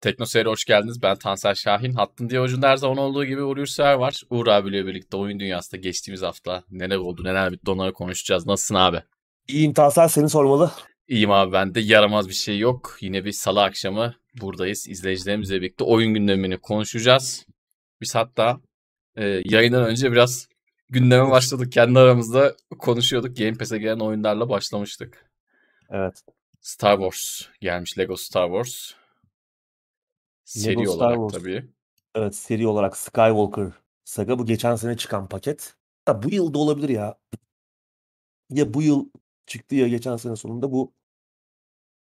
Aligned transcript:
Tekno 0.00 0.26
Seyir'e 0.26 0.48
hoş 0.48 0.64
geldiniz. 0.64 1.02
Ben 1.02 1.16
Tansel 1.16 1.54
Şahin. 1.54 1.92
Hattın 1.92 2.30
diye 2.30 2.40
ucunda 2.40 2.68
her 2.68 2.76
zaman 2.76 2.98
olduğu 2.98 3.24
gibi 3.24 3.42
Uğur 3.42 3.56
Yursever 3.56 3.94
var. 3.94 4.22
Uğur 4.30 4.46
abiyle 4.46 4.86
birlikte 4.86 5.16
oyun 5.16 5.40
dünyasında 5.40 5.80
geçtiğimiz 5.80 6.22
hafta 6.22 6.64
neler 6.70 6.96
oldu, 6.96 7.24
neler 7.24 7.52
bitti 7.52 7.70
onları 7.70 7.92
konuşacağız. 7.92 8.46
Nasılsın 8.46 8.74
abi? 8.74 9.02
İyiyim 9.48 9.72
Tansel 9.72 10.08
seni 10.08 10.28
sormalı. 10.28 10.70
İyiyim 11.08 11.30
abi 11.30 11.52
ben 11.52 11.74
de. 11.74 11.80
Yaramaz 11.80 12.28
bir 12.28 12.34
şey 12.34 12.58
yok. 12.58 12.96
Yine 13.00 13.24
bir 13.24 13.32
salı 13.32 13.62
akşamı 13.62 14.14
buradayız. 14.40 14.88
İzleyicilerimizle 14.88 15.56
birlikte 15.60 15.84
oyun 15.84 16.14
gündemini 16.14 16.58
konuşacağız. 16.58 17.46
Biz 18.00 18.14
hatta 18.14 18.60
e, 19.16 19.42
yayından 19.44 19.84
önce 19.84 20.12
biraz 20.12 20.48
gündeme 20.88 21.30
başladık. 21.30 21.72
Kendi 21.72 21.98
aramızda 21.98 22.54
konuşuyorduk. 22.78 23.36
Game 23.36 23.54
Pass'e 23.54 23.78
gelen 23.78 24.00
oyunlarla 24.00 24.48
başlamıştık. 24.48 25.30
Evet. 25.90 26.22
Star 26.60 26.96
Wars 26.96 27.48
gelmiş. 27.60 27.98
Lego 27.98 28.16
Star 28.16 28.46
Wars. 28.46 28.99
Seri 30.50 30.80
Lego 30.80 30.92
Star 30.92 31.16
olarak 31.16 31.30
Wars. 31.30 31.42
tabii. 31.42 31.70
Evet 32.14 32.34
seri 32.36 32.66
olarak 32.66 32.96
Skywalker 32.96 33.72
saga 34.04 34.38
bu 34.38 34.46
geçen 34.46 34.76
sene 34.76 34.96
çıkan 34.96 35.28
paket. 35.28 35.76
Ha, 36.06 36.22
bu 36.22 36.30
yıl 36.30 36.54
da 36.54 36.58
olabilir 36.58 36.88
ya. 36.88 37.18
Ya 38.50 38.74
bu 38.74 38.82
yıl 38.82 39.10
çıktı 39.46 39.74
ya 39.74 39.88
geçen 39.88 40.16
sene 40.16 40.36
sonunda 40.36 40.72
bu 40.72 40.92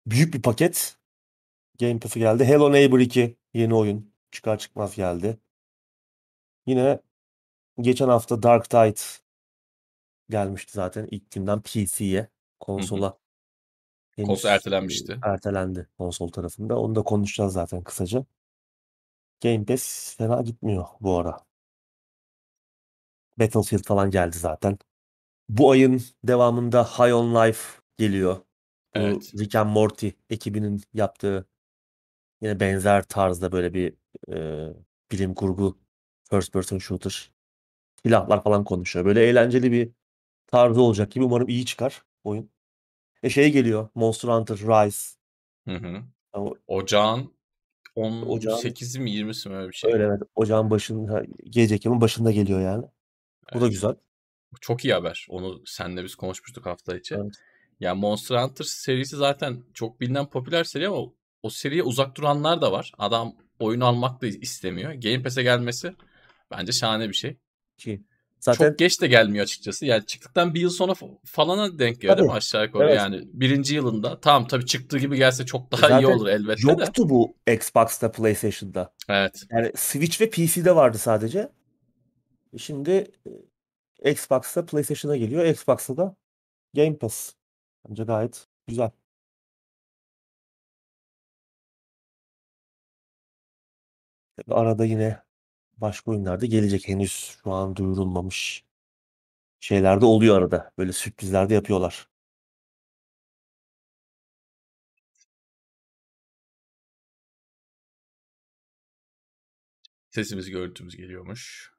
büyük 0.08 0.34
bir 0.34 0.42
paket. 0.42 0.98
Game 1.80 2.00
Pass'e 2.00 2.20
geldi. 2.20 2.46
Hello 2.46 2.72
Neighbor 2.72 3.00
2 3.00 3.38
yeni 3.54 3.76
oyun. 3.76 4.14
Çıkar 4.32 4.58
çıkmaz 4.58 4.96
geldi. 4.96 5.38
Yine 6.66 7.00
geçen 7.82 8.08
hafta 8.08 8.44
Dark 8.44 8.70
Tide 8.70 9.02
gelmişti 10.30 10.72
zaten 10.74 11.08
ilk 11.12 11.32
günden 11.32 11.62
PC'ye, 11.62 12.30
konsola. 12.60 13.23
Henüz, 14.16 14.28
Konsol 14.28 14.50
ertelenmişti. 14.50 15.20
Ertelendi 15.24 15.88
konsol 15.98 16.28
tarafında. 16.28 16.80
Onu 16.80 16.96
da 16.96 17.04
konuşacağız 17.04 17.54
zaten 17.54 17.84
kısaca. 17.84 18.26
Game 19.44 19.66
Pass 19.66 20.16
fena 20.18 20.42
gitmiyor 20.42 20.86
bu 21.02 21.18
ara. 21.18 21.40
Battlefield 23.40 23.84
falan 23.84 24.12
geldi 24.12 24.38
zaten. 24.38 24.78
Bu 25.50 25.72
ayın 25.72 26.02
devamında 26.24 26.84
High 26.84 27.14
on 27.16 27.36
Life 27.36 27.82
geliyor. 27.98 28.36
Bu 28.36 28.44
Evet. 29.00 29.34
Rick 29.40 29.56
and 29.56 29.70
Morty 29.70 30.10
ekibinin 30.30 30.82
yaptığı 30.94 31.48
yine 32.42 32.60
benzer 32.60 33.04
tarzda 33.04 33.52
böyle 33.52 33.74
bir 33.74 33.94
e, 34.34 34.70
bilim 35.12 35.34
kurgu 35.36 35.80
first 36.30 36.54
person 36.54 36.78
shooter. 36.78 37.32
Silahlar 38.06 38.44
falan 38.44 38.64
konuşuyor. 38.64 39.06
Böyle 39.06 39.24
eğlenceli 39.28 39.72
bir 39.72 39.92
tarzı 40.48 40.82
olacak 40.82 41.12
gibi. 41.12 41.26
Umarım 41.26 41.50
iyi 41.50 41.66
çıkar 41.66 42.04
oyun. 42.24 42.53
E 43.24 43.30
şey 43.30 43.52
geliyor. 43.52 43.90
Monster 43.96 44.30
Hunter 44.30 44.58
Rise. 44.58 45.18
Hı 45.68 45.76
hı. 45.76 46.02
Ocağın 46.68 47.34
Ocağın 47.96 48.58
18'i 48.58 49.00
mi 49.02 49.12
20'si 49.12 49.50
mi 49.50 49.56
öyle 49.56 49.68
bir 49.68 49.74
şey. 49.74 49.94
öyle 49.94 50.04
evet. 50.04 50.22
Ocağın 50.36 50.70
başında, 50.70 51.24
gece 51.50 51.76
Ekim'in 51.76 52.02
başında 52.02 52.32
geliyor 52.32 52.62
yani. 52.62 52.86
Bu 53.54 53.60
da 53.60 53.64
Evet. 53.64 53.72
güzel. 53.72 53.96
Çok 54.62 54.86
iyi 54.86 54.94
haber. 54.94 55.28
Onu 55.30 55.62
senle 55.66 56.04
biz 56.04 56.16
konuşmuştuk 56.16 56.66
hafta 56.66 56.98
içi. 56.98 57.16
Evet. 57.16 57.34
Yani 57.80 58.00
Monster 58.00 58.36
Hunter 58.44 58.66
serisi 58.66 59.16
zaten 59.16 59.64
çok 59.74 60.02
bilinen 60.02 60.30
popüler 60.30 60.64
seri 60.64 60.88
ama 60.88 61.06
o 61.44 61.50
seriye 61.50 61.84
uzak 61.84 62.18
duranlar 62.18 62.62
da 62.62 62.72
var. 62.72 62.92
Adam 62.98 63.36
oyun 63.60 63.82
almak 63.82 64.22
da 64.22 64.28
istemiyor. 64.28 64.92
Game 64.94 65.24
Pass'e 65.24 65.44
gelmesi 65.44 65.96
bence 66.52 66.72
şahane 66.72 67.10
bir 67.10 67.14
şey. 67.14 67.38
Ki 67.78 68.04
zaten 68.44 68.70
Çok 68.70 68.80
geç 68.80 69.02
de 69.02 69.08
gelmiyor 69.08 69.44
açıkçası. 69.44 69.86
Yani 69.86 70.06
çıktıktan 70.06 70.54
bir 70.54 70.62
yıl 70.62 70.70
sonra 70.70 70.92
fa- 70.92 71.18
falana 71.26 71.80
denk 71.80 71.96
geliyor 72.02 72.18
değil 72.18 72.30
mi 72.30 72.34
aşağı 72.34 72.66
yukarı 72.66 72.84
evet. 72.84 72.98
yani. 72.98 73.22
Birinci 73.34 73.76
yılında. 73.76 74.20
Tamam 74.20 74.48
tabii 74.48 74.66
çıktığı 74.66 74.98
gibi 75.00 75.18
gelse 75.18 75.46
çok 75.46 75.72
daha 75.72 75.88
iyi 75.88 76.02
Zaten 76.02 76.18
olur 76.18 76.28
elbette 76.28 76.68
de. 76.68 76.72
yoktu 76.72 77.10
bu 77.10 77.36
Xbox'ta, 77.48 78.12
PlayStation'da. 78.12 78.94
Evet. 79.10 79.44
Yani 79.52 79.72
Switch 79.76 80.22
ve 80.22 80.30
PC'de 80.30 80.76
vardı 80.76 80.98
sadece. 80.98 81.52
Şimdi 82.58 83.12
e, 84.04 84.12
Xbox'ta, 84.12 84.66
PlayStation'a 84.66 85.18
geliyor. 85.18 85.46
Xbox'ta 85.46 85.98
da 85.98 86.16
Game 86.76 86.98
Pass. 86.98 87.34
Bence 87.90 88.04
gayet 88.04 88.48
güzel. 88.68 88.92
Arada 94.52 94.86
yine 94.86 95.24
başka 95.78 96.12
oyunlar 96.12 96.42
da 96.42 96.46
gelecek. 96.46 96.88
Henüz 96.88 97.12
şu 97.44 97.52
an 97.52 97.76
duyurulmamış 97.76 98.64
şeyler 99.60 100.02
de 100.02 100.06
oluyor 100.06 100.38
arada. 100.38 100.72
Böyle 100.78 100.94
sürprizler 100.94 101.50
de 101.50 101.54
yapıyorlar. 101.54 102.08
Sesimiz 110.10 110.50
görüntümüz 110.50 110.96
geliyormuş. 110.98 111.74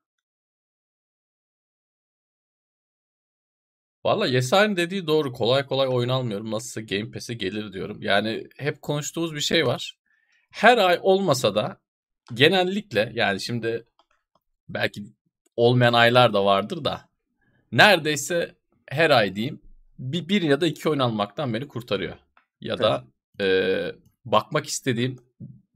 Valla 4.04 4.26
Yesar'ın 4.26 4.76
dediği 4.76 5.06
doğru. 5.06 5.32
Kolay 5.32 5.66
kolay 5.66 5.88
oyun 5.88 6.08
almıyorum. 6.08 6.50
Nasılsa 6.50 6.80
Game 6.80 7.10
Pass'e 7.10 7.34
gelir 7.34 7.72
diyorum. 7.72 8.02
Yani 8.02 8.46
hep 8.56 8.82
konuştuğumuz 8.82 9.34
bir 9.34 9.40
şey 9.40 9.66
var. 9.66 9.98
Her 10.50 10.78
ay 10.78 10.98
olmasa 11.02 11.54
da 11.54 11.80
genellikle 12.34 13.12
yani 13.14 13.40
şimdi 13.40 13.84
belki 14.68 15.04
olmayan 15.56 15.92
aylar 15.92 16.32
da 16.32 16.44
vardır 16.44 16.84
da 16.84 17.00
neredeyse 17.72 18.54
her 18.86 19.10
ay 19.10 19.36
diyeyim 19.36 19.60
bir, 19.98 20.28
bir 20.28 20.42
ya 20.42 20.60
da 20.60 20.66
iki 20.66 20.88
oyun 20.88 21.00
almaktan 21.00 21.54
beni 21.54 21.68
kurtarıyor. 21.68 22.14
Ya 22.60 22.78
da 22.78 23.04
e, 23.40 23.46
bakmak 24.24 24.66
istediğim 24.66 25.16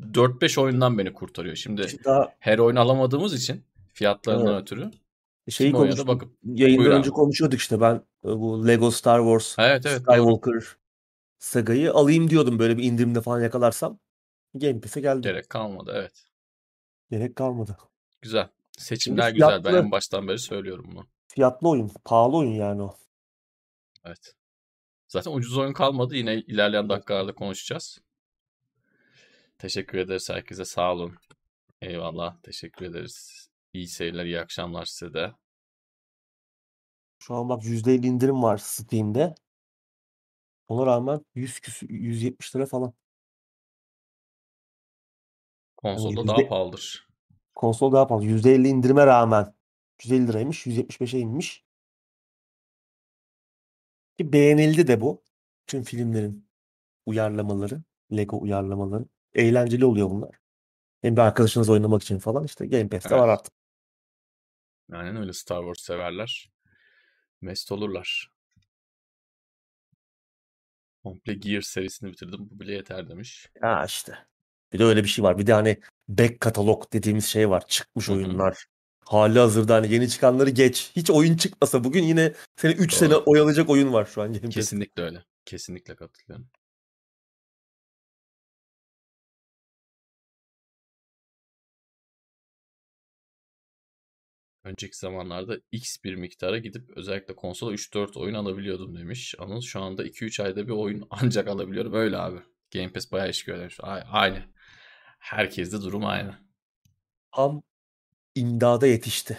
4-5 0.00 0.60
oyundan 0.60 0.98
beni 0.98 1.12
kurtarıyor. 1.12 1.56
Şimdi 1.56 1.86
daha 2.04 2.34
her 2.38 2.59
oyun 2.59 2.76
alamadığımız 2.76 3.34
için 3.34 3.65
fiyatlarından 3.92 4.53
Evet. 4.53 4.62
ötürü 4.62 4.91
şeyi 5.50 5.70
kim 5.70 5.80
oynadı 5.80 5.97
konuştuk. 5.97 6.09
bakıp 6.09 6.32
Yayından 6.44 6.84
Buyur 6.84 6.91
önce 6.91 7.09
abi. 7.09 7.15
konuşuyorduk 7.15 7.60
işte 7.60 7.80
ben 7.80 7.94
e, 8.25 8.28
bu 8.28 8.69
Lego 8.69 8.91
Star 8.91 9.19
Wars 9.20 9.54
Evet 9.59 9.86
evet 9.86 10.06
doğru. 10.06 10.15
Skywalker 10.15 10.76
sagayı 11.38 11.92
alayım 11.92 12.30
diyordum 12.30 12.59
böyle 12.59 12.76
bir 12.78 12.82
indirimde 12.82 13.20
falan 13.20 13.41
yakalarsam. 13.41 13.98
Game 14.54 14.80
Pass'e 14.80 15.00
geldi. 15.00 15.20
Gerek 15.22 15.48
kalmadı 15.50 15.92
evet. 15.94 16.28
Gerek 17.10 17.36
kalmadı. 17.36 17.78
Güzel. 18.22 18.48
Şimdi 18.78 18.84
Seçimler 18.86 19.30
güzel. 19.30 19.48
Ben 19.48 19.62
fiyatlı 19.62 19.78
en 19.78 19.91
baştan 19.91 20.28
beri 20.28 20.38
söylüyorum 20.38 20.84
bunu. 20.92 21.06
fiyatlı 21.28 21.69
oyun. 21.69 21.91
Pahalı 22.04 22.36
oyun 22.36 22.52
yani 22.52 22.82
o. 22.82 22.96
Evet. 24.04 24.34
Zaten 25.08 25.32
ucuz 25.32 25.58
oyun 25.58 25.72
kalmadı. 25.72 26.14
Yine 26.16 26.34
ilerleyen 26.34 26.88
dakikalarda 26.88 27.34
konuşacağız. 27.34 27.98
Teşekkür 29.58 29.98
ederiz 29.98 30.30
herkese. 30.30 30.64
Sağ 30.64 30.92
olun. 30.92 31.16
Eyvallah. 31.82 32.36
Teşekkür 32.42 32.86
ederiz. 32.86 33.48
İyi 33.72 33.88
seyirler, 33.88 34.24
iyi 34.24 34.41
akşamlar 34.41 34.84
size 34.84 35.12
de. 35.14 35.32
Şu 37.18 37.34
an 37.34 37.48
bak 37.48 37.64
%50 37.64 38.06
indirim 38.06 38.42
var 38.42 38.56
Steam'de. 38.58 39.34
Ona 40.68 40.86
rağmen 40.86 41.20
100 41.34 41.58
küsü- 41.58 41.92
170 41.92 42.56
lira 42.56 42.66
falan. 42.66 42.94
Yani 45.84 45.94
Konsolda 45.97 46.27
daha 46.27 46.41
yüzde 46.41 46.49
pahalıdır. 46.49 47.09
konsol 47.55 47.93
daha 47.93 48.06
pahalı. 48.06 48.25
%50 48.25 48.69
indirime 48.69 49.06
rağmen 49.06 49.55
150 50.05 50.28
liraymış. 50.28 50.66
175'e 50.66 51.19
inmiş. 51.21 51.65
Ki 54.19 54.33
beğenildi 54.33 54.87
de 54.89 55.00
bu. 55.00 55.22
Tüm 55.66 55.83
filmlerin 55.83 56.49
uyarlamaları, 57.06 57.83
Lego 58.12 58.41
uyarlamaları. 58.41 59.05
Eğlenceli 59.34 59.84
oluyor 59.84 60.11
bunlar. 60.11 60.37
Hem 61.03 61.16
bir 61.16 61.21
arkadaşınız 61.21 61.71
oynamak 61.71 62.03
için 62.03 62.19
falan 62.19 62.45
işte 62.45 62.66
Game 62.66 62.89
Pass'te 62.89 63.15
var 63.16 63.28
Evet. 63.28 63.39
artık. 63.39 63.53
Aynen 64.93 65.16
öyle 65.16 65.33
Star 65.33 65.60
Wars 65.60 65.81
severler. 65.87 66.50
Mest 67.41 67.72
olurlar. 67.72 68.33
Komple 71.03 71.34
Gear 71.34 71.60
serisini 71.60 72.13
bitirdim. 72.13 72.51
Bu 72.51 72.60
bile 72.60 72.72
yeter 72.74 73.09
demiş. 73.09 73.51
Ha 73.60 73.84
işte. 73.86 74.19
Bir 74.72 74.78
de 74.78 74.84
öyle 74.84 75.04
bir 75.04 75.09
şey 75.09 75.24
var. 75.24 75.38
Bir 75.38 75.47
de 75.47 75.53
hani 75.53 75.78
back 76.09 76.41
katalog 76.41 76.92
dediğimiz 76.92 77.24
şey 77.26 77.50
var. 77.50 77.66
Çıkmış 77.68 78.10
oyunlar. 78.10 78.65
Hali 79.04 79.38
hazırda 79.38 79.74
hani 79.74 79.92
yeni 79.92 80.09
çıkanları 80.09 80.50
geç. 80.50 80.92
Hiç 80.97 81.10
oyun 81.10 81.36
çıkmasa 81.36 81.84
bugün 81.84 82.03
yine 82.03 82.32
seni 82.56 82.72
3 82.72 82.94
sene 82.94 83.16
oyalayacak 83.16 83.70
oyun 83.70 83.92
var 83.92 84.04
şu 84.04 84.22
an 84.22 84.32
Game. 84.32 84.48
Kesinlikle 84.48 85.03
öyle. 85.03 85.24
Kesinlikle 85.44 85.97
katılıyorum. 85.97 86.48
Önceki 94.64 94.97
zamanlarda 94.98 95.60
X 95.72 95.97
bir 96.04 96.14
miktara 96.14 96.59
gidip 96.59 96.91
özellikle 96.97 97.36
konsola 97.36 97.72
3-4 97.72 98.18
oyun 98.18 98.34
alabiliyordum 98.34 98.98
demiş. 98.98 99.34
Anıl 99.38 99.60
şu 99.60 99.80
anda 99.80 100.04
2-3 100.04 100.42
ayda 100.42 100.66
bir 100.66 100.72
oyun 100.72 101.06
ancak 101.10 101.48
alabiliyorum. 101.48 101.92
Öyle 101.94 102.18
abi. 102.18 102.38
Game 102.74 102.92
Pass 102.92 103.12
bayağı 103.12 103.30
iş 103.30 103.44
görüyor 103.44 103.76
Aynı. 104.12 104.58
Herkeste 105.18 105.80
durum 105.80 106.04
aynı. 106.04 106.38
Tam 107.32 107.62
imdada 108.34 108.86
yetişti 108.86 109.38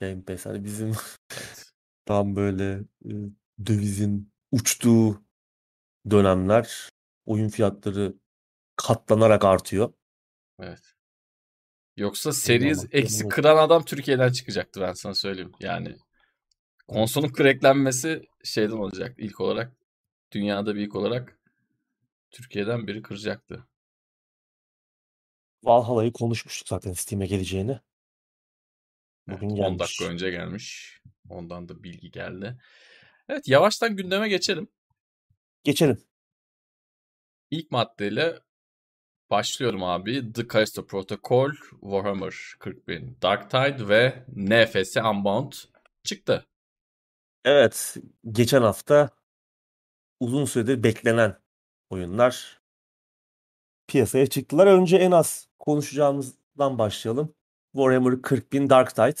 Game 0.00 0.22
Pass. 0.22 0.46
Hani 0.46 0.64
bizim 0.64 0.88
Evet. 0.88 1.72
tam 2.06 2.36
böyle 2.36 2.80
dövizin 3.66 4.32
uçtuğu 4.52 5.24
dönemler 6.10 6.88
oyun 7.26 7.48
fiyatları 7.48 8.14
katlanarak 8.76 9.44
artıyor. 9.44 9.92
Evet. 10.60 10.94
Yoksa 11.96 12.32
Series 12.32 12.84
X'i 12.92 13.28
kıran 13.28 13.56
adam 13.56 13.84
Türkiye'den 13.84 14.32
çıkacaktı 14.32 14.80
ben 14.80 14.92
sana 14.92 15.14
söyleyeyim. 15.14 15.52
Yani 15.60 15.96
konsolun 16.88 17.32
cracklenmesi 17.38 18.22
şeyden 18.44 18.76
olacak 18.76 19.14
ilk 19.18 19.40
olarak. 19.40 19.72
Dünyada 20.32 20.74
bir 20.74 20.80
ilk 20.80 20.94
olarak 20.94 21.38
Türkiye'den 22.30 22.86
biri 22.86 23.02
kıracaktı. 23.02 23.66
Valhalla'yı 25.62 26.12
konuşmuştuk 26.12 26.68
zaten 26.68 26.92
Steam'e 26.92 27.26
geleceğini. 27.26 27.80
Bugün 29.28 29.50
evet, 29.50 29.70
10 29.70 29.78
dakika 29.78 30.04
önce 30.04 30.30
gelmiş. 30.30 30.98
Ondan 31.28 31.68
da 31.68 31.82
bilgi 31.82 32.10
geldi. 32.10 32.58
Evet 33.28 33.48
yavaştan 33.48 33.96
gündeme 33.96 34.28
geçelim. 34.28 34.68
Geçelim. 35.64 36.04
İlk 37.50 37.70
maddeyle 37.70 38.40
başlıyorum 39.30 39.82
abi. 39.82 40.32
The 40.32 40.48
Callisto 40.48 40.86
Protocol, 40.86 41.50
Warhammer 41.80 42.32
40.000, 42.58 43.22
Dark 43.22 43.50
Tide 43.50 43.88
ve 43.88 44.24
NFS 44.36 44.96
Unbound 44.96 45.52
çıktı. 46.04 46.46
Evet, 47.44 47.96
geçen 48.30 48.62
hafta 48.62 49.10
uzun 50.20 50.44
süredir 50.44 50.82
beklenen 50.82 51.38
oyunlar 51.90 52.60
piyasaya 53.86 54.26
çıktılar. 54.26 54.66
Önce 54.66 54.96
en 54.96 55.10
az 55.10 55.48
konuşacağımızdan 55.62 56.78
başlayalım. 56.78 57.34
Warhammer 57.72 58.12
40.000 58.12 58.70
Dark 58.70 58.94
Tide. 58.94 59.20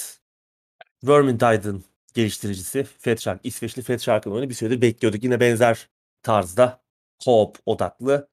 Vermintide'ın 1.04 1.84
geliştiricisi 2.14 2.84
Fat 2.84 3.20
Shark, 3.20 3.40
İsveçli 3.44 3.82
Fat 3.82 4.00
Shark'ın 4.00 4.30
oyunu 4.30 4.48
bir 4.48 4.54
süredir 4.54 4.80
bekliyorduk. 4.82 5.24
Yine 5.24 5.40
benzer 5.40 5.90
tarzda 6.22 6.82
co-op 7.24 7.56
odaklı 7.66 8.28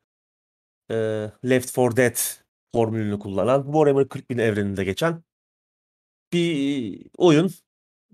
e, 0.91 0.95
Left 1.45 1.77
4 1.77 1.97
Dead 1.97 2.17
formülünü 2.75 3.19
kullanan 3.19 3.63
Warhammer 3.63 4.03
40.000 4.03 4.41
evreninde 4.41 4.83
geçen 4.83 5.23
bir 6.33 7.05
oyun. 7.17 7.51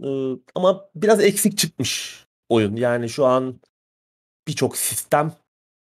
E, 0.03 0.07
ama 0.55 0.89
biraz 0.95 1.23
eksik 1.23 1.57
çıkmış 1.57 2.25
oyun. 2.49 2.75
Yani 2.75 3.09
şu 3.09 3.25
an 3.25 3.61
birçok 4.47 4.77
sistem 4.77 5.33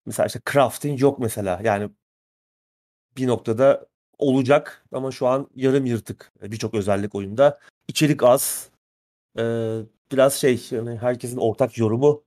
mesela 0.05 0.27
işte 0.27 0.41
crafting 0.51 1.01
yok 1.01 1.19
mesela. 1.19 1.61
Yani 1.63 1.89
bir 3.17 3.27
noktada 3.27 3.86
olacak 4.19 4.85
ama 4.91 5.11
şu 5.11 5.27
an 5.27 5.47
yarım 5.55 5.85
yırtık 5.85 6.31
birçok 6.41 6.73
özellik 6.73 7.15
oyunda. 7.15 7.59
İçerik 7.87 8.23
az. 8.23 8.69
Ee, 9.39 9.79
biraz 10.11 10.33
şey 10.33 10.67
yani 10.71 10.97
herkesin 10.97 11.37
ortak 11.37 11.77
yorumu 11.77 12.23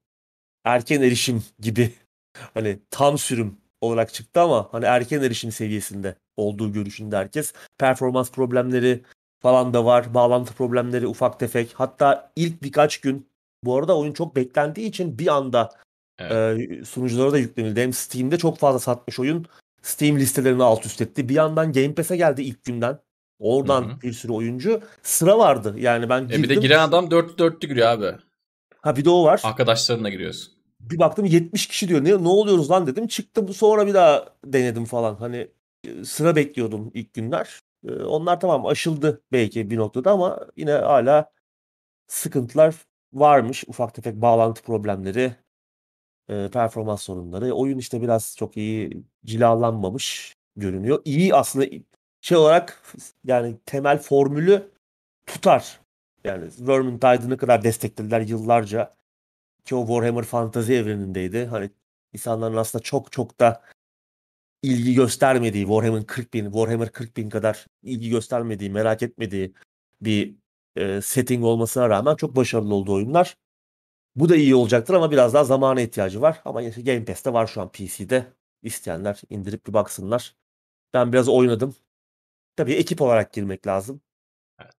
erken 0.65 1.03
erişim 1.03 1.45
gibi 1.59 1.93
hani 2.55 2.79
tam 2.91 3.19
sürüm 3.19 3.57
olarak 3.81 4.15
çıktı 4.15 4.41
ama 4.41 4.69
hani 4.73 4.85
erken 4.85 5.23
erişim 5.23 5.53
seviyesinde 5.53 6.15
olduğu 6.37 6.73
görüşünde 6.73 7.17
herkes. 7.17 7.53
Performans 7.79 8.31
problemleri 8.31 9.03
falan 9.41 9.75
da 9.75 9.85
var. 9.85 10.15
Bağlantı 10.15 10.55
problemleri 10.55 11.07
ufak 11.07 11.41
tefek. 11.41 11.73
Hatta 11.75 12.33
ilk 12.37 12.63
birkaç 12.63 13.01
gün 13.01 13.31
bu 13.65 13.77
arada 13.77 13.99
oyun 13.99 14.13
çok 14.13 14.37
beklendiği 14.37 14.89
için 14.89 15.19
bir 15.19 15.27
anda 15.27 15.71
evet. 16.19 16.71
e, 16.71 16.85
sunuculara 16.85 17.33
da 17.33 17.39
yüklenildi. 17.39 17.81
Hem 17.81 17.93
Steam'de 17.93 18.39
çok 18.39 18.59
fazla 18.59 18.79
satmış 18.79 19.21
oyun. 19.21 19.47
Steam 19.83 20.17
listelerini 20.17 20.63
alt 20.63 20.87
üst 20.87 21.01
etti. 21.01 21.29
Bir 21.29 21.35
yandan 21.35 21.73
Game 21.73 21.95
Pass'e 21.95 22.17
geldi 22.17 22.43
ilk 22.43 22.65
günden. 22.65 22.99
Oradan 23.39 23.83
Hı-hı. 23.83 24.01
bir 24.03 24.13
sürü 24.13 24.33
oyuncu. 24.33 24.81
Sıra 25.03 25.39
vardı. 25.39 25.75
Yani 25.79 26.09
ben 26.09 26.29
girdim. 26.29 26.41
E 26.41 26.43
bir 26.43 26.49
de 26.49 26.55
giren 26.55 26.79
adam 26.79 27.11
4 27.11 27.41
4'lü 27.41 27.67
giriyor 27.67 27.89
abi. 27.89 28.13
Ha 28.77 28.97
bir 28.97 29.05
de 29.05 29.11
o 29.11 29.25
var. 29.25 29.41
Arkadaşlarınla 29.45 30.09
giriyorsun. 30.09 30.55
Bir 30.81 30.99
baktım 30.99 31.25
70 31.25 31.67
kişi 31.67 31.89
diyor. 31.89 32.05
Ne, 32.05 32.11
ne 32.11 32.29
oluyoruz 32.29 32.71
lan 32.71 32.87
dedim. 32.87 33.07
Çıktım 33.07 33.55
sonra 33.55 33.87
bir 33.87 33.95
daha 33.95 34.25
denedim 34.45 34.85
falan. 34.85 35.15
Hani 35.15 35.49
e, 35.85 36.05
sıra 36.05 36.37
bekliyordum 36.37 36.91
ilk 36.95 37.15
günler. 37.15 37.61
E, 37.89 37.93
onlar 37.93 38.41
tamam 38.41 38.67
aşıldı 38.67 39.23
belki 39.33 39.71
bir 39.71 39.77
noktada 39.77 40.11
ama 40.11 40.47
yine 40.57 40.73
hala 40.73 41.31
sıkıntılar 42.07 42.75
varmış. 43.13 43.65
Ufak 43.67 43.95
tefek 43.95 44.15
bağlantı 44.15 44.63
problemleri, 44.63 45.33
e, 46.31 46.49
performans 46.53 47.03
sorunları. 47.03 47.53
Oyun 47.53 47.79
işte 47.79 48.03
biraz 48.03 48.37
çok 48.39 48.57
iyi 48.57 49.05
cilalanmamış 49.25 50.37
görünüyor. 50.57 51.03
İyi 51.05 51.35
aslında 51.35 51.67
şey 52.21 52.39
olarak 52.39 52.83
yani 53.25 53.57
temel 53.67 53.99
formülü 53.99 54.71
tutar. 55.27 55.81
Yani 56.25 56.49
Vermintide'ı 56.61 57.31
ne 57.31 57.37
kadar 57.37 57.65
desteklediler 57.65 58.21
yıllarca 58.21 58.97
ki 59.65 59.75
o 59.75 59.87
Warhammer 59.87 60.25
fantazi 60.25 60.75
evrenindeydi. 60.75 61.47
Hani 61.47 61.71
insanların 62.13 62.57
aslında 62.57 62.83
çok 62.83 63.13
çok 63.13 63.41
da 63.41 63.63
ilgi 64.63 64.95
göstermediği 64.95 65.65
Warhammer 65.65 66.07
40 66.07 66.35
bin, 66.35 66.45
Warhammer 66.45 66.93
40 66.93 67.17
bin 67.17 67.31
kadar 67.31 67.67
ilgi 67.83 68.11
göstermediği, 68.11 68.71
merak 68.71 69.03
etmediği 69.03 69.55
bir 70.01 70.35
e, 70.77 71.01
setting 71.03 71.45
olmasına 71.45 71.89
rağmen 71.89 72.17
çok 72.17 72.37
başarılı 72.37 72.75
olduğu 72.75 72.95
oyunlar. 72.95 73.37
Bu 74.17 74.29
da 74.29 74.37
iyi 74.37 74.55
olacaktır 74.55 74.95
ama 74.95 75.11
biraz 75.11 75.35
daha 75.35 75.45
zamana 75.45 75.81
ihtiyacı 75.81 76.21
var. 76.21 76.41
Ama 76.45 76.63
işte 76.63 76.83
Game 76.83 77.05
Pass'te 77.05 77.33
var 77.33 77.47
şu 77.47 77.61
an 77.61 77.73
PC'de. 77.73 78.27
İsteyenler 78.63 79.21
indirip 79.31 79.67
bir 79.67 79.73
baksınlar. 79.73 80.37
Ben 80.95 81.13
biraz 81.13 81.29
oynadım. 81.29 81.75
Tabii 82.57 82.73
ekip 82.75 83.03
olarak 83.03 83.33
girmek 83.33 83.67
lazım. 83.67 84.01
Evet. 84.61 84.75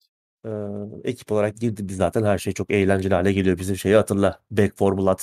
Ee, 0.45 1.09
ekip 1.09 1.31
olarak 1.31 1.57
girdi 1.57 1.89
biz 1.89 1.97
zaten 1.97 2.23
her 2.23 2.37
şey 2.37 2.53
çok 2.53 2.71
eğlenceli 2.71 3.13
hale 3.13 3.33
geliyor. 3.33 3.57
Bizim 3.59 3.77
şeyi 3.77 3.95
hatırla. 3.95 4.41
Back 4.51 4.77
for 4.77 4.97
Blood. 4.97 5.19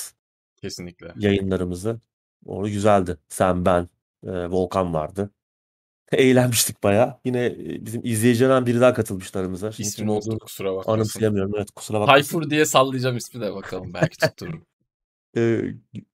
Kesinlikle. 0.56 1.12
Yayınlarımızı. 1.16 2.00
Onu 2.46 2.70
güzeldi. 2.70 3.18
Sen, 3.28 3.64
ben, 3.64 3.88
e, 4.26 4.30
Volkan 4.50 4.94
vardı. 4.94 5.30
Eğlenmiştik 6.12 6.82
baya. 6.82 7.20
Yine 7.24 7.46
e, 7.46 7.86
bizim 7.86 8.00
izleyicilerden 8.04 8.66
biri 8.66 8.80
daha 8.80 8.94
katılmıştı 8.94 9.38
aramıza. 9.38 9.72
Şimdi 9.72 9.88
İsmini 9.88 10.10
unuttum 10.10 10.38
kusura 10.38 10.74
bakma. 10.76 10.92
Anımsayamıyorum 10.92 11.52
evet 11.56 11.70
kusura 11.70 12.00
bakma. 12.00 12.12
Tayfur 12.12 12.50
diye 12.50 12.64
sallayacağım 12.64 13.16
ismi 13.16 13.40
de 13.40 13.54
bakalım 13.54 13.94
belki 13.94 14.16
tuttururum. 14.28 14.66
e, 15.36 15.62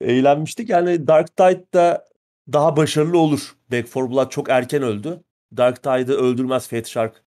eğlenmiştik. 0.00 0.68
Yani 0.68 1.06
Dark 1.06 1.36
Tide'da 1.36 2.04
daha 2.52 2.76
başarılı 2.76 3.18
olur. 3.18 3.56
Back 3.72 3.94
4 3.96 4.10
Blood 4.10 4.30
çok 4.30 4.50
erken 4.50 4.82
öldü. 4.82 5.24
Dark 5.56 5.82
Tide'ı 5.82 6.16
öldürmez 6.16 6.68
Fate 6.68 6.84
Shark. 6.84 7.24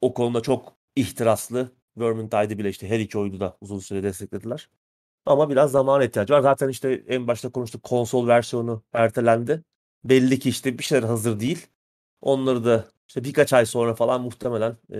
O 0.00 0.14
konuda 0.14 0.40
çok 0.40 0.72
ihtiraslı. 0.96 1.72
Vermintide'ı 1.96 2.58
bile 2.58 2.68
işte 2.68 2.88
her 2.88 3.00
iki 3.00 3.18
oyunu 3.18 3.40
da 3.40 3.56
uzun 3.60 3.78
süre 3.78 4.02
desteklediler. 4.02 4.68
Ama 5.26 5.50
biraz 5.50 5.70
zaman 5.70 6.02
ihtiyacı 6.02 6.34
var. 6.34 6.40
Zaten 6.40 6.68
işte 6.68 7.04
en 7.08 7.26
başta 7.26 7.48
konuştuk 7.50 7.82
konsol 7.82 8.28
versiyonu 8.28 8.82
ertelendi. 8.92 9.62
Belli 10.04 10.38
ki 10.38 10.48
işte 10.48 10.78
bir 10.78 10.84
şeyler 10.84 11.08
hazır 11.08 11.40
değil. 11.40 11.66
Onları 12.20 12.64
da 12.64 12.88
işte 13.08 13.24
birkaç 13.24 13.52
ay 13.52 13.66
sonra 13.66 13.94
falan 13.94 14.20
muhtemelen 14.20 14.76
e, 14.92 14.98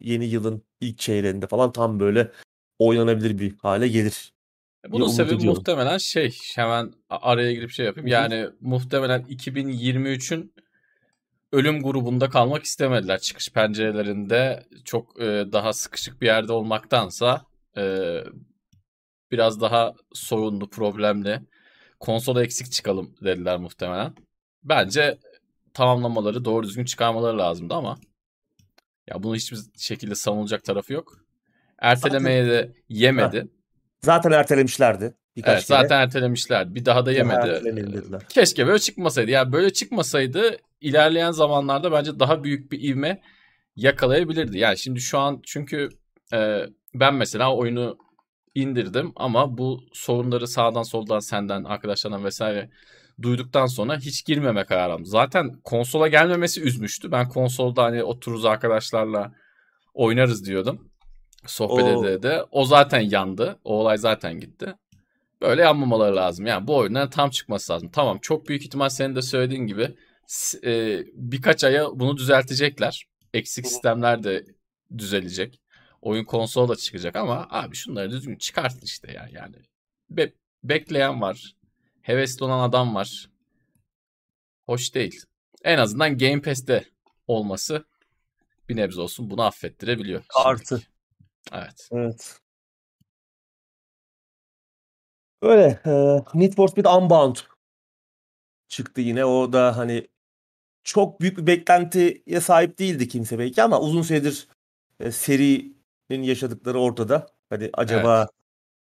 yeni 0.00 0.24
yılın 0.24 0.62
ilk 0.80 0.98
çeyreğinde 0.98 1.46
falan 1.46 1.72
tam 1.72 2.00
böyle 2.00 2.32
oynanabilir 2.78 3.38
bir 3.38 3.54
hale 3.58 3.88
gelir. 3.88 4.32
E, 4.86 4.92
bunun 4.92 5.08
sebebi 5.08 5.34
ediyorum. 5.34 5.58
muhtemelen 5.58 5.98
şey 5.98 6.38
hemen 6.54 6.92
araya 7.10 7.52
girip 7.52 7.70
şey 7.70 7.86
yapayım. 7.86 8.06
Yani 8.06 8.46
muhtemelen 8.60 9.22
2023'ün 9.22 10.52
ölüm 11.52 11.82
grubunda 11.82 12.28
kalmak 12.30 12.64
istemediler. 12.64 13.18
Çıkış 13.18 13.52
pencerelerinde 13.52 14.64
çok 14.84 15.20
e, 15.20 15.24
daha 15.52 15.72
sıkışık 15.72 16.20
bir 16.20 16.26
yerde 16.26 16.52
olmaktansa 16.52 17.42
e, 17.76 18.14
biraz 19.30 19.60
daha 19.60 19.94
sorunlu, 20.12 20.70
problemli 20.70 21.40
konsola 22.00 22.44
eksik 22.44 22.72
çıkalım 22.72 23.14
dediler 23.24 23.56
muhtemelen. 23.56 24.14
Bence 24.62 25.18
tamamlamaları, 25.78 26.44
doğru 26.44 26.66
düzgün 26.66 26.84
çıkarmaları 26.84 27.38
lazımdı 27.38 27.74
ama 27.74 27.98
ya 29.10 29.22
bunu 29.22 29.36
hiçbir 29.36 29.58
şekilde 29.78 30.14
savunulacak 30.14 30.64
tarafı 30.64 30.92
yok. 30.92 31.18
Ertelemeye 31.78 32.46
de 32.46 32.72
yemedi. 32.88 33.40
Ha. 33.40 33.46
Zaten 34.02 34.30
ertelemişlerdi. 34.30 35.14
Birkaç 35.36 35.54
evet, 35.54 35.66
kere. 35.66 35.78
zaten 35.78 36.00
ertelemişler. 36.00 36.74
Bir 36.74 36.84
daha 36.84 37.06
da 37.06 37.12
yemedi. 37.12 38.18
Keşke 38.28 38.66
böyle 38.66 38.78
çıkmasaydı. 38.78 39.30
Yani 39.30 39.52
böyle 39.52 39.72
çıkmasaydı 39.72 40.56
ilerleyen 40.80 41.30
zamanlarda 41.30 41.92
bence 41.92 42.20
daha 42.20 42.44
büyük 42.44 42.72
bir 42.72 42.82
ivme 42.82 43.22
yakalayabilirdi. 43.76 44.58
Yani 44.58 44.78
şimdi 44.78 45.00
şu 45.00 45.18
an 45.18 45.40
çünkü 45.44 45.88
e, 46.32 46.66
ben 46.94 47.14
mesela 47.14 47.54
oyunu 47.54 47.98
indirdim 48.54 49.12
ama 49.16 49.58
bu 49.58 49.80
sorunları 49.92 50.48
sağdan 50.48 50.82
soldan 50.82 51.18
senden 51.18 51.64
arkadaşlardan 51.64 52.24
vesaire 52.24 52.70
duyduktan 53.22 53.66
sonra 53.66 53.96
hiç 53.96 54.24
girmeme 54.24 54.64
kararı 54.64 54.92
aldım. 54.92 55.06
Zaten 55.06 55.60
konsola 55.64 56.08
gelmemesi 56.08 56.62
üzmüştü. 56.62 57.12
Ben 57.12 57.28
konsolda 57.28 57.82
hani 57.82 58.02
otururuz 58.02 58.44
arkadaşlarla 58.44 59.32
oynarız 59.94 60.46
diyordum. 60.46 60.90
Sohbet 61.46 61.86
ede 61.86 62.22
de. 62.22 62.44
O 62.50 62.64
zaten 62.64 63.00
yandı. 63.00 63.58
O 63.64 63.80
olay 63.80 63.98
zaten 63.98 64.40
gitti. 64.40 64.74
Böyle 65.42 65.62
yanmamaları 65.62 66.16
lazım. 66.16 66.46
Yani 66.46 66.66
bu 66.66 66.76
oyundan 66.76 67.10
tam 67.10 67.30
çıkması 67.30 67.72
lazım. 67.72 67.90
Tamam 67.92 68.18
çok 68.22 68.48
büyük 68.48 68.62
ihtimal 68.62 68.88
senin 68.88 69.16
de 69.16 69.22
söylediğin 69.22 69.66
gibi 69.66 69.96
e, 70.64 71.02
birkaç 71.14 71.64
aya 71.64 71.86
bunu 71.94 72.16
düzeltecekler. 72.16 73.06
Eksik 73.34 73.66
sistemler 73.66 74.22
de 74.22 74.44
düzelecek. 74.98 75.60
Oyun 76.02 76.24
konsola 76.24 76.68
da 76.68 76.76
çıkacak 76.76 77.16
ama 77.16 77.46
abi 77.50 77.76
şunları 77.76 78.10
düzgün 78.10 78.36
çıkartın 78.36 78.80
işte 78.84 79.12
ya 79.12 79.28
yani. 79.32 79.56
Be- 80.10 80.32
bekleyen 80.64 81.20
var 81.20 81.54
hevesli 82.08 82.44
olan 82.44 82.68
adam 82.68 82.94
var. 82.94 83.30
Hoş 84.66 84.94
değil. 84.94 85.22
En 85.64 85.78
azından 85.78 86.18
Game 86.18 86.42
Pass'te 86.42 86.84
olması 87.26 87.84
bir 88.68 88.76
nebze 88.76 89.00
olsun 89.00 89.30
bunu 89.30 89.42
affettirebiliyor. 89.42 90.24
Artı. 90.44 90.82
Evet. 91.52 91.88
Evet. 91.92 92.40
Öyle. 95.42 95.80
E, 95.86 95.92
Need 96.34 96.52
for 96.56 96.68
Speed 96.68 96.84
Unbound 96.84 97.36
çıktı 98.68 99.00
yine. 99.00 99.24
O 99.24 99.52
da 99.52 99.76
hani 99.76 100.08
çok 100.84 101.20
büyük 101.20 101.38
bir 101.38 101.46
beklentiye 101.46 102.40
sahip 102.40 102.78
değildi 102.78 103.08
kimse 103.08 103.38
belki 103.38 103.62
ama 103.62 103.80
uzun 103.80 104.02
süredir 104.02 104.48
e, 105.00 105.12
serinin 105.12 106.22
yaşadıkları 106.22 106.80
ortada. 106.80 107.26
Hani 107.50 107.70
acaba 107.72 108.18
evet. 108.18 108.30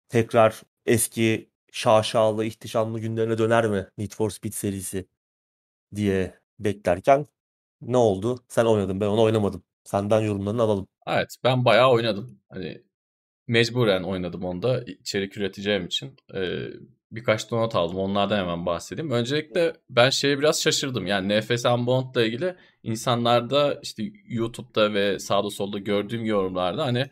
tekrar 0.08 0.62
eski 0.87 1.50
şaşalı, 1.72 2.44
ihtişamlı 2.44 3.00
günlerine 3.00 3.38
döner 3.38 3.66
mi 3.66 3.87
Need 3.98 4.12
for 4.12 4.30
Speed 4.30 4.52
serisi 4.52 5.08
diye 5.94 6.40
beklerken 6.58 7.26
ne 7.80 7.96
oldu? 7.96 8.44
Sen 8.48 8.64
oynadın, 8.64 9.00
ben 9.00 9.06
onu 9.06 9.22
oynamadım. 9.22 9.64
Senden 9.84 10.20
yorumlarını 10.20 10.62
alalım. 10.62 10.88
Evet, 11.06 11.37
ben 11.44 11.64
bayağı 11.64 11.90
oynadım. 11.90 12.40
Hani 12.48 12.82
mecburen 13.48 14.02
oynadım 14.02 14.44
onda 14.44 14.84
içerik 14.84 15.37
üreteceğim 15.37 15.87
için. 15.87 16.16
Ee, 16.34 16.68
birkaç 17.12 17.52
not 17.52 17.75
aldım. 17.76 17.98
Onlardan 17.98 18.38
hemen 18.38 18.66
bahsedeyim. 18.66 19.10
Öncelikle 19.10 19.72
ben 19.90 20.10
şeye 20.10 20.38
biraz 20.38 20.62
şaşırdım. 20.62 21.06
Yani 21.06 21.40
NFS 21.40 21.66
Unbound'la 21.66 22.25
ilgili 22.25 22.56
insanlarda 22.82 23.80
işte 23.82 24.02
YouTube'da 24.26 24.94
ve 24.94 25.18
sağda 25.18 25.50
solda 25.50 25.78
gördüğüm 25.78 26.25
yorumlarda 26.25 26.87
hani 26.87 27.06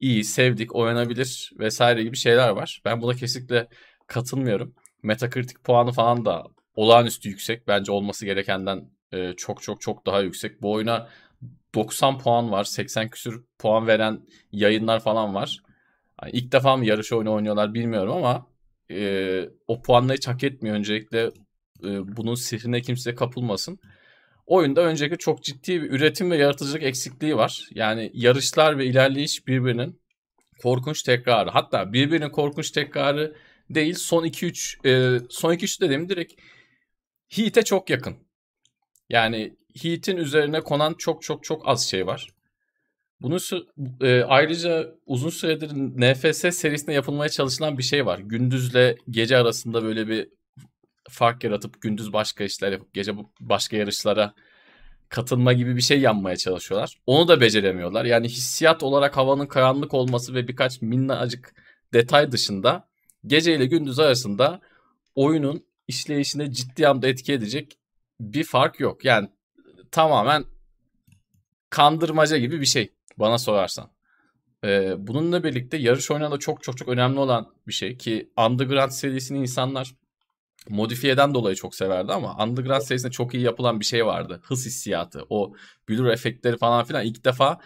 iyi, 0.00 0.24
sevdik, 0.24 0.74
oynanabilir 0.74 1.52
vesaire 1.58 2.02
gibi 2.02 2.16
şeyler 2.16 2.48
var. 2.48 2.82
Ben 2.84 3.02
buna 3.02 3.14
kesinlikle 3.14 3.68
katılmıyorum. 4.12 4.74
Metacritic 5.02 5.56
puanı 5.64 5.92
falan 5.92 6.24
da 6.24 6.46
olağanüstü 6.74 7.28
yüksek. 7.28 7.68
Bence 7.68 7.92
olması 7.92 8.26
gerekenden 8.26 8.90
e, 9.12 9.32
çok 9.32 9.62
çok 9.62 9.80
çok 9.80 10.06
daha 10.06 10.20
yüksek. 10.20 10.62
Bu 10.62 10.72
oyuna 10.72 11.08
90 11.74 12.18
puan 12.18 12.52
var. 12.52 12.64
80 12.64 13.08
küsür 13.08 13.44
puan 13.58 13.86
veren 13.86 14.20
yayınlar 14.52 15.00
falan 15.00 15.34
var. 15.34 15.62
Yani 16.22 16.32
ilk 16.32 16.52
defa 16.52 16.76
mı 16.76 16.86
yarış 16.86 17.12
oyunu 17.12 17.32
oynuyorlar 17.32 17.74
bilmiyorum 17.74 18.16
ama 18.16 18.46
e, 18.90 19.48
o 19.68 19.82
puanları 19.82 20.16
hiç 20.16 20.28
hak 20.28 20.44
etmiyor. 20.44 20.76
Öncelikle 20.76 21.22
e, 21.84 22.16
bunun 22.16 22.34
sihrine 22.34 22.80
kimse 22.80 23.14
kapılmasın. 23.14 23.78
Oyunda 24.46 24.80
öncelikle 24.80 25.16
çok 25.16 25.42
ciddi 25.42 25.82
bir 25.82 25.90
üretim 25.90 26.30
ve 26.30 26.36
yaratıcılık 26.36 26.82
eksikliği 26.82 27.36
var. 27.36 27.68
Yani 27.74 28.10
yarışlar 28.14 28.78
ve 28.78 28.86
ilerleyiş 28.86 29.46
birbirinin 29.46 30.00
korkunç 30.62 31.02
tekrarı. 31.02 31.50
Hatta 31.50 31.92
birbirinin 31.92 32.30
korkunç 32.30 32.70
tekrarı 32.70 33.34
değil 33.70 33.94
son 33.94 34.24
2-3 34.24 34.88
e, 34.88 35.20
son 35.30 35.54
2-3 35.54 35.80
dediğim 35.80 36.08
direkt 36.08 36.32
Heat'e 37.28 37.62
çok 37.62 37.90
yakın. 37.90 38.16
Yani 39.08 39.56
Heat'in 39.82 40.16
üzerine 40.16 40.60
konan 40.60 40.94
çok 40.94 41.22
çok 41.22 41.44
çok 41.44 41.68
az 41.68 41.88
şey 41.88 42.06
var. 42.06 42.28
Bunu 43.20 43.38
e, 44.00 44.22
ayrıca 44.22 44.94
uzun 45.06 45.30
süredir 45.30 45.70
NFS 45.74 46.56
serisinde 46.56 46.92
yapılmaya 46.92 47.28
çalışılan 47.28 47.78
bir 47.78 47.82
şey 47.82 48.06
var. 48.06 48.18
Gündüzle 48.18 48.96
gece 49.10 49.36
arasında 49.36 49.82
böyle 49.82 50.08
bir 50.08 50.28
fark 51.10 51.44
yaratıp 51.44 51.82
gündüz 51.82 52.12
başka 52.12 52.44
işler 52.44 52.72
yapıp 52.72 52.94
gece 52.94 53.12
başka 53.40 53.76
yarışlara 53.76 54.34
katılma 55.08 55.52
gibi 55.52 55.76
bir 55.76 55.80
şey 55.80 56.00
yanmaya 56.00 56.36
çalışıyorlar. 56.36 56.96
Onu 57.06 57.28
da 57.28 57.40
beceremiyorlar. 57.40 58.04
Yani 58.04 58.28
hissiyat 58.28 58.82
olarak 58.82 59.16
havanın 59.16 59.46
karanlık 59.46 59.94
olması 59.94 60.34
ve 60.34 60.48
birkaç 60.48 60.82
minnacık 60.82 61.54
detay 61.92 62.32
dışında 62.32 62.88
gece 63.26 63.56
ile 63.56 63.66
gündüz 63.66 63.98
arasında 63.98 64.60
oyunun 65.14 65.66
işleyişine 65.88 66.52
ciddi 66.52 66.88
anlamda 66.88 67.08
etki 67.08 67.32
edecek 67.32 67.78
bir 68.20 68.44
fark 68.44 68.80
yok. 68.80 69.04
Yani 69.04 69.28
tamamen 69.90 70.44
kandırmaca 71.70 72.36
gibi 72.36 72.60
bir 72.60 72.66
şey 72.66 72.92
bana 73.16 73.38
sorarsan. 73.38 73.90
Ee, 74.64 74.94
bununla 74.98 75.44
birlikte 75.44 75.76
yarış 75.76 76.10
oyununda 76.10 76.38
çok 76.38 76.62
çok 76.62 76.76
çok 76.76 76.88
önemli 76.88 77.18
olan 77.18 77.52
bir 77.66 77.72
şey 77.72 77.96
ki 77.96 78.32
Underground 78.38 78.90
serisini 78.90 79.38
insanlar 79.38 79.94
modifiyeden 80.68 81.34
dolayı 81.34 81.56
çok 81.56 81.74
severdi 81.74 82.12
ama 82.12 82.44
Underground 82.44 82.82
serisinde 82.82 83.12
çok 83.12 83.34
iyi 83.34 83.42
yapılan 83.42 83.80
bir 83.80 83.84
şey 83.84 84.06
vardı. 84.06 84.40
Hız 84.44 84.66
hissiyatı, 84.66 85.24
o 85.30 85.54
blur 85.88 86.06
efektleri 86.06 86.56
falan 86.58 86.84
filan 86.84 87.04
ilk 87.04 87.24
defa 87.24 87.58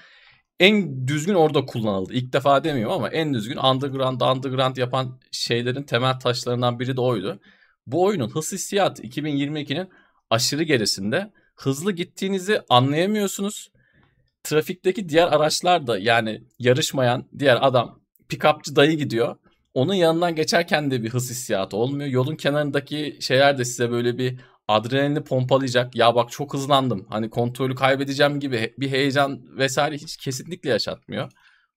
en 0.61 1.09
düzgün 1.09 1.35
orada 1.35 1.67
kullanıldı. 1.67 2.13
İlk 2.13 2.33
defa 2.33 2.65
demiyorum 2.65 2.95
ama 2.97 3.09
en 3.09 3.35
düzgün 3.35 3.57
Underground 3.57 4.21
Underground 4.21 4.77
yapan 4.77 5.21
şeylerin 5.31 5.83
temel 5.83 6.21
taşlarından 6.21 6.81
biri 6.81 6.97
de 6.97 7.01
oydu. 7.01 7.41
Bu 7.87 8.05
oyunun 8.05 8.29
hız 8.29 8.53
hissiyatı 8.53 9.03
2022'nin 9.03 9.89
aşırı 10.31 10.63
gerisinde. 10.63 11.33
Hızlı 11.57 11.93
gittiğinizi 11.93 12.63
anlayamıyorsunuz. 12.69 13.71
Trafikteki 14.43 15.09
diğer 15.09 15.27
araçlar 15.27 15.87
da 15.87 15.99
yani 15.99 16.43
yarışmayan 16.59 17.25
diğer 17.39 17.59
adam 17.61 18.01
pikapçı 18.29 18.77
dayı 18.77 18.99
gidiyor. 18.99 19.37
Onun 19.75 19.95
yanından 19.95 20.35
geçerken 20.35 20.91
de 20.91 21.03
bir 21.03 21.11
hız 21.11 21.31
hissiyatı 21.31 21.77
olmuyor. 21.77 22.11
Yolun 22.11 22.37
kenarındaki 22.37 23.19
şeyler 23.21 23.59
de 23.59 23.65
size 23.65 23.91
böyle 23.91 24.19
bir 24.19 24.41
adrenalini 24.69 25.25
pompalayacak. 25.25 25.97
Ya 25.97 26.15
bak 26.15 26.31
çok 26.31 26.55
hızlandım. 26.55 27.07
Hani 27.11 27.31
kontrolü 27.31 27.75
kaybedeceğim 27.75 28.41
gibi 28.41 28.75
bir 28.79 28.91
heyecan 28.91 29.59
vesaire 29.59 29.95
hiç 29.95 30.17
kesinlikle 30.17 30.71
yaşatmıyor. 30.71 31.33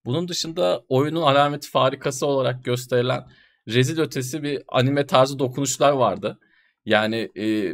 Bunun 0.05 0.27
dışında 0.27 0.83
oyunun 0.89 1.21
alameti 1.21 1.69
farikası 1.69 2.25
olarak 2.25 2.63
gösterilen 2.65 3.27
rezil 3.67 3.99
ötesi 3.99 4.43
bir 4.43 4.61
anime 4.67 5.05
tarzı 5.05 5.39
dokunuşlar 5.39 5.91
vardı. 5.91 6.39
Yani 6.85 7.29
e, 7.37 7.73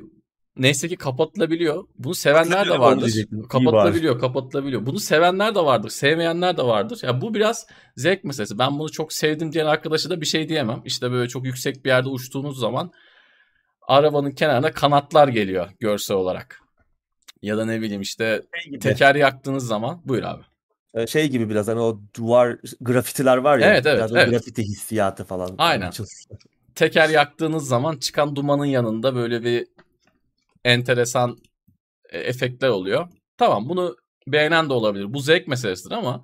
neyse 0.58 0.88
ki 0.88 0.96
kapatılabiliyor. 0.96 1.84
Bunu 1.98 2.16
sevenler 2.16 2.70
de 2.70 2.80
vardır. 2.80 3.26
Kapatılabiliyor, 3.50 4.20
kapatılabiliyor. 4.20 4.86
Bunu 4.86 5.00
sevenler 5.00 5.56
de 5.56 5.60
vardır, 5.60 5.90
sevmeyenler 5.90 6.58
de 6.58 6.64
vardır. 6.64 7.00
Ya 7.04 7.22
bu 7.22 7.34
biraz 7.34 7.68
zevk 7.96 8.24
meselesi. 8.24 8.60
Ben 8.60 8.80
bunu 8.80 8.92
çok 8.92 9.14
sevdim 9.14 9.52
diyen 9.52 9.66
arkadaşa 9.66 10.10
da 10.10 10.22
bir 10.22 10.26
şey 10.26 10.50
diyemem. 10.50 10.82
İşte 10.86 11.12
böyle 11.12 11.30
çok 11.30 11.46
yüksek 11.46 11.86
bir 11.86 11.90
yerde 11.90 12.10
uçtuğunuz 12.10 12.60
zaman 12.60 12.92
arabanın 13.88 14.32
kenarına 14.32 14.72
kanatlar 14.72 15.28
geliyor 15.28 15.70
görsel 15.80 16.18
olarak. 16.18 16.62
Ya 17.42 17.58
da 17.58 17.66
ne 17.66 17.82
bileyim 17.82 18.02
işte 18.02 18.42
şey 18.64 18.80
teker 18.80 19.16
yaktığınız 19.16 19.68
zaman 19.68 20.02
buyur 20.06 20.24
abi. 20.24 20.44
Ee, 20.94 21.08
şey 21.08 21.30
gibi 21.30 21.50
biraz 21.50 21.68
hani 21.68 21.80
o 21.80 22.02
duvar 22.16 22.58
grafitiler 22.82 23.38
var 23.38 23.58
ya. 23.58 23.68
Evet 23.68 23.86
evet. 23.86 23.98
Biraz 23.98 24.16
evet. 24.16 24.30
grafiti 24.30 24.64
hissiyatı 24.64 25.24
falan. 25.24 25.56
Aynen. 25.58 25.92
Teker 26.76 27.10
yaktığınız 27.10 27.68
zaman 27.68 27.98
çıkan 27.98 28.36
dumanın 28.36 28.66
yanında 28.66 29.16
böyle 29.16 29.44
bir 29.44 29.68
enteresan 30.64 31.38
e, 32.10 32.20
efektler 32.20 32.70
oluyor. 32.70 33.08
Tamam 33.38 33.70
bunu 33.70 33.96
beğenen 34.28 34.70
de 34.70 34.74
olabilir. 34.74 35.14
Bu 35.14 35.20
zevk 35.20 35.48
meselesidir 35.48 35.96
ama 35.96 36.24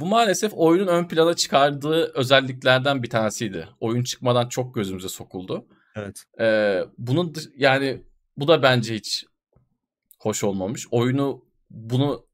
bu 0.00 0.06
maalesef 0.06 0.52
oyunun 0.54 0.86
ön 0.86 1.08
plana 1.08 1.34
çıkardığı 1.34 2.12
özelliklerden 2.14 3.02
bir 3.02 3.10
tanesiydi. 3.10 3.68
Oyun 3.80 4.02
çıkmadan 4.02 4.48
çok 4.48 4.74
gözümüze 4.74 5.08
sokuldu. 5.08 5.66
Evet. 5.98 6.24
Ee, 6.40 6.84
bunun 6.98 7.34
yani 7.56 8.02
bu 8.36 8.48
da 8.48 8.62
bence 8.62 8.94
hiç 8.94 9.24
hoş 10.18 10.44
olmamış. 10.44 10.86
Oyunu 10.90 11.44
bunu 11.70 12.26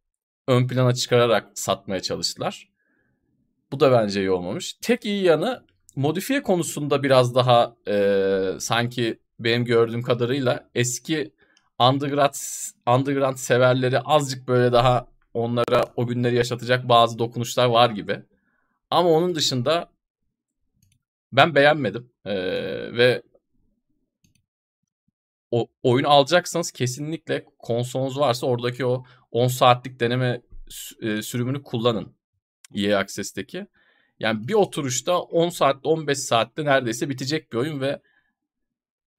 ön 0.49 0.69
plana 0.69 0.95
çıkararak 0.95 1.59
satmaya 1.59 2.03
çalıştılar. 2.03 2.69
Bu 3.73 3.81
da 3.81 3.93
bence 3.93 4.21
iyi 4.21 4.31
olmamış. 4.31 4.75
Tek 4.83 5.05
iyi 5.05 5.25
yanı 5.25 5.65
modifiye 5.97 6.43
konusunda 6.43 7.03
biraz 7.03 7.35
daha 7.35 7.77
e, 7.89 8.57
sanki 8.61 9.19
benim 9.39 9.65
gördüğüm 9.65 10.03
kadarıyla 10.03 10.71
eski 10.75 11.33
underground 11.81 12.35
underground 12.87 13.37
severleri 13.37 14.01
azıcık 14.01 14.49
böyle 14.49 14.73
daha 14.73 15.07
onlara 15.35 15.85
o 15.97 16.07
günleri 16.07 16.37
yaşatacak 16.37 16.89
bazı 16.89 17.19
dokunuşlar 17.19 17.67
var 17.67 17.91
gibi. 17.91 18.23
Ama 18.91 19.09
onun 19.09 19.35
dışında 19.35 19.91
ben 21.33 21.55
beğenmedim. 21.55 22.11
Ee, 22.25 22.35
ve 22.97 23.23
o 25.55 25.69
oyunu 25.83 26.09
alacaksanız 26.09 26.71
kesinlikle 26.71 27.45
konsolunuz 27.59 28.19
varsa 28.19 28.47
oradaki 28.47 28.87
o 28.87 29.05
10 29.31 29.49
saatlik 29.49 30.01
deneme 30.01 30.41
e, 31.03 31.23
sürümünü 31.23 31.63
kullanın. 31.63 32.17
EA 32.75 32.99
Access'teki. 32.99 33.67
Yani 34.21 34.49
bir 34.49 34.55
oturuşta 34.55 35.19
10 35.19 35.49
saatte 35.49 35.89
15 35.89 36.19
saatte 36.19 36.65
neredeyse 36.65 37.09
bitecek 37.09 37.53
bir 37.53 37.59
oyun 37.59 37.81
ve 37.81 38.03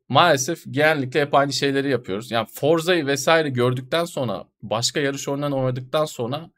maalesef 0.09 0.63
genellikle 0.71 1.21
hep 1.21 1.33
aynı 1.33 1.53
şeyleri 1.53 1.89
yapıyoruz. 1.89 2.31
Yani 2.31 2.47
Forza'yı 2.53 3.05
vesaire 3.05 3.49
gördükten 3.49 4.05
sonra 4.05 4.45
başka 4.61 4.99
yarış 4.99 5.27
oyunlarını 5.27 5.57
oynadıktan 5.57 6.05
sonra 6.05 6.49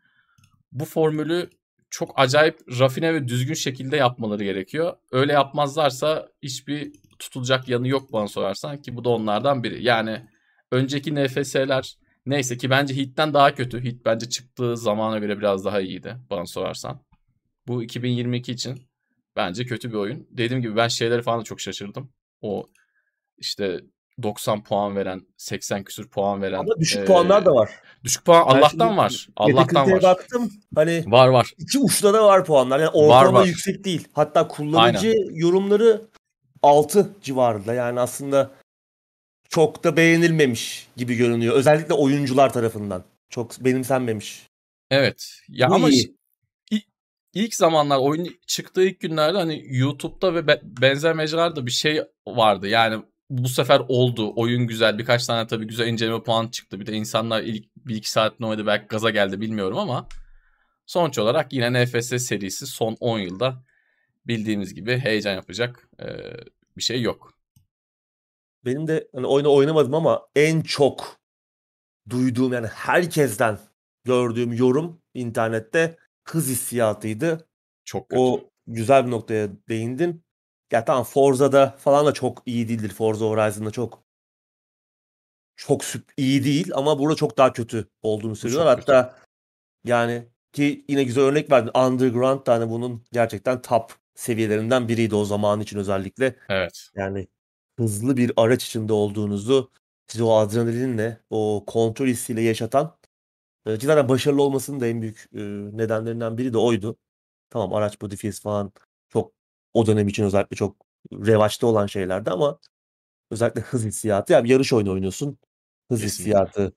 bu 0.71 0.85
formülü 0.85 1.49
çok 1.89 2.19
acayip 2.19 2.79
rafine 2.79 3.13
ve 3.13 3.27
düzgün 3.27 3.53
şekilde 3.53 3.97
yapmaları 3.97 4.43
gerekiyor. 4.43 4.93
Öyle 5.11 5.33
yapmazlarsa 5.33 6.27
hiçbir 6.43 6.91
tutulacak 7.19 7.69
yanı 7.69 7.87
yok 7.87 8.13
bana 8.13 8.27
sorarsan 8.27 8.81
ki 8.81 8.95
bu 8.95 9.03
da 9.03 9.09
onlardan 9.09 9.63
biri. 9.63 9.83
Yani 9.83 10.21
önceki 10.71 11.15
NFS'ler 11.15 11.97
neyse 12.25 12.57
ki 12.57 12.69
bence 12.69 12.97
Heat'ten 12.97 13.33
daha 13.33 13.55
kötü. 13.55 13.83
Heat 13.83 13.95
bence 14.05 14.29
çıktığı 14.29 14.77
zamana 14.77 15.19
göre 15.19 15.39
biraz 15.39 15.65
daha 15.65 15.81
iyiydi 15.81 16.17
bana 16.29 16.45
sorarsan. 16.45 17.01
Bu 17.67 17.83
2022 17.83 18.51
için 18.51 18.87
bence 19.35 19.65
kötü 19.65 19.89
bir 19.89 19.97
oyun. 19.97 20.27
Dediğim 20.31 20.61
gibi 20.61 20.75
ben 20.75 20.87
şeyleri 20.87 21.21
falan 21.21 21.39
da 21.39 21.43
çok 21.43 21.61
şaşırdım. 21.61 22.11
O 22.41 22.65
işte 23.37 23.81
90 24.23 24.63
puan 24.63 24.95
veren, 24.95 25.21
80 25.37 25.83
küsür 25.83 26.09
puan 26.09 26.41
veren. 26.41 26.59
Ama 26.59 26.79
düşük 26.79 26.99
e, 27.01 27.05
puanlar 27.05 27.45
da 27.45 27.51
var. 27.55 27.69
Düşük 28.03 28.25
puan 28.25 28.47
Ben 28.47 28.55
Allah'tan 28.55 28.97
var. 28.97 29.27
Allah'tan 29.35 29.91
var. 29.91 30.01
baktım. 30.01 30.51
Hani 30.75 31.03
Var 31.07 31.27
var. 31.27 31.53
iki 31.57 31.79
uçta 31.79 32.13
da 32.13 32.25
var 32.25 32.45
puanlar. 32.45 32.79
Yani 32.79 32.89
ortalama 32.89 33.39
var. 33.39 33.45
yüksek 33.45 33.83
değil. 33.85 34.07
Hatta 34.13 34.47
kullanıcı 34.47 35.13
yorumları 35.31 36.01
6 36.61 37.15
civarında. 37.21 37.73
Yani 37.73 37.99
aslında 37.99 38.51
çok 39.49 39.83
da 39.83 39.97
beğenilmemiş 39.97 40.87
gibi 40.97 41.15
görünüyor. 41.15 41.55
Özellikle 41.55 41.93
oyuncular 41.93 42.53
tarafından. 42.53 43.03
Çok 43.29 43.59
benimsenmemiş. 43.59 44.47
Evet. 44.91 45.41
Ya 45.49 45.69
Bu 45.69 45.75
ama 45.75 45.89
iyi. 45.89 46.17
ilk 47.33 47.55
zamanlar 47.55 47.97
oyun 47.97 48.37
çıktığı 48.47 48.83
ilk 48.83 48.99
günlerde 48.99 49.37
hani 49.37 49.63
YouTube'da 49.67 50.35
ve 50.35 50.47
be- 50.47 50.61
benzer 50.63 51.13
mecralarda 51.15 51.65
bir 51.65 51.71
şey 51.71 52.01
vardı. 52.27 52.67
Yani 52.67 53.03
bu 53.29 53.49
sefer 53.49 53.81
oldu. 53.87 54.33
Oyun 54.35 54.67
güzel. 54.67 54.97
Birkaç 54.97 55.25
tane 55.25 55.47
tabii 55.47 55.67
güzel 55.67 55.87
inceleme 55.87 56.23
puan 56.23 56.47
çıktı. 56.47 56.79
Bir 56.79 56.85
de 56.85 56.93
insanlar 56.93 57.43
ilk 57.43 57.65
bir 57.77 57.95
iki 57.95 58.11
saat 58.11 58.41
oynadı 58.41 58.65
belki 58.67 58.87
gaza 58.87 59.09
geldi 59.09 59.41
bilmiyorum 59.41 59.77
ama 59.77 60.07
sonuç 60.85 61.17
olarak 61.17 61.53
yine 61.53 61.83
NFS 61.83 62.07
serisi 62.27 62.67
son 62.67 62.97
10 62.99 63.19
yılda 63.19 63.63
bildiğimiz 64.27 64.73
gibi 64.73 64.97
heyecan 64.97 65.33
yapacak 65.33 65.86
e, 66.01 66.05
bir 66.77 66.81
şey 66.81 67.01
yok. 67.01 67.33
Benim 68.65 68.87
de 68.87 69.07
hani 69.15 69.27
oyunu 69.27 69.55
oynamadım 69.55 69.93
ama 69.93 70.27
en 70.35 70.61
çok 70.61 71.19
duyduğum 72.09 72.53
yani 72.53 72.67
herkesten 72.67 73.59
gördüğüm 74.03 74.53
yorum 74.53 75.01
internette 75.13 75.97
hız 76.27 76.47
hissiyatıydı. 76.47 77.47
Çok 77.85 78.09
kötü. 78.09 78.19
O 78.19 78.49
güzel 78.67 79.05
bir 79.05 79.11
noktaya 79.11 79.49
değindin. 79.69 80.23
Ya 80.71 80.85
tamam 80.85 81.03
Forza'da 81.03 81.75
falan 81.79 82.05
da 82.05 82.13
çok 82.13 82.43
iyi 82.45 82.69
değildir. 82.69 82.89
Forza 82.89 83.25
Horizon'da 83.25 83.71
çok 83.71 84.03
çok 85.55 85.83
süp 85.83 86.11
iyi 86.17 86.43
değil 86.43 86.71
ama 86.73 86.99
burada 86.99 87.15
çok 87.15 87.37
daha 87.37 87.53
kötü 87.53 87.89
olduğunu 88.01 88.35
söylüyorlar. 88.35 88.75
çok 88.75 88.79
kötü. 88.81 88.91
Hatta 88.91 89.19
yani 89.85 90.27
ki 90.53 90.85
yine 90.89 91.03
güzel 91.03 91.23
örnek 91.23 91.51
verdin. 91.51 91.79
Underground 91.79 92.45
da 92.45 92.53
hani 92.53 92.69
bunun 92.69 93.03
gerçekten 93.11 93.61
top 93.61 93.95
seviyelerinden 94.17 94.87
biriydi 94.87 95.15
o 95.15 95.25
zaman 95.25 95.61
için 95.61 95.77
özellikle. 95.79 96.35
Evet. 96.49 96.89
Yani 96.95 97.27
hızlı 97.79 98.17
bir 98.17 98.31
araç 98.37 98.65
içinde 98.65 98.93
olduğunuzu 98.93 99.71
size 100.07 100.23
o 100.23 100.33
adrenalinle, 100.33 101.21
o 101.29 101.63
kontrol 101.67 102.07
hissiyle 102.07 102.41
yaşatan 102.41 102.97
e, 103.65 103.79
cidden 103.79 104.09
başarılı 104.09 104.43
olmasının 104.43 104.79
da 104.79 104.87
en 104.87 105.01
büyük 105.01 105.29
e, 105.35 105.39
nedenlerinden 105.77 106.37
biri 106.37 106.53
de 106.53 106.57
oydu. 106.57 106.97
Tamam 107.49 107.73
araç 107.73 108.01
modifiyesi 108.01 108.41
falan 108.41 108.71
çok 109.09 109.33
o 109.73 109.85
dönem 109.85 110.07
için 110.07 110.23
özellikle 110.23 110.55
çok 110.55 110.77
revaçta 111.13 111.67
olan 111.67 111.87
şeylerdi 111.87 112.31
ama 112.31 112.59
özellikle 113.31 113.61
hız 113.61 113.85
hissiyatı 113.85 114.33
yani 114.33 114.49
yarış 114.51 114.73
oyunu 114.73 114.93
oynuyorsun. 114.93 115.39
Hız 115.91 116.01
Kesinlikle. 116.01 116.23
hissiyatı 116.23 116.73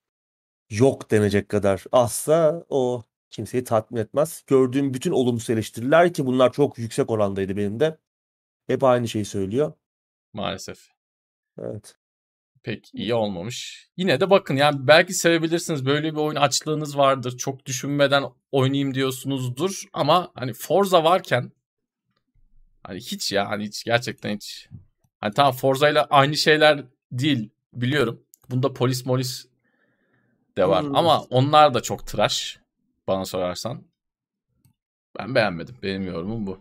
yok 0.71 1.11
denecek 1.11 1.49
kadar 1.49 1.85
azsa 1.93 2.65
o 2.69 3.05
kimseyi 3.31 3.65
tatmin 3.65 4.01
etmez. 4.01 4.45
Gördüğüm 4.47 4.95
bütün 4.95 5.11
olumsuz 5.11 5.51
eleştiriler 5.51 6.13
ki 6.13 6.27
bunlar 6.27 6.53
çok 6.53 6.79
yüksek 6.79 7.11
orandaydı 7.11 7.57
benim 7.57 7.81
de. 7.81 7.99
Hep 8.67 8.85
aynı 8.85 9.09
şeyi 9.09 9.25
söylüyor. 9.25 9.73
Maalesef. 10.33 10.89
Evet. 11.59 11.97
pek 12.63 12.91
iyi 12.95 13.15
olmamış. 13.15 13.89
Yine 13.97 14.21
de 14.21 14.31
bakın 14.31 14.57
yani 14.57 14.87
belki 14.87 15.15
sevebilirsiniz. 15.15 15.87
Böyle 15.87 16.13
bir 16.13 16.19
oyun 16.19 16.37
açlığınız 16.37 16.99
vardır. 16.99 17.37
Çok 17.37 17.67
düşünmeden 17.67 18.25
oynayayım 18.53 18.95
diyorsunuzdur. 18.95 19.83
Ama 19.93 20.33
hani 20.35 20.53
Forza 20.53 21.05
varken 21.05 21.53
hani 22.83 23.01
hiç 23.01 23.33
ya 23.33 23.49
hani 23.49 23.65
hiç 23.65 23.85
gerçekten 23.85 24.37
hiç. 24.37 24.69
Hani 25.19 25.35
tamam 25.35 25.53
Forza 25.53 25.89
ile 25.89 26.01
aynı 26.01 26.37
şeyler 26.37 26.85
değil 27.13 27.51
biliyorum. 27.73 28.23
Bunda 28.51 28.73
polis 28.73 29.07
molis 29.07 29.47
de 30.57 30.69
var. 30.69 30.85
Hmm. 30.85 30.97
Ama 30.97 31.21
onlar 31.21 31.75
da 31.75 31.81
çok 31.81 32.07
tıraş 32.07 32.60
bana 33.11 33.25
sorarsan. 33.25 33.83
Ben 35.19 35.35
beğenmedim. 35.35 35.77
Benim 35.83 36.07
yorumum 36.07 36.47
bu. 36.47 36.59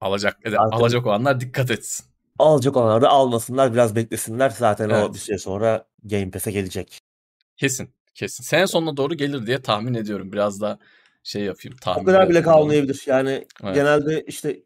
Alacak 0.00 0.38
Zaten- 0.44 0.58
alacak 0.58 1.06
olanlar 1.06 1.40
dikkat 1.40 1.70
etsin. 1.70 2.06
Alacak 2.38 2.76
olanlar 2.76 3.02
da 3.02 3.08
almasınlar 3.08 3.72
biraz 3.72 3.96
beklesinler. 3.96 4.50
Zaten 4.50 4.90
o 4.90 4.96
Evet. 4.96 5.14
bir 5.14 5.18
süre 5.18 5.38
sonra 5.38 5.88
Game 6.04 6.30
Pass'e 6.30 6.50
gelecek. 6.50 7.00
Kesin. 7.56 7.90
Kesin. 8.14 8.44
Sene 8.44 8.66
sonuna 8.66 8.96
doğru 8.96 9.14
gelir 9.14 9.46
diye 9.46 9.62
tahmin 9.62 9.94
ediyorum. 9.94 10.32
Biraz 10.32 10.60
da 10.60 10.78
şey 11.22 11.42
yapayım. 11.42 11.76
Tahmin 11.80 12.02
O 12.02 12.06
kadar 12.06 12.28
bile 12.28 12.42
kalmayabilir. 12.42 13.02
Yani 13.06 13.46
Evet. 13.64 13.74
genelde 13.74 14.24
işte 14.26 14.62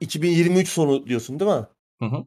2023 0.00 0.68
sonu 0.68 1.06
diyorsun 1.06 1.40
değil 1.40 1.50
mi? 1.50 1.66
Hı 1.98 2.04
hı. 2.06 2.24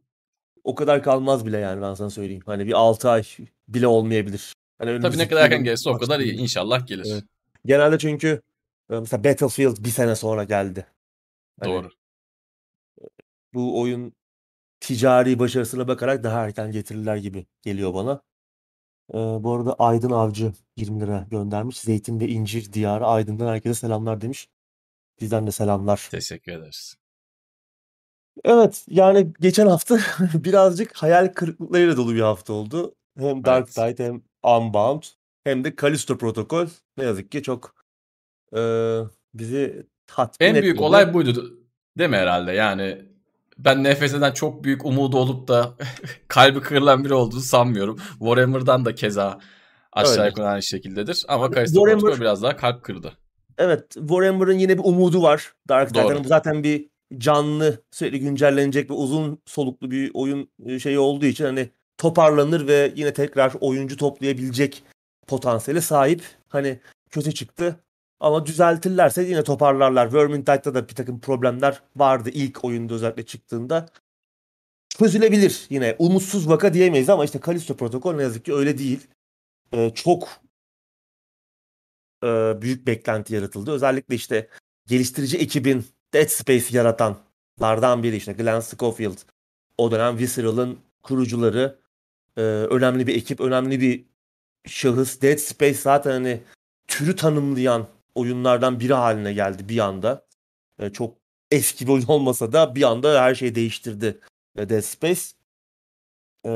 O 0.63 0.75
kadar 0.75 1.03
kalmaz 1.03 1.45
bile 1.45 1.57
yani 1.57 1.81
ben 1.81 1.93
sana 1.93 2.09
söyleyeyim. 2.09 2.43
Hani 2.45 2.67
bir 2.67 2.73
6 2.73 3.09
ay 3.09 3.23
bile 3.67 3.87
olmayabilir. 3.87 4.53
Hani 4.79 5.01
Tabii 5.01 5.17
ne 5.17 5.27
kadar 5.27 5.41
erken 5.45 5.63
gelirse 5.63 5.89
o 5.89 5.97
kadar 5.97 6.19
iyi. 6.19 6.33
İnşallah 6.33 6.87
gelir. 6.87 7.07
Evet. 7.11 7.23
Genelde 7.67 7.97
çünkü 7.97 8.41
e, 8.91 8.99
mesela 8.99 9.23
Battlefield 9.23 9.83
bir 9.85 9.89
sene 9.89 10.15
sonra 10.15 10.43
geldi. 10.43 10.87
Hani 11.59 11.73
Doğru. 11.73 11.89
bu 13.53 13.81
oyun 13.81 14.13
ticari 14.79 15.39
başarısına 15.39 15.87
bakarak 15.87 16.23
daha 16.23 16.45
erken 16.45 16.71
getirirler 16.71 17.17
gibi 17.17 17.45
geliyor 17.61 17.93
bana. 17.93 18.21
Ee, 19.13 19.17
bu 19.17 19.53
arada 19.53 19.73
Aydın 19.73 20.11
Avcı 20.11 20.53
20 20.77 21.01
lira 21.01 21.27
göndermiş. 21.31 21.79
Zeytin 21.79 22.19
ve 22.19 22.27
incir 22.27 22.73
diyarı 22.73 23.05
Aydın'dan 23.05 23.47
herkese 23.47 23.73
selamlar 23.73 24.21
demiş. 24.21 24.49
Bizden 25.21 25.47
de 25.47 25.51
selamlar. 25.51 26.07
Teşekkür 26.11 26.51
ederiz. 26.51 26.95
Evet 28.43 28.85
yani 28.89 29.33
geçen 29.39 29.67
hafta 29.67 29.99
birazcık 30.33 30.95
hayal 30.95 31.33
kırıklıklarıyla 31.33 31.97
dolu 31.97 32.15
bir 32.15 32.21
hafta 32.21 32.53
oldu. 32.53 32.95
Hem 33.17 33.45
Dark 33.45 33.69
Evet. 33.77 33.97
Tide 33.97 34.05
hem 34.05 34.21
Unbound 34.43 35.03
hem 35.47 35.63
de 35.63 35.73
Callisto 35.81 36.17
Protocol 36.17 36.67
ne 36.97 37.03
yazık 37.03 37.31
ki 37.31 37.43
çok 37.43 37.75
e, 38.55 38.59
bizi 39.33 39.87
tatmin 40.07 40.47
En 40.47 40.53
büyük 40.53 40.65
etmedi. 40.75 40.83
olay 40.83 41.13
buydu. 41.13 41.59
Değil 41.97 42.09
mi 42.09 42.15
herhalde? 42.17 42.51
Yani 42.51 43.05
ben 43.57 43.83
NFS'den 43.83 44.31
çok 44.31 44.63
büyük 44.63 44.85
umudu 44.85 45.17
olup 45.17 45.47
da 45.47 45.73
kalbi 46.27 46.61
kırılan 46.61 47.03
biri 47.03 47.13
olduğunu 47.13 47.41
sanmıyorum. 47.41 47.97
Warhammer'dan 48.19 48.85
da 48.85 48.95
keza 48.95 49.39
aşağı 49.91 50.13
Öyle. 50.13 50.25
yukarı 50.25 50.47
aynı 50.47 50.63
şekildedir. 50.63 51.25
Ama 51.27 51.51
Callisto 51.51 51.79
Warhammer- 51.79 51.99
Protocol 51.99 52.21
biraz 52.21 52.43
daha 52.43 52.55
kalp 52.57 52.83
kırdı. 52.83 53.13
Evet, 53.57 53.93
Warhammer'ın 53.93 54.59
yine 54.59 54.77
bir 54.77 54.83
umudu 54.83 55.21
var. 55.21 55.53
Dark 55.69 55.95
bu 55.95 56.27
zaten 56.27 56.63
bir 56.63 56.89
canlı, 57.17 57.81
sürekli 57.91 58.19
güncellenecek 58.19 58.89
ve 58.89 58.93
uzun 58.93 59.41
soluklu 59.45 59.91
bir 59.91 60.11
oyun 60.13 60.49
e, 60.65 60.79
şeyi 60.79 60.99
olduğu 60.99 61.25
için 61.25 61.45
hani 61.45 61.69
toparlanır 61.97 62.67
ve 62.67 62.93
yine 62.95 63.13
tekrar 63.13 63.53
oyuncu 63.59 63.97
toplayabilecek 63.97 64.83
potansiyele 65.27 65.81
sahip. 65.81 66.23
Hani 66.49 66.79
kötü 67.09 67.33
çıktı 67.33 67.79
ama 68.19 68.45
düzeltirlerse 68.45 69.23
yine 69.23 69.43
toparlarlar. 69.43 70.13
Vermintide'da 70.13 70.73
da 70.75 70.89
bir 70.89 70.95
takım 70.95 71.19
problemler 71.19 71.81
vardı 71.95 72.29
ilk 72.33 72.65
oyunda 72.65 72.93
özellikle 72.93 73.25
çıktığında. 73.25 73.85
Çözülebilir 74.89 75.67
yine. 75.69 75.95
Umutsuz 75.99 76.49
vaka 76.49 76.73
diyemeyiz 76.73 77.09
ama 77.09 77.25
işte 77.25 77.39
Callisto 77.45 77.75
Protocol 77.77 78.13
ne 78.13 78.23
yazık 78.23 78.45
ki 78.45 78.53
öyle 78.53 78.77
değil. 78.77 79.07
Ee, 79.73 79.91
çok 79.95 80.29
e, 82.23 82.27
büyük 82.61 82.87
beklenti 82.87 83.35
yaratıldı. 83.35 83.71
Özellikle 83.71 84.15
işte 84.15 84.49
geliştirici 84.87 85.37
ekibin 85.37 85.85
Dead 86.13 86.27
Space 86.27 86.77
yaratanlardan 86.77 88.03
biri 88.03 88.15
işte 88.15 88.33
Glenn 88.33 88.59
Schofield. 88.59 89.17
O 89.77 89.91
dönem 89.91 90.17
Visceral'ın 90.17 90.79
kurucuları. 91.03 91.79
e, 92.37 92.41
önemli 92.41 93.07
bir 93.07 93.15
ekip, 93.15 93.39
önemli 93.41 93.81
bir 93.81 94.05
şahıs. 94.65 95.21
Dead 95.21 95.37
Space 95.37 95.73
zaten 95.73 96.11
hani 96.11 96.43
türü 96.87 97.15
tanımlayan 97.15 97.87
oyunlardan 98.15 98.79
biri 98.79 98.93
haline 98.93 99.33
geldi 99.33 99.69
bir 99.69 99.79
anda. 99.79 100.25
E, 100.79 100.89
çok 100.89 101.17
eski 101.51 101.87
bir 101.87 101.91
oyun 101.91 102.05
olmasa 102.07 102.53
da 102.53 102.75
bir 102.75 102.83
anda 102.83 103.21
her 103.21 103.35
şeyi 103.35 103.55
değiştirdi 103.55 104.19
e, 104.57 104.69
Dead 104.69 104.81
Space. 104.81 105.21
E, 106.45 106.51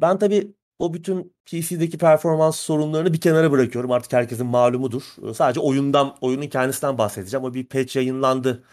ben 0.00 0.18
tabii 0.18 0.54
o 0.78 0.94
bütün 0.94 1.34
PC'deki 1.46 1.98
performans 1.98 2.56
sorunlarını 2.60 3.12
bir 3.12 3.20
kenara 3.20 3.52
bırakıyorum. 3.52 3.92
Artık 3.92 4.12
herkesin 4.12 4.46
malumudur. 4.46 5.02
Ee, 5.22 5.34
Sadece 5.34 5.60
oyundan, 5.60 6.16
oyunun 6.20 6.46
kendisinden 6.46 6.98
bahsedeceğim. 6.98 7.44
O 7.44 7.54
bir 7.54 7.66
patch 7.66 7.96
yayınlandı. 7.96 8.64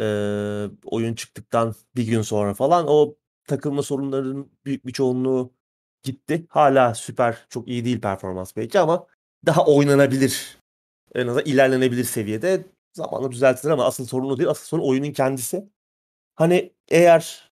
Ee, 0.00 0.04
oyun 0.84 1.14
çıktıktan 1.14 1.74
bir 1.96 2.06
gün 2.06 2.22
sonra 2.22 2.54
falan. 2.54 2.86
O 2.88 3.16
takılma 3.48 3.82
sorunlarının 3.82 4.52
büyük 4.64 4.86
bir 4.86 4.92
çoğunluğu 4.92 5.52
gitti. 6.02 6.46
Hala 6.48 6.94
süper, 6.94 7.46
çok 7.48 7.68
iyi 7.68 7.84
değil 7.84 8.00
performans 8.00 8.56
belki 8.56 8.80
ama 8.80 9.06
daha 9.46 9.66
oynanabilir. 9.66 10.58
En 11.14 11.26
azından 11.26 11.44
ilerlenebilir 11.46 12.04
seviyede. 12.04 12.64
Zamanla 12.92 13.32
düzeltilir 13.32 13.72
ama 13.72 13.84
asıl 13.84 14.06
sorun 14.06 14.30
o 14.30 14.38
değil. 14.38 14.48
Asıl 14.48 14.66
sorun 14.66 14.82
oyunun 14.82 15.12
kendisi. 15.12 15.68
Hani 16.34 16.72
eğer 16.88 17.50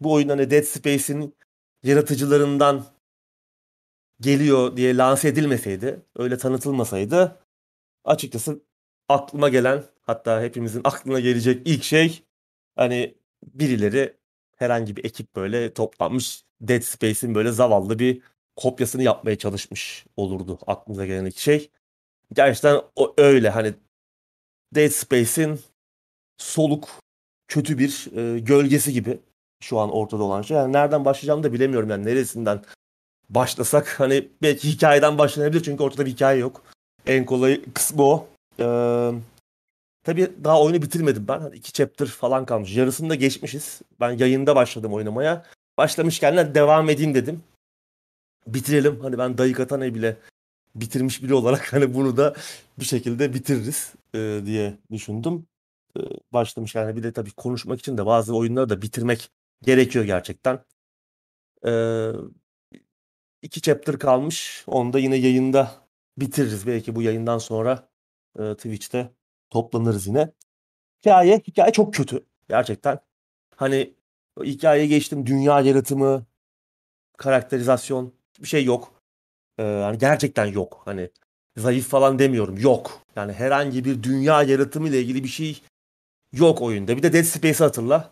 bu 0.00 0.12
oyun 0.12 0.28
hani 0.28 0.50
Dead 0.50 0.62
Space'in 0.62 1.36
yaratıcılarından 1.82 2.84
geliyor 4.20 4.76
diye 4.76 4.96
lanse 4.96 5.28
edilmeseydi, 5.28 6.02
öyle 6.16 6.38
tanıtılmasaydı 6.38 7.38
açıkçası 8.04 8.62
aklıma 9.08 9.48
gelen 9.48 9.84
hatta 10.02 10.42
hepimizin 10.42 10.80
aklına 10.84 11.20
gelecek 11.20 11.62
ilk 11.68 11.84
şey 11.84 12.24
hani 12.76 13.14
birileri 13.42 14.16
herhangi 14.56 14.96
bir 14.96 15.04
ekip 15.04 15.36
böyle 15.36 15.74
toplanmış 15.74 16.44
Dead 16.60 16.82
Space'in 16.82 17.34
böyle 17.34 17.52
zavallı 17.52 17.98
bir 17.98 18.22
kopyasını 18.56 19.02
yapmaya 19.02 19.38
çalışmış 19.38 20.06
olurdu 20.16 20.58
aklınıza 20.66 21.06
gelen 21.06 21.24
iki 21.24 21.42
şey. 21.42 21.70
Gerçekten 22.32 22.80
o 22.96 23.14
öyle 23.18 23.50
hani 23.50 23.74
Dead 24.74 24.88
Space'in 24.88 25.60
soluk 26.38 26.88
kötü 27.48 27.78
bir 27.78 28.08
e, 28.16 28.38
gölgesi 28.38 28.92
gibi 28.92 29.18
şu 29.62 29.78
an 29.78 29.90
ortada 29.90 30.22
olan 30.22 30.42
şey. 30.42 30.56
Yani 30.56 30.72
nereden 30.72 31.04
başlayacağımı 31.04 31.42
da 31.42 31.52
bilemiyorum 31.52 31.90
yani 31.90 32.06
neresinden 32.06 32.62
başlasak 33.30 34.00
hani 34.00 34.28
belki 34.42 34.68
hikayeden 34.68 35.18
başlanabilir 35.18 35.62
çünkü 35.62 35.82
ortada 35.82 36.06
bir 36.06 36.10
hikaye 36.10 36.38
yok. 36.38 36.62
En 37.06 37.26
kolay 37.26 37.60
kısmı 37.74 38.02
o. 38.02 38.28
Ee, 38.58 39.10
tabii 40.04 40.30
daha 40.44 40.62
oyunu 40.62 40.82
bitirmedim 40.82 41.28
ben. 41.28 41.40
Hani 41.40 41.56
iki 41.56 41.72
chapter 41.72 42.06
falan 42.06 42.46
kalmış. 42.46 42.76
Yarısını 42.76 43.10
da 43.10 43.14
geçmişiz. 43.14 43.80
Ben 44.00 44.10
yayında 44.10 44.56
başladım 44.56 44.92
oynamaya. 44.94 45.46
Başlamışken 45.80 46.36
de 46.36 46.54
devam 46.54 46.90
edeyim 46.90 47.14
dedim. 47.14 47.42
Bitirelim. 48.46 49.00
Hani 49.00 49.18
ben 49.18 49.38
Dayı 49.38 49.54
Katane 49.54 49.94
bile 49.94 50.16
bitirmiş 50.74 51.22
biri 51.22 51.34
olarak 51.34 51.72
hani 51.72 51.94
bunu 51.94 52.16
da 52.16 52.34
bir 52.78 52.84
şekilde 52.84 53.34
bitiririz 53.34 53.94
e, 54.14 54.40
diye 54.46 54.78
düşündüm. 54.90 55.46
E, 55.96 56.00
başlamış 56.32 56.74
yani 56.74 56.96
bir 56.96 57.02
de 57.02 57.12
tabii 57.12 57.30
konuşmak 57.30 57.80
için 57.80 57.98
de 57.98 58.06
bazı 58.06 58.36
oyunları 58.36 58.68
da 58.68 58.82
bitirmek 58.82 59.30
gerekiyor 59.62 60.04
gerçekten. 60.04 60.64
E, 61.66 61.72
iki 63.42 63.60
chapter 63.60 63.98
kalmış. 63.98 64.64
Onu 64.66 64.92
da 64.92 64.98
yine 64.98 65.16
yayında 65.16 65.70
bitiririz. 66.18 66.66
Belki 66.66 66.94
bu 66.94 67.02
yayından 67.02 67.38
sonra 67.38 67.88
e, 68.38 68.54
Twitch'te 68.54 69.10
toplanırız 69.50 70.06
yine. 70.06 70.32
Hikaye, 71.00 71.38
hikaye 71.38 71.72
çok 71.72 71.94
kötü. 71.94 72.26
Gerçekten. 72.48 72.98
Hani 73.56 73.99
hikayeye 74.44 74.86
geçtim. 74.86 75.26
Dünya 75.26 75.60
yaratımı, 75.60 76.26
karakterizasyon 77.18 78.12
bir 78.42 78.48
şey 78.48 78.64
yok. 78.64 78.92
Ee, 79.58 79.62
hani 79.62 79.98
gerçekten 79.98 80.46
yok. 80.46 80.82
Hani 80.84 81.10
zayıf 81.56 81.88
falan 81.88 82.18
demiyorum. 82.18 82.58
Yok. 82.58 83.02
Yani 83.16 83.32
herhangi 83.32 83.84
bir 83.84 84.02
dünya 84.02 84.42
yaratımı 84.42 84.88
ile 84.88 85.00
ilgili 85.00 85.24
bir 85.24 85.28
şey 85.28 85.62
yok 86.32 86.62
oyunda. 86.62 86.96
Bir 86.96 87.02
de 87.02 87.12
Dead 87.12 87.22
Space'i 87.22 87.64
hatırla. 87.64 88.10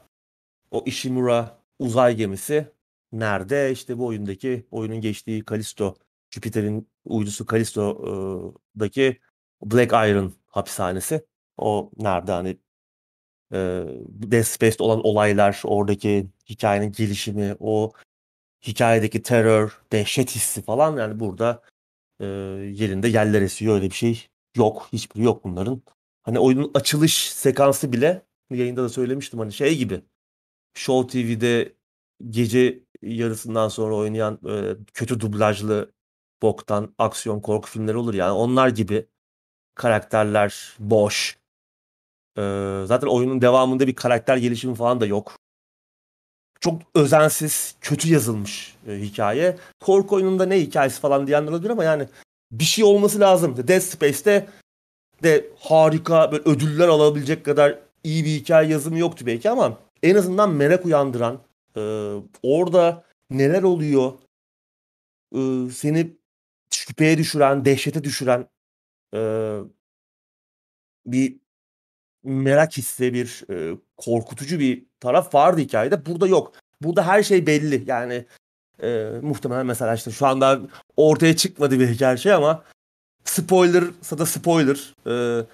O 0.71 0.85
Ishimura 0.87 1.59
uzay 1.79 2.17
gemisi 2.17 2.69
nerede? 3.13 3.73
İşte 3.73 3.99
bu 3.99 4.07
oyundaki 4.07 4.67
oyunun 4.71 5.01
geçtiği 5.01 5.45
Kalisto, 5.45 5.97
Jüpiter'in 6.31 6.89
uydusu 7.05 7.47
Kalisto'daki 7.47 9.21
Black 9.63 9.93
Iron 9.93 10.35
hapishanesi. 10.47 11.27
O 11.57 11.91
nerede 11.97 12.33
hani 12.33 12.57
e, 13.53 13.57
Dead 14.09 14.81
olan 14.81 15.07
olaylar, 15.07 15.61
oradaki 15.65 16.27
hikayenin 16.49 16.93
gelişimi, 16.93 17.57
o 17.61 17.93
hikayedeki 18.67 19.23
terör, 19.23 19.81
dehşet 19.93 20.31
hissi 20.35 20.63
falan 20.63 20.97
yani 20.97 21.21
burada 21.21 21.63
e, 22.21 22.27
yerinde 22.27 23.09
yerler 23.09 23.43
esiyor 23.43 23.75
öyle 23.75 23.87
bir 23.87 23.95
şey 23.95 24.27
yok. 24.57 24.89
Hiçbiri 24.93 25.23
yok 25.23 25.45
bunların. 25.45 25.83
Hani 26.23 26.39
oyunun 26.39 26.71
açılış 26.75 27.33
sekansı 27.33 27.93
bile 27.93 28.23
yayında 28.51 28.83
da 28.83 28.89
söylemiştim 28.89 29.39
hani 29.39 29.53
şey 29.53 29.79
gibi. 29.79 30.03
Show 30.75 31.09
TV'de 31.13 31.75
gece 32.31 32.81
yarısından 33.03 33.69
sonra 33.69 33.95
oynayan 33.95 34.41
e, 34.49 34.77
kötü 34.95 35.21
dublajlı 35.21 35.93
boktan 36.43 36.95
aksiyon 36.99 37.41
korku 37.41 37.71
filmleri 37.71 37.97
olur 37.97 38.15
yani 38.15 38.33
onlar 38.33 38.69
gibi 38.69 39.07
karakterler 39.75 40.77
boş. 40.79 41.38
Zaten 42.87 43.07
oyunun 43.07 43.41
devamında 43.43 43.87
bir 43.87 43.95
karakter 43.95 44.37
gelişimi 44.37 44.75
falan 44.75 45.01
da 45.01 45.07
yok. 45.07 45.37
Çok 46.61 46.83
özensiz, 46.95 47.75
kötü 47.81 48.13
yazılmış 48.13 48.77
e, 48.89 48.93
hikaye. 48.93 49.57
Korku 49.81 50.17
oyununda 50.17 50.47
ne 50.47 50.61
hikayesi 50.61 51.01
falan 51.01 51.27
diyenler 51.27 51.51
olabilir 51.51 51.71
ama 51.71 51.85
yani 51.85 52.09
bir 52.53 52.65
şey 52.65 52.85
olması 52.85 53.21
lazım. 53.21 53.57
Dead 53.69 53.81
Space'te 53.81 54.49
de 55.23 55.51
harika 55.59 56.33
böyle 56.33 56.43
ödüller 56.45 56.89
alabilecek 56.89 57.45
kadar 57.45 57.79
iyi 58.05 58.25
bir 58.25 58.31
hikaye 58.31 58.71
yazımı 58.71 58.99
yoktu 58.99 59.27
belki 59.27 59.51
ama 59.51 59.79
en 60.03 60.15
azından 60.15 60.51
merak 60.51 60.87
uyandıran 60.87 61.41
e, 61.77 61.81
orada 62.43 63.05
neler 63.31 63.63
oluyor 63.63 64.13
e, 65.35 65.71
seni 65.71 66.17
şüpheye 66.71 67.19
düşüren, 67.19 67.65
dehşete 67.65 68.05
düşüren 68.05 68.47
e, 69.15 69.21
bir 71.07 71.41
merak 72.29 72.77
hissi, 72.77 73.15
bir 73.15 73.45
e, 73.51 73.77
korkutucu 73.97 74.59
bir 74.59 74.85
taraf 75.01 75.35
vardı 75.35 75.61
hikayede. 75.61 76.07
Burada 76.07 76.27
yok. 76.27 76.53
Burada 76.83 77.07
her 77.07 77.23
şey 77.23 77.47
belli. 77.47 77.85
Yani 77.87 78.25
e, 78.83 79.11
muhtemelen 79.23 79.67
mesela 79.67 79.95
işte 79.95 80.11
şu 80.11 80.27
anda 80.27 80.61
ortaya 80.97 81.37
çıkmadı 81.37 81.81
bir 81.81 81.89
hikaye 81.89 82.17
şey 82.17 82.33
ama 82.33 82.65
spoiler 83.25 83.85
da 84.19 84.27
spoiler. 84.27 84.95
E, 85.07 85.45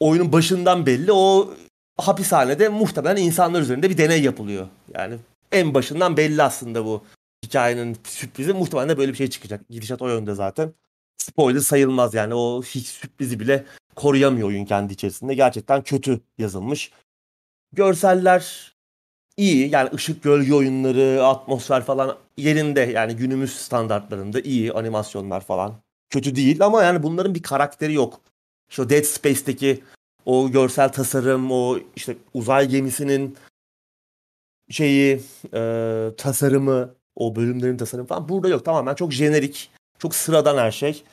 oyunun 0.00 0.32
başından 0.32 0.86
belli. 0.86 1.12
O 1.12 1.54
hapishanede 1.98 2.68
muhtemelen 2.68 3.22
insanlar 3.22 3.60
üzerinde 3.60 3.90
bir 3.90 3.98
deney 3.98 4.22
yapılıyor. 4.22 4.68
Yani 4.94 5.16
en 5.52 5.74
başından 5.74 6.16
belli 6.16 6.42
aslında 6.42 6.84
bu 6.84 7.04
hikayenin 7.44 7.96
sürprizi. 8.04 8.52
Muhtemelen 8.52 8.88
de 8.88 8.98
böyle 8.98 9.12
bir 9.12 9.16
şey 9.16 9.30
çıkacak. 9.30 9.68
Gidişat 9.68 10.02
o 10.02 10.08
yönde 10.08 10.34
zaten. 10.34 10.74
Spoiler 11.18 11.60
sayılmaz 11.60 12.14
yani. 12.14 12.34
O 12.34 12.62
hiç 12.62 12.86
sürprizi 12.86 13.40
bile 13.40 13.64
koruyamıyor 13.96 14.48
oyun 14.48 14.64
kendi 14.64 14.92
içerisinde. 14.92 15.34
Gerçekten 15.34 15.82
kötü 15.82 16.20
yazılmış. 16.38 16.92
Görseller 17.72 18.74
iyi. 19.36 19.70
Yani 19.70 19.90
ışık 19.94 20.22
gölge 20.22 20.54
oyunları, 20.54 21.24
atmosfer 21.26 21.84
falan 21.84 22.16
yerinde. 22.36 22.80
Yani 22.80 23.16
günümüz 23.16 23.52
standartlarında 23.56 24.40
iyi 24.40 24.72
animasyonlar 24.72 25.40
falan. 25.40 25.74
Kötü 26.10 26.36
değil 26.36 26.64
ama 26.64 26.82
yani 26.82 27.02
bunların 27.02 27.34
bir 27.34 27.42
karakteri 27.42 27.94
yok. 27.94 28.20
Şu 28.70 28.90
Dead 28.90 29.02
Space'teki 29.02 29.82
o 30.26 30.50
görsel 30.50 30.92
tasarım, 30.92 31.52
o 31.52 31.78
işte 31.96 32.16
uzay 32.34 32.68
gemisinin 32.68 33.36
şeyi, 34.70 35.22
e, 35.54 36.10
tasarımı, 36.16 36.94
o 37.16 37.36
bölümlerin 37.36 37.76
tasarımı 37.76 38.08
falan 38.08 38.28
burada 38.28 38.48
yok. 38.48 38.64
Tamamen 38.64 38.94
çok 38.94 39.12
jenerik, 39.12 39.70
çok 39.98 40.14
sıradan 40.14 40.58
her 40.58 40.70
şey. 40.70 41.04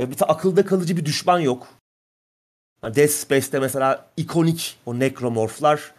E, 0.00 0.10
bir 0.10 0.16
akılda 0.28 0.64
kalıcı 0.64 0.96
bir 0.96 1.04
düşman 1.04 1.40
yok. 1.40 1.68
Yani 2.84 2.94
Dead 2.94 3.08
Space'te 3.08 3.60
mesela 3.60 4.06
ikonik 4.16 4.78
o 4.86 4.98
nekromorflar 4.98 5.94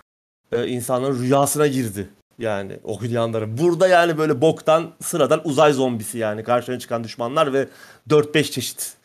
e, 0.51 0.67
insanların 0.67 1.21
rüyasına 1.21 1.67
girdi. 1.67 2.09
Yani 2.39 2.79
oynayanların. 2.83 3.57
Burada 3.57 3.87
yani 3.87 4.17
böyle 4.17 4.41
boktan 4.41 4.91
sıradan 5.01 5.47
uzay 5.47 5.73
zombisi 5.73 6.17
yani 6.17 6.43
karşına 6.43 6.79
çıkan 6.79 7.03
düşmanlar 7.03 7.53
ve 7.53 7.67
4-5 8.09 8.43
çeşit. 8.43 8.97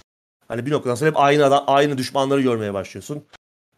Hani 0.48 0.66
bir 0.66 0.70
noktadan 0.70 0.94
sonra 0.94 1.10
hep 1.10 1.16
aynı 1.16 1.44
adam, 1.44 1.64
aynı 1.66 1.98
düşmanları 1.98 2.40
görmeye 2.40 2.74
başlıyorsun. 2.74 3.24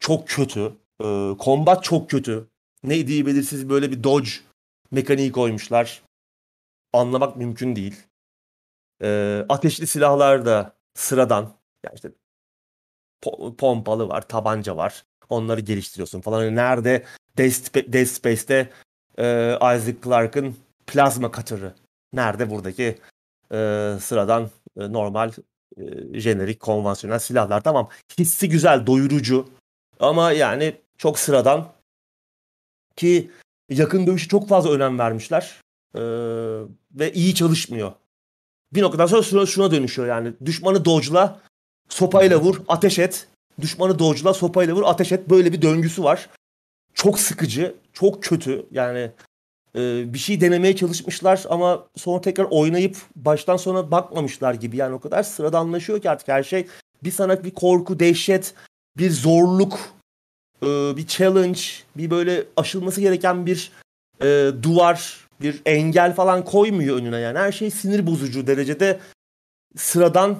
Çok 0.01 0.29
kötü. 0.29 0.73
E, 1.03 1.31
combat 1.41 1.85
çok 1.85 2.11
kötü. 2.11 2.49
Ne 2.85 3.07
diye 3.07 3.27
belirsiz 3.27 3.69
böyle 3.69 3.91
bir 3.91 4.05
dodge 4.05 4.31
mekaniği 4.91 5.33
koymuşlar. 5.33 6.03
Anlamak 6.93 7.37
mümkün 7.37 7.77
değil. 7.77 7.97
E, 9.03 9.39
ateşli 9.49 9.87
silahlar 9.87 10.47
da 10.47 10.73
sıradan. 10.95 11.55
Yani 11.85 11.95
işte 11.95 12.13
pompalı 13.59 14.09
var, 14.09 14.29
tabanca 14.29 14.77
var. 14.77 15.05
Onları 15.29 15.61
geliştiriyorsun 15.61 16.21
falan. 16.21 16.45
Yani 16.45 16.57
nerede 16.57 17.05
Dead, 17.39 18.05
Space'te 18.05 18.71
e, 19.19 19.55
Isaac 19.57 19.97
Clarke'ın 20.05 20.57
plazma 20.87 21.31
katırı. 21.31 21.75
Nerede 22.13 22.51
buradaki 22.51 22.99
e, 23.53 23.57
sıradan 24.01 24.51
e, 24.77 24.93
normal 24.93 25.33
e, 25.77 26.21
jenerik 26.21 26.61
konvansiyonel 26.61 27.19
silahlar. 27.19 27.61
Tamam 27.61 27.89
hissi 28.19 28.49
güzel, 28.49 28.87
doyurucu 28.87 29.49
ama 30.01 30.33
yani 30.33 30.77
çok 30.99 31.19
sıradan 31.19 31.69
ki 32.97 33.31
yakın 33.69 34.07
dövüşü 34.07 34.29
çok 34.29 34.49
fazla 34.49 34.73
önem 34.73 34.99
vermişler 34.99 35.57
e, 35.95 36.01
ve 36.95 37.13
iyi 37.13 37.35
çalışmıyor. 37.35 37.93
Bir 38.73 38.83
noktadan 38.83 39.07
sonra 39.07 39.23
şuna, 39.23 39.47
şuna 39.47 39.71
dönüşüyor 39.71 40.09
yani 40.09 40.33
düşmanı 40.45 40.85
dodge'la 40.85 41.41
Sopayla 41.89 42.41
vur, 42.41 42.61
ateş 42.69 42.99
et. 42.99 43.29
Düşmanı 43.61 43.99
dodge'la 43.99 44.35
sopayla 44.35 44.75
vur, 44.75 44.83
ateş 44.87 45.13
et. 45.13 45.31
Böyle 45.31 45.53
bir 45.53 45.63
döngüsü 45.63 46.05
var. 46.05 46.29
Çok 46.95 47.21
sıkıcı, 47.21 47.75
çok 47.93 48.23
kötü. 48.23 48.67
Yani 48.71 49.11
e, 49.77 50.15
bir 50.15 50.19
şey 50.19 50.41
denemeye 50.41 50.77
çalışmışlar 50.77 51.45
ama 51.49 51.87
sonra 51.97 52.21
tekrar 52.21 52.47
oynayıp 52.51 52.97
baştan 53.17 53.57
sona 53.57 53.91
bakmamışlar 53.91 54.55
gibi. 54.55 54.77
Yani 54.77 54.95
o 54.95 55.01
kadar 55.01 55.23
sıradanlaşıyor 55.23 56.03
ki 56.03 56.11
artık 56.11 56.29
her 56.29 56.43
şey. 56.43 56.67
Bir 57.05 57.11
sana 57.11 57.45
bir 57.45 57.51
korku, 57.51 58.01
dehşet, 58.01 58.55
bir 58.97 59.11
zorluk, 59.11 59.79
e, 60.63 60.67
bir 60.97 61.07
challenge, 61.07 61.61
bir 61.97 62.11
böyle 62.11 62.45
aşılması 62.57 63.01
gereken 63.01 63.47
bir 63.47 63.73
e, 64.23 64.51
duvar, 64.63 65.29
bir 65.41 65.63
engel 65.67 66.15
falan 66.15 66.45
koymuyor 66.45 66.97
önüne 66.97 67.19
yani. 67.19 67.39
Her 67.39 67.53
şey 67.53 67.71
sinir 67.71 68.07
bozucu 68.07 68.47
derecede 68.47 69.01
sıradan 69.77 70.39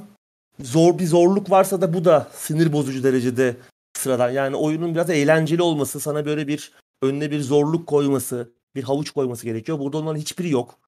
zor 0.61 0.99
bir 0.99 1.07
zorluk 1.07 1.51
varsa 1.51 1.81
da 1.81 1.95
bu 1.95 2.05
da 2.05 2.29
sinir 2.35 2.73
bozucu 2.73 3.03
derecede 3.03 3.57
sıradan. 3.97 4.31
Yani 4.31 4.57
oyunun 4.57 4.95
biraz 4.95 5.11
eğlenceli 5.11 5.63
olması, 5.63 6.01
sana 6.01 6.27
böyle 6.27 6.49
bir 6.49 6.73
önüne 7.03 7.31
bir 7.31 7.41
zorluk 7.41 7.87
koyması, 7.87 8.53
bir 8.75 8.83
havuç 8.83 9.11
koyması 9.11 9.45
gerekiyor. 9.45 9.79
Burada 9.79 9.99
onların 9.99 10.21
hiçbiri 10.21 10.51
yok. 10.51 10.79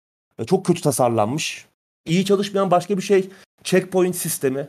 Çok 0.47 0.67
kötü 0.67 0.81
tasarlanmış. 0.81 1.67
İyi 2.07 2.25
çalışmayan 2.25 2.71
başka 2.71 2.97
bir 2.97 3.03
şey 3.03 3.31
checkpoint 3.65 4.17
sistemi. 4.17 4.69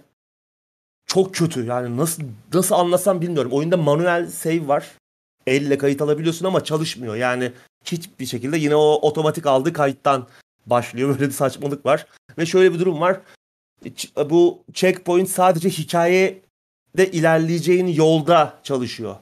Çok 1.06 1.36
kötü. 1.36 1.66
Yani 1.66 1.98
nasıl 1.98 2.24
nasıl 2.54 2.76
anlasam 2.76 3.22
bilmiyorum. 3.22 3.52
Oyunda 3.52 3.78
manuel 3.78 4.28
save 4.28 4.68
var. 4.68 4.92
Elle 5.48 5.78
kayıt 5.78 6.02
alabiliyorsun 6.02 6.46
ama 6.46 6.64
çalışmıyor. 6.64 7.16
Yani 7.16 7.52
hiçbir 7.86 8.26
şekilde 8.26 8.58
yine 8.58 8.76
o 8.76 9.00
otomatik 9.02 9.46
aldığı 9.46 9.74
kayıttan 9.74 10.28
başlıyor. 10.66 11.10
Böyle 11.20 11.30
bir 11.30 11.34
saçmalık 11.34 11.86
var. 11.86 12.08
Ve 12.38 12.46
şöyle 12.46 12.74
bir 12.74 12.80
durum 12.80 13.02
var. 13.02 13.20
Bu 14.30 14.63
checkpoint 14.74 15.30
sadece 15.30 15.70
hikayede 15.70 17.12
ilerleyeceğin 17.12 17.88
yolda 17.88 18.60
çalışıyor. 18.63 19.15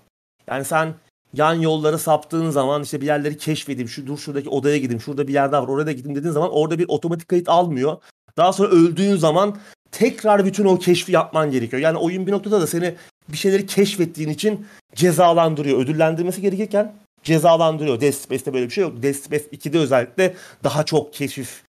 Yani 0.48 0.66
sen 0.66 0.94
yan 1.34 1.54
yollara 1.54 1.98
saptığın 1.98 2.50
zaman 2.50 2.84
işte 2.84 3.02
bir 3.02 3.06
yerleri 3.06 3.38
keşfedeyim, 3.38 3.90
şu 3.90 4.08
dur 4.08 4.18
şuradaki 4.18 4.50
odaya 4.50 4.78
gideyim, 4.78 5.02
şurada 5.02 5.28
bir 5.28 5.34
yer 5.34 5.52
daha 5.52 5.64
var, 5.64 5.68
oraya 5.68 5.86
da 5.86 5.92
gideyim 5.92 6.16
dediğin 6.16 6.34
zaman 6.34 6.52
orada 6.52 6.80
bir 6.80 6.86
otomatik 6.88 7.28
kayıt 7.28 7.50
almıyor. 7.50 7.98
Daha 8.38 8.54
sonra 8.54 8.70
öldüğün 8.70 9.16
zaman 9.16 9.58
tekrar 9.92 10.46
bütün 10.46 10.66
o 10.66 10.80
keşfi 10.80 11.12
yapman 11.12 11.52
gerekiyor. 11.52 11.82
Yani 11.82 11.98
oyun 11.98 12.28
bir 12.28 12.32
noktada 12.32 12.62
da 12.62 12.68
seni 12.68 12.96
bir 13.30 13.38
şeyleri 13.38 13.66
keşfettiğin 13.66 14.30
için 14.30 14.68
cezalandırıyor. 14.96 15.80
Ödüllendirmesi 15.80 16.42
gerekirken 16.42 16.96
cezalandırıyor. 17.24 18.02
Death 18.02 18.16
Space'te 18.16 18.54
böyle 18.54 18.66
bir 18.66 18.72
şey 18.72 18.82
yok. 18.82 19.04
Death 19.04 19.18
Space 19.18 19.46
2'de 19.46 19.80
özellikle 19.80 20.36
daha 20.64 20.86
çok 20.86 21.14
keşif 21.14 21.64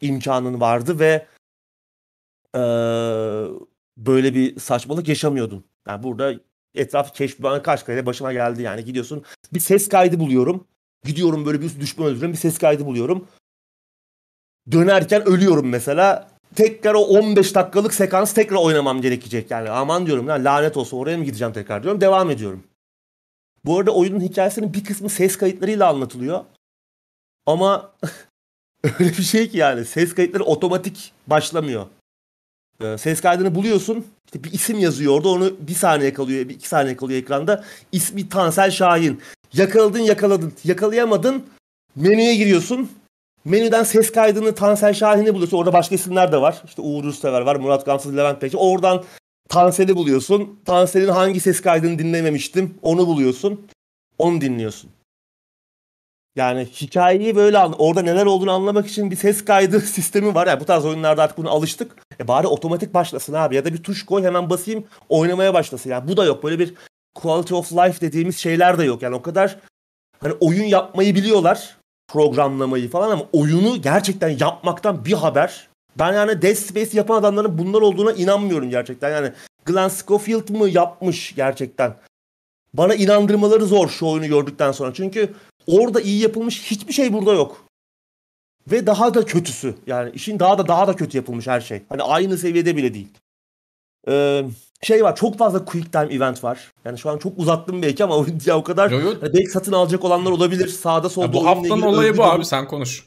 imkanın 0.00 0.60
vardı 0.60 0.98
ve 0.98 1.26
ee, 2.54 2.58
böyle 3.96 4.34
bir 4.34 4.60
saçmalık 4.60 5.08
yaşamıyordun. 5.08 5.64
Yani 5.88 6.02
burada 6.02 6.34
etraf 6.74 7.14
keşf 7.14 7.38
kaç 7.62 7.86
kere 7.86 8.06
başıma 8.06 8.32
geldi 8.32 8.62
yani. 8.62 8.84
Gidiyorsun 8.84 9.24
bir 9.52 9.60
ses 9.60 9.88
kaydı 9.88 10.20
buluyorum. 10.20 10.66
Gidiyorum 11.04 11.46
böyle 11.46 11.60
bir 11.60 11.80
düşman 11.80 12.08
öldürüyorum 12.08 12.32
bir 12.32 12.38
ses 12.38 12.58
kaydı 12.58 12.86
buluyorum. 12.86 13.28
Dönerken 14.72 15.28
ölüyorum 15.28 15.68
mesela. 15.68 16.28
Tekrar 16.54 16.94
o 16.94 17.00
15 17.00 17.54
dakikalık 17.54 17.94
sekans 17.94 18.34
tekrar 18.34 18.56
oynamam 18.56 19.00
gerekecek 19.00 19.50
yani. 19.50 19.70
Aman 19.70 20.06
diyorum 20.06 20.28
ya 20.28 20.34
lanet 20.34 20.76
olsun 20.76 20.98
oraya 20.98 21.18
mı 21.18 21.24
gideceğim 21.24 21.52
tekrar 21.52 21.82
diyorum. 21.82 22.00
Devam 22.00 22.30
ediyorum. 22.30 22.64
Bu 23.64 23.78
arada 23.78 23.94
oyunun 23.94 24.20
hikayesinin 24.20 24.74
bir 24.74 24.84
kısmı 24.84 25.10
ses 25.10 25.36
kayıtlarıyla 25.36 25.88
anlatılıyor. 25.88 26.44
Ama 27.46 27.92
öyle 28.84 29.10
bir 29.10 29.22
şey 29.22 29.50
ki 29.50 29.58
yani 29.58 29.84
ses 29.84 30.14
kayıtları 30.14 30.44
otomatik 30.44 31.12
başlamıyor. 31.26 31.86
Ee, 32.80 32.98
ses 32.98 33.20
kaydını 33.20 33.54
buluyorsun. 33.54 34.04
İşte 34.26 34.44
bir 34.44 34.52
isim 34.52 34.78
yazıyor 34.78 35.12
orada. 35.14 35.28
Onu 35.28 35.52
bir 35.60 35.74
saniye 35.74 36.12
kalıyor, 36.12 36.48
bir 36.48 36.54
iki 36.54 36.68
saniye 36.68 36.96
kalıyor 36.96 37.20
ekranda. 37.20 37.64
İsmi 37.92 38.28
Tansel 38.28 38.70
Şahin. 38.70 39.20
Yakaladın 39.52 39.98
yakaladın. 39.98 40.52
Yakalayamadın. 40.64 41.44
Menüye 41.96 42.36
giriyorsun. 42.36 42.90
Menüden 43.44 43.82
ses 43.82 44.12
kaydını 44.12 44.54
Tansel 44.54 44.94
Şahin'i 44.94 45.34
buluyorsun. 45.34 45.56
Orada 45.56 45.72
başka 45.72 45.94
isimler 45.94 46.32
de 46.32 46.40
var. 46.40 46.62
İşte 46.64 46.82
Uğur 46.82 47.04
Üstever 47.04 47.40
var. 47.40 47.56
Murat 47.56 47.86
Gamsız, 47.86 48.16
Levent 48.16 48.40
Peki. 48.40 48.56
Oradan 48.56 49.04
Tansel'i 49.48 49.96
buluyorsun. 49.96 50.60
Tansel'in 50.64 51.08
hangi 51.08 51.40
ses 51.40 51.60
kaydını 51.60 51.98
dinlememiştim. 51.98 52.74
Onu 52.82 53.06
buluyorsun. 53.06 53.66
Onu 54.18 54.40
dinliyorsun. 54.40 54.90
Yani 56.36 56.64
hikayeyi 56.64 57.36
böyle 57.36 57.58
an 57.58 57.74
orada 57.78 58.02
neler 58.02 58.26
olduğunu 58.26 58.52
anlamak 58.52 58.86
için 58.86 59.10
bir 59.10 59.16
ses 59.16 59.44
kaydı 59.44 59.80
sistemi 59.96 60.34
var. 60.34 60.46
Yani 60.46 60.60
bu 60.60 60.64
tarz 60.64 60.84
oyunlarda 60.84 61.22
artık 61.22 61.38
buna 61.38 61.50
alıştık. 61.50 61.96
E 62.20 62.28
bari 62.28 62.46
otomatik 62.46 62.94
başlasın 62.94 63.32
abi 63.32 63.56
ya 63.56 63.64
da 63.64 63.72
bir 63.72 63.82
tuş 63.82 64.06
koy 64.06 64.24
hemen 64.24 64.50
basayım 64.50 64.84
oynamaya 65.08 65.54
başlasın. 65.54 65.90
Yani 65.90 66.08
bu 66.08 66.16
da 66.16 66.24
yok. 66.24 66.44
Böyle 66.44 66.58
bir 66.58 66.74
quality 67.14 67.54
of 67.54 67.72
life 67.72 68.00
dediğimiz 68.00 68.38
şeyler 68.38 68.78
de 68.78 68.84
yok. 68.84 69.02
Yani 69.02 69.14
o 69.14 69.22
kadar 69.22 69.58
hani 70.20 70.32
oyun 70.40 70.64
yapmayı 70.64 71.14
biliyorlar. 71.14 71.76
Programlamayı 72.08 72.90
falan 72.90 73.10
ama 73.10 73.24
oyunu 73.32 73.82
gerçekten 73.82 74.28
yapmaktan 74.28 75.04
bir 75.04 75.12
haber. 75.12 75.68
Ben 75.98 76.12
yani 76.12 76.42
Dead 76.42 76.54
Space 76.54 76.90
yapan 76.92 77.16
adamların 77.16 77.58
bunlar 77.58 77.82
olduğuna 77.82 78.12
inanmıyorum 78.12 78.70
gerçekten. 78.70 79.10
Yani 79.10 79.32
Glenn 79.64 79.88
Schofield 79.88 80.48
mı 80.48 80.68
yapmış 80.68 81.34
gerçekten? 81.34 81.96
Bana 82.74 82.94
inandırmaları 82.94 83.66
zor 83.66 83.88
şu 83.88 84.06
oyunu 84.06 84.26
gördükten 84.26 84.72
sonra. 84.72 84.94
Çünkü 84.94 85.34
orada 85.66 86.00
iyi 86.00 86.22
yapılmış 86.22 86.62
hiçbir 86.62 86.92
şey 86.92 87.12
burada 87.12 87.32
yok. 87.32 87.64
Ve 88.70 88.86
daha 88.86 89.14
da 89.14 89.24
kötüsü. 89.24 89.74
Yani 89.86 90.10
işin 90.14 90.38
daha 90.38 90.58
da 90.58 90.68
daha 90.68 90.86
da 90.86 90.96
kötü 90.96 91.16
yapılmış 91.16 91.46
her 91.46 91.60
şey. 91.60 91.82
Hani 91.88 92.02
aynı 92.02 92.38
seviyede 92.38 92.76
bile 92.76 92.94
değil. 92.94 93.08
Ee, 94.08 94.44
şey 94.82 95.04
var 95.04 95.16
çok 95.16 95.38
fazla 95.38 95.64
quick 95.64 95.92
time 95.92 96.14
event 96.14 96.44
var. 96.44 96.72
Yani 96.84 96.98
şu 96.98 97.10
an 97.10 97.18
çok 97.18 97.38
uzattım 97.38 97.82
belki 97.82 98.04
ama 98.04 98.26
ya 98.46 98.58
o 98.58 98.64
kadar 98.64 98.90
yo, 98.90 99.00
yo. 99.00 99.14
Hani 99.20 99.32
belki 99.32 99.48
satın 99.48 99.72
alacak 99.72 100.04
olanlar 100.04 100.30
olabilir. 100.30 100.68
Sağda 100.68 101.08
solda. 101.08 101.26
Ya 101.26 101.32
bu 101.32 101.46
haftanın 101.46 101.82
olayı 101.82 102.16
bu 102.16 102.24
abi 102.24 102.44
sen 102.44 102.68
konuş. 102.68 103.06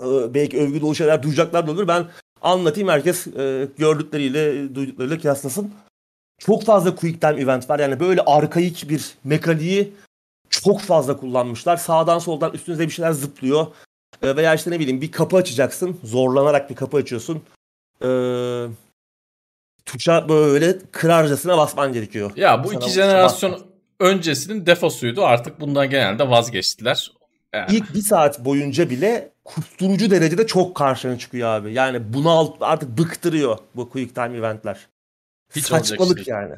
Ee, 0.00 0.34
belki 0.34 0.60
övgü 0.60 0.80
dolu 0.80 0.94
şeyler 0.94 1.22
duyacaklar 1.22 1.66
da 1.66 1.72
olur. 1.72 1.88
Ben 1.88 2.06
anlatayım 2.42 2.88
herkes 2.88 3.26
e, 3.26 3.68
gördükleriyle 3.78 4.74
duyduklarıyla 4.74 5.18
kıyaslasın. 5.18 5.70
Çok 6.38 6.64
fazla 6.64 6.94
quick 6.94 7.20
time 7.20 7.40
event 7.40 7.70
var. 7.70 7.78
Yani 7.78 8.00
böyle 8.00 8.20
arkaik 8.20 8.88
bir 8.88 9.14
mekaniği 9.24 9.92
çok 10.50 10.80
fazla 10.80 11.16
kullanmışlar. 11.16 11.76
Sağdan 11.76 12.18
soldan 12.18 12.52
üstünüze 12.52 12.86
bir 12.86 12.92
şeyler 12.92 13.12
zıplıyor. 13.12 13.66
E, 14.22 14.36
veya 14.36 14.54
işte 14.54 14.70
ne 14.70 14.80
bileyim 14.80 15.00
bir 15.00 15.12
kapı 15.12 15.36
açacaksın. 15.36 16.00
Zorlanarak 16.04 16.70
bir 16.70 16.74
kapı 16.74 16.96
açıyorsun. 16.96 17.42
E, 18.04 18.08
tuşa 19.84 20.28
böyle 20.28 20.78
kırarcasına 20.92 21.58
basman 21.58 21.92
gerekiyor. 21.92 22.32
Ya 22.36 22.64
bu 22.64 22.68
Sana 22.68 22.78
iki 22.80 22.90
jenerasyon 22.90 23.52
basman. 23.52 23.68
öncesinin 24.00 24.66
defosuydu. 24.66 25.24
Artık 25.24 25.60
bundan 25.60 25.90
genelde 25.90 26.30
vazgeçtiler. 26.30 27.12
Yani. 27.54 27.76
İlk 27.76 27.94
bir 27.94 28.02
saat 28.02 28.44
boyunca 28.44 28.90
bile 28.90 29.32
kusturucu 29.44 30.10
derecede 30.10 30.46
çok 30.46 30.76
karşına 30.76 31.18
çıkıyor 31.18 31.48
abi. 31.48 31.72
Yani 31.72 32.12
bunu 32.14 32.56
artık 32.60 32.98
bıktırıyor 32.98 33.58
bu 33.76 33.90
quick 33.90 34.14
time 34.14 34.36
eventler. 34.38 34.88
Hiç 35.56 35.64
Saçmalık 35.64 36.24
şey. 36.24 36.34
yani. 36.34 36.54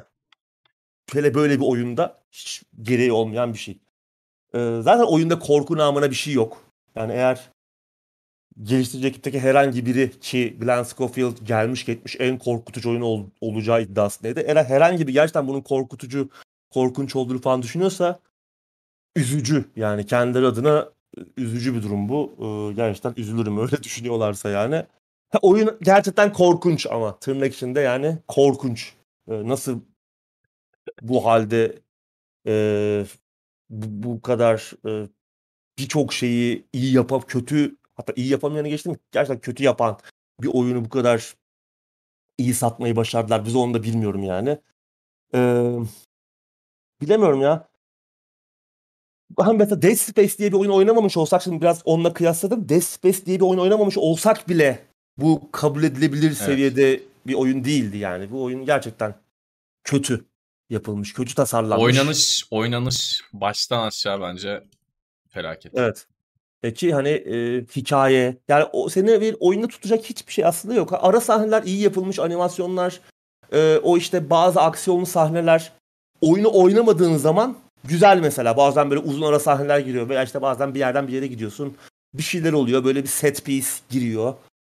Hele 1.13 1.35
böyle 1.35 1.61
bir 1.61 1.65
oyunda 1.67 2.23
hiç 2.33 2.63
gereği 2.83 3.13
olmayan 3.13 3.53
bir 3.53 3.59
şey. 3.59 3.79
Ee, 4.55 4.81
zaten 4.83 5.05
oyunda 5.05 5.39
korku 5.39 5.77
namına 5.77 6.11
bir 6.11 6.17
şey 6.17 6.35
yok. 6.35 6.63
Yani 6.97 7.13
eğer 7.13 7.51
geliştirici 8.63 9.09
ekipteki 9.09 9.41
herhangi 9.41 9.87
biri 9.87 10.21
ki 10.21 10.57
Glenn 10.61 10.83
Schofield 10.83 11.47
gelmiş 11.47 11.85
geçmiş 11.85 12.17
en 12.19 12.39
korkutucu 12.39 12.91
oyun 12.91 13.01
ol, 13.01 13.25
olacağı 13.41 13.83
iddiasındaydı. 13.83 14.41
Eğer 14.41 14.65
herhangi 14.65 15.07
bir 15.07 15.13
gerçekten 15.13 15.49
bunun 15.49 15.61
korkutucu, 15.61 16.29
korkunç 16.71 17.17
olduğunu 17.17 17.41
falan 17.41 17.63
düşünüyorsa 17.63 18.21
üzücü. 19.17 19.65
Yani 19.77 20.07
kendileri 20.07 20.47
adına 20.47 20.89
üzücü 21.37 21.75
bir 21.75 21.83
durum 21.83 22.09
bu. 22.09 22.33
Ee, 22.39 22.75
gerçekten 22.75 23.15
üzülürüm 23.17 23.59
öyle 23.59 23.77
düşünüyorlarsa 23.83 24.51
yani. 24.51 24.87
Ha, 25.31 25.39
oyun 25.43 25.79
gerçekten 25.83 26.33
korkunç 26.33 26.87
ama 26.87 27.19
tırnak 27.19 27.55
içinde 27.55 27.81
yani 27.81 28.19
korkunç. 28.29 28.95
Ee, 29.29 29.49
nasıl 29.49 29.81
bu 31.03 31.25
halde 31.25 31.79
e, 32.47 33.05
bu, 33.73 34.09
bu 34.09 34.23
kadar 34.23 34.73
e, 34.89 35.09
birçok 35.79 36.13
şeyi 36.13 36.67
iyi 36.73 36.95
yapıp 36.95 37.29
kötü 37.29 37.77
hatta 37.95 38.13
iyi 38.17 38.29
yapamayanı 38.29 38.69
geçtim 38.69 38.97
gerçekten 39.13 39.41
kötü 39.41 39.65
yapan 39.65 39.99
bir 40.43 40.49
oyunu 40.53 40.85
bu 40.85 40.89
kadar 40.89 41.35
iyi 42.39 42.55
satmayı 42.55 42.97
başardılar. 42.97 43.45
Biz 43.45 43.57
onu 43.57 43.75
da 43.75 43.83
bilmiyorum 43.83 44.23
yani. 44.23 44.59
Ee, 45.35 45.79
bilemiyorum 47.01 47.41
ya. 47.41 47.69
Hani 49.39 49.59
mesela 49.59 49.83
Dead 49.83 49.95
Space 49.95 50.39
diye 50.39 50.53
bir 50.53 50.57
oyun 50.57 50.71
oynamamış 50.71 51.17
olsak 51.17 51.43
şimdi 51.43 51.61
biraz 51.61 51.83
onunla 51.85 52.13
kıyasladım. 52.13 52.69
Dead 52.69 52.81
Space 52.81 53.27
diye 53.27 53.41
bir 53.41 53.45
oyun 53.45 53.61
oynamamış 53.61 53.99
olsak 53.99 54.49
bile 54.49 54.87
bu 55.19 55.51
kabul 55.53 55.83
edilebilir 55.83 56.27
evet. 56.27 56.37
seviyede 56.37 57.01
bir 57.27 57.35
oyun 57.35 57.65
değildi 57.65 57.99
yani. 57.99 58.31
Bu 58.31 58.43
oyun 58.43 58.65
gerçekten 58.65 59.15
kötü 59.85 60.25
yapılmış, 60.73 61.13
kötü 61.13 61.35
tasarlanmış. 61.35 61.85
Oynanış, 61.85 62.45
oynanış 62.51 63.21
baştan 63.33 63.87
aşağı 63.87 64.21
bence 64.21 64.65
felaket. 65.29 65.73
Evet. 65.75 66.07
Peki 66.63 66.95
hani 66.95 67.09
e, 67.09 67.65
hikaye 67.77 68.37
yani 68.49 68.65
o 68.73 68.89
seni 68.89 69.21
bir 69.21 69.37
oyunda 69.41 69.69
tutacak 69.69 70.05
hiçbir 70.05 70.33
şey 70.33 70.45
aslında 70.45 70.75
yok. 70.75 70.93
Ara 70.93 71.21
sahneler 71.21 71.63
iyi 71.63 71.81
yapılmış 71.81 72.19
animasyonlar, 72.19 73.01
e, 73.53 73.77
o 73.83 73.97
işte 73.97 74.31
bazı 74.31 74.61
aksiyonlu 74.61 75.07
sahneler 75.07 75.73
oyunu 76.21 76.51
oynamadığın 76.53 77.17
zaman 77.17 77.57
güzel 77.85 78.21
mesela. 78.21 78.57
Bazen 78.57 78.91
böyle 78.91 79.01
uzun 79.01 79.23
ara 79.23 79.41
sahneler 79.41 79.79
giriyor 79.79 80.09
veya 80.09 80.23
işte 80.25 80.43
bazen 80.43 80.75
bir 80.75 80.79
yerden 80.79 81.09
bir 81.09 81.13
yere 81.13 81.27
gidiyorsun. 81.27 81.77
Bir 82.15 82.23
şeyler 82.23 82.53
oluyor 82.53 82.85
böyle 82.85 83.03
bir 83.03 83.09
set 83.09 83.45
piece 83.45 83.69
giriyor. 83.91 84.35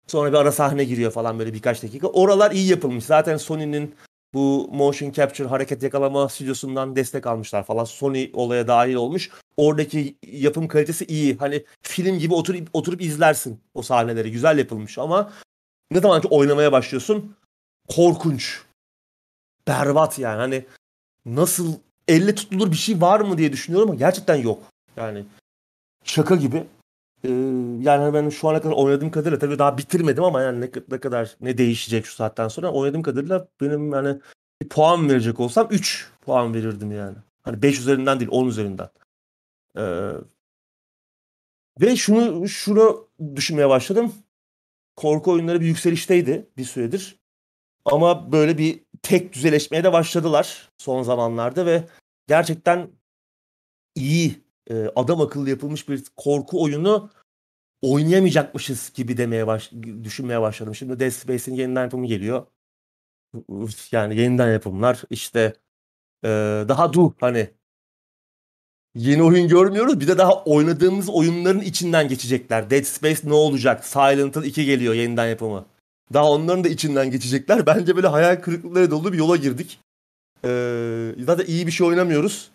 Sonra 0.06 0.32
bir 0.32 0.36
ara 0.38 0.52
sahne 0.52 0.84
giriyor 0.84 1.10
falan 1.10 1.38
böyle 1.38 1.54
birkaç 1.54 1.82
dakika. 1.82 2.06
Oralar 2.06 2.50
iyi 2.50 2.70
yapılmış. 2.70 3.04
Zaten 3.04 3.36
Sony'nin 3.36 3.94
bu 4.34 4.68
motion 4.72 5.12
capture 5.12 5.48
hareket 5.48 5.82
yakalama 5.82 6.28
stüdyosundan 6.28 6.96
destek 6.96 7.26
almışlar 7.26 7.64
falan. 7.64 7.84
Sony 7.84 8.30
olaya 8.32 8.68
dahil 8.68 8.94
olmuş. 8.94 9.30
Oradaki 9.56 10.16
yapım 10.26 10.68
kalitesi 10.68 11.04
iyi. 11.04 11.36
Hani 11.36 11.64
film 11.82 12.18
gibi 12.18 12.34
oturup 12.34 12.68
oturup 12.72 13.02
izlersin 13.02 13.60
o 13.74 13.82
sahneleri. 13.82 14.32
Güzel 14.32 14.58
yapılmış 14.58 14.98
ama 14.98 15.32
ne 15.90 16.00
zaman 16.00 16.20
ki 16.20 16.28
oynamaya 16.28 16.72
başlıyorsun 16.72 17.36
korkunç. 17.88 18.62
Berbat 19.68 20.18
yani. 20.18 20.36
Hani 20.36 20.64
nasıl 21.26 21.74
elle 22.08 22.34
tutulur 22.34 22.70
bir 22.70 22.76
şey 22.76 23.00
var 23.00 23.20
mı 23.20 23.38
diye 23.38 23.52
düşünüyorum 23.52 23.90
ama 23.90 23.98
gerçekten 23.98 24.36
yok. 24.36 24.62
Yani 24.96 25.24
şaka 26.04 26.36
gibi. 26.36 26.64
Ee, 27.24 27.28
yani 27.80 28.14
ben 28.14 28.28
şu 28.28 28.48
ana 28.48 28.60
kadar 28.62 28.74
oynadığım 28.74 29.10
kadarıyla 29.10 29.38
tabii 29.38 29.58
daha 29.58 29.78
bitirmedim 29.78 30.24
ama 30.24 30.42
yani 30.42 30.60
ne, 30.60 30.70
ne 30.90 31.00
kadar 31.00 31.36
ne 31.40 31.58
değişecek 31.58 32.06
şu 32.06 32.14
saatten 32.14 32.48
sonra 32.48 32.72
oynadığım 32.72 33.02
kadarıyla 33.02 33.48
benim 33.60 33.92
yani 33.92 34.20
bir 34.62 34.68
puan 34.68 35.08
verecek 35.08 35.40
olsam 35.40 35.68
3 35.70 36.10
puan 36.22 36.54
verirdim 36.54 36.92
yani. 36.92 37.16
Hani 37.42 37.62
5 37.62 37.78
üzerinden 37.80 38.20
değil 38.20 38.30
10 38.32 38.46
üzerinden. 38.48 38.88
Ee, 39.78 40.12
ve 41.80 41.96
şunu 41.96 42.48
şunu 42.48 43.08
düşünmeye 43.36 43.68
başladım. 43.68 44.14
Korku 44.96 45.32
oyunları 45.32 45.60
bir 45.60 45.66
yükselişteydi 45.66 46.48
bir 46.56 46.64
süredir. 46.64 47.18
Ama 47.84 48.32
böyle 48.32 48.58
bir 48.58 48.84
tek 49.02 49.32
düzeleşmeye 49.32 49.84
de 49.84 49.92
başladılar 49.92 50.72
son 50.78 51.02
zamanlarda 51.02 51.66
ve 51.66 51.84
gerçekten 52.28 52.90
iyi 53.94 54.43
e, 54.70 54.90
adam 54.96 55.20
akıllı 55.20 55.50
yapılmış 55.50 55.88
bir 55.88 56.04
korku 56.16 56.62
oyunu 56.62 57.10
oynayamayacakmışız 57.82 58.92
gibi 58.94 59.16
demeye 59.16 59.46
baş, 59.46 59.72
düşünmeye 60.04 60.40
başladım. 60.40 60.74
Şimdi 60.74 61.00
Dead 61.00 61.10
Space'in 61.10 61.56
yeniden 61.56 61.82
yapımı 61.82 62.06
geliyor. 62.06 62.46
Yani 63.92 64.16
yeniden 64.16 64.52
yapımlar 64.52 65.02
işte 65.10 65.54
e, 66.24 66.28
daha 66.68 66.92
dur 66.92 67.12
hani 67.20 67.50
yeni 68.94 69.22
oyun 69.22 69.48
görmüyoruz. 69.48 70.00
Bir 70.00 70.08
de 70.08 70.18
daha 70.18 70.44
oynadığımız 70.44 71.08
oyunların 71.08 71.60
içinden 71.60 72.08
geçecekler. 72.08 72.70
Dead 72.70 72.82
Space 72.84 73.20
ne 73.24 73.34
olacak? 73.34 73.84
Silent 73.84 74.36
Hill 74.36 74.44
2 74.44 74.64
geliyor 74.64 74.94
yeniden 74.94 75.26
yapımı. 75.26 75.66
Daha 76.12 76.30
onların 76.30 76.64
da 76.64 76.68
içinden 76.68 77.10
geçecekler. 77.10 77.66
Bence 77.66 77.96
böyle 77.96 78.06
hayal 78.06 78.36
kırıklıkları 78.36 78.90
dolu 78.90 79.12
bir 79.12 79.18
yola 79.18 79.36
girdik. 79.36 79.80
Ee, 80.44 81.14
zaten 81.26 81.46
iyi 81.46 81.66
bir 81.66 81.72
şey 81.72 81.86
oynamıyoruz. 81.86 82.50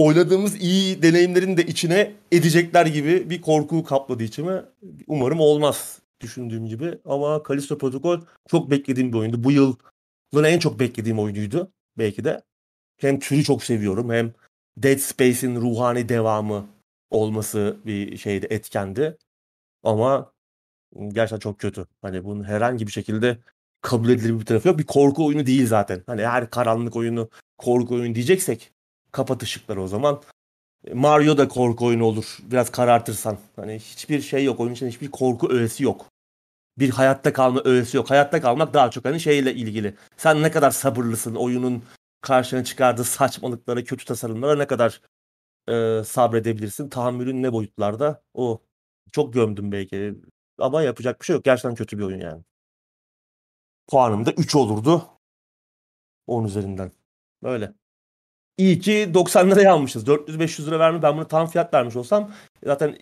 Oynadığımız 0.00 0.56
iyi 0.62 1.02
deneyimlerin 1.02 1.56
de 1.56 1.66
içine 1.66 2.12
edecekler 2.32 2.86
gibi 2.86 3.30
bir 3.30 3.40
korku 3.40 3.84
kapladı 3.84 4.22
içime. 4.22 4.64
Umarım 5.06 5.40
olmaz 5.40 5.98
düşündüğüm 6.20 6.66
gibi. 6.66 6.98
Ama 7.04 7.42
Callisto 7.48 7.78
Protocol 7.78 8.20
çok 8.48 8.70
beklediğim 8.70 9.12
bir 9.12 9.18
oyundu. 9.18 9.44
Bu 9.44 9.52
yılın 9.52 10.44
en 10.44 10.58
çok 10.58 10.80
beklediğim 10.80 11.18
oyunuydu 11.18 11.72
belki 11.98 12.24
de. 12.24 12.42
Hem 12.96 13.18
türü 13.18 13.44
çok 13.44 13.64
seviyorum 13.64 14.10
hem 14.10 14.32
Dead 14.76 14.98
Space'in 14.98 15.56
ruhani 15.56 16.08
devamı 16.08 16.66
olması 17.10 17.76
bir 17.86 18.16
şeydi, 18.16 18.46
etkendi. 18.50 19.18
Ama 19.82 20.32
gerçekten 21.08 21.38
çok 21.38 21.58
kötü. 21.58 21.86
Hani 22.02 22.24
bunun 22.24 22.44
herhangi 22.44 22.86
bir 22.86 22.92
şekilde 22.92 23.38
kabul 23.80 24.08
edilir 24.08 24.40
bir 24.40 24.44
tarafı 24.44 24.68
yok. 24.68 24.78
Bir 24.78 24.86
korku 24.86 25.26
oyunu 25.26 25.46
değil 25.46 25.66
zaten. 25.66 26.02
Hani 26.06 26.26
her 26.26 26.50
karanlık 26.50 26.96
oyunu 26.96 27.30
korku 27.58 27.94
oyunu 27.94 28.14
diyeceksek 28.14 28.72
kapat 29.12 29.42
ışıkları 29.42 29.82
o 29.82 29.88
zaman. 29.88 30.22
Mario 30.94 31.38
da 31.38 31.48
korku 31.48 31.86
oyunu 31.86 32.04
olur. 32.04 32.38
Biraz 32.42 32.70
karartırsan. 32.70 33.38
Hani 33.56 33.78
hiçbir 33.78 34.20
şey 34.20 34.44
yok. 34.44 34.60
Oyun 34.60 34.72
içinde 34.72 34.90
hiçbir 34.90 35.10
korku 35.10 35.52
öğesi 35.52 35.84
yok. 35.84 36.06
Bir 36.78 36.90
hayatta 36.90 37.32
kalma 37.32 37.62
öğesi 37.64 37.96
yok. 37.96 38.10
Hayatta 38.10 38.40
kalmak 38.40 38.74
daha 38.74 38.90
çok 38.90 39.04
hani 39.04 39.20
şeyle 39.20 39.54
ilgili. 39.54 39.94
Sen 40.16 40.42
ne 40.42 40.50
kadar 40.50 40.70
sabırlısın 40.70 41.34
oyunun 41.34 41.82
karşına 42.20 42.64
çıkardığı 42.64 43.04
saçmalıklara, 43.04 43.84
kötü 43.84 44.04
tasarımlara 44.04 44.56
ne 44.56 44.66
kadar 44.66 45.00
e, 45.68 46.04
sabredebilirsin? 46.04 46.88
Tahammülün 46.88 47.42
ne 47.42 47.52
boyutlarda? 47.52 48.22
O 48.34 48.62
çok 49.12 49.32
gömdüm 49.34 49.72
belki. 49.72 50.14
Ama 50.58 50.82
yapacak 50.82 51.20
bir 51.20 51.26
şey 51.26 51.36
yok. 51.36 51.44
Gerçekten 51.44 51.74
kötü 51.74 51.98
bir 51.98 52.04
oyun 52.04 52.20
yani. 52.20 52.42
Puanım 53.88 54.26
da 54.26 54.32
3 54.32 54.54
olurdu. 54.54 55.06
10 56.26 56.44
üzerinden. 56.44 56.92
Böyle. 57.42 57.74
İyi 58.60 58.78
ki 58.80 59.10
90 59.14 59.50
liraya 59.50 59.72
almışız. 59.72 60.04
400-500 60.08 60.66
lira 60.66 60.78
vermiş. 60.78 61.02
Ben 61.02 61.16
bunu 61.16 61.28
tam 61.28 61.46
fiyat 61.46 61.74
vermiş 61.74 61.96
olsam 61.96 62.32
zaten 62.64 62.98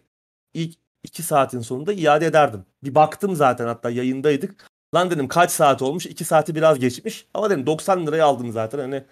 ilk 0.54 0.78
2 1.04 1.22
saatin 1.22 1.60
sonunda 1.60 1.92
iade 1.92 2.26
ederdim. 2.26 2.64
Bir 2.84 2.94
baktım 2.94 3.36
zaten 3.36 3.66
hatta 3.66 3.90
yayındaydık. 3.90 4.66
Lan 4.94 5.10
dedim 5.10 5.28
kaç 5.28 5.50
saat 5.50 5.82
olmuş? 5.82 6.06
2 6.06 6.24
saati 6.24 6.54
biraz 6.54 6.78
geçmiş. 6.78 7.26
Ama 7.34 7.50
dedim 7.50 7.66
90 7.66 8.06
liraya 8.06 8.26
aldım 8.26 8.52
zaten. 8.52 8.78
Hani 8.78 9.04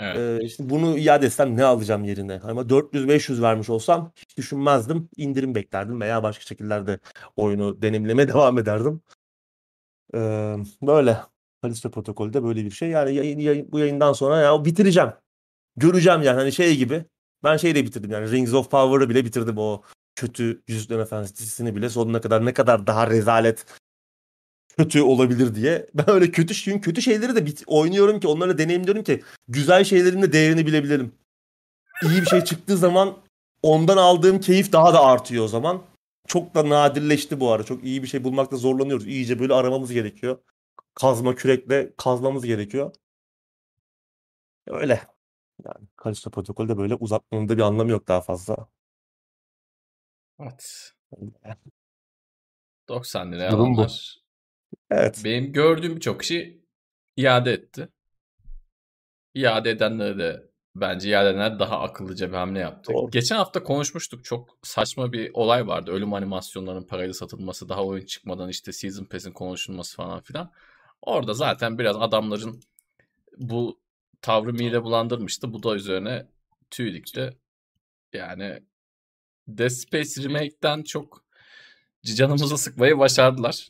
evet. 0.00 0.42
e, 0.42 0.44
işte 0.44 0.70
bunu 0.70 0.98
iade 0.98 1.26
etsem 1.26 1.56
ne 1.56 1.64
alacağım 1.64 2.04
yerine? 2.04 2.40
Ama 2.44 2.62
400-500 2.62 3.42
vermiş 3.42 3.70
olsam 3.70 4.12
hiç 4.16 4.36
düşünmezdim. 4.36 5.08
İndirim 5.16 5.54
beklerdim 5.54 6.00
veya 6.00 6.22
başka 6.22 6.44
şekillerde 6.44 6.98
oyunu 7.36 7.82
deneyimlemeye 7.82 8.28
devam 8.28 8.58
ederdim. 8.58 9.02
Ee, 10.14 10.56
böyle. 10.82 11.18
Kalisto 11.62 11.90
protokolde 11.90 12.44
böyle 12.44 12.64
bir 12.64 12.70
şey. 12.70 12.88
Yani 12.88 13.14
yayın, 13.14 13.38
yayın, 13.38 13.72
bu 13.72 13.78
yayından 13.78 14.12
sonra 14.12 14.40
ya 14.40 14.64
bitireceğim. 14.64 15.12
Göreceğim 15.76 16.22
yani 16.22 16.36
hani 16.38 16.52
şey 16.52 16.76
gibi. 16.76 17.04
Ben 17.44 17.56
şeyi 17.56 17.74
de 17.74 17.84
bitirdim 17.84 18.10
yani 18.10 18.30
Rings 18.30 18.54
of 18.54 18.70
Power'ı 18.70 19.08
bile 19.10 19.24
bitirdim 19.24 19.58
o 19.58 19.82
kötü 20.16 20.62
Yüzüklerin 20.68 21.00
Efendisi 21.00 21.36
dizisini 21.36 21.76
bile 21.76 21.90
sonuna 21.90 22.20
kadar 22.20 22.46
ne 22.46 22.52
kadar 22.52 22.86
daha 22.86 23.10
rezalet 23.10 23.66
kötü 24.76 25.02
olabilir 25.02 25.54
diye. 25.54 25.86
Ben 25.94 26.10
öyle 26.10 26.30
kötü 26.30 26.54
şeyin 26.54 26.78
kötü 26.80 27.02
şeyleri 27.02 27.36
de 27.36 27.46
bit- 27.46 27.64
oynuyorum 27.66 28.20
ki 28.20 28.28
onları 28.28 28.58
deneyimliyorum 28.58 29.02
ki 29.04 29.22
güzel 29.48 29.84
şeylerin 29.84 30.22
de 30.22 30.32
değerini 30.32 30.66
bilebilirim. 30.66 31.14
İyi 32.02 32.20
bir 32.20 32.26
şey 32.26 32.44
çıktığı 32.44 32.76
zaman 32.76 33.18
ondan 33.62 33.96
aldığım 33.96 34.40
keyif 34.40 34.72
daha 34.72 34.94
da 34.94 35.00
artıyor 35.04 35.44
o 35.44 35.48
zaman. 35.48 35.82
Çok 36.26 36.54
da 36.54 36.68
nadirleşti 36.68 37.40
bu 37.40 37.52
ara. 37.52 37.62
Çok 37.64 37.84
iyi 37.84 38.02
bir 38.02 38.08
şey 38.08 38.24
bulmakta 38.24 38.56
zorlanıyoruz. 38.56 39.06
İyice 39.06 39.38
böyle 39.38 39.54
aramamız 39.54 39.92
gerekiyor. 39.92 40.38
Kazma 40.94 41.34
kürekle 41.34 41.92
kazmamız 41.96 42.46
gerekiyor. 42.46 42.92
Öyle. 44.66 45.11
Yani 45.64 45.88
Kalisto 45.96 46.30
protokolde 46.30 46.78
böyle 46.78 46.94
uzatmanın 46.94 47.48
da 47.48 47.56
bir 47.56 47.62
anlamı 47.62 47.90
yok 47.90 48.08
daha 48.08 48.20
fazla. 48.20 48.68
Evet. 50.40 50.92
90 52.88 53.32
liraya 53.32 53.50
Durum 53.50 53.64
alanlar. 53.64 54.16
Bu. 54.16 54.22
Evet. 54.90 55.22
Benim 55.24 55.52
gördüğüm 55.52 55.96
birçok 55.96 56.20
kişi 56.20 56.62
iade 57.16 57.52
etti. 57.52 57.88
İade 59.34 59.70
edenleri 59.70 60.18
de 60.18 60.50
bence 60.74 61.10
iade 61.10 61.28
edenler 61.28 61.58
daha 61.58 61.80
akıllıca 61.80 62.28
bir 62.28 62.36
hamle 62.36 62.58
yaptı. 62.58 62.92
Doğru. 62.92 63.10
Geçen 63.10 63.36
hafta 63.36 63.62
konuşmuştuk. 63.62 64.24
Çok 64.24 64.58
saçma 64.62 65.12
bir 65.12 65.30
olay 65.34 65.66
vardı. 65.66 65.90
Ölüm 65.90 66.14
animasyonlarının 66.14 66.86
parayla 66.86 67.12
satılması, 67.14 67.68
daha 67.68 67.84
oyun 67.84 68.06
çıkmadan 68.06 68.48
işte 68.48 68.72
Season 68.72 69.04
Pass'in 69.04 69.32
konuşulması 69.32 69.96
falan 69.96 70.20
filan. 70.20 70.52
Orada 71.02 71.34
zaten 71.34 71.78
biraz 71.78 71.96
adamların 71.96 72.60
bu 73.38 73.81
tavrı 74.22 74.52
mide 74.52 74.82
bulandırmıştı. 74.82 75.52
Bu 75.52 75.62
da 75.62 75.74
üzerine 75.74 76.26
tüy 76.70 76.94
dikti. 76.94 77.36
Yani 78.12 78.62
Dead 79.48 79.68
Space 79.68 80.22
Remake'den 80.22 80.82
çok 80.82 81.24
canımızı 82.04 82.58
sıkmayı 82.58 82.98
başardılar. 82.98 83.68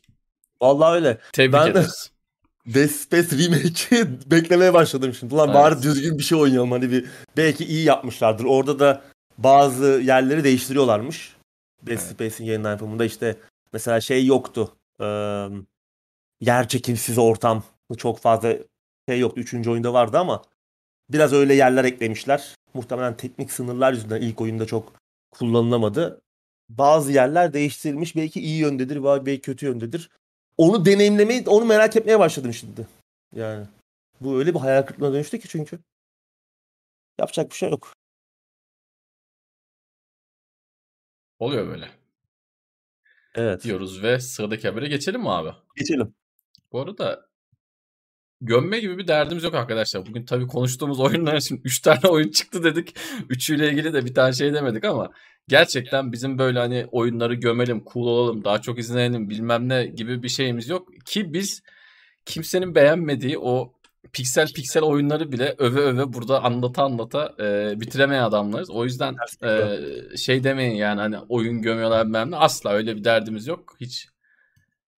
Vallahi 0.60 0.94
öyle. 0.94 1.18
Tebrik 1.32 1.52
ben 1.52 1.70
ederiz. 1.70 2.10
Dead 2.66 2.88
Space 2.88 3.38
Remake'i 3.38 4.06
beklemeye 4.30 4.74
başladım 4.74 5.14
şimdi. 5.14 5.34
Ulan 5.34 5.48
evet. 5.48 5.56
bari 5.56 5.82
düzgün 5.82 6.18
bir 6.18 6.22
şey 6.22 6.38
oynayalım. 6.38 6.72
Hani 6.72 6.90
bir 6.90 7.06
belki 7.36 7.64
iyi 7.64 7.84
yapmışlardır. 7.84 8.44
Orada 8.44 8.78
da 8.78 9.02
bazı 9.38 9.86
yerleri 9.86 10.44
değiştiriyorlarmış. 10.44 11.36
Dead 11.82 11.92
evet. 11.92 12.02
Space'in 12.02 12.48
yeniden 12.48 12.70
yapımında 12.70 13.04
işte 13.04 13.36
mesela 13.72 14.00
şey 14.00 14.26
yoktu. 14.26 14.76
Ee, 15.00 15.04
yer 16.40 16.68
çekimsiz 16.68 17.18
ortam. 17.18 17.64
Çok 17.98 18.18
fazla 18.18 18.56
şey 19.08 19.18
yoktu. 19.18 19.40
Üçüncü 19.40 19.70
oyunda 19.70 19.92
vardı 19.92 20.18
ama 20.18 20.42
biraz 21.10 21.32
öyle 21.32 21.54
yerler 21.54 21.84
eklemişler. 21.84 22.54
Muhtemelen 22.74 23.16
teknik 23.16 23.52
sınırlar 23.52 23.92
yüzünden 23.92 24.20
ilk 24.20 24.40
oyunda 24.40 24.66
çok 24.66 24.92
kullanılamadı. 25.30 26.22
Bazı 26.68 27.12
yerler 27.12 27.52
değiştirilmiş. 27.52 28.16
Belki 28.16 28.40
iyi 28.40 28.58
yöndedir, 28.60 29.04
belki 29.04 29.40
kötü 29.40 29.66
yöndedir. 29.66 30.10
Onu 30.56 30.84
deneyimlemeyi, 30.84 31.44
onu 31.48 31.64
merak 31.64 31.96
etmeye 31.96 32.18
başladım 32.18 32.52
şimdi. 32.52 32.86
Yani 33.34 33.66
bu 34.20 34.38
öyle 34.38 34.54
bir 34.54 34.60
hayal 34.60 34.82
kırıklığına 34.82 35.14
dönüştü 35.14 35.40
ki 35.40 35.48
çünkü. 35.48 35.78
Yapacak 37.18 37.50
bir 37.50 37.56
şey 37.56 37.70
yok. 37.70 37.92
Oluyor 41.38 41.66
böyle. 41.66 41.90
Evet. 43.34 43.64
Diyoruz 43.64 44.02
ve 44.02 44.20
sıradaki 44.20 44.68
habere 44.68 44.88
geçelim 44.88 45.20
mi 45.20 45.30
abi? 45.30 45.50
Geçelim. 45.76 46.14
Bu 46.72 46.80
arada 46.80 47.31
gömme 48.42 48.80
gibi 48.80 48.98
bir 48.98 49.08
derdimiz 49.08 49.44
yok 49.44 49.54
arkadaşlar. 49.54 50.06
Bugün 50.06 50.24
tabii 50.24 50.46
konuştuğumuz 50.46 51.00
oyunlar 51.00 51.36
için 51.36 51.60
3 51.64 51.80
tane 51.80 52.08
oyun 52.08 52.30
çıktı 52.30 52.64
dedik. 52.64 52.96
Üçüyle 53.28 53.70
ilgili 53.70 53.92
de 53.92 54.04
bir 54.04 54.14
tane 54.14 54.32
şey 54.32 54.54
demedik 54.54 54.84
ama 54.84 55.10
gerçekten 55.48 56.12
bizim 56.12 56.38
böyle 56.38 56.58
hani 56.58 56.86
oyunları 56.92 57.34
gömelim, 57.34 57.84
cool 57.92 58.06
olalım, 58.06 58.44
daha 58.44 58.60
çok 58.60 58.78
izleyelim 58.78 59.30
bilmem 59.30 59.68
ne 59.68 59.86
gibi 59.86 60.22
bir 60.22 60.28
şeyimiz 60.28 60.68
yok. 60.68 60.88
Ki 61.06 61.34
biz 61.34 61.62
kimsenin 62.26 62.74
beğenmediği 62.74 63.38
o 63.38 63.72
piksel 64.12 64.52
piksel 64.52 64.82
oyunları 64.82 65.32
bile 65.32 65.54
öve 65.58 65.80
öve 65.80 66.12
burada 66.12 66.42
anlata 66.44 66.82
anlata 66.82 67.34
e, 67.40 67.80
bitiremeyen 67.80 68.22
adamlarız. 68.22 68.70
O 68.70 68.84
yüzden 68.84 69.16
e, 69.44 69.78
şey 70.16 70.44
demeyin 70.44 70.76
yani 70.76 71.00
hani 71.00 71.18
oyun 71.28 71.62
gömüyorlar 71.62 72.06
bilmem 72.06 72.30
ne. 72.30 72.36
Asla 72.36 72.70
öyle 72.70 72.96
bir 72.96 73.04
derdimiz 73.04 73.46
yok. 73.46 73.76
Hiç 73.80 74.08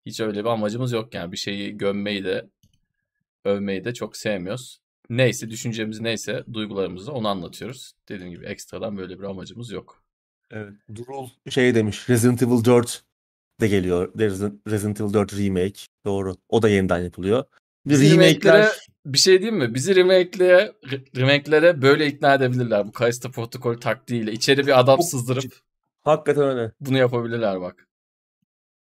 hiç 0.07 0.20
öyle 0.20 0.40
bir 0.45 0.49
amacımız 0.49 0.93
yok 0.93 1.14
yani 1.14 1.32
bir 1.32 1.36
şeyi 1.36 1.76
gömmeyi 1.76 2.24
de 2.24 2.51
övmeyi 3.45 3.84
de 3.84 3.95
çok 3.95 4.16
sevmiyoruz. 4.16 4.78
Neyse 5.11 5.51
düşüncemiz 5.51 6.01
neyse 6.01 6.45
duygularımızı 6.53 7.12
onu 7.12 7.28
anlatıyoruz. 7.28 7.93
Dediğim 8.09 8.32
gibi 8.32 8.47
ekstradan 8.47 8.97
böyle 8.97 9.18
bir 9.18 9.24
amacımız 9.24 9.70
yok. 9.70 10.03
Evet. 10.51 10.72
Durul 10.95 11.28
şey 11.51 11.74
demiş. 11.74 12.11
Resident 12.11 12.43
Evil 12.43 12.64
4 12.64 13.05
de 13.61 13.68
geliyor. 13.68 14.12
Resident 14.68 15.01
Evil 15.01 15.12
4 15.12 15.38
remake. 15.38 15.80
Doğru. 16.05 16.36
O 16.49 16.62
da 16.62 16.68
yeniden 16.68 16.99
yapılıyor. 16.99 17.45
Bizi 17.86 18.12
remake'lere 18.12 18.68
bir 19.07 19.18
şey 19.18 19.38
diyeyim 19.38 19.59
mi? 19.59 19.74
Bizi 19.74 19.97
remake'lere, 19.97 20.72
remake'lere 21.16 21.82
böyle 21.82 22.07
ikna 22.07 22.34
edebilirler. 22.34 22.86
Bu 22.86 22.93
Kayısta 22.93 23.30
protokol 23.30 23.74
taktiğiyle. 23.74 24.32
İçeri 24.32 24.66
bir 24.66 24.80
adam 24.80 25.03
sızdırıp 25.03 25.53
Hakikaten 26.03 26.45
öyle. 26.45 26.72
bunu 26.80 26.99
yapabilirler 26.99 27.61
bak. 27.61 27.88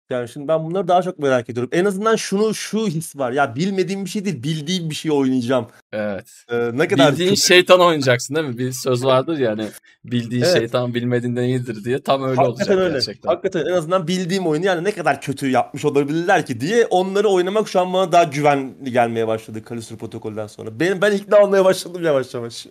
Yani 0.10 0.30
şimdi 0.30 0.48
ben 0.48 0.64
bunları 0.64 0.88
daha 0.88 1.02
çok 1.02 1.20
merak 1.20 1.50
ediyorum. 1.50 1.70
En 1.74 1.86
azından 1.86 2.16
şunu 2.16 2.54
şu 2.54 2.88
his 2.88 3.16
var. 3.18 3.32
Ya 3.32 3.56
bilmediğim 3.56 4.06
bir 4.06 4.10
şey 4.10 4.26
değil, 4.26 4.44
bildiğim 4.44 4.90
bir 4.90 4.96
şey 4.96 5.12
oynayacağım. 5.12 5.68
Evet. 5.92 6.44
Ee, 6.50 6.78
ne 6.78 6.88
kadar 6.88 7.12
Bildiğin 7.12 7.30
çok... 7.30 7.38
şeytan 7.38 7.80
oynayacaksın 7.80 8.36
değil 8.36 8.48
mi? 8.48 8.58
Bir 8.58 8.72
söz 8.72 9.06
vardır 9.06 9.38
ya 9.38 9.52
hani 9.52 9.68
bildiğin 10.06 10.44
Evet. 10.44 10.54
şeytan 10.58 10.94
bilmediğinden 10.94 11.44
iyidir 11.44 11.84
diye. 11.84 12.02
Tam 12.02 12.24
öyle 12.24 12.36
Hakikaten 12.36 12.74
olacak 12.74 12.78
öyle. 12.86 12.94
gerçekten. 12.94 13.30
Hakikaten 13.30 13.66
en 13.66 13.74
azından 13.74 14.08
bildiğim 14.08 14.48
oyunu 14.48 14.66
yani 14.66 14.84
ne 14.84 14.92
kadar 14.92 15.22
kötü 15.22 15.50
yapmış 15.50 15.86
olabilirler 15.86 16.46
ki 16.46 16.60
diye 16.62 16.86
onları 16.86 17.28
oynamak 17.28 17.68
şu 17.70 17.80
an 17.80 17.94
bana 17.94 18.12
daha 18.12 18.24
güvenli 18.24 18.92
gelmeye 18.92 19.28
başladı 19.28 19.62
Callisto 19.70 19.98
protokolden 19.98 20.48
sonra. 20.48 20.80
Benim 20.80 21.02
ben 21.02 21.12
ikna 21.12 21.44
olmaya 21.44 21.66
başladım 21.66 22.04
yavaş 22.04 22.34
yavaş. 22.34 22.68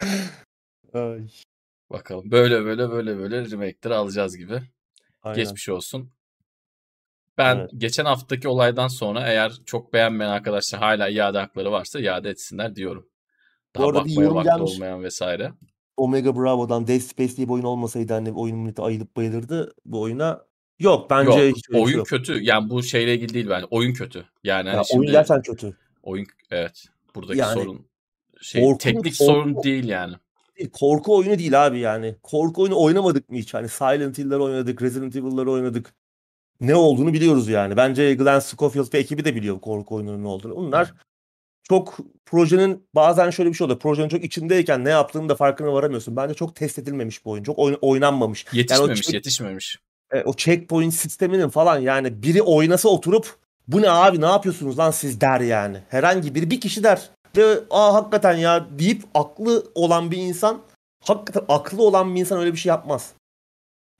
Ay, 0.94 1.20
Bakalım 1.90 2.30
böyle 2.30 2.64
böyle 2.64 2.90
böyle 2.90 3.18
böyle 3.18 3.50
remake'leri 3.50 3.94
alacağız 3.94 4.36
gibi. 4.36 4.62
aynen. 5.22 5.36
Geçmiş 5.36 5.68
olsun. 5.68 6.10
Ben 7.38 7.56
Evet. 7.56 7.70
geçen 7.78 8.04
haftaki 8.04 8.48
olaydan 8.48 8.88
sonra 8.88 9.20
eğer 9.28 9.52
çok 9.66 9.92
beğenmeyen 9.92 10.30
arkadaşlar 10.30 10.80
hala 10.80 11.08
iade 11.08 11.38
hakları 11.38 11.72
varsa 11.72 12.00
iade 12.00 12.30
etsinler 12.30 12.76
diyorum. 12.76 13.08
Daha 13.76 13.84
Bu 13.84 13.88
arada 13.88 13.98
bakmaya 14.00 14.20
yorum 14.24 14.36
vakti 14.36 14.50
gelmiş. 14.50 14.72
olmayan 14.74 15.02
vesaire. 15.02 15.52
Omega 15.96 16.36
Bravo'dan 16.36 16.86
Dead 16.86 16.98
Space 17.00 17.36
diye 17.36 17.48
bir 17.48 17.52
oyun 17.52 17.64
olmasaydı 17.64 18.12
hani 18.12 18.32
oyun 18.32 18.56
milleti 18.58 18.82
ayılıp 18.82 19.16
bayılırdı 19.16 19.72
bu 19.84 20.00
oyuna. 20.00 20.40
Yok 20.78 21.10
bence 21.10 21.30
Yok, 21.40 21.56
hiç 21.56 21.70
oyun 21.70 21.96
yok. 21.98 22.06
kötü. 22.06 22.42
Yani 22.42 22.70
bu 22.70 22.82
şeyle 22.82 23.14
ilgili 23.14 23.34
değil 23.34 23.48
bence. 23.50 23.66
Oyun 23.70 23.92
kötü. 23.92 24.24
Yani 24.44 24.68
Ya 24.68 24.72
hani 24.74 24.76
oyun 24.76 24.84
şimdi 24.84 25.06
gerçekten 25.12 25.42
kötü. 25.42 25.76
oyun 26.02 26.26
evet. 26.50 26.84
Buradaki 27.14 27.38
Yani 27.38 27.54
sorun 27.62 27.86
şey 28.40 28.62
korkunç, 28.62 28.82
teknik 28.82 29.04
korku- 29.14 29.24
sorun 29.24 29.62
değil 29.62 29.88
yani. 29.88 30.14
değil, 30.58 30.70
korku 30.72 31.16
oyunu 31.16 31.38
değil 31.38 31.66
abi 31.66 31.78
yani. 31.78 32.14
Korku 32.22 32.62
oyunu 32.62 32.80
oynamadık 32.80 33.28
mı 33.30 33.36
hiç? 33.38 33.54
Hani 33.54 33.68
Silent 33.68 34.18
Hill'ler 34.18 34.38
oynadık, 34.38 34.82
Resident 34.82 35.16
Evil'ları 35.16 35.50
oynadık. 35.50 35.94
Ne 36.62 36.74
olduğunu 36.74 37.12
biliyoruz 37.12 37.48
yani. 37.48 37.76
Bence 37.76 38.14
Glenn 38.14 38.40
Schofield 38.40 38.94
ve 38.94 38.98
ekibi 38.98 39.24
de 39.24 39.34
biliyor 39.34 39.60
korku 39.60 39.94
oyununun 39.94 40.22
ne 40.24 40.28
olduğunu. 40.28 40.56
Bunlar 40.56 40.94
çok 41.68 41.96
projenin 42.26 42.86
bazen 42.94 43.30
şöyle 43.30 43.50
bir 43.50 43.54
şey 43.54 43.64
oluyor. 43.64 43.78
Projenin 43.78 44.08
çok 44.08 44.24
içindeyken 44.24 44.84
ne 44.84 44.90
yaptığını 44.90 45.28
da 45.28 45.34
farkına 45.34 45.72
varamıyorsun. 45.72 46.16
Bence 46.16 46.34
çok 46.34 46.56
test 46.56 46.78
edilmemiş 46.78 47.24
bu 47.24 47.30
oyun. 47.30 47.44
Çok 47.44 47.58
oyn- 47.58 47.78
oynanmamış. 47.80 48.46
Yetişmemiş, 48.52 49.00
check- 49.00 49.14
yetişmemiş. 49.14 49.78
e, 50.12 50.22
o 50.22 50.34
checkpoint 50.34 50.94
sisteminin 50.94 51.48
falan 51.48 51.78
yani 51.78 52.22
biri 52.22 52.42
oynasa 52.42 52.88
oturup 52.88 53.36
bu 53.68 53.82
ne 53.82 53.90
abi 53.90 54.20
ne 54.20 54.26
yapıyorsunuz 54.26 54.78
lan 54.78 54.90
siz 54.90 55.20
der 55.20 55.40
yani. 55.40 55.78
Herhangi 55.88 56.34
biri 56.34 56.50
bir 56.50 56.60
kişi 56.60 56.82
der. 56.82 57.10
Ve 57.36 57.58
aa 57.70 57.94
hakikaten 57.94 58.36
ya 58.36 58.66
deyip 58.78 59.02
aklı 59.14 59.66
olan 59.74 60.10
bir 60.10 60.16
insan 60.16 60.62
hakikaten 61.04 61.44
aklı 61.48 61.82
olan 61.82 62.14
bir 62.14 62.20
insan 62.20 62.40
öyle 62.40 62.52
bir 62.52 62.58
şey 62.58 62.70
yapmaz. 62.70 63.12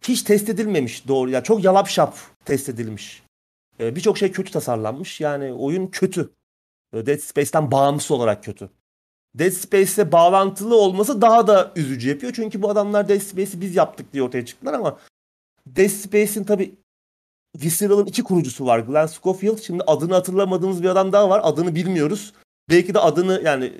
Hiç 0.02 0.22
test 0.22 0.48
edilmemiş 0.48 1.08
doğru 1.08 1.30
ya 1.30 1.42
çok 1.42 1.64
yalap 1.64 1.88
şap 1.88 2.16
test 2.44 2.68
edilmiş. 2.68 3.22
E, 3.80 3.96
Birçok 3.96 4.18
şey 4.18 4.32
kötü 4.32 4.52
tasarlanmış 4.52 5.20
yani 5.20 5.52
oyun 5.52 5.86
kötü. 5.86 6.30
E, 6.92 7.06
Dead 7.06 7.18
Space'ten 7.18 7.70
bağımsız 7.70 8.10
olarak 8.10 8.44
kötü. 8.44 8.70
Dead 9.34 9.50
Space'e 9.50 10.12
bağlantılı 10.12 10.76
olması 10.76 11.20
daha 11.20 11.46
da 11.46 11.72
üzücü 11.76 12.08
yapıyor. 12.08 12.32
Çünkü 12.32 12.62
bu 12.62 12.70
adamlar 12.70 13.08
Dead 13.08 13.20
Space'i 13.20 13.60
biz 13.60 13.76
yaptık 13.76 14.12
diye 14.12 14.22
ortaya 14.22 14.46
çıktılar 14.46 14.72
ama 14.72 14.98
Dead 15.66 15.88
Space'in 15.88 16.44
tabi 16.44 16.74
Visceral'ın 17.56 18.06
iki 18.06 18.22
kurucusu 18.22 18.66
var. 18.66 18.78
Glenn 18.78 19.06
Schofield. 19.06 19.58
Şimdi 19.58 19.82
adını 19.82 20.14
hatırlamadığımız 20.14 20.82
bir 20.82 20.88
adam 20.88 21.12
daha 21.12 21.30
var. 21.30 21.40
Adını 21.44 21.74
bilmiyoruz. 21.74 22.32
Belki 22.70 22.94
de 22.94 22.98
adını 22.98 23.42
yani 23.44 23.72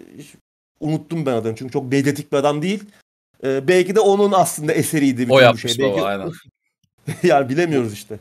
unuttum 0.80 1.26
ben 1.26 1.32
adını 1.32 1.56
çünkü 1.56 1.72
çok 1.72 1.92
medyatik 1.92 2.32
bir 2.32 2.36
adam 2.36 2.62
değil. 2.62 2.84
Ee, 3.44 3.68
belki 3.68 3.94
de 3.94 4.00
onun 4.00 4.32
aslında 4.32 4.72
eseriydi. 4.72 5.26
O 5.26 5.28
bu 5.28 5.40
yapmış 5.40 5.72
şey. 5.76 5.84
baba 5.84 5.96
Belki- 5.96 6.06
aynen. 6.06 6.32
yani 7.22 7.48
bilemiyoruz 7.48 7.92
işte. 7.92 8.18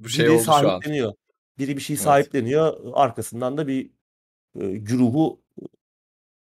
Bu 0.00 0.08
şey 0.08 0.24
Biri 0.26 0.32
oldu 0.34 0.44
şu 0.44 0.52
an. 0.52 0.62
sahipleniyor. 0.62 1.12
Biri 1.58 1.76
bir 1.76 1.82
şey 1.82 1.94
Evet. 1.94 2.04
sahipleniyor. 2.04 2.80
Arkasından 2.94 3.56
da 3.56 3.66
bir 3.66 3.90
e, 4.60 4.66
güruhu 4.70 5.42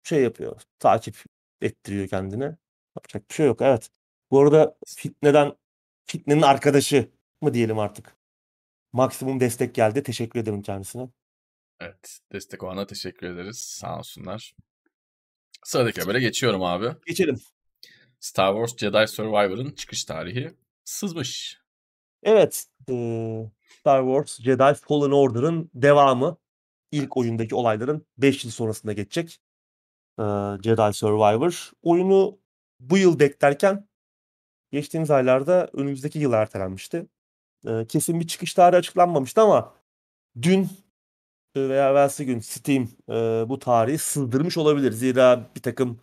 şey 0.04 0.24
yapıyor. 0.24 0.62
Takip 0.80 1.24
ettiriyor 1.62 2.08
kendine. 2.08 2.58
Yapacak 2.98 3.30
bir 3.30 3.36
şey 3.36 3.46
yok. 3.46 3.62
Evet. 3.62 3.90
Bu 4.32 4.40
arada 4.40 4.78
Fitne'den 4.88 5.54
Fitne'nin 6.06 6.42
arkadaşı 6.42 7.10
mı 7.42 7.54
diyelim 7.54 7.80
artık. 7.80 8.16
Maksimum 8.94 9.40
destek 9.40 9.76
geldi. 9.76 10.04
Teşekkür 10.04 10.40
ederim 10.40 10.62
kendisine. 10.62 11.10
Evet. 11.80 12.20
Destek 12.32 12.64
olana 12.64 12.88
teşekkür 12.88 13.28
ederiz. 13.28 13.58
Sağ 13.60 14.00
olsunlar. 14.00 14.54
Sıradaki 15.64 16.02
habere 16.02 16.20
geçiyorum 16.20 16.64
abi. 16.64 16.88
Geçelim. 17.06 17.40
Star 18.22 18.54
Wars 18.54 18.78
Jedi 18.78 19.08
Survivor'ın 19.08 19.72
çıkış 19.72 20.06
tarihi 20.06 20.54
sızmış. 20.84 21.62
Evet. 22.24 22.68
Star 23.80 24.04
Wars 24.04 24.42
Jedi 24.42 24.74
Fallen 24.74 25.12
Order'ın 25.12 25.70
devamı. 25.74 26.38
ilk 26.92 27.18
oyundaki 27.18 27.56
olayların 27.56 28.06
5 28.18 28.46
yıl 28.46 28.52
sonrasında 28.52 28.94
geçecek. 28.94 29.40
Jedi 30.64 30.94
Survivor. 30.94 31.72
Oyunu 31.82 32.40
bu 32.80 32.98
yıl 32.98 33.20
beklerken 33.20 33.88
geçtiğimiz 34.72 35.12
aylarda 35.12 35.70
önümüzdeki 35.74 36.20
yıl 36.20 36.34
ertelenmişti. 36.34 37.08
Kesin 37.88 38.20
bir 38.20 38.28
çıkış 38.28 38.54
tarihi 38.54 38.78
açıklanmamıştı 38.78 39.42
ama 39.42 39.74
dün 40.42 40.70
veya 41.56 41.90
evvelsi 41.90 42.26
gün 42.26 42.40
Steam 42.40 42.88
bu 43.50 43.60
tarihi 43.60 43.98
sızdırmış 43.98 44.58
olabilir. 44.58 44.92
Zira 44.92 45.50
bir 45.56 45.62
takım 45.62 46.00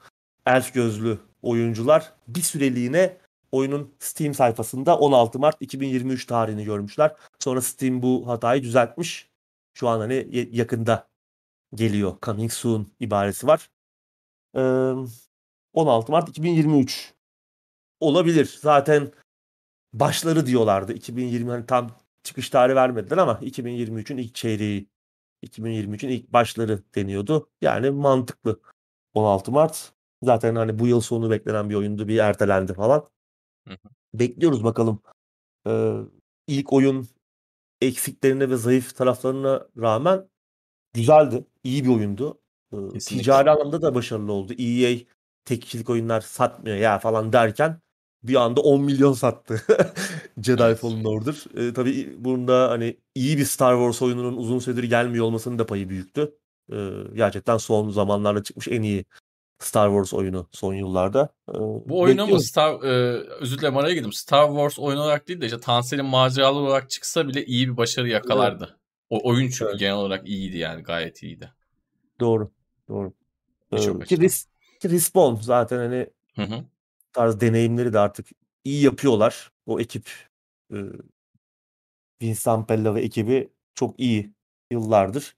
elf 0.46 0.74
gözlü 0.74 1.18
oyuncular 1.42 2.12
bir 2.28 2.42
süreliğine 2.42 3.16
oyunun 3.52 3.94
Steam 3.98 4.34
sayfasında 4.34 4.98
16 4.98 5.38
Mart 5.38 5.56
2023 5.60 6.26
tarihini 6.26 6.64
görmüşler. 6.64 7.16
Sonra 7.38 7.60
Steam 7.60 8.02
bu 8.02 8.28
hatayı 8.28 8.62
düzeltmiş. 8.62 9.28
Şu 9.74 9.88
an 9.88 10.00
hani 10.00 10.48
yakında 10.52 11.08
geliyor. 11.74 12.16
Coming 12.22 12.52
soon 12.52 12.86
ibaresi 13.00 13.46
var. 13.46 13.70
Eee, 14.56 14.94
16 15.72 16.12
Mart 16.12 16.28
2023 16.28 17.14
olabilir. 18.00 18.58
Zaten 18.62 19.12
başları 19.92 20.46
diyorlardı. 20.46 20.92
2020 20.92 21.50
hani 21.50 21.66
tam 21.66 21.90
çıkış 22.22 22.50
tarihi 22.50 22.76
vermediler 22.76 23.18
ama 23.18 23.32
2023'ün 23.42 24.16
ilk 24.18 24.34
çeyreği 24.34 24.88
2023'ün 25.42 26.08
ilk 26.10 26.32
başları 26.32 26.82
deniyordu. 26.94 27.50
Yani 27.60 27.90
mantıklı. 27.90 28.60
16 29.14 29.52
Mart 29.52 29.92
zaten 30.22 30.54
hani 30.54 30.78
bu 30.78 30.86
yıl 30.86 31.00
sonu 31.00 31.30
beklenen 31.30 31.70
bir 31.70 31.74
oyundu. 31.74 32.08
Bir 32.08 32.18
ertelendi 32.18 32.74
falan. 32.74 33.08
Hı 33.68 33.74
hı. 33.74 33.78
Bekliyoruz 34.14 34.64
bakalım. 34.64 35.02
Ee, 35.66 35.94
ilk 36.46 36.72
oyun 36.72 37.08
eksiklerine 37.80 38.50
ve 38.50 38.56
zayıf 38.56 38.96
taraflarına 38.96 39.68
rağmen 39.78 40.28
güzeldi. 40.94 41.44
İyi 41.64 41.84
bir 41.84 41.90
oyundu. 41.90 42.40
Ee, 42.72 42.76
Kesinlikle. 42.76 43.22
ticari 43.22 43.50
anlamda 43.50 43.82
da 43.82 43.94
başarılı 43.94 44.32
oldu. 44.32 44.52
EA 44.58 44.98
tek 45.44 45.62
kişilik 45.62 45.90
oyunlar 45.90 46.20
satmıyor 46.20 46.76
ya 46.76 46.98
falan 46.98 47.32
derken 47.32 47.80
bir 48.22 48.34
anda 48.34 48.60
10 48.60 48.82
milyon 48.82 49.12
sattı 49.12 49.62
Jedi 50.42 50.62
Evet. 50.62 50.78
Fallen 50.78 51.04
Order. 51.04 51.44
Ee, 51.56 51.72
tabii 51.74 52.24
bunda 52.24 52.70
hani 52.70 52.96
iyi 53.14 53.38
bir 53.38 53.44
Star 53.44 53.74
Wars 53.74 54.02
oyununun 54.02 54.36
uzun 54.36 54.58
süredir 54.58 54.84
gelmiyor 54.84 55.24
olmasının 55.24 55.58
da 55.58 55.66
payı 55.66 55.88
büyüktü. 55.88 56.34
Ee, 56.72 56.90
gerçekten 57.14 57.56
son 57.56 57.90
zamanlarda 57.90 58.42
çıkmış 58.42 58.68
en 58.68 58.82
iyi 58.82 59.04
Star 59.58 59.88
Wars 59.88 60.14
oyunu 60.14 60.48
son 60.52 60.74
yıllarda. 60.74 61.28
Ee, 61.48 61.52
Bu 61.54 62.00
oyun 62.00 62.18
ama 62.18 62.22
bekliyoruz. 62.26 62.46
Star, 62.46 62.82
e, 62.82 62.88
özür 63.40 63.58
dilerim 63.58 63.76
araya 63.76 63.94
girdim. 63.94 64.12
Star 64.12 64.48
Wars 64.48 64.78
oyun 64.78 64.98
olarak 64.98 65.28
değil 65.28 65.40
de 65.40 65.46
işte 65.46 65.60
Tansel'in 65.60 66.04
maceralı 66.04 66.58
olarak 66.58 66.90
çıksa 66.90 67.28
bile 67.28 67.44
iyi 67.46 67.68
bir 67.68 67.76
başarı 67.76 68.08
yakalardı. 68.08 68.78
O 69.10 69.28
oyun 69.28 69.48
çünkü 69.48 69.64
Evet. 69.70 69.80
genel 69.80 69.94
olarak 69.94 70.28
iyiydi 70.28 70.58
yani 70.58 70.82
gayet 70.82 71.22
iyiydi. 71.22 71.52
Doğru. 72.20 72.50
Doğru. 72.88 73.12
Ee, 73.72 73.76
ki, 73.76 73.82
açıdan. 74.02 74.24
Res- 74.24 74.46
ki 74.80 74.90
Respawn 74.90 75.42
zaten 75.42 75.78
hani 75.78 76.06
Hı 76.36 76.42
hı. 76.42 76.64
tarz 77.12 77.40
deneyimleri 77.40 77.92
de 77.92 77.98
artık 77.98 78.26
iyi 78.64 78.82
yapıyorlar. 78.84 79.52
O 79.66 79.80
ekip 79.80 80.10
e, 80.72 80.76
Vince 82.22 82.34
Zampella 82.40 82.94
ve 82.94 83.00
ekibi 83.02 83.48
çok 83.74 84.00
iyi 84.00 84.32
yıllardır. 84.70 85.36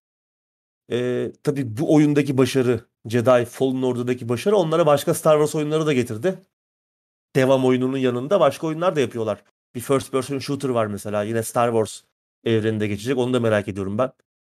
E, 0.92 1.32
tabii 1.42 1.76
bu 1.76 1.94
oyundaki 1.94 2.38
başarı, 2.38 2.80
Jedi 3.06 3.44
Fallen 3.44 3.82
Order'daki 3.82 4.28
başarı 4.28 4.56
onlara 4.56 4.86
başka 4.86 5.14
Star 5.14 5.34
Wars 5.34 5.54
oyunları 5.54 5.86
da 5.86 5.92
getirdi. 5.92 6.38
Devam 7.36 7.64
oyununun 7.64 7.98
yanında 7.98 8.40
başka 8.40 8.66
oyunlar 8.66 8.96
da 8.96 9.00
yapıyorlar. 9.00 9.44
Bir 9.74 9.80
first 9.80 10.12
person 10.12 10.38
shooter 10.38 10.68
var 10.68 10.86
mesela 10.86 11.22
yine 11.22 11.42
Star 11.42 11.68
Wars 11.68 12.02
evreninde 12.44 12.86
geçecek. 12.86 13.18
Onu 13.18 13.34
da 13.34 13.40
merak 13.40 13.68
ediyorum 13.68 13.98
ben. 13.98 14.12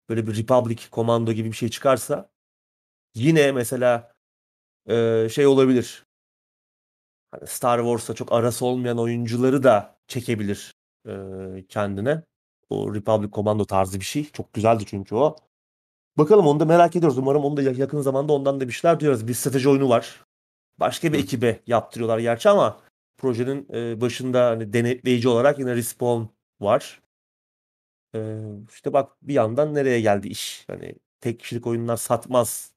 Böyle 0.10 0.28
bir 0.28 0.38
Republic 0.38 0.82
Commando 0.92 1.32
gibi 1.32 1.52
bir 1.52 1.56
şey 1.56 1.70
çıkarsa 1.70 2.30
yine 3.16 3.52
mesela 3.52 4.14
e, 4.90 5.28
şey 5.32 5.48
olabilir. 5.48 6.06
hani 7.32 7.48
Star 7.48 7.80
Wars'ta 7.80 8.14
çok 8.14 8.32
arası 8.32 8.66
olmayan 8.66 9.00
oyuncuları 9.00 9.64
da 9.64 9.98
çekebilir 10.08 10.76
e, 11.08 11.14
kendine. 11.70 12.24
O 12.70 12.96
Republic 12.96 13.32
Commando 13.32 13.66
tarzı 13.66 14.00
bir 14.00 14.06
şey. 14.06 14.32
Çok 14.32 14.54
güzeldi 14.54 14.84
çünkü 14.88 15.16
o. 15.16 15.36
Bakalım 16.18 16.48
onu 16.48 16.60
da 16.60 16.66
merak 16.66 16.96
ediyoruz. 16.96 17.18
Umarım 17.18 17.46
onu 17.46 17.58
da 17.58 17.62
yakın 17.62 18.02
zamanda 18.02 18.34
ondan 18.34 18.62
da 18.62 18.68
bir 18.68 18.74
şeyler 18.74 19.00
duyarız. 19.00 19.28
Bir 19.28 19.34
strateji 19.34 19.70
oyunu 19.70 19.90
var. 19.90 20.26
Başka 20.80 21.14
bir 21.14 21.20
ekibe 21.20 21.60
yaptırıyorlar 21.68 22.20
gerçi 22.20 22.50
ama 22.50 22.82
projenin 23.18 23.68
e, 23.74 24.02
başında 24.02 24.46
hani 24.50 24.74
denetleyici 24.74 25.30
olarak 25.30 25.60
yine 25.60 25.76
Respawn 25.76 26.24
var. 26.62 27.02
E, 28.16 28.40
işte 28.74 28.94
bak 28.94 29.12
bir 29.22 29.34
yandan 29.34 29.74
nereye 29.74 30.02
geldi 30.02 30.28
iş. 30.28 30.66
Hani 30.68 30.96
tek 31.22 31.40
kişilik 31.40 31.68
oyunlar 31.68 31.98
satmaz 31.98 32.74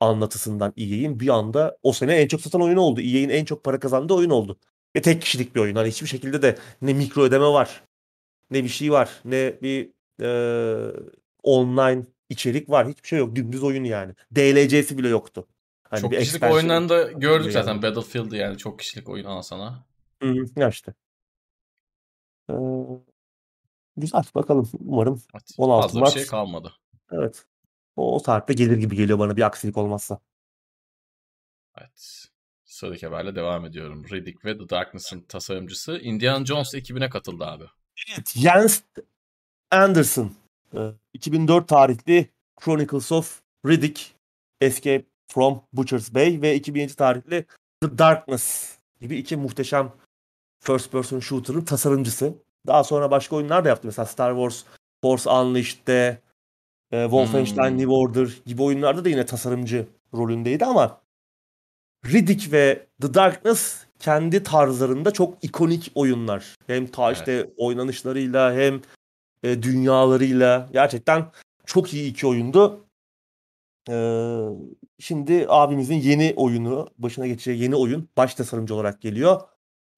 anlatısından 0.00 0.72
EA'in 0.76 1.20
bir 1.20 1.28
anda 1.28 1.78
o 1.82 1.92
sene 1.92 2.14
en 2.16 2.28
çok 2.28 2.40
satan 2.40 2.62
oyunu 2.62 2.80
oldu. 2.80 3.00
EA'in 3.00 3.28
en 3.28 3.44
çok 3.44 3.64
para 3.64 3.80
kazandığı 3.80 4.14
oyun 4.14 4.30
oldu. 4.30 4.58
Ve 4.96 5.02
tek 5.02 5.22
kişilik 5.22 5.54
bir 5.54 5.60
oyun. 5.60 5.76
Hani 5.76 5.88
hiçbir 5.88 6.06
şekilde 6.06 6.42
de 6.42 6.58
ne 6.82 6.94
mikro 6.94 7.22
ödeme 7.22 7.46
var. 7.46 7.84
Ne 8.50 8.64
bir 8.64 8.68
şey 8.68 8.92
var. 8.92 9.10
Ne 9.24 9.58
bir 9.62 9.90
e, 10.22 10.92
online 11.42 12.06
içerik 12.32 12.70
var. 12.70 12.88
Hiçbir 12.88 13.08
şey 13.08 13.18
yok. 13.18 13.36
Dümdüz 13.36 13.62
oyun 13.62 13.84
yani. 13.84 14.14
DLC'si 14.36 14.98
bile 14.98 15.08
yoktu. 15.08 15.46
Hani 15.82 16.00
çok 16.00 16.12
kişilik 16.12 16.42
oyunlarında 16.42 17.02
gördük 17.02 17.52
zaten 17.52 17.72
yani. 17.72 17.82
Battlefield'ı 17.82 18.36
yani 18.36 18.58
çok 18.58 18.78
kişilik 18.78 19.08
oyun 19.08 19.24
al 19.24 19.42
sana. 19.42 19.84
Hı, 20.22 20.34
ya 20.56 20.68
işte. 20.68 20.94
Ee, 22.50 22.54
güzel 23.96 24.22
bakalım 24.34 24.70
umarım. 24.86 25.22
Evet, 25.34 25.50
16 25.58 25.82
fazla 25.82 26.00
Mart. 26.00 26.14
bir 26.14 26.20
şey 26.20 26.28
kalmadı. 26.28 26.72
Evet. 27.12 27.44
O, 27.96 28.14
o 28.16 28.18
saatte 28.18 28.52
gelir 28.52 28.76
gibi 28.76 28.96
geliyor 28.96 29.18
bana 29.18 29.36
bir 29.36 29.42
aksilik 29.42 29.76
olmazsa. 29.76 30.18
Evet. 31.78 32.28
Sıradaki 32.64 33.06
haberle 33.06 33.34
devam 33.34 33.64
ediyorum. 33.64 34.04
Riddick 34.10 34.44
ve 34.44 34.58
The 34.58 34.68
Darkness'ın 34.68 35.20
tasarımcısı 35.20 35.98
Indiana 35.98 36.46
Jones 36.46 36.74
ekibine 36.74 37.10
katıldı 37.10 37.44
abi. 37.44 37.64
Evet. 38.14 38.32
Jens 38.36 38.82
Anderson. 39.70 40.32
2004 41.14 41.68
tarihli 41.68 42.28
Chronicles 42.64 43.12
of 43.12 43.42
Riddick, 43.66 44.00
Escape 44.60 45.04
from 45.28 45.62
Butcher's 45.72 46.14
Bay 46.14 46.42
ve 46.42 46.54
2007 46.54 46.94
tarihli 46.94 47.46
The 47.82 47.98
Darkness 47.98 48.76
gibi 49.00 49.16
iki 49.16 49.36
muhteşem 49.36 49.92
first 50.60 50.92
person 50.92 51.20
shooter'ın 51.20 51.60
tasarımcısı. 51.60 52.34
Daha 52.66 52.84
sonra 52.84 53.10
başka 53.10 53.36
oyunlar 53.36 53.64
da 53.64 53.68
yaptı. 53.68 53.86
Mesela 53.86 54.06
Star 54.06 54.32
Wars 54.32 54.64
Force 55.02 55.30
Unleashed'de, 55.30 56.18
e, 56.92 57.02
Wolfenstein 57.02 57.70
hmm. 57.70 57.78
New 57.78 57.92
Order 57.92 58.28
gibi 58.46 58.62
oyunlarda 58.62 59.04
da 59.04 59.08
yine 59.08 59.26
tasarımcı 59.26 59.86
rolündeydi 60.14 60.64
ama 60.64 61.00
Riddick 62.06 62.52
ve 62.52 62.86
The 63.00 63.14
Darkness 63.14 63.86
kendi 63.98 64.42
tarzlarında 64.42 65.10
çok 65.10 65.44
ikonik 65.44 65.92
oyunlar. 65.94 66.56
Hem 66.66 66.86
ta 66.86 67.12
işte 67.12 67.32
evet. 67.32 67.50
oynanışlarıyla 67.56 68.54
hem 68.54 68.80
e, 69.42 69.62
dünyalarıyla 69.62 70.68
gerçekten 70.72 71.32
çok 71.66 71.94
iyi 71.94 72.10
iki 72.10 72.26
oyundu. 72.26 72.86
Ee, 73.90 74.48
şimdi 74.98 75.46
abimizin 75.48 75.94
yeni 75.94 76.34
oyunu, 76.36 76.88
başına 76.98 77.26
geçeceği 77.26 77.62
yeni 77.62 77.76
oyun 77.76 78.08
baş 78.16 78.34
tasarımcı 78.34 78.74
olarak 78.74 79.00
geliyor. 79.02 79.40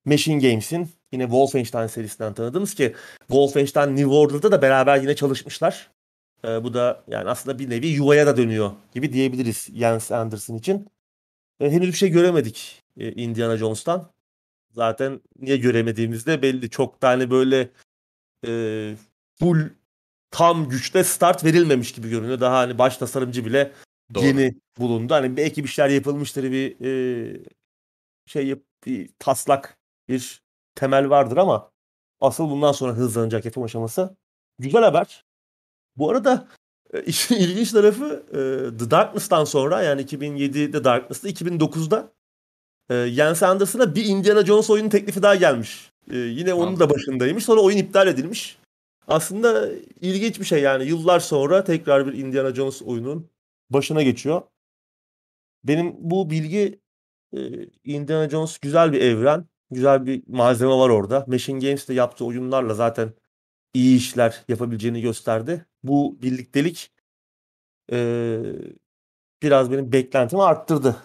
Machine 0.04 0.48
Games'in 0.48 0.88
yine 1.12 1.22
Wolfenstein 1.22 1.86
serisinden 1.86 2.34
tanıdığımız 2.34 2.74
ki 2.74 2.94
Wolfenstein 3.18 3.96
New 3.96 4.06
Order'da 4.06 4.52
da 4.52 4.62
beraber 4.62 4.96
yine 5.00 5.16
çalışmışlar. 5.16 5.90
Ee, 6.44 6.64
bu 6.64 6.74
da 6.74 7.04
yani 7.08 7.30
aslında 7.30 7.58
bir 7.58 7.70
nevi 7.70 7.86
yuvaya 7.86 8.26
da 8.26 8.36
dönüyor 8.36 8.72
gibi 8.94 9.12
diyebiliriz 9.12 9.68
Jens 9.74 10.12
Anderson 10.12 10.56
için. 10.56 10.88
Ee, 11.60 11.70
henüz 11.70 11.88
bir 11.88 11.96
şey 11.96 12.10
göremedik 12.10 12.82
e, 12.96 13.12
Indiana 13.12 13.56
Jones'tan. 13.56 14.10
Zaten 14.70 15.20
niye 15.38 15.56
göremediğimiz 15.56 16.26
de 16.26 16.42
belli. 16.42 16.70
Çok 16.70 17.00
tane 17.00 17.30
böyle 17.30 17.70
e, 18.46 18.94
full 19.40 19.70
tam 20.30 20.68
güçte 20.68 21.04
start 21.04 21.44
verilmemiş 21.44 21.92
gibi 21.92 22.10
görünüyor. 22.10 22.40
Daha 22.40 22.58
hani 22.58 22.78
baş 22.78 22.96
tasarımcı 22.96 23.44
bile 23.44 23.72
Doğru. 24.14 24.24
yeni 24.24 24.54
bulundu. 24.78 25.14
Hani 25.14 25.36
belki 25.36 25.64
bir 25.64 25.68
şeyler 25.68 25.90
yapılmıştır 25.90 26.52
bir 26.52 26.84
e, 26.84 27.42
şey 28.26 28.62
bir 28.86 29.10
taslak 29.18 29.78
bir 30.08 30.42
temel 30.74 31.10
vardır 31.10 31.36
ama 31.36 31.70
asıl 32.20 32.50
bundan 32.50 32.72
sonra 32.72 32.92
hızlanacak 32.92 33.44
yapım 33.44 33.62
aşaması. 33.62 34.16
Güzel 34.58 34.82
haber. 34.82 35.24
Bu 35.96 36.10
arada 36.10 36.48
e, 36.92 37.02
işin 37.06 37.34
ilginç 37.36 37.72
tarafı 37.72 38.26
e, 38.28 38.38
The 38.78 38.90
Darkness'tan 38.90 39.44
sonra 39.44 39.82
yani 39.82 40.02
2007'de 40.02 40.84
Darkness'ta 40.84 41.28
2009'da 41.28 42.12
e, 42.90 43.06
Jens 43.06 43.42
Anderson'a 43.42 43.94
bir 43.94 44.04
Indiana 44.04 44.44
Jones 44.44 44.70
oyunu 44.70 44.88
teklifi 44.88 45.22
daha 45.22 45.34
gelmiş. 45.34 45.90
E, 46.10 46.16
yine 46.16 46.54
onun 46.54 46.80
da 46.80 46.90
başındaymış. 46.90 47.44
Sonra 47.44 47.60
oyun 47.60 47.78
iptal 47.78 48.08
edilmiş. 48.08 48.58
Aslında 49.08 49.70
ilginç 50.00 50.40
bir 50.40 50.44
şey 50.44 50.62
yani 50.62 50.84
yıllar 50.84 51.20
sonra 51.20 51.64
tekrar 51.64 52.06
bir 52.06 52.12
Indiana 52.12 52.54
Jones 52.54 52.82
oyunun 52.82 53.30
başına 53.70 54.02
geçiyor. 54.02 54.42
Benim 55.64 55.94
bu 55.98 56.30
bilgi 56.30 56.80
e, 57.36 57.38
Indiana 57.84 58.30
Jones 58.30 58.58
güzel 58.58 58.92
bir 58.92 59.00
evren. 59.00 59.46
Güzel 59.70 60.06
bir 60.06 60.22
malzeme 60.26 60.72
var 60.72 60.88
orada. 60.88 61.24
Machine 61.28 61.58
Games'te 61.58 61.94
yaptığı 61.94 62.24
oyunlarla 62.24 62.74
zaten 62.74 63.12
iyi 63.74 63.96
işler 63.96 64.44
yapabileceğini 64.48 65.00
gösterdi. 65.00 65.66
Bu 65.82 66.18
birliktelik 66.22 66.92
e, 67.92 68.38
biraz 69.42 69.72
benim 69.72 69.92
beklentimi 69.92 70.42
arttırdı. 70.42 70.96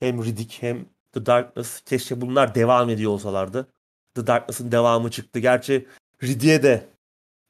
Hem 0.00 0.24
Riddick 0.24 0.62
hem 0.62 0.86
The 1.12 1.26
Darkness. 1.26 1.80
Keşke 1.80 2.20
bunlar 2.20 2.54
devam 2.54 2.90
ediyor 2.90 3.10
olsalardı. 3.10 3.68
The 4.14 4.26
Darkness'ın 4.26 4.72
devamı 4.72 5.10
çıktı. 5.10 5.38
Gerçi 5.38 5.86
Riddick'e 6.22 6.62
de 6.62 6.95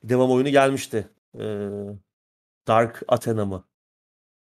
devam 0.09 0.30
oyunu 0.30 0.48
gelmişti. 0.48 1.09
Ee, 1.34 1.68
Dark 2.68 3.02
Athena 3.09 3.44
mı? 3.44 3.64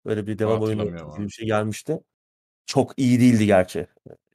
Böyle 0.04 0.26
bir 0.26 0.38
devam 0.38 0.62
oyunu 0.62 1.18
bir 1.18 1.30
şey 1.30 1.46
gelmişti. 1.46 2.00
Çok 2.66 2.92
iyi 2.96 3.20
değildi 3.20 3.46
gerçi 3.46 3.86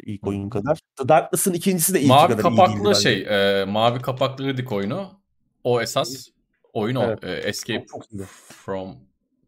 ilk 0.04 0.28
oyun 0.28 0.50
kadar. 0.50 0.80
The 0.96 1.10
Darkness'ın 1.10 1.54
ikincisi 1.54 1.94
de 1.94 2.02
ilk 2.02 2.10
mavi 2.10 2.28
kadar 2.28 2.42
kapaklı 2.42 2.96
şey, 2.96 3.22
e, 3.62 3.66
mavi 3.66 4.02
kapaklı 4.02 4.48
Riddick 4.48 4.72
oyunu. 4.72 5.22
O 5.64 5.82
esas 5.82 6.30
oyun 6.74 6.96
o. 6.96 7.04
Evet. 7.04 7.24
E, 7.24 7.32
Escape 7.32 7.86
çok, 7.86 8.10
çok 8.10 8.26
from 8.28 8.98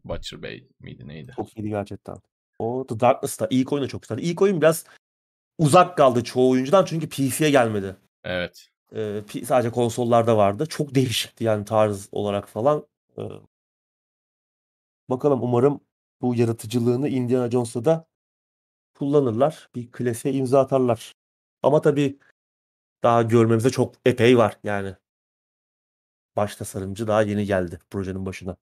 Butcher 0.04 0.42
Bay 0.42 0.64
miydi 0.80 1.08
neydi? 1.08 1.32
Çok 1.36 1.58
iyiydi 1.58 1.68
gerçekten. 1.68 2.16
O 2.58 2.86
The 2.86 3.00
Darkness 3.00 3.40
da 3.40 3.46
ilk 3.50 3.72
oyunu 3.72 3.88
çok 3.88 4.02
güzeldi. 4.02 4.22
İlk 4.22 4.42
oyun 4.42 4.60
biraz 4.60 4.84
uzak 5.58 5.96
kaldı 5.96 6.24
çoğu 6.24 6.50
oyuncudan 6.50 6.84
çünkü 6.84 7.08
PC'ye 7.08 7.50
gelmedi. 7.50 7.96
Evet. 8.24 8.68
Ee, 8.94 9.22
sadece 9.44 9.70
konsollarda 9.70 10.36
vardı. 10.36 10.66
Çok 10.66 10.94
değişikti 10.94 11.44
yani 11.44 11.64
tarz 11.64 12.08
olarak 12.12 12.48
falan. 12.48 12.86
Ee, 13.18 13.22
bakalım 15.10 15.42
umarım 15.42 15.80
bu 16.20 16.34
yaratıcılığını 16.34 17.08
Indiana 17.08 17.50
Jones'ta 17.50 17.84
da 17.84 18.06
kullanırlar. 18.94 19.70
Bir 19.74 19.92
klasiğe 19.92 20.34
imza 20.34 20.60
atarlar. 20.60 21.14
Ama 21.62 21.80
tabii 21.80 22.18
daha 23.02 23.22
görmemize 23.22 23.70
çok 23.70 23.94
epey 24.06 24.38
var 24.38 24.58
yani. 24.64 24.96
Baş 26.36 26.56
tasarımcı 26.56 27.06
daha 27.06 27.22
yeni 27.22 27.46
geldi 27.46 27.78
projenin 27.90 28.26
başına. 28.26 28.56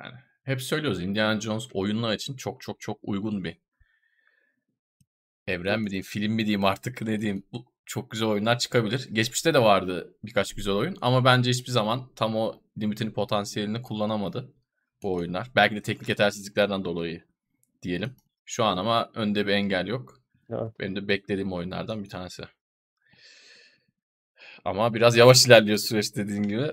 Yani 0.00 0.14
hep 0.44 0.62
söylüyoruz 0.62 1.02
Indiana 1.02 1.40
Jones 1.40 1.68
oyunlar 1.74 2.14
için 2.14 2.36
çok 2.36 2.60
çok 2.60 2.80
çok 2.80 2.98
uygun 3.02 3.44
bir 3.44 3.58
evren 5.46 5.80
mi 5.80 5.90
diyeyim, 5.90 6.04
film 6.04 6.32
mi 6.32 6.38
diyeyim 6.46 6.64
artık 6.64 7.02
ne 7.02 7.20
diyeyim. 7.20 7.42
Bu 7.52 7.73
çok 7.86 8.10
güzel 8.10 8.28
oyunlar 8.28 8.58
çıkabilir. 8.58 9.08
Geçmişte 9.12 9.54
de 9.54 9.62
vardı 9.62 10.14
birkaç 10.24 10.54
güzel 10.54 10.74
oyun 10.74 10.96
ama 11.00 11.24
bence 11.24 11.50
hiçbir 11.50 11.72
zaman 11.72 12.10
tam 12.16 12.36
o 12.36 12.60
limitini 12.80 13.12
potansiyelini 13.12 13.82
kullanamadı 13.82 14.52
bu 15.02 15.14
oyunlar. 15.14 15.50
Belki 15.56 15.76
de 15.76 15.82
teknik 15.82 16.08
yetersizliklerden 16.08 16.84
dolayı 16.84 17.22
diyelim. 17.82 18.16
Şu 18.44 18.64
an 18.64 18.76
ama 18.76 19.10
önde 19.14 19.46
bir 19.46 19.52
engel 19.52 19.86
yok. 19.86 20.20
Evet. 20.50 20.80
Benim 20.80 20.96
de 20.96 21.08
beklediğim 21.08 21.52
oyunlardan 21.52 22.04
bir 22.04 22.08
tanesi. 22.08 22.42
Ama 24.64 24.94
biraz 24.94 25.16
yavaş 25.16 25.46
ilerliyor 25.46 25.78
süreç 25.78 26.16
dediğin 26.16 26.42
gibi. 26.42 26.72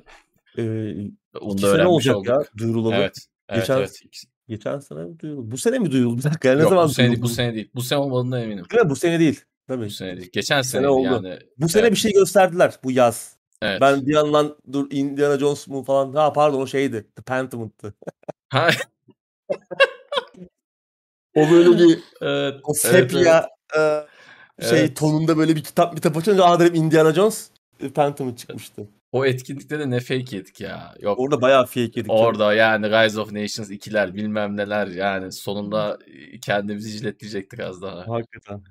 Ee, 0.58 0.94
Onu 1.42 1.62
da 1.62 1.72
sene 1.72 1.88
olacak 1.88 2.16
olduk. 2.16 2.28
ya 2.30 2.44
duyurulalı. 2.58 2.96
Evet. 2.96 3.18
Evet, 3.50 3.62
geçen, 3.62 3.78
evet. 3.78 4.02
geçen 4.48 4.80
sene 4.80 5.04
mi 5.04 5.20
duyuruldu? 5.20 5.52
Bu 5.52 5.58
sene 5.58 5.80
mi 5.80 5.92
duyuruldu? 5.92 6.18
Bir 6.18 6.24
dakika. 6.24 6.56
Ne 6.56 6.62
Yok, 6.62 6.70
zaman 6.70 6.88
bu 6.88 6.94
sene, 6.94 7.08
değil, 7.08 7.22
bu 7.22 7.30
sene 7.30 7.54
değil. 7.56 7.70
Bu 7.76 7.82
sene 7.82 8.00
olmadığından 8.00 8.42
eminim. 8.42 8.66
Mi? 8.84 8.90
Bu 8.90 8.96
sene 8.96 9.20
değil. 9.20 9.42
Tabii. 9.72 9.86
Bu 9.86 9.90
sene. 9.90 10.14
Geçen 10.34 10.62
sene, 10.62 10.82
sene 10.82 10.88
oldu. 10.88 11.06
yani. 11.06 11.40
Bu 11.58 11.70
sene 11.70 11.82
evet. 11.82 11.92
bir 11.92 11.98
şey 11.98 12.12
gösterdiler 12.12 12.74
bu 12.84 12.92
yaz. 12.92 13.36
Evet. 13.62 13.82
Ben 13.82 14.06
bir 14.06 14.14
yandan 14.14 14.58
dur 14.72 14.88
Indiana 14.92 15.40
Jones 15.40 15.68
mu 15.68 15.84
falan. 15.84 16.14
Ha 16.14 16.34
pardon 16.34 16.62
o 16.62 16.68
şeydi. 16.68 17.08
The 17.16 17.22
Phantom'dı. 17.22 17.94
Ha. 18.50 18.70
o 21.36 21.52
böyle 21.52 21.80
bir 21.80 22.00
evet, 22.22 22.60
o 22.64 22.74
sepya 22.74 23.50
evet, 23.76 23.78
evet. 23.78 24.08
E, 24.60 24.66
şey 24.70 24.80
evet. 24.80 24.98
tonunda 24.98 25.38
böyle 25.38 25.56
bir 25.56 25.64
kitap 25.64 25.96
kitap 25.96 26.18
açınca 26.18 26.44
aa 26.44 26.60
dedim 26.60 26.76
Indiana 26.76 27.14
Jones 27.14 27.50
Phantom 27.96 28.36
çıkmıştı. 28.36 28.88
O 29.12 29.26
etkinlikte 29.26 29.80
de 29.80 29.90
ne 29.90 30.00
fake 30.00 30.36
yedik 30.38 30.62
ya. 30.62 30.96
Yok. 31.00 31.20
Orada 31.20 31.42
bayağı 31.42 31.66
fake 31.66 31.82
yedik. 31.82 32.10
Orada 32.10 32.54
yani 32.54 32.90
Rise 32.90 33.20
of 33.20 33.32
Nations 33.32 33.70
ikiler 33.70 34.16
bilmem 34.16 34.58
neler 34.58 34.88
yani 34.88 35.32
sonunda 35.32 36.00
kendimizi 36.42 36.90
jiletleyecektik 36.90 37.60
az 37.60 37.82
daha. 37.82 38.08
Hakikaten. 38.08 38.64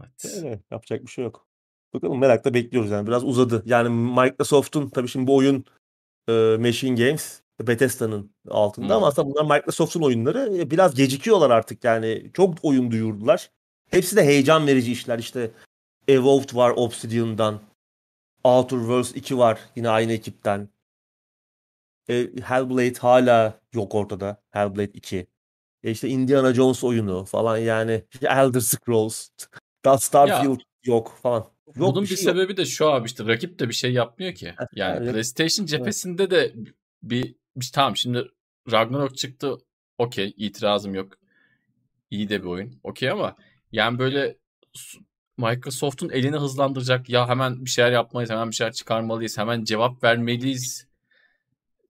Evet. 0.00 0.34
Öyle, 0.36 0.60
yapacak 0.70 1.02
bir 1.02 1.10
şey 1.10 1.24
yok. 1.24 1.46
Bakalım 1.94 2.18
merakla 2.18 2.54
bekliyoruz 2.54 2.90
yani 2.90 3.06
biraz 3.06 3.24
uzadı. 3.24 3.62
Yani 3.66 3.88
Microsoft'un 3.88 4.88
tabii 4.88 5.08
şimdi 5.08 5.26
bu 5.26 5.36
oyun 5.36 5.64
e, 6.28 6.56
Machine 6.60 7.04
Games 7.04 7.40
Bethesda'nın 7.60 8.34
altında 8.48 8.94
Hı. 8.94 8.96
ama 8.96 9.06
aslında 9.06 9.30
bunlar 9.30 9.56
Microsoft'un 9.58 10.02
oyunları. 10.02 10.56
E, 10.56 10.70
Biraz 10.70 10.94
gecikiyorlar 10.94 11.50
artık 11.50 11.84
yani. 11.84 12.30
Çok 12.34 12.54
oyun 12.62 12.90
duyurdular. 12.90 13.50
Hepsi 13.90 14.16
de 14.16 14.24
heyecan 14.24 14.66
verici 14.66 14.92
işler. 14.92 15.18
İşte 15.18 15.50
Evolved 16.08 16.54
var 16.54 16.72
Obsidian'dan. 16.76 17.60
Outer 18.44 18.78
Worlds 18.78 19.16
2 19.16 19.38
var 19.38 19.60
yine 19.76 19.88
aynı 19.88 20.12
ekipten. 20.12 20.68
E, 22.08 22.28
Hellblade 22.42 22.94
hala 22.98 23.60
yok 23.72 23.94
ortada. 23.94 24.42
Hellblade 24.50 24.92
2. 24.92 25.26
E 25.82 25.90
işte 25.90 26.08
Indiana 26.08 26.54
Jones 26.54 26.84
oyunu 26.84 27.24
falan 27.24 27.56
yani. 27.56 28.04
Elder 28.22 28.60
Scrolls. 28.60 29.28
Daha 29.84 29.98
Starfield 29.98 30.60
yok 30.84 31.18
falan. 31.22 31.50
Yok 31.66 31.76
Bunun 31.76 32.02
bir, 32.02 32.16
şey 32.16 32.24
yok. 32.24 32.34
sebebi 32.34 32.56
de 32.56 32.64
şu 32.64 32.88
abi 32.88 33.06
işte 33.06 33.26
rakip 33.26 33.58
de 33.58 33.68
bir 33.68 33.74
şey 33.74 33.92
yapmıyor 33.92 34.34
ki. 34.34 34.54
Yani 34.74 35.12
PlayStation 35.12 35.66
cephesinde 35.66 36.30
de 36.30 36.54
bir, 37.02 37.34
bir 37.56 37.70
tamam 37.74 37.96
şimdi 37.96 38.28
Ragnarok 38.72 39.16
çıktı. 39.16 39.58
Okey 39.98 40.34
itirazım 40.36 40.94
yok. 40.94 41.12
İyi 42.10 42.28
de 42.28 42.42
bir 42.42 42.46
oyun. 42.46 42.80
Okey 42.82 43.10
ama 43.10 43.36
yani 43.72 43.98
böyle 43.98 44.36
Microsoft'un 45.38 46.08
elini 46.08 46.36
hızlandıracak 46.36 47.08
ya 47.08 47.28
hemen 47.28 47.64
bir 47.64 47.70
şeyler 47.70 47.92
yapmalıyız, 47.92 48.30
hemen 48.30 48.50
bir 48.50 48.54
şeyler 48.54 48.72
çıkarmalıyız, 48.72 49.38
hemen 49.38 49.64
cevap 49.64 50.04
vermeliyiz. 50.04 50.86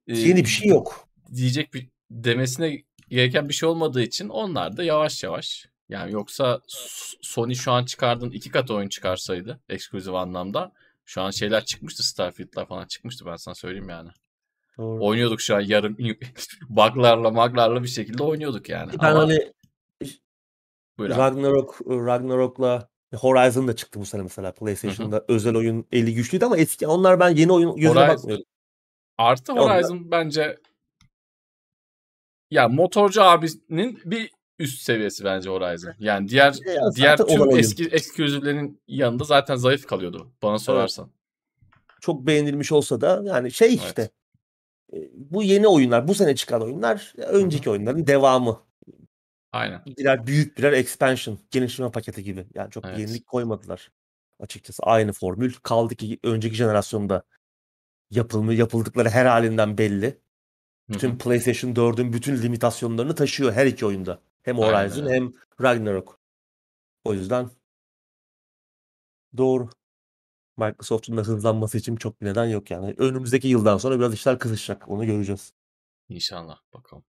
e, 0.07 0.19
Yeni 0.19 0.41
bir 0.41 0.49
şey 0.49 0.69
yok. 0.69 1.09
diyecek 1.35 1.75
bir 1.75 1.89
demesine 2.11 2.83
gereken 3.09 3.49
bir 3.49 3.55
şey 3.55 3.69
olmadığı 3.69 4.03
için 4.03 4.29
onlar 4.29 4.77
da 4.77 4.85
yavaş 4.85 5.25
yavaş 5.25 5.67
yani 5.91 6.13
yoksa 6.13 6.61
Sony 7.23 7.55
şu 7.55 7.73
an 7.73 7.85
çıkardığın 7.85 8.31
iki 8.31 8.51
kat 8.51 8.71
oyun 8.71 8.89
çıkarsaydı 8.89 9.61
ekskluzif 9.69 10.15
anlamda 10.15 10.73
şu 11.05 11.23
an 11.23 11.31
şeyler 11.31 11.65
çıkmıştı 11.65 12.03
Starfield'lar 12.03 12.67
falan 12.67 12.87
çıkmıştı 12.87 13.27
ben 13.27 13.37
sana 13.37 13.55
söyleyeyim 13.55 13.89
yani. 13.89 14.09
Doğru. 14.79 15.05
Oynuyorduk 15.07 15.41
şu 15.41 15.57
an 15.57 15.61
yarım 15.61 15.97
buglarla 16.69 17.31
maglarla 17.31 17.83
bir 17.83 17.89
şekilde 17.89 18.23
oynuyorduk 18.23 18.69
yani. 18.69 18.93
Ben 19.03 19.11
Ama 19.11 19.21
hani 19.21 19.53
buyur. 20.99 21.11
Ragnarok 21.11 21.81
Ragnarok'la 21.87 22.89
Horizon 23.15 23.69
da 23.69 23.77
çıktı 23.77 24.01
bu 24.01 24.07
sene 24.07 24.23
mesela 24.23 24.53
PlayStation'da 24.53 25.25
özel 25.29 25.57
oyun 25.57 25.87
eli 25.93 26.15
güçlüydü 26.15 26.45
ama 26.45 26.57
eski 26.57 26.87
onlar 26.87 27.21
ben 27.21 27.31
yeni 27.31 27.53
oyun 27.53 27.77
gözüne 27.77 27.99
Horizon- 27.99 28.09
bakmıyorum. 28.17 28.45
Artı 29.19 29.53
Onlar- 29.53 29.77
Horizon 29.77 30.11
bence 30.11 30.57
ya 32.51 32.69
motorcu 32.69 33.23
abinin 33.23 34.01
bir 34.05 34.31
üst 34.61 34.83
seviyesi 34.83 35.25
bence 35.25 35.51
Horizon. 35.51 35.95
Yani 35.99 36.29
diğer 36.29 36.55
Ya 36.75 36.83
diğer 36.97 37.17
tüm 37.17 37.41
oyun. 37.41 37.59
eski 37.59 37.85
ekskluziflerin 37.85 38.83
yanında 38.89 39.25
zaten 39.25 39.57
zayıf 39.57 39.87
kalıyordu 39.87 40.33
bana 40.43 40.59
sorarsan. 40.59 41.11
Çok 42.01 42.27
beğenilmiş 42.27 42.73
olsa 42.73 43.01
da 43.01 43.23
yani 43.25 43.51
şey 43.51 43.69
Evet. 43.69 43.81
işte 43.81 44.11
e, 44.93 44.97
bu 45.15 45.43
yeni 45.43 45.69
oyunlar, 45.69 46.09
bu 46.09 46.15
sene 46.15 46.35
çıkan 46.35 46.63
oyunlar 46.63 47.13
önceki 47.17 47.71
oyunların 47.71 48.07
devamı. 48.07 48.61
Aynen. 49.53 49.83
Birer 49.99 50.27
büyük 50.27 50.59
birer 50.59 50.73
expansion, 50.73 51.39
genişleme 51.51 51.91
paketi 51.91 52.25
gibi. 52.25 52.47
Yani 52.55 52.71
çok 52.71 52.85
Evet. 52.87 52.99
yenilik 52.99 53.27
koymadılar. 53.27 53.91
Açıkçası 54.41 54.83
aynı 54.83 55.13
formül 55.13 55.53
kaldı 55.63 55.95
ki 55.95 56.19
önceki 56.25 56.55
jenerasyonda 56.57 57.23
yapılma 58.11 58.53
yapıldıkları 58.53 59.09
her 59.09 59.27
halinden 59.27 59.79
belli. 59.79 60.19
Bütün. 60.89 61.19
PlayStation 61.19 61.75
4'ün 61.75 62.13
bütün 62.13 62.43
limitasyonlarını 62.43 63.15
taşıyor 63.15 63.53
her 63.53 63.67
iki 63.67 63.87
oyunda. 63.87 64.21
Hem 64.51 64.61
Aynen 64.61 64.79
Horizon 64.79 65.05
öyle. 65.05 65.15
hem 65.15 65.33
Ragnarok. 65.63 66.21
O 67.05 67.15
yüzden 67.15 67.51
doğru. 69.37 69.71
Microsoft'un 70.57 71.17
da 71.17 71.21
hızlanması 71.21 71.79
için 71.79 71.97
çok 71.97 72.21
bir 72.21 72.27
neden 72.27 72.45
yok 72.47 72.71
yani. 72.71 72.95
Önümüzdeki 72.99 73.49
yıldan 73.49 73.79
sonra 73.79 73.99
biraz 73.99 74.15
işler 74.15 74.39
kızışacak. 74.39 74.89
Onu 74.89 75.07
göreceğiz. 75.07 75.53
İnşallah 76.09 76.59
bakalım. 76.75 77.05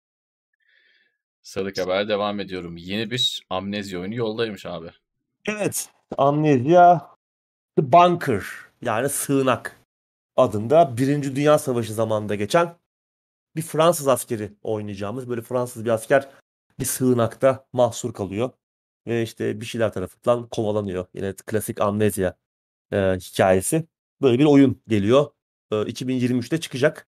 Sıradaki 1.42 1.82
habere 1.82 2.10
devam 2.10 2.40
ediyorum. 2.40 2.78
Yeni 2.78 3.12
bir 3.12 3.46
amnezya 3.50 4.00
oyunu 4.00 4.16
yoldaymış 4.16 4.66
abi. 4.66 4.92
Evet. 5.48 5.90
Amnesia 6.18 7.16
The 7.78 7.92
Bunker 7.92 8.44
yani 8.82 9.10
sığınak 9.10 9.80
adında 10.36 10.98
Birinci 10.98 11.36
Dünya 11.36 11.60
Savaşı 11.60 11.94
zamanında 11.94 12.36
geçen 12.36 12.76
bir 13.56 13.62
Fransız 13.62 14.08
askeri 14.08 14.54
oynayacağımız 14.64 15.30
böyle 15.30 15.42
Fransız 15.42 15.86
bir 15.86 15.90
asker 15.90 16.30
bir 16.80 16.86
sığınakta 16.86 17.68
mahsur 17.74 18.14
kalıyor 18.14 18.52
ve 19.08 19.24
işte 19.24 19.62
bir 19.62 19.66
şeyler 19.66 19.94
tarafından 19.94 20.50
kovalanıyor. 20.50 21.06
Yine 21.14 21.34
klasik 21.36 21.82
amnezya 21.82 22.38
e, 22.92 22.98
hikayesi. 22.98 23.88
Böyle 24.22 24.40
bir 24.40 24.46
oyun 24.46 24.84
geliyor. 24.88 25.32
E, 25.72 25.76
2023'te 25.76 26.60
çıkacak. 26.60 27.08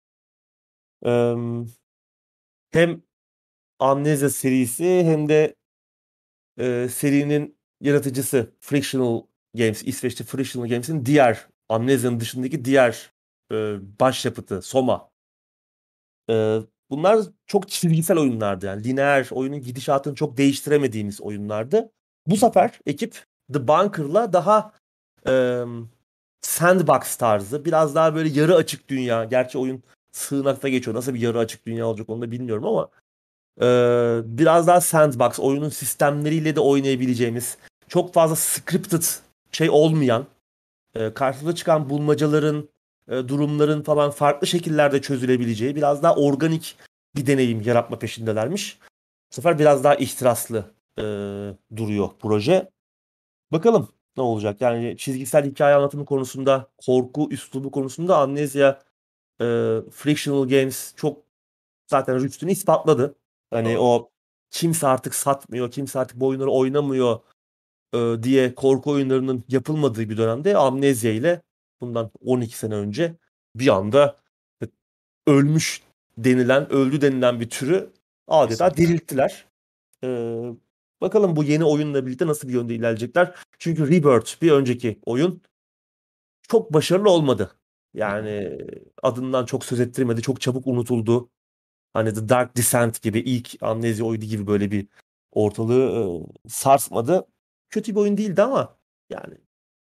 E, 1.05 1.35
hem 2.71 3.03
amnezya 3.79 4.29
serisi 4.29 5.03
hem 5.03 5.29
de 5.29 5.55
e, 6.59 6.89
serinin 6.89 7.57
yaratıcısı 7.81 8.55
Frictional 8.59 9.23
Games, 9.55 9.83
İsveç'te 9.83 10.23
Frictional 10.23 10.69
Games'in 10.69 11.05
diğer 11.05 11.47
Amnezya'nın 11.69 12.19
dışındaki 12.19 12.65
diğer 12.65 13.13
e, 13.51 13.55
başyapıtı 13.99 14.61
Soma. 14.61 15.11
E, 16.29 16.59
bunlar 16.91 17.19
çok 17.47 17.69
çizgisel 17.69 18.17
oyunlardı 18.17 18.65
yani 18.65 18.83
lineer 18.83 19.27
oyunun 19.31 19.61
gidişatını 19.61 20.15
çok 20.15 20.37
değiştiremediğimiz 20.37 21.21
oyunlardı. 21.21 21.91
Bu 22.27 22.37
sefer 22.37 22.79
ekip 22.85 23.25
The 23.53 23.67
Bunker'la 23.67 24.33
daha 24.33 24.71
e, 25.27 25.63
sandbox 26.41 27.15
tarzı 27.15 27.65
biraz 27.65 27.95
daha 27.95 28.15
böyle 28.15 28.29
yarı 28.29 28.55
açık 28.55 28.89
dünya. 28.89 29.23
Gerçi 29.23 29.57
oyun 29.57 29.83
sığınakta 30.11 30.69
geçiyor. 30.69 30.97
Nasıl 30.97 31.13
bir 31.13 31.19
yarı 31.19 31.39
açık 31.39 31.65
dünya 31.65 31.87
olacak 31.87 32.09
onu 32.09 32.21
da 32.21 32.31
bilmiyorum 32.31 32.65
ama 32.65 32.89
e, 33.61 33.67
biraz 34.25 34.67
daha 34.67 34.81
sandbox 34.81 35.39
oyunun 35.39 35.69
sistemleriyle 35.69 36.55
de 36.55 36.59
oynayabileceğimiz 36.59 37.57
çok 37.87 38.13
fazla 38.13 38.35
scripted 38.35 39.03
şey 39.51 39.69
olmayan 39.69 40.25
e, 40.95 41.13
karşımıza 41.13 41.55
çıkan 41.55 41.89
bulmacaların 41.89 42.69
durumların 43.11 43.81
falan 43.81 44.11
farklı 44.11 44.47
şekillerde 44.47 45.01
çözülebileceği 45.01 45.75
biraz 45.75 46.03
daha 46.03 46.15
organik 46.15 46.77
bir 47.15 47.25
deneyim 47.25 47.61
yaratma 47.61 47.99
peşindelermiş. 47.99 48.79
Bu 49.31 49.35
sefer 49.35 49.59
biraz 49.59 49.83
daha 49.83 49.95
ihtiraslı 49.95 50.65
e, 50.97 51.03
duruyor 51.75 52.09
proje. 52.19 52.71
Bakalım 53.51 53.89
ne 54.17 54.23
olacak? 54.23 54.61
Yani 54.61 54.97
çizgisel 54.97 55.45
hikaye 55.45 55.75
anlatımı 55.75 56.05
konusunda, 56.05 56.71
korku 56.85 57.27
üslubu 57.31 57.71
konusunda 57.71 58.17
Amnesia 58.17 58.79
e, 59.41 59.45
Frictional 59.91 60.47
Games 60.47 60.93
çok 60.95 61.23
zaten 61.87 62.19
rüştünü 62.19 62.51
ispatladı. 62.51 63.15
Hani 63.51 63.79
o 63.79 64.09
kimse 64.51 64.87
artık 64.87 65.15
satmıyor, 65.15 65.71
kimse 65.71 65.99
artık 65.99 66.19
bu 66.19 66.27
oyunları 66.27 66.51
oynamıyor 66.51 67.19
e, 67.93 68.23
diye 68.23 68.55
korku 68.55 68.91
oyunlarının 68.91 69.43
yapılmadığı 69.49 70.09
bir 70.09 70.17
dönemde 70.17 70.57
Amnesia 70.57 71.11
ile 71.11 71.41
bundan 71.81 72.11
12 72.25 72.57
sene 72.57 72.75
önce 72.75 73.15
bir 73.55 73.67
anda 73.67 74.17
ölmüş 75.27 75.83
denilen, 76.17 76.71
öldü 76.71 77.01
denilen 77.01 77.39
bir 77.39 77.49
türü 77.49 77.93
adeta 78.27 78.69
Kesinlikle. 78.69 78.93
dirilttiler. 78.93 79.45
Ee, 80.03 80.43
bakalım 81.01 81.35
bu 81.35 81.43
yeni 81.43 81.65
oyunla 81.65 82.05
birlikte 82.05 82.27
nasıl 82.27 82.47
bir 82.47 82.53
yönde 82.53 82.75
ilerleyecekler. 82.75 83.35
Çünkü 83.59 83.87
Rebirth 83.87 84.41
bir 84.41 84.51
önceki 84.51 84.99
oyun 85.05 85.41
çok 86.47 86.73
başarılı 86.73 87.09
olmadı. 87.09 87.51
Yani 87.93 88.57
adından 89.03 89.45
çok 89.45 89.65
söz 89.65 89.79
ettirmedi. 89.79 90.21
Çok 90.21 90.41
çabuk 90.41 90.67
unutuldu. 90.67 91.29
Hani 91.93 92.13
The 92.13 92.29
Dark 92.29 92.57
Descent 92.57 93.01
gibi 93.01 93.19
ilk 93.19 93.63
Amnesia 93.63 94.05
oyunu 94.05 94.25
gibi 94.25 94.47
böyle 94.47 94.71
bir 94.71 94.87
ortalığı 95.31 95.83
e, 95.83 96.49
sarsmadı. 96.49 97.27
Kötü 97.69 97.91
bir 97.91 97.99
oyun 97.99 98.17
değildi 98.17 98.41
ama 98.41 98.77
yani 99.09 99.37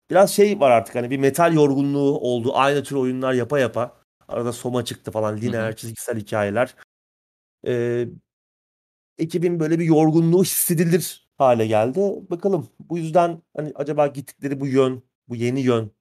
biraz 0.10 0.32
şey 0.34 0.60
var 0.60 0.72
artık 0.72 0.96
hani 0.96 1.10
bir 1.10 1.18
metal 1.18 1.54
yorgunluğu 1.54 2.20
oldu. 2.20 2.52
Aynı 2.56 2.84
tür 2.84 2.96
oyunlar 2.96 3.34
yapa 3.34 3.60
yapa. 3.60 3.98
Arada 4.28 4.54
Soma 4.54 4.86
çıktı 4.86 5.12
falan. 5.12 5.38
Lineer 5.38 5.76
çizgisel 5.76 6.20
hikayeler. 6.20 6.76
Ee, 7.68 8.08
ekibin 9.18 9.60
böyle 9.60 9.80
bir 9.80 9.86
yorgunluğu 9.86 10.44
hissedilir 10.44 11.30
hale 11.38 11.68
geldi. 11.68 12.00
Bakalım 12.30 12.70
bu 12.80 12.98
yüzden 12.98 13.42
hani 13.58 13.72
acaba 13.76 14.08
gittikleri 14.08 14.60
bu 14.60 14.68
yön, 14.68 15.04
bu 15.28 15.36
yeni 15.36 15.62
yön 15.62 15.92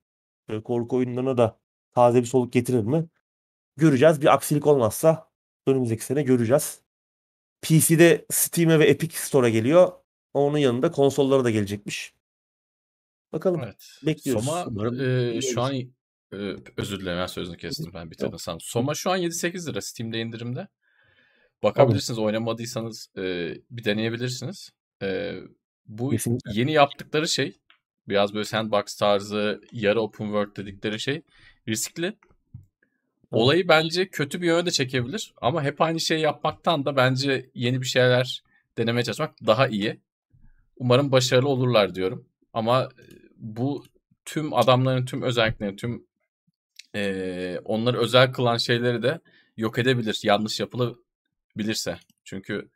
e, 0.49 0.63
korku 0.63 0.97
oyunlarına 0.97 1.39
da 1.39 1.59
taze 1.93 2.21
bir 2.21 2.27
soluk 2.27 2.53
getirir 2.53 2.83
mi? 2.85 3.07
Göreceğiz. 3.77 4.23
Bir 4.23 4.35
aksilik 4.35 4.67
olmazsa 4.67 5.31
önümüzdeki 5.67 6.05
sene 6.05 6.23
göreceğiz. 6.23 6.81
PC'de 7.63 8.27
Steam'e 8.31 8.79
ve 8.79 8.87
Epic 8.87 9.17
Store'a 9.19 9.49
geliyor. 9.49 9.93
Onun 10.35 10.59
yanında 10.59 10.91
konsollara 10.91 11.45
da 11.45 11.51
gelecekmiş. 11.51 12.15
Bakalım. 13.35 13.61
Evet. 13.65 13.99
Bekliyoruz. 14.07 14.45
Soma 14.45 14.65
Umarım 14.67 15.01
e, 15.01 15.41
şu 15.41 15.61
olur. 15.61 15.69
an 15.71 15.75
e, 15.75 16.57
özür 16.77 17.01
dilerim 17.01 17.19
ben 17.19 17.27
sözünü 17.27 17.57
kestim 17.57 17.93
ben 17.95 18.11
bitirdim 18.11 18.39
sandım. 18.39 18.61
Soma 18.61 18.95
şu 18.95 19.11
an 19.11 19.19
7-8 19.19 19.71
lira 19.71 19.81
Steam'de 19.81 20.21
indirimde. 20.21 20.69
Bakabilirsiniz 21.63 22.19
oynamadıysanız 22.19 23.09
e, 23.17 23.55
bir 23.71 23.85
deneyebilirsiniz. 23.85 24.71
E, 25.03 25.39
bu 25.87 26.11
Kesinlikle. 26.11 26.51
yeni 26.55 26.73
yaptıkları 26.73 27.29
şey 27.29 27.59
Biraz 28.09 28.35
böyle 28.35 28.45
sandbox 28.45 28.97
tarzı 28.97 29.61
yarı 29.73 30.01
open 30.01 30.25
world 30.25 30.57
dedikleri 30.57 31.01
şey 31.01 31.23
riskli. 31.69 32.17
Olayı 33.31 33.69
bence 33.69 34.09
kötü 34.09 34.43
bir 34.43 34.47
yöne 34.47 34.67
de 34.67 34.71
çekebilir 34.71 35.35
ama 35.43 35.63
hep 35.63 35.81
aynı 35.81 36.01
şeyi 36.01 36.21
yapmaktan 36.21 36.85
da 36.85 36.97
bence 36.97 37.51
yeni 37.55 37.81
bir 37.81 37.87
şeyler 37.87 38.43
denemeye 38.79 39.05
çalışmak 39.05 39.47
daha 39.47 39.69
iyi. 39.69 40.01
Umarım 40.77 41.13
başarılı 41.13 41.49
olurlar 41.49 41.95
diyorum. 41.95 42.29
Ama 42.53 42.89
bu 43.45 43.85
tüm 44.25 44.55
adamların 44.55 45.05
tüm 45.05 45.23
özelliklerini, 45.23 45.77
tüm 45.77 46.07
e, 46.95 47.59
onları 47.65 47.99
özel 47.99 48.33
kılan 48.33 48.57
şeyleri 48.57 49.03
de 49.03 49.21
yok 49.57 49.79
edebilir. 49.79 50.21
Yanlış 50.23 50.61
yapılabilirse. 50.61 51.99
Çünkü 52.25 52.69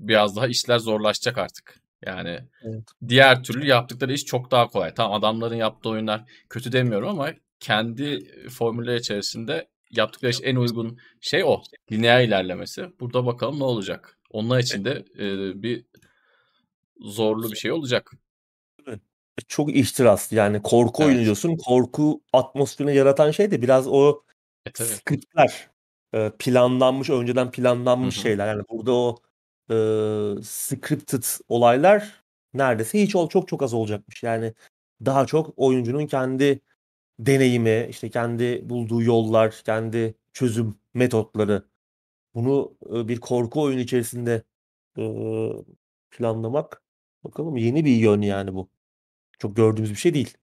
biraz 0.00 0.36
daha 0.36 0.46
işler 0.46 0.78
zorlaşacak 0.78 1.38
artık. 1.38 1.80
Yani 2.06 2.38
Evet. 2.62 2.84
diğer 3.08 3.42
türlü 3.42 3.66
yaptıkları 3.66 4.12
iş 4.12 4.24
çok 4.24 4.50
daha 4.50 4.66
kolay. 4.68 4.94
Tamam 4.94 5.12
adamların 5.18 5.54
yaptığı 5.56 5.88
oyunlar 5.88 6.24
kötü 6.50 6.72
demiyorum 6.72 7.08
ama 7.08 7.30
kendi 7.60 8.30
formülleri 8.50 9.00
içerisinde 9.00 9.68
yaptıkları 9.90 10.30
iş 10.30 10.40
en 10.42 10.56
uygun 10.56 10.98
şey 11.20 11.44
o. 11.44 11.62
Lineer 11.92 12.24
ilerlemesi. 12.24 12.86
Burada 13.00 13.26
bakalım 13.26 13.58
ne 13.58 13.64
olacak. 13.64 14.18
Onlar 14.30 14.58
için 14.58 14.84
de 14.84 15.04
e, 15.18 15.62
bir 15.62 15.84
zorlu 17.00 17.50
bir 17.50 17.56
şey 17.56 17.72
olacak. 17.72 18.12
Çok 19.48 19.76
ihtiraslı 19.76 20.36
yani 20.36 20.62
korku 20.62 21.04
Evet. 21.04 21.04
oyunu 21.04 21.20
diyorsun. 21.24 21.56
Korku 21.56 22.20
atmosferini 22.32 22.96
yaratan 22.96 23.30
şey 23.30 23.50
de 23.50 23.62
biraz 23.62 23.86
o 23.88 24.22
E 24.66 24.70
tabii. 24.72 25.00
skriptler. 25.04 25.70
Eee, 26.14 26.32
planlanmış, 26.38 27.10
önceden 27.10 27.50
planlanmış 27.50 28.16
Hı 28.16 28.20
hı. 28.20 28.30
şeyler. 28.30 28.46
Yani 28.48 28.62
burada 28.70 28.92
o 28.94 29.16
eee, 29.70 30.34
scripted 30.42 31.22
olaylar 31.48 32.24
neredeyse 32.54 33.02
hiç 33.02 33.16
ol 33.16 33.28
çok 33.28 33.48
çok 33.48 33.62
az 33.62 33.74
olacakmış. 33.74 34.22
Yani 34.22 34.54
daha 35.06 35.26
çok 35.26 35.52
oyuncunun 35.56 36.06
kendi 36.06 36.60
deneyimi, 37.20 37.86
işte 37.90 38.10
kendi 38.10 38.70
bulduğu 38.70 39.02
yollar, 39.02 39.62
kendi 39.66 40.16
çözüm 40.34 40.78
metotları. 40.94 41.64
Bunu 42.34 42.78
eee, 42.92 43.08
bir 43.08 43.20
korku 43.20 43.62
oyunu 43.62 43.80
içerisinde 43.80 44.44
eee, 44.98 45.52
planlamak 46.12 46.82
bakalım 47.24 47.56
yeni 47.56 47.86
bir 47.86 47.96
yön 47.96 48.22
yani 48.22 48.54
bu. 48.54 48.70
Çok 49.44 49.56
gördüğümüz 49.56 49.90
bir 49.90 49.96
şey 49.96 50.14
değil. 50.14 50.36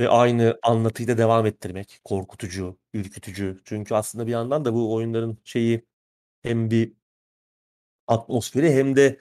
Ve 0.00 0.08
aynı 0.08 0.58
anlatıyı 0.62 1.08
da 1.08 1.18
devam 1.18 1.46
ettirmek 1.46 2.00
korkutucu, 2.04 2.78
ürkütücü. 2.94 3.60
Çünkü 3.64 3.94
aslında 3.94 4.26
bir 4.26 4.32
yandan 4.32 4.64
da 4.64 4.74
bu 4.74 4.94
oyunların 4.94 5.38
şeyi 5.44 5.86
hem 6.42 6.70
bir 6.70 6.92
atmosferi 8.06 8.72
hem 8.74 8.96
de 8.96 9.18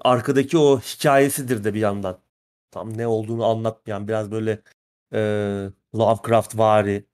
arkadaki 0.00 0.58
o 0.58 0.80
hikâyesidir 0.80 1.64
de 1.64 1.74
bir 1.74 1.80
yandan. 1.80 2.18
Tam 2.70 2.98
ne 2.98 3.06
olduğunu 3.06 3.44
anlatmayan 3.44 4.08
biraz 4.08 4.30
böyle 4.30 4.62
eee 5.12 5.70
Lovecraftvari 5.94 7.06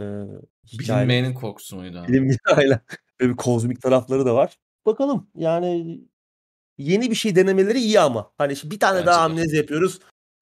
eee, 0.00 0.26
hikâye 0.72 0.98
Bilinmeyenin 0.98 1.34
korkusu 1.34 1.76
muydu? 1.76 2.04
Bilinmeyen 2.08 2.38
aynen. 2.56 2.80
Böyle 3.20 3.32
bir 3.32 3.36
kozmik 3.36 3.82
tarafları 3.82 4.26
da 4.26 4.34
var. 4.34 4.58
Bakalım 4.86 5.30
yani 5.34 6.00
yeni 6.78 7.10
bir 7.10 7.14
şey 7.14 7.36
denemeleri 7.36 7.78
iyi 7.78 8.00
ama. 8.00 8.32
Hani 8.38 8.52
işte 8.52 8.70
bir 8.70 8.78
tane 8.78 8.96
Bence 8.96 9.06
daha 9.06 9.16
de. 9.16 9.20
amnezi 9.20 9.56
yapıyoruz. 9.56 10.00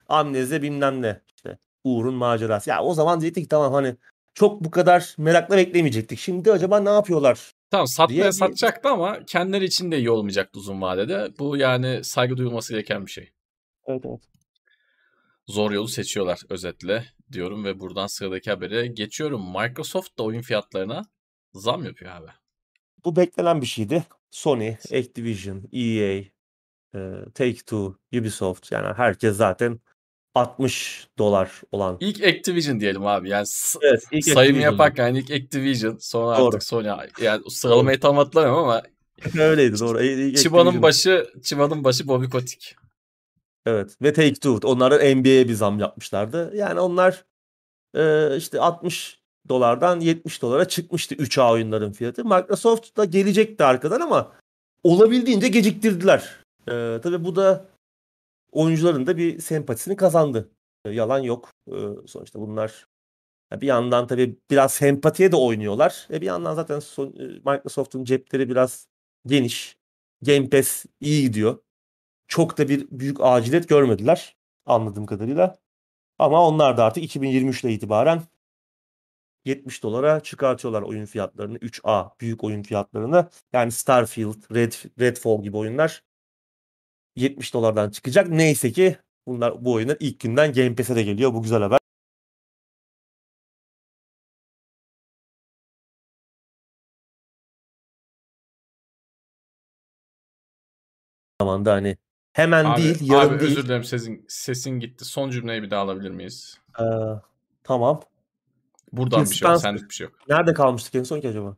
Amnezi 0.09 0.62
bilmem 0.62 1.03
ne 1.03 1.20
işte. 1.37 1.59
Uğur'un 1.85 2.14
macerası. 2.14 2.70
Ya 2.70 2.82
o 2.82 2.95
zaman 2.95 3.20
diyecektik 3.20 3.51
tamam 3.51 3.72
hani 3.72 3.97
çok 4.35 4.64
bu 4.64 4.70
kadar 4.70 5.14
merakla 5.18 5.57
beklemeyecektik. 5.57 6.18
Şimdi 6.18 6.53
acaba 6.53 6.80
ne 6.80 6.91
yapıyorlar? 6.91 7.53
Tamam 7.70 7.87
diye 7.87 7.95
satmaya 7.97 8.26
bir 8.26 8.32
satacaktı 8.32 8.89
ama 8.89 9.24
kendileri 9.26 9.64
için 9.64 9.93
de 9.93 9.99
iyi 9.99 10.11
olmayacaktı 10.11 10.59
uzun 10.59 10.80
vadede. 10.80 11.32
Bu 11.39 11.57
yani 11.57 12.05
saygı 12.05 12.37
duyulması 12.37 12.72
gereken 12.72 13.07
bir 13.07 13.11
şey. 13.11 13.32
Evet 13.87 14.03
evet. 14.05 14.20
Zor 15.47 15.70
yolu 15.70 15.89
seçiyorlar 15.89 16.41
özetle 16.49 17.05
diyorum 17.32 17.64
ve 17.64 17.80
buradan 17.80 18.07
sıradaki 18.07 18.51
habere 18.51 18.87
geçiyorum. 18.87 19.53
Microsoft 19.53 20.18
da 20.18 20.22
oyun 20.22 20.43
fiyatlarına 20.43 21.03
zam 21.55 21.85
yapıyor 21.85 22.12
abi. 22.12 22.30
Bu 23.05 23.16
beklenen 23.16 23.61
bir 23.61 23.66
şeydi. 23.66 24.05
Sony, 24.35 24.76
Activision, 24.93 25.62
EA, 25.72 26.24
eee, 26.95 27.24
Take-Two, 27.35 27.95
Ubisoft 28.18 28.72
yani 28.72 28.95
herkes 28.97 29.37
zaten 29.37 29.80
60 30.35 31.09
dolar 31.18 31.62
olan. 31.72 31.97
İlk 32.01 32.24
Activision 32.24 32.80
diyelim 32.80 33.07
abi. 33.07 33.28
Yani 33.28 33.47
Evet, 33.82 34.03
ilk 34.12 34.24
sayım 34.24 34.39
Activision'dı. 34.39 34.62
yaparken 34.62 35.14
ilk 35.14 35.30
Activision 35.30 35.97
sonra 36.01 36.39
Doğru. 36.39 36.47
artık 36.47 36.62
Sony. 36.62 36.87
Yani 37.20 37.51
sıralamayı 37.51 38.01
tam 38.01 38.16
hatırlamıyorum 38.16 38.64
ama 38.64 38.82
Öyleydi 39.39 39.80
doğru. 39.80 40.03
İlk 40.03 40.39
Activision. 40.47 40.82
başı 40.82 41.26
Çıbanın 41.45 41.85
başı 41.85 42.09
Bobby 42.09 42.26
Kotick. 42.26 42.76
Evet 43.66 43.97
ve 44.03 44.09
Take-Two. 44.12 44.66
Onlar 44.66 44.91
da 44.91 45.14
NBA'ye 45.14 45.49
bir 45.49 45.55
zam 45.55 45.78
yapmışlardı. 45.78 46.53
Yani 46.57 46.80
onlar 46.80 47.24
eee, 47.97 48.35
işte 48.39 48.61
60 48.61 49.24
dolardan 49.49 50.01
70 50.01 50.42
dolara 50.42 50.68
çıkmıştı 50.68 51.14
3A 51.14 51.53
oyunların 51.53 51.92
fiyatı. 51.92 52.24
Microsoft 52.24 52.97
da 52.97 53.05
gelecekti 53.05 53.64
arkadan 53.64 54.01
ama 54.01 54.32
olabildiğince 54.82 55.49
geciktirdiler. 55.49 56.36
Eee 56.68 57.01
tabii 57.03 57.24
bu 57.24 57.36
da 57.36 57.66
oyuncuların 58.53 59.07
da 59.07 59.16
bir 59.16 59.38
sempatisini 59.38 59.97
kazandı. 59.97 60.51
E, 60.84 60.90
yalan 60.90 61.18
yok. 61.18 61.51
Eee, 61.70 61.76
sonuçta 62.07 62.40
bunlar 62.40 62.86
bir 63.53 63.66
yandan 63.66 64.07
tabii 64.07 64.38
biraz 64.51 64.72
sempatiye 64.72 65.32
de 65.32 65.36
oynuyorlar. 65.36 66.09
E 66.11 66.20
bir 66.20 66.26
yandan 66.26 66.55
zaten 66.55 66.80
e, 66.99 67.22
Microsoft'un 67.22 68.05
cepleri 68.05 68.49
biraz 68.49 68.88
geniş. 69.26 69.76
Game 70.22 70.49
Pass 70.51 70.84
iyi 71.01 71.22
gidiyor. 71.22 71.59
Çok 72.28 72.59
da 72.59 72.68
bir 72.68 72.88
büyük 72.90 73.16
aciliyet 73.20 73.68
görmediler 73.68 74.36
anladığım 74.66 75.07
kadarıyla. 75.07 75.57
Ama 76.18 76.49
onlar 76.49 76.76
da 76.76 76.84
artık 76.84 77.05
2023'le 77.05 77.72
itibaren 77.72 78.22
70 79.45 79.82
dolara 79.82 80.20
çıkartıyorlar 80.20 80.82
oyun 80.82 81.07
fiyatlarını. 81.07 81.59
3A 81.59 82.20
büyük 82.20 82.45
oyun 82.45 82.62
fiyatlarını. 82.62 83.28
Yani 83.53 83.72
Starfield, 83.72 84.55
Red, 84.55 84.72
Redfall 85.01 85.42
gibi 85.42 85.57
oyunlar 85.57 86.03
70 87.16 87.55
dolardan 87.55 87.90
çıkacak. 87.90 88.28
Neyse 88.28 88.72
ki 88.72 88.97
bunlar 89.26 89.64
bu 89.64 89.72
oyunlar 89.72 89.97
ilk 90.01 90.20
günden 90.20 90.53
Game 90.53 90.74
Pass'e 90.74 90.97
de 90.97 91.03
geliyor. 91.03 91.34
Bu 91.34 91.42
güzel 91.42 91.62
haber. 91.62 91.78
zamanda 101.40 101.72
hani 101.72 101.97
hemen 102.32 102.64
Abi, 102.64 102.82
değil, 102.82 102.99
yarın 103.03 103.28
abi 103.34 103.40
değil. 103.40 103.51
özür 103.53 103.64
dilerim 103.64 103.84
sesin, 103.84 104.24
sesin 104.28 104.70
gitti. 104.80 105.05
Son 105.05 105.30
cümleyi 105.30 105.62
bir 105.62 105.70
daha 105.70 105.80
alabilir 105.82 106.11
miyiz? 106.11 106.59
Ee, 106.80 106.84
tamam. 107.64 108.01
Buradan 108.97 109.24
Phil 109.24 109.30
bir 109.30 109.36
şey 109.36 109.49
yok. 109.51 109.61
Senlik 109.61 109.88
bir 109.90 109.95
şey 109.95 110.05
yok. 110.05 110.14
Nerede 110.28 110.55
kalmıştık 110.55 110.95
en 110.95 111.03
son 111.03 111.20
ki 111.20 111.28
acaba? 111.28 111.57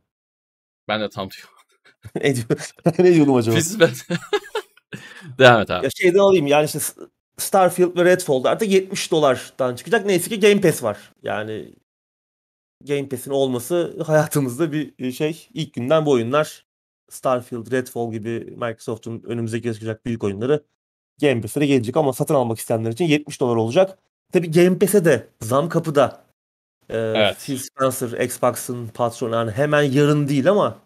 Ben 0.87 1.01
de 1.01 1.09
tam 1.09 1.29
diyorum. 1.29 1.53
ne, 2.15 2.35
diyor- 2.35 2.71
ne 2.99 3.13
diyordum 3.15 3.35
acaba? 3.35 3.55
Biz 3.55 3.79
ben... 3.79 3.89
Devam 5.39 5.61
et 5.61 5.71
abi. 5.71 5.85
Ya 5.85 5.89
şeyden 5.95 6.19
alayım 6.19 6.47
yani 6.47 6.65
işte 6.65 6.79
Starfield 7.37 7.97
ve 7.97 8.05
Redfall 8.05 8.43
artık 8.45 8.71
70 8.71 9.11
dolardan 9.11 9.75
çıkacak. 9.75 10.05
Neyse 10.05 10.29
ki 10.29 10.39
Game 10.39 10.61
Pass 10.61 10.83
var. 10.83 10.97
Yani 11.23 11.73
Game 12.87 13.09
Pass'in 13.09 13.31
olması 13.31 14.03
hayatımızda 14.07 14.71
bir 14.71 15.11
şey. 15.11 15.47
İlk 15.53 15.73
günden 15.73 16.05
bu 16.05 16.11
oyunlar 16.11 16.65
Starfield, 17.09 17.71
Redfall 17.71 18.11
gibi 18.11 18.39
Microsoft'un 18.57 19.23
önümüzdeki 19.25 19.73
çıkacak 19.73 20.05
büyük 20.05 20.23
oyunları 20.23 20.63
Game 21.21 21.41
Pass'e 21.41 21.65
gelecek 21.65 21.97
ama 21.97 22.13
satın 22.13 22.33
almak 22.35 22.57
isteyenler 22.59 22.91
için 22.91 23.05
70 23.05 23.41
dolar 23.41 23.55
olacak. 23.55 23.97
Tabii 24.33 24.51
Game 24.51 24.79
Pass'e 24.79 25.05
de 25.05 25.27
zam 25.41 25.69
kapıda. 25.69 26.26
Ee, 26.89 26.97
Evet. 26.97 27.37
Phil 27.37 27.57
Spencer, 27.57 28.19
Xbox'ın 28.25 28.87
patronu 28.87 29.35
yani 29.35 29.51
hemen 29.51 29.81
yarın 29.83 30.27
değil 30.27 30.49
ama 30.51 30.79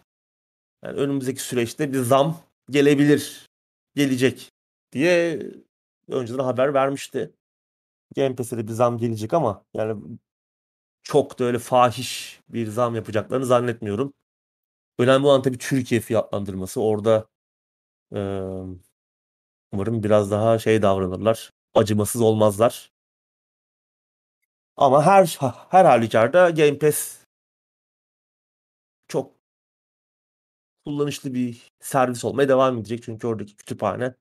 yani 0.85 0.97
önümüzdeki 0.99 1.41
süreçte 1.43 1.93
bir 1.93 1.99
zam 1.99 2.37
gelebilir, 2.69 3.47
gelecek 3.95 4.51
diye 4.93 5.39
önceden 6.09 6.43
haber 6.43 6.73
vermişti. 6.73 7.33
Game 8.17 8.35
Pass'e 8.35 8.57
de 8.57 8.67
bir 8.67 8.73
zam 8.73 8.97
gelecek 8.97 9.33
ama 9.33 9.65
yani 9.73 10.03
çok 11.03 11.39
da 11.39 11.43
öyle 11.45 11.59
fahiş 11.59 12.41
bir 12.49 12.67
zam 12.67 12.95
yapacaklarını 12.95 13.45
zannetmiyorum. 13.45 14.13
Önemli 14.99 15.27
olan 15.27 15.41
tabii 15.41 15.57
Türkiye 15.57 16.01
fiyatlandırması. 16.01 16.81
Orada 16.81 17.27
eee, 18.15 18.41
umarım 19.71 20.03
biraz 20.03 20.31
daha 20.31 20.59
şey 20.59 20.81
davranırlar. 20.81 21.51
Acımasız 21.75 22.21
olmazlar. 22.21 22.91
Ama 24.81 25.05
her 25.05 25.37
her 25.69 25.85
halükarda 25.85 26.49
Game 26.49 26.77
Pass 26.79 27.17
çok 29.07 29.31
kullanışlı 30.85 31.33
bir 31.33 31.71
servis 31.79 32.25
olmaya 32.25 32.49
devam 32.49 32.77
edecek. 32.77 33.03
Çünkü 33.03 33.27
oradaki 33.27 33.55
kütüphane 33.55 34.13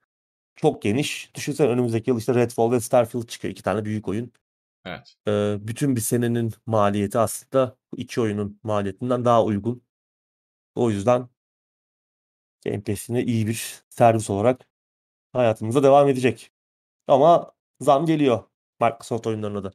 çok 0.57 0.83
geniş. 0.83 1.33
Düşünsene 1.35 1.69
önümüzdeki 1.69 2.11
yıl 2.11 2.19
işte 2.19 2.35
Redfall 2.35 2.73
ve 2.73 2.81
Starfield 2.81 3.27
çıkıyor. 3.29 3.53
iki 3.53 3.63
tane 3.63 3.85
büyük 3.85 4.09
oyun. 4.09 4.33
Evet. 4.85 5.15
Eee, 5.27 5.59
bütün 5.61 5.97
bir 5.97 6.01
senenin 6.01 6.53
maliyeti 6.67 7.19
aslında 7.19 7.77
bu 7.93 7.99
iki 7.99 8.21
oyunun 8.21 8.61
maliyetinden 8.63 9.25
daha 9.25 9.45
uygun. 9.45 9.83
O 10.75 10.91
yüzden 10.91 11.29
Game 12.65 12.83
Pass 12.83 13.09
yine 13.09 13.23
iyi 13.25 13.47
bir 13.47 13.83
servis 13.91 14.31
olarak 14.31 14.67
hayatımıza 15.33 15.83
devam 15.83 16.09
edecek. 16.09 16.53
Ama 17.09 17.53
zam 17.81 18.07
geliyor 18.07 18.45
Microsoft 18.81 19.27
oyunlarına 19.27 19.65
da. 19.65 19.73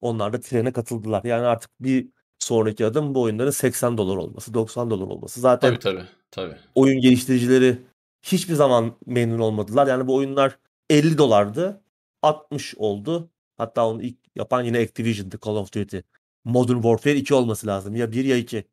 Onlar 0.00 0.32
da 0.32 0.40
trene 0.40 0.72
katıldılar. 0.72 1.24
Yani 1.24 1.46
artık 1.46 1.70
bir 1.80 2.08
sonraki 2.38 2.86
adım 2.86 3.14
bu 3.14 3.22
oyunların 3.22 3.50
80 3.50 3.98
dolar 3.98 4.16
olması, 4.16 4.54
90 4.54 4.90
dolar 4.90 5.06
olması. 5.06 5.40
Zaten 5.40 5.70
Tabii 5.70 5.78
tabii. 5.78 6.04
tabii. 6.30 6.56
oyun 6.74 7.00
geliştiricileri 7.00 7.78
hiçbir 8.22 8.54
zaman 8.54 8.96
memnun 9.06 9.38
olmadılar. 9.38 9.86
Yani 9.86 10.06
bu 10.06 10.14
oyunlar 10.16 10.58
50 10.90 11.18
dolardı. 11.18 11.82
60 12.22 12.74
oldu. 12.76 13.30
Hatta 13.56 13.86
onu 13.88 14.02
ilk 14.02 14.18
yapan 14.36 14.62
yine 14.62 14.78
Activision'dı 14.78 15.38
Call 15.46 15.56
of 15.56 15.72
Duty. 15.72 15.98
Modern 16.44 16.74
Warfare 16.76 17.16
2 17.16 17.34
olması 17.34 17.66
lazım. 17.66 17.96
Ya 17.96 18.12
1 18.12 18.24
ya 18.24 18.36
2. 18.36 18.64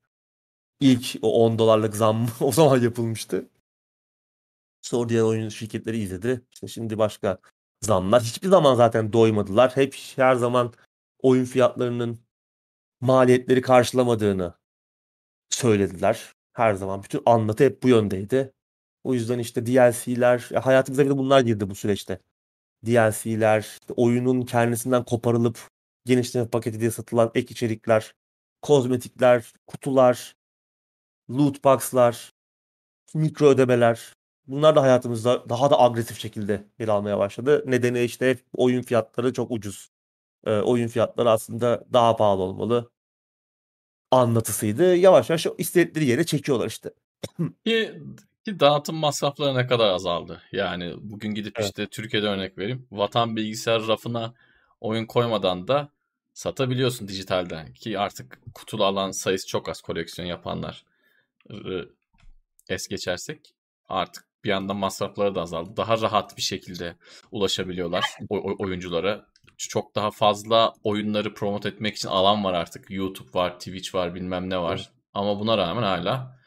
İlk 0.79 1.15
o 1.21 1.45
10 1.45 1.59
dolarlık 1.59 1.95
zam 1.95 2.27
o 2.41 2.51
zaman 2.51 2.81
yapılmıştı. 2.81 3.49
Sonra 4.81 5.09
diğer 5.09 5.21
oyun 5.21 5.49
şirketleri 5.49 5.97
izledi. 5.97 6.41
İşte 6.53 6.67
şimdi 6.67 6.97
başka 6.97 7.37
zamlar. 7.81 8.23
Hiçbir 8.23 8.47
zaman 8.47 8.75
zaten 8.75 9.13
doymadılar. 9.13 9.75
Hep 9.75 9.95
her 10.15 10.35
zaman 10.35 10.73
oyun 11.25 11.45
fiyatlarının 11.45 12.19
maliyetleri 13.01 13.61
karşılamadığını 13.61 14.53
söylediler. 15.49 16.33
Her 16.53 16.73
zaman 16.73 17.03
bütün 17.03 17.21
anlatı 17.25 17.63
hep 17.63 17.83
bu 17.83 17.89
yöndeydi. 17.89 18.53
O 19.03 19.13
yüzden 19.13 19.39
işte 19.39 19.65
DLC'ler, 19.65 20.49
hayatımıza 20.63 21.05
bir 21.05 21.09
de 21.09 21.17
bunlar 21.17 21.41
girdi 21.41 21.69
bu 21.69 21.75
süreçte. 21.75 22.19
DLC'ler, 22.85 23.79
oyunun 23.95 24.41
kendisinden 24.41 25.05
koparılıp 25.05 25.69
genişleme 26.05 26.47
paketi 26.49 26.79
diye 26.79 26.91
satılan 26.91 27.31
ek 27.35 27.51
içerikler, 27.51 28.15
kozmetikler, 28.61 29.53
kutular, 29.67 30.35
loot 31.29 31.63
box'lar, 31.63 32.33
mikro 33.13 33.47
ödemeler. 33.47 34.13
Bunlar 34.47 34.75
da 34.75 34.81
hayatımızda 34.81 35.49
daha 35.49 35.69
da 35.71 35.81
agresif 35.81 36.19
şekilde 36.19 36.63
yer 36.79 36.87
almaya 36.87 37.19
başladı. 37.19 37.63
Nedeni 37.67 38.01
işte 38.03 38.37
oyun 38.53 38.81
fiyatları 38.81 39.33
çok 39.33 39.51
ucuz. 39.51 39.94
Ee, 40.45 40.51
oyun 40.51 40.87
fiyatları 40.87 41.31
aslında 41.31 41.85
daha 41.93 42.15
pahalı 42.15 42.41
olmalı. 42.41 42.91
Anlatısıydı. 44.11 44.95
Yavaş 44.95 45.29
yavaş 45.29 45.47
istedikleri 45.57 46.05
yere 46.05 46.25
çekiyorlar 46.25 46.67
işte. 46.67 46.93
Ki, 47.65 48.01
ki 48.45 48.59
dağıtım 48.59 48.95
masrafları 48.95 49.55
ne 49.55 49.67
kadar 49.67 49.89
azaldı. 49.89 50.41
Yani 50.51 50.93
bugün 51.01 51.33
gidip 51.33 51.53
Evet. 51.59 51.69
işte 51.69 51.87
Türkiye'de 51.87 52.27
örnek 52.27 52.57
vereyim. 52.57 52.87
Vatan 52.91 53.35
bilgisayar 53.35 53.87
rafına 53.87 54.33
oyun 54.81 55.05
koymadan 55.05 55.67
da 55.67 55.89
satabiliyorsun 56.33 57.07
dijitalden. 57.07 57.73
Ki 57.73 57.99
artık 57.99 58.39
kutulu 58.53 58.85
alan 58.85 59.11
sayısı 59.11 59.47
çok 59.47 59.69
az 59.69 59.81
koleksiyon 59.81 60.27
yapanlar 60.27 60.85
es 62.69 62.87
geçersek 62.87 63.55
artık 63.89 64.25
bir 64.43 64.49
yandan 64.49 64.77
masrafları 64.77 65.35
da 65.35 65.41
azaldı. 65.41 65.77
Daha 65.77 66.01
rahat 66.01 66.37
bir 66.37 66.41
şekilde 66.41 66.95
ulaşabiliyorlar 67.31 68.03
oyunculara. 68.29 69.27
Çok 69.57 69.95
daha 69.95 70.11
fazla 70.11 70.73
oyunları 70.83 71.33
promote 71.33 71.69
etmek 71.69 71.95
için 71.95 72.07
alan 72.07 72.43
var 72.43 72.53
artık. 72.53 72.85
YouTube 72.89 73.29
var, 73.33 73.59
Twitch 73.59 73.95
var, 73.95 74.15
bilmem 74.15 74.49
ne 74.49 74.57
var. 74.57 74.91
Ama 75.13 75.39
buna 75.39 75.57
rağmen 75.57 75.83
hala 75.83 76.39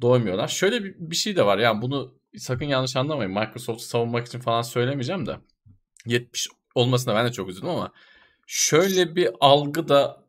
doymuyorlar. 0.00 0.48
Şöyle 0.48 0.84
bir, 0.84 0.94
bir 0.98 1.16
şey 1.16 1.36
de 1.36 1.46
var. 1.46 1.58
Yani 1.58 1.82
bunu 1.82 2.14
sakın 2.36 2.64
yanlış 2.64 2.96
anlamayın. 2.96 3.32
Microsoft'u 3.32 3.84
savunmak 3.84 4.26
için 4.26 4.40
falan 4.40 4.62
söylemeyeceğim 4.62 5.26
de. 5.26 5.36
70 6.06 6.48
olmasına 6.74 7.14
ben 7.14 7.26
de 7.26 7.32
çok 7.32 7.48
üzüldüm 7.48 7.68
ama 7.68 7.92
şöyle 8.46 9.16
bir 9.16 9.30
algı 9.40 9.88
da 9.88 10.24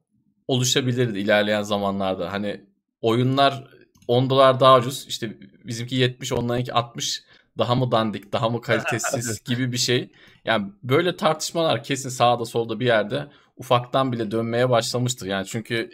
oluşabilirdi 0.47 1.19
ilerleyen 1.19 1.61
zamanlarda. 1.61 2.33
Hani 2.33 2.65
oyunlar 3.01 3.67
10 4.07 4.29
dolar 4.29 4.59
daha 4.59 4.77
ucuz. 4.79 5.05
İşte 5.07 5.37
bizimki 5.65 5.95
70, 5.95 6.33
onlarınki 6.33 6.73
60 6.73 7.23
daha 7.59 7.75
mı 7.75 7.91
dandik, 7.91 8.33
daha 8.33 8.49
mı 8.49 8.61
kalitesiz 8.61 9.43
gibi 9.45 9.71
bir 9.71 9.77
şey. 9.77 10.11
Yani 10.45 10.71
böyle 10.83 11.17
tartışmalar 11.17 11.83
kesin 11.83 12.09
sağda 12.09 12.45
solda 12.45 12.79
bir 12.79 12.85
yerde 12.85 13.27
ufaktan 13.57 14.11
bile 14.11 14.31
dönmeye 14.31 14.69
başlamıştır. 14.69 15.27
Yani 15.27 15.45
çünkü 15.45 15.89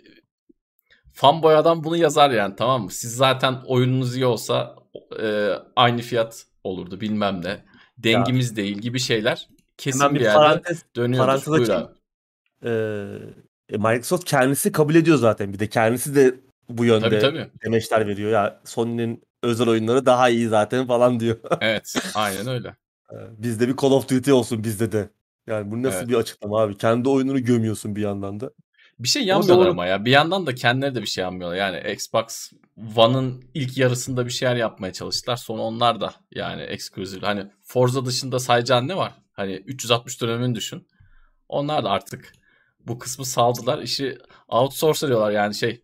fanboy 1.13 1.55
adam 1.55 1.84
bunu 1.84 1.97
yazar 1.97 2.30
yani 2.30 2.55
tamam 2.55 2.84
mı? 2.84 2.91
Siz 2.91 3.16
zaten 3.16 3.61
oyununuz 3.66 4.16
iyi 4.16 4.26
olsa 4.26 4.76
e, 5.22 5.49
aynı 5.76 6.01
fiyat 6.01 6.45
olurdu 6.63 7.01
bilmem 7.01 7.41
ne. 7.43 7.66
Dengimiz 7.97 8.55
değil 8.55 8.78
gibi 8.78 8.99
şeyler 8.99 9.47
kesin 9.78 9.99
Hemen 9.99 10.16
bir, 10.16 10.20
bir 10.20 10.26
yerde 10.26 10.38
parantez, 10.38 10.84
dönüyordur. 10.95 11.28
parantez 11.28 11.47
Buyur 11.47 11.70
abi. 11.70 11.88
Ee, 12.63 13.18
e, 13.70 13.78
Microsoft 13.78 14.24
kendisi 14.24 14.72
kabul 14.72 14.95
ediyor 14.95 15.18
zaten. 15.18 15.53
Bir 15.53 15.59
de 15.59 15.70
kendisi 15.70 16.16
de 16.16 16.39
bu 16.70 16.86
yönde 16.86 17.09
Tabii 17.09 17.20
tabii. 17.20 17.47
demeçler 17.66 18.07
veriyor. 18.07 18.32
Ya 18.32 18.61
Sony'nin 18.66 19.24
özel 19.43 19.68
oyunları 19.70 20.05
daha 20.05 20.30
iyi 20.30 20.47
zaten 20.47 20.88
falan 20.88 21.20
diyor. 21.20 21.38
Evet 21.61 21.95
aynen 22.16 22.47
öyle. 22.47 22.76
Ee, 23.11 23.16
bizde 23.38 23.68
bir 23.68 23.78
Call 23.78 23.91
of 23.91 24.09
Duty 24.09 24.32
olsun 24.32 24.63
bizde 24.63 24.91
de. 24.91 25.09
Yani 25.47 25.72
bu 25.72 25.84
nasıl 25.84 25.97
Evet. 25.97 26.09
bir 26.09 26.16
açıklama 26.16 26.61
abi? 26.61 26.78
Kendi 26.78 27.09
oyununu 27.09 27.43
gömüyorsun 27.43 27.95
bir 27.95 28.01
yandan 28.01 28.39
da. 28.39 28.51
Bir 28.99 29.07
şey 29.07 29.24
yanmıyorlar 29.24 29.68
ama 29.68 29.86
ya. 29.86 30.05
Bir 30.05 30.11
yandan 30.11 30.47
da 30.47 30.55
kendileri 30.55 30.95
de 30.95 31.01
bir 31.01 31.07
şey 31.07 31.22
yanmıyorlar. 31.22 31.57
Yani 31.57 31.91
Xbox 31.93 32.51
One'ın 32.95 33.43
ilk 33.53 33.78
yarısında 33.78 34.26
bir 34.26 34.32
şeyler 34.32 34.55
yapmaya 34.55 34.93
çalıştılar. 34.93 35.36
Sonra 35.36 35.61
onlar 35.61 36.01
da 36.01 36.13
yani 36.32 36.61
exclusive. 36.61 37.26
Hani 37.26 37.45
Forza 37.63 38.05
dışında 38.05 38.39
sayacağın 38.39 38.88
ne 38.88 38.97
var? 38.97 39.13
Hani 39.34 39.53
360 39.53 40.22
dönemini 40.22 40.55
düşün. 40.55 40.88
Onlar 41.49 41.84
da 41.84 41.89
artık 41.89 42.34
bu 42.88 42.99
kısmı 42.99 43.26
saldılar. 43.26 43.80
İşi 43.82 44.18
outsource 44.47 45.05
ediyorlar 45.05 45.32
yani 45.32 45.55
şey 45.55 45.84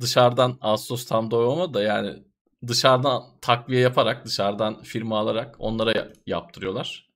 dışarıdan 0.00 0.58
outsource 0.62 1.04
tam 1.08 1.30
doğru 1.30 1.46
olmadı 1.50 1.74
da 1.74 1.82
yani 1.82 2.22
dışarıdan 2.66 3.22
takviye 3.40 3.80
yaparak 3.80 4.26
dışarıdan 4.26 4.82
firma 4.82 5.18
alarak 5.18 5.56
onlara 5.58 5.98
ya- 5.98 6.12
yaptırıyorlar. 6.26 7.10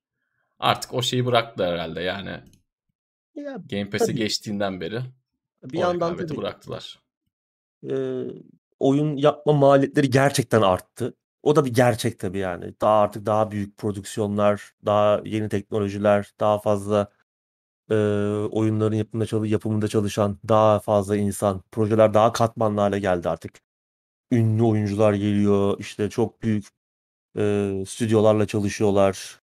Artık 0.58 0.94
o 0.94 1.02
şeyi 1.02 1.26
bıraktılar 1.26 1.72
herhalde 1.72 2.00
yani 2.00 2.40
Ya 3.34 3.56
Game 3.70 3.90
Pass'e 3.90 4.12
geçtiğinden 4.12 4.80
beri 4.80 5.00
bir 5.64 5.78
yandan 5.78 6.16
tabii 6.16 6.36
bıraktılar. 6.36 6.98
e, 7.90 7.94
oyun 8.78 9.16
yapma 9.16 9.52
maliyetleri 9.52 10.10
gerçekten 10.10 10.62
arttı. 10.62 11.14
O 11.42 11.56
da 11.56 11.64
bir 11.64 11.74
gerçek 11.74 12.18
tabii 12.18 12.38
yani. 12.38 12.74
Daha 12.80 13.00
artık 13.00 13.26
daha 13.26 13.50
büyük 13.50 13.76
prodüksiyonlar, 13.78 14.72
daha 14.84 15.20
yeni 15.24 15.48
teknolojiler, 15.48 16.32
daha 16.40 16.58
fazla 16.58 17.08
e, 17.90 17.94
oyunların 18.50 18.96
yapımında, 18.96 19.46
yapımında 19.46 19.88
çalışan 19.88 20.38
daha 20.48 20.78
fazla 20.78 21.16
insan, 21.16 21.62
projeler 21.72 22.14
daha 22.14 22.32
katmanlı 22.32 22.80
hale 22.80 22.98
geldi 22.98 23.28
artık. 23.28 23.52
Ünlü 24.32 24.62
oyuncular 24.62 25.12
geliyor, 25.14 25.76
işte 25.78 26.10
çok 26.10 26.42
büyük 26.42 26.66
e, 27.38 27.72
stüdyolarla 27.88 28.46
çalışıyorlar. 28.46 29.40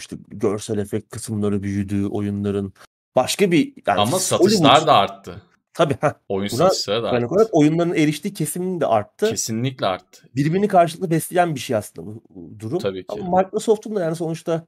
İşte 0.00 0.16
görsel 0.28 0.78
efekt 0.78 1.10
kısımları 1.10 1.62
büyüdü 1.62 2.06
oyunların. 2.06 2.72
Başka 3.16 3.50
bir 3.50 3.66
yani 3.86 4.00
Ama 4.00 4.12
Hollywood 4.12 4.18
satışlar 4.20 4.86
da 4.86 4.94
arttı. 4.94 5.42
tabii 5.74 5.96
heh, 6.00 6.12
Oyun 6.28 6.50
buna 6.52 6.68
satışları 6.68 7.02
da 7.02 7.08
olarak 7.10 7.32
arttı. 7.32 7.48
oyunların 7.52 7.94
eriştiği 7.94 8.34
kesimin 8.34 8.80
de 8.80 8.86
arttı. 8.86 9.30
Kesinlikle 9.30 9.86
arttı. 9.86 10.28
Birbirini 10.34 10.68
karşılıklı 10.68 11.10
besleyen 11.10 11.54
bir 11.54 11.60
şey 11.60 11.76
aslında 11.76 12.06
bu 12.06 12.22
durum. 12.58 12.78
Tabii 12.78 13.06
ki. 13.06 13.20
Ama 13.22 13.42
Microsoft'un 13.42 13.96
da 13.96 14.00
yani 14.00 14.16
sonuçta 14.16 14.66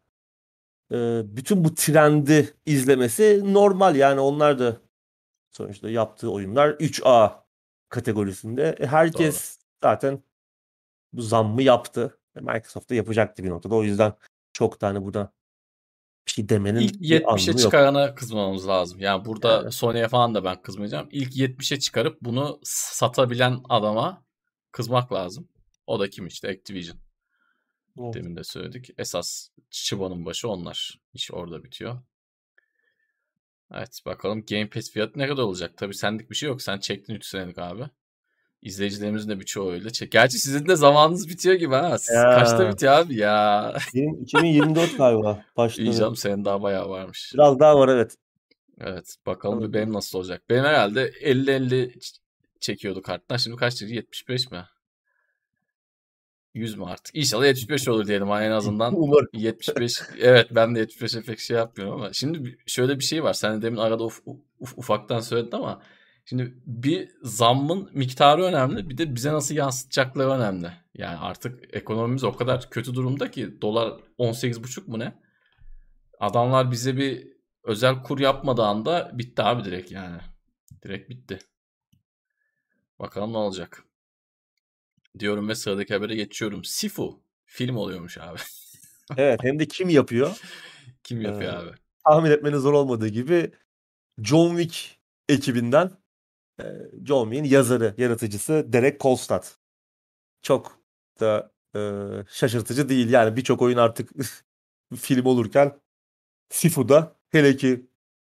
e, 0.93 1.20
bütün 1.24 1.64
bu 1.64 1.74
trendi 1.74 2.55
izlemesi 2.66 3.43
normal 3.55 3.97
yani 3.97 4.20
onlar 4.20 4.59
da 4.59 4.76
sonuçta 5.51 5.91
yaptığı 5.91 6.30
oyunlar 6.30 6.70
3A 6.70 7.32
kategorisinde. 7.89 8.76
E, 8.80 8.86
herkes 8.86 9.59
zaten 9.82 10.22
bu 11.12 11.22
zammı 11.22 11.62
yaptı. 11.62 12.18
E, 12.36 12.41
Microsoft 12.41 12.91
da 12.91 12.95
yapacaktı 12.95 13.45
bir 13.45 13.51
noktada. 13.51 13.74
O 13.74 13.82
yüzden 13.82 14.12
çok 14.53 14.80
tane 14.80 15.05
burada 15.05 15.32
bir 16.26 16.32
şey 16.32 16.49
demenin 16.49 16.80
İlk 16.80 17.01
bir 17.01 17.09
70'e 17.09 17.24
anlamı 17.24 17.51
yok. 17.51 17.59
çıkarana 17.59 18.14
kızmamız 18.14 18.68
lazım. 18.68 19.01
Yani 19.01 19.24
burada 19.24 19.53
Yani. 19.53 19.72
Sony'ye 19.72 20.09
falan 20.09 20.34
da 20.34 20.45
ben 20.45 20.62
kızmayacağım. 20.62 21.09
İlk 21.11 21.36
70'e 21.36 21.78
çıkarıp 21.78 22.18
bunu 22.22 22.61
satabilen 22.64 23.61
adama 23.68 24.24
kızmak 24.72 25.12
lazım. 25.12 25.49
O 25.86 26.01
da 26.01 26.11
kim 26.11 26.26
işte 26.26 26.49
Activision. 26.49 26.99
Evet. 28.05 28.14
Demin 28.14 28.36
de 28.36 28.44
söyledik. 28.44 28.90
Esas 28.99 29.49
çıbanın 29.70 30.26
başı 30.26 30.49
onlar. 30.49 30.99
İş 31.14 31.30
orada 31.32 31.64
bitiyor. 31.64 32.03
Evet 33.74 34.01
bakalım 34.07 34.44
Game 34.51 34.68
Pass 34.68 34.90
fiyatı 34.90 35.18
ne 35.18 35.28
kadar 35.28 35.42
olacak? 35.42 35.72
Tabii 35.76 35.94
sendik 35.94 36.30
bir 36.30 36.34
şey 36.36 36.49
yok. 36.49 36.62
Sen 36.62 36.78
çektin 36.78 37.14
3 37.14 37.26
senelik 37.26 37.59
abi. 37.59 37.82
İzleyicilerimizin 38.62 39.28
de 39.28 39.40
birçoğu 39.40 39.72
öyle. 39.72 39.90
Çek. 39.92 40.12
Gerçi 40.12 40.38
sizin 40.38 40.66
de 40.68 40.76
zamanınız 40.76 41.28
bitiyor 41.28 41.55
gibi 41.55 41.74
ha. 41.74 41.99
Siz 41.99 42.14
Ya. 42.16 42.22
kaçta 42.38 42.70
bitiyor 42.72 42.92
abi 42.92 43.14
ya? 43.16 43.76
Benim 43.94 44.22
2024 44.22 44.96
galiba 44.99 45.44
başladı. 45.57 45.82
İyi 45.90 45.94
canım 45.94 46.16
senin 46.16 46.44
daha 46.44 46.62
bayağı 46.62 46.88
varmış. 46.88 47.30
Biraz 47.34 47.59
daha 47.61 47.78
var 47.78 47.88
evet. 47.88 48.16
Evet 48.80 49.16
bakalım 49.26 49.61
Evet. 49.62 49.74
benim 49.74 49.92
nasıl 49.92 50.18
olacak. 50.18 50.42
Benim 50.51 50.64
herhalde 50.64 51.11
50-50 51.11 51.99
ç- 51.99 52.18
çekiyordu 52.61 53.03
karttan. 53.03 53.36
Şimdi 53.36 53.57
kaç 53.57 53.82
dedi? 53.82 53.94
75 53.94 54.51
mi? 54.51 54.64
100 56.55 56.78
mü 56.78 56.84
artık? 56.84 57.16
İnşallah 57.16 57.46
75 57.46 57.88
olur 57.88 58.07
diyelim 58.07 58.28
en 58.28 58.51
azından. 58.51 58.94
Umarım. 58.96 59.28
75 59.32 60.01
evet 60.18 60.49
ben 60.51 60.74
de 60.74 60.82
75'e 60.84 61.22
pek 61.22 61.40
şey 61.40 61.57
yapmıyorum 61.57 62.01
ama 62.01 62.12
şimdi 62.12 62.59
şöyle 62.66 62.99
bir 62.99 63.05
şey 63.05 63.24
var. 63.24 63.32
Sen 63.32 63.59
de 63.59 63.62
demin 63.62 63.76
arada 63.76 64.03
uf- 64.03 64.22
uf- 64.61 64.74
ufaktan 64.76 65.20
söyledin 65.20 65.57
ama 65.57 65.82
şimdi 66.24 66.55
bir 66.66 67.11
zammın 67.22 67.90
miktarı 67.92 68.42
önemli 68.42 68.90
bir 68.90 68.99
de 68.99 69.14
bize 69.14 69.32
nasıl 69.32 69.55
yansıtacakları 69.55 70.30
önemli. 70.30 70.72
Yani 70.94 71.18
artık 71.18 71.76
ekonomimiz 71.76 72.24
o 72.24 72.32
kadar 72.32 72.70
kötü 72.70 72.94
durumda 72.94 73.30
ki 73.30 73.61
dolar 73.62 74.01
18,5 74.18 74.90
mu 74.90 74.99
ne? 74.99 75.14
Adamlar 76.20 76.70
bize 76.70 76.96
bir 76.96 77.28
özel 77.64 78.03
kur 78.03 78.18
yapmadığı 78.18 78.62
anda 78.62 79.11
bitti 79.14 79.42
abi 79.42 79.64
direkt 79.64 79.92
yani. 79.92 80.18
Direkt 80.84 81.11
bitti. 81.11 81.38
Bakalım 82.99 83.32
ne 83.32 83.36
olacak. 83.36 83.84
Diyorum 85.21 85.49
ve 85.49 85.55
sıradaki 85.55 85.95
habere 85.95 86.14
geçiyorum. 86.16 86.64
Sifu 86.64 87.21
film 87.47 87.77
oluyormuş 87.77 88.19
abi. 88.19 88.39
Evet 89.16 89.41
hem 89.43 89.59
de 89.59 89.69
kim 89.69 89.89
yapıyor? 89.89 90.41
Kim 91.03 91.21
yapıyor 91.21 91.53
Ee, 91.53 91.57
abi? 91.57 91.71
Tahmin 92.05 92.31
etmeniz 92.31 92.61
zor 92.61 92.73
olmadığı 92.73 93.09
gibi 93.09 93.53
John 94.23 94.57
Wick 94.57 95.01
ekibinden 95.29 95.91
John 97.05 97.31
Wick'in 97.31 97.55
yazarı, 97.55 97.95
yaratıcısı 97.99 98.66
Derek 98.69 98.99
Kolstad. 98.99 99.45
Çok 100.43 100.79
da 101.21 101.53
e, 101.77 101.81
şaşırtıcı 102.31 102.89
değil. 102.89 103.11
Yani 103.11 103.37
birçok 103.37 103.62
oyun 103.62 103.77
artık 103.77 104.11
film 104.97 105.27
olurken 105.27 105.81
Sifu'da 106.51 107.16
hele 107.31 107.57
ki 107.57 107.87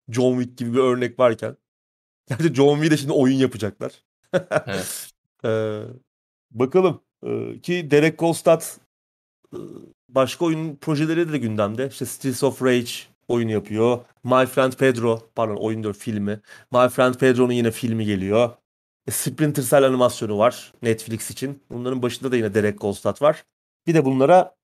John 0.09 0.41
Wick 0.41 0.59
gibi 0.59 0.72
bir 0.72 0.78
örnek 0.78 1.18
varken 1.18 1.57
Gerçi 2.28 2.55
John 2.55 2.74
Wick'de 2.74 2.97
şimdi 2.97 3.12
oyun 3.12 3.36
yapacaklar. 3.36 3.93
Evet. 4.66 5.12
bakalım. 6.51 7.01
Ee, 7.26 7.61
ki 7.61 7.90
Derek 7.90 8.18
Kolstad 8.18 8.62
e, 9.55 9.59
başka 10.09 10.44
oyun 10.44 10.76
projeleri 10.76 11.32
de 11.32 11.38
gündemde. 11.38 11.88
İşte 11.88 12.07
Streets 12.07 12.42
of 12.44 12.62
Rage 12.62 12.90
oyunu 13.28 13.51
yapıyor. 13.51 13.99
My 14.24 14.46
Friend 14.46 14.72
Pedro, 14.72 15.30
pardon 15.34 15.57
oyun 15.57 15.82
diyor 15.82 15.94
filmi. 15.94 16.40
My 16.72 16.88
Friend 16.88 17.14
Pedro'nun 17.14 17.53
yine 17.53 17.70
filmi 17.70 18.05
geliyor. 18.05 18.51
E, 19.07 19.11
Splinter 19.11 19.62
Cell 19.62 19.86
animasyonu 19.86 20.38
var 20.38 20.72
Netflix 20.82 21.30
için. 21.30 21.62
Bunların 21.70 22.03
başında 22.03 22.32
da 22.32 22.36
yine 22.36 22.55
Derek 22.55 22.80
Kolstad 22.80 23.22
var. 23.22 23.44
Bir 23.86 23.94
de 23.94 24.05
bunlara 24.05 24.57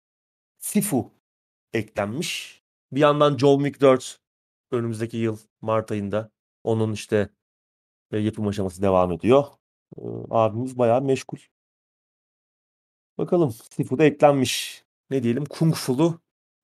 Sifu 0.58 1.10
eklenmiş. 1.72 2.62
Bir 2.92 3.00
yandan 3.00 3.38
John 3.38 3.64
Wick 3.64 3.80
4 3.80 4.20
önümüzdeki 4.72 5.16
yıl 5.16 5.38
Mart 5.60 5.92
ayında. 5.92 6.30
Onun 6.64 6.92
işte 6.92 7.28
e, 8.12 8.18
yapım 8.18 8.48
aşaması 8.48 8.82
devam 8.82 9.12
ediyor. 9.12 9.44
E, 9.98 10.02
abimiz 10.30 10.78
bayağı 10.78 11.02
meşgul. 11.02 11.38
Bakalım 13.18 13.54
Sifu'da 13.70 14.04
eklenmiş. 14.04 14.84
Ne 15.10 15.22
diyelim? 15.22 15.44
Kung 15.44 15.74
Fu'lu 15.74 16.20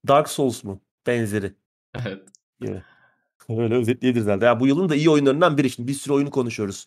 Dark 0.08 0.28
Souls 0.28 0.64
mu? 0.64 0.80
Benzeri. 1.06 1.54
Evet. 2.06 2.28
gibi. 2.60 2.82
Öyle 3.48 3.74
özetleyebiliriz 3.74 4.26
herhalde. 4.26 4.44
Ya 4.44 4.60
bu 4.60 4.66
yılın 4.66 4.88
da 4.88 4.94
iyi 4.94 5.10
oyunlarından 5.10 5.58
biri. 5.58 5.70
Şimdi 5.70 5.88
bir 5.88 5.94
sürü 5.94 6.14
oyunu 6.14 6.30
konuşuyoruz. 6.30 6.86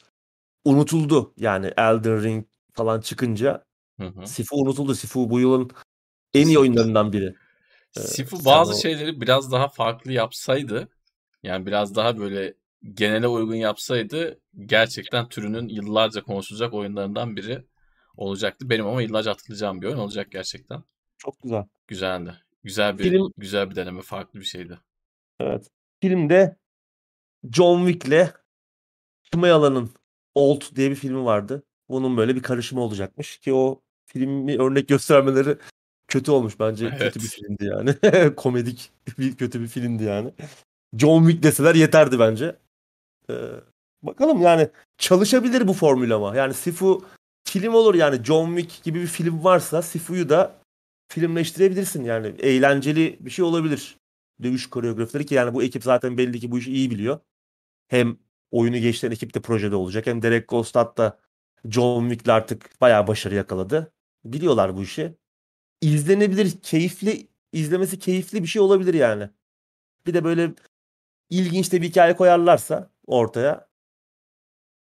Unutuldu. 0.66 1.34
Yani 1.38 1.66
Elden 1.78 2.24
Ring 2.24 2.46
falan 2.74 3.02
çıkınca 3.02 3.66
Hı 4.00 4.08
hı. 4.08 4.28
Sifu 4.28 4.56
unutuldu. 4.56 4.96
Sifu 4.96 5.30
bu 5.30 5.40
yılın 5.40 5.72
en 6.34 6.48
iyi 6.48 6.60
oyunlarından 6.60 7.14
biri. 7.14 7.36
Ee, 7.98 8.00
Sifu 8.00 8.38
sen 8.38 8.46
bazı 8.46 8.74
o- 8.74 8.78
şeyleri 8.78 9.22
biraz 9.22 9.52
daha 9.52 9.68
farklı 9.68 10.12
yapsaydı 10.12 10.90
yani 11.44 11.66
biraz 11.66 11.96
daha 11.96 12.18
böyle 12.18 12.54
genele 12.94 13.28
uygun 13.28 13.56
yapsaydı 13.56 14.40
gerçekten 14.66 15.30
türünün 15.30 15.68
yıllarca 15.70 16.24
konuşulacak 16.24 16.74
oyunlarından 16.74 17.36
biri 17.36 17.64
olacaktı. 18.18 18.70
Benim 18.70 18.88
ama 18.88 19.02
yıllarca 19.02 19.32
hatırlayacağım 19.32 19.82
bir 19.82 19.88
oyun 19.88 19.98
olacak 19.98 20.32
gerçekten. 20.32 20.84
Çok 21.18 21.42
güzel. 21.44 21.66
Güzeldi. 21.88 22.34
Güzel 22.64 22.98
bir 22.98 23.04
Film- 23.04 23.34
güzel 23.38 23.70
bir 23.70 23.76
deneme, 23.76 24.02
farklı 24.02 24.40
bir 24.40 24.46
şeydi. 24.46 24.80
Evet. 25.40 25.68
Filmde 26.02 26.58
John 27.52 27.88
Wick'le 27.88 28.34
Şımayalan'ın 29.34 29.90
Old 30.36 30.62
diye 30.76 30.90
bir 30.92 30.96
filmi 30.96 31.26
vardı. 31.26 31.64
Bunun 31.90 32.18
böyle 32.18 32.36
bir 32.36 32.44
karışımı 32.44 32.82
olacakmış 32.82 33.38
ki 33.38 33.54
o 33.54 33.82
filmi 34.06 34.58
örnek 34.58 34.88
göstermeleri 34.88 35.58
kötü 36.08 36.32
olmuş 36.32 36.60
bence. 36.60 36.86
Evet. 36.86 37.00
Kötü 37.14 37.20
bir 37.20 37.30
filmdi 37.30 37.66
yani. 37.66 38.36
Komedik 38.36 38.92
bir 39.18 39.36
kötü 39.36 39.62
bir 39.62 39.68
filmdi 39.68 40.04
yani. 40.04 40.34
John 40.98 41.24
Wick 41.24 41.44
deseler 41.44 41.76
yeterdi 41.76 42.20
bence. 42.20 42.56
Ee, 43.30 43.34
bakalım 44.04 44.42
yani 44.42 44.70
çalışabilir 44.98 45.68
bu 45.68 45.74
formül 45.74 46.16
ama. 46.16 46.36
Yani 46.36 46.54
Sifu 46.54 47.06
film 47.44 47.74
olur 47.74 47.96
yani 47.96 48.24
John 48.24 48.58
Wick 48.58 48.84
gibi 48.84 49.02
bir 49.02 49.08
film 49.08 49.44
varsa 49.44 49.82
Sifu'yu 49.82 50.30
da 50.30 50.62
filmleştirebilirsin 51.08 52.04
yani. 52.04 52.28
Eğlenceli 52.28 53.18
bir 53.20 53.30
şey 53.30 53.46
olabilir. 53.46 53.98
Dövüş 54.44 54.70
koreografileri 54.70 55.26
ki 55.26 55.36
yani 55.36 55.54
bu 55.54 55.64
ekip 55.64 55.84
zaten 55.84 56.18
belli 56.18 56.40
ki 56.40 56.52
bu 56.52 56.60
işi 56.60 56.72
iyi 56.74 56.92
biliyor. 56.92 57.20
Hem 57.88 58.18
oyunu 58.52 58.78
geçtiren 58.78 59.12
ekip 59.12 59.34
de 59.34 59.42
projede 59.42 59.76
olacak. 59.76 60.08
Hem 60.08 60.22
Derek 60.22 60.48
Kolstad 60.48 60.98
da 60.98 61.20
John 61.66 62.10
Wick'le 62.10 62.30
artık 62.30 62.82
bayağı 62.82 63.08
başarı 63.08 63.36
yakaladı. 63.36 63.94
Biliyorlar 64.26 64.78
bu 64.78 64.84
işi. 64.84 65.16
İzlenebilir, 65.82 66.62
keyifli, 66.62 67.28
izlemesi 67.52 68.00
keyifli 68.00 68.44
bir 68.44 68.48
şey 68.48 68.62
olabilir 68.62 68.94
yani. 68.94 69.30
Bir 70.06 70.14
de 70.14 70.24
böyle 70.24 70.54
ilginç 71.30 71.72
de 71.72 71.82
bir 71.82 71.88
hikaye 71.90 72.16
koyarlarsa 72.16 72.92
ortaya 73.08 73.68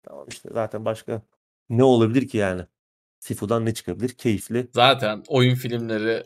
tamam 0.02 0.26
işte 0.28 0.48
zaten 0.52 0.84
başka 0.84 1.22
ne 1.68 1.84
olabilir 1.84 2.28
ki 2.28 2.36
yani? 2.38 2.62
Sifu'dan 3.20 3.66
ne 3.66 3.74
çıkabilir? 3.74 4.08
Keyifli. 4.08 4.68
Zaten 4.74 5.22
oyun 5.28 5.54
filmleri 5.54 6.24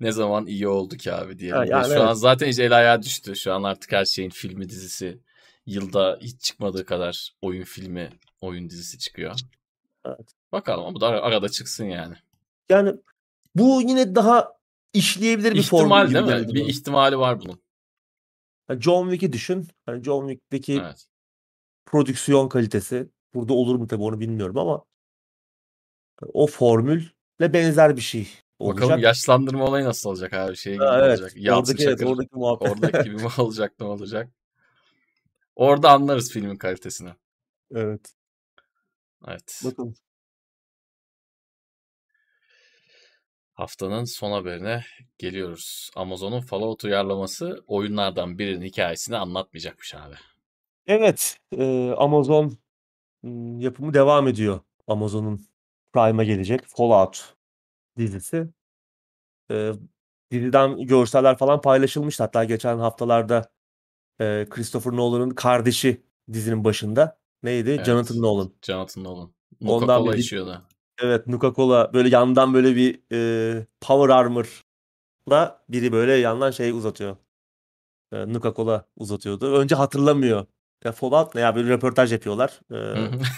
ne 0.00 0.12
zaman 0.12 0.46
iyi 0.46 0.68
oldu 0.68 0.96
ki 0.96 1.12
abi. 1.12 1.50
Ha, 1.50 1.62
Ve 1.62 1.68
yani 1.68 1.84
Şu 1.86 1.92
evet. 1.92 2.00
an 2.02 2.14
zaten 2.14 2.46
iyice 2.46 2.64
el 2.64 2.76
ayağa 2.76 3.02
düştü. 3.02 3.36
Şu 3.36 3.52
an 3.52 3.62
artık 3.62 3.92
her 3.92 4.04
şeyin 4.04 4.30
filmi 4.30 4.68
dizisi 4.68 5.18
yılda 5.66 6.18
hiç 6.20 6.40
çıkmadığı 6.40 6.84
kadar 6.84 7.32
oyun 7.42 7.64
filmi, 7.64 8.10
oyun 8.40 8.70
dizisi 8.70 8.98
çıkıyor. 8.98 9.34
Evet. 10.06 10.34
Bakalım 10.52 10.84
ama 10.84 10.94
bu 10.94 11.00
da 11.00 11.06
ara- 11.06 11.20
arada 11.22 11.48
çıksın 11.48 11.84
yani. 11.84 12.14
Yani 12.68 12.92
bu 13.54 13.82
yine 13.82 14.14
daha 14.14 14.52
işleyebilir 14.92 15.54
bir 15.54 15.62
formül 15.62 15.84
İhtimal 15.84 16.06
gibi 16.08 16.14
değil 16.14 16.46
mi? 16.46 16.54
Bir 16.54 16.60
bana. 16.60 16.68
ihtimali 16.68 17.18
var 17.18 17.40
bunun. 17.40 17.60
John 18.80 19.10
Wick'i 19.10 19.32
düşün. 19.32 19.68
Hani 19.86 20.04
John 20.04 20.28
Wick'teki 20.28 20.80
Evet. 20.84 21.06
prodüksiyon 21.86 22.48
kalitesi 22.48 23.08
burada 23.34 23.52
olur 23.52 23.76
mu 23.76 23.86
tabii 23.86 24.02
onu 24.02 24.20
bilmiyorum 24.20 24.58
ama 24.58 24.84
o 26.32 26.46
formülle 26.46 27.52
benzer 27.52 27.96
bir 27.96 28.00
şey 28.00 28.28
olacak. 28.58 28.82
Bakalım 28.82 29.00
yaşlandırma 29.02 29.64
olayı 29.64 29.84
nasıl 29.84 30.10
olacak 30.10 30.32
abi? 30.32 30.56
Şey 30.56 30.72
gibi 30.74 30.84
Ha, 30.84 30.98
evet. 31.04 31.18
olacak? 31.20 31.32
Yalçın 31.36 31.72
Oradaki, 31.72 31.84
evet, 31.88 32.02
oradaki 32.06 32.28
muhabbet. 32.36 32.72
oradaki 32.72 33.04
gibi 33.10 33.16
mi 33.22 33.28
olacak 33.38 33.72
ne 33.80 33.86
olacak? 33.86 34.28
Orada 35.56 35.90
anlarız 35.90 36.32
filmin 36.32 36.56
kalitesini. 36.56 37.10
evet. 37.74 38.12
Evet. 39.28 39.60
Bakalım. 39.64 39.94
Haftanın 43.52 44.04
son 44.04 44.32
haberine 44.32 44.84
geliyoruz. 45.18 45.90
Amazon'un 45.96 46.40
Fallout 46.40 46.84
uyarlaması 46.84 47.64
oyunlardan 47.66 48.38
birinin 48.38 48.64
hikayesini 48.66 49.16
anlatmayacakmış 49.16 49.94
abi. 49.94 50.14
Evet. 50.86 51.38
e, 51.52 51.90
Amazon 51.96 52.58
yapımı 53.58 53.94
devam 53.94 54.28
ediyor. 54.28 54.60
Amazon'un 54.86 55.40
Prime'a 55.92 56.24
gelecek 56.24 56.60
Fallout 56.66 57.34
dizisi. 57.98 58.48
E, 59.50 59.72
diziden 60.30 60.86
görseller 60.86 61.38
falan 61.38 61.60
paylaşılmıştı. 61.60 62.22
Hatta 62.22 62.44
geçen 62.44 62.78
haftalarda 62.78 63.50
e, 64.20 64.46
Christopher 64.50 64.92
Nolan'ın 64.92 65.30
kardeşi 65.30 66.02
dizinin 66.32 66.64
başında. 66.64 67.18
Neydi? 67.42 67.70
Evet. 67.70 67.86
Jonathan 67.86 68.22
Nolan. 68.22 68.52
Jonathan 68.62 69.04
Nolan. 69.04 69.32
Ondan 69.66 69.86
Coca-Cola 69.98 70.12
bir- 70.12 70.18
içiyordu. 70.18 70.62
Evet 71.02 71.26
Nuka-Cola 71.26 71.92
böyle 71.92 72.08
yandan 72.08 72.54
böyle 72.54 72.76
bir 72.76 73.02
e, 73.12 73.66
Power 73.80 74.14
Armor'la 74.14 75.64
biri 75.68 75.92
böyle 75.92 76.12
yandan 76.12 76.50
şey 76.50 76.70
uzatıyor. 76.70 77.16
E, 78.12 78.16
Nuka-Cola 78.16 78.84
uzatıyordu. 78.96 79.54
Önce 79.56 79.74
hatırlamıyor. 79.74 80.46
Ya 80.84 80.92
Fallout 80.92 81.34
ne 81.34 81.40
ya 81.40 81.56
böyle 81.56 81.68
röportaj 81.68 82.12
yapıyorlar. 82.12 82.60
E. 82.70 82.76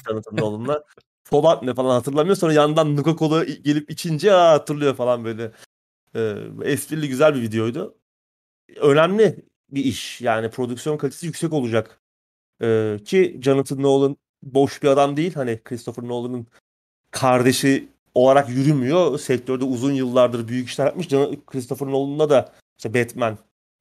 Jonathan 0.09 0.37
Nolan'la. 0.37 0.85
Fallout 1.25 1.63
ne 1.63 1.75
falan 1.75 1.95
hatırlamıyor. 1.95 2.37
Sonra 2.37 2.53
yandan 2.53 2.97
Nuka-Cola 2.97 3.45
gelip 3.45 3.91
içince 3.91 4.35
aa, 4.35 4.53
hatırlıyor 4.53 4.95
falan 4.95 5.25
böyle. 5.25 5.53
E, 6.15 6.37
esprili 6.65 7.09
güzel 7.09 7.35
bir 7.35 7.43
videoydu. 7.43 7.99
Önemli 8.81 9.45
bir 9.71 9.85
iş. 9.85 10.21
Yani 10.21 10.51
prodüksiyon 10.51 10.97
kalitesi 10.99 11.27
yüksek 11.27 11.53
olacak. 11.53 12.01
E, 12.63 12.99
ki 13.05 13.41
Jonathan 13.43 13.83
Nolan 13.83 14.17
boş 14.43 14.83
bir 14.83 14.89
adam 14.89 15.17
değil. 15.17 15.35
Hani 15.35 15.63
Christopher 15.65 16.05
Nolan'ın 16.05 16.47
kardeşi 17.11 17.89
olarak 18.15 18.49
yürümüyor. 18.49 19.19
Sektörde 19.19 19.65
uzun 19.65 19.93
yıllardır 19.93 20.49
büyük 20.49 20.69
işler 20.69 20.87
yapmış. 20.87 21.09
Christopher 21.47 21.89
Nolan'la 21.89 22.31
da 22.31 22.53
işte 22.79 22.95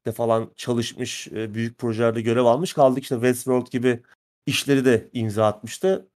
Batman'de 0.06 0.16
falan 0.16 0.52
çalışmış, 0.56 1.28
e, 1.28 1.54
büyük 1.54 1.78
projelerde 1.78 2.22
görev 2.22 2.46
almış. 2.46 2.74
Kaldık 2.74 3.04
işte 3.04 3.16
Westworld 3.16 3.68
gibi 3.72 4.04
işleri 4.46 4.86
de 4.86 5.10
imza 5.14 5.46
atmıştı. 5.48 6.10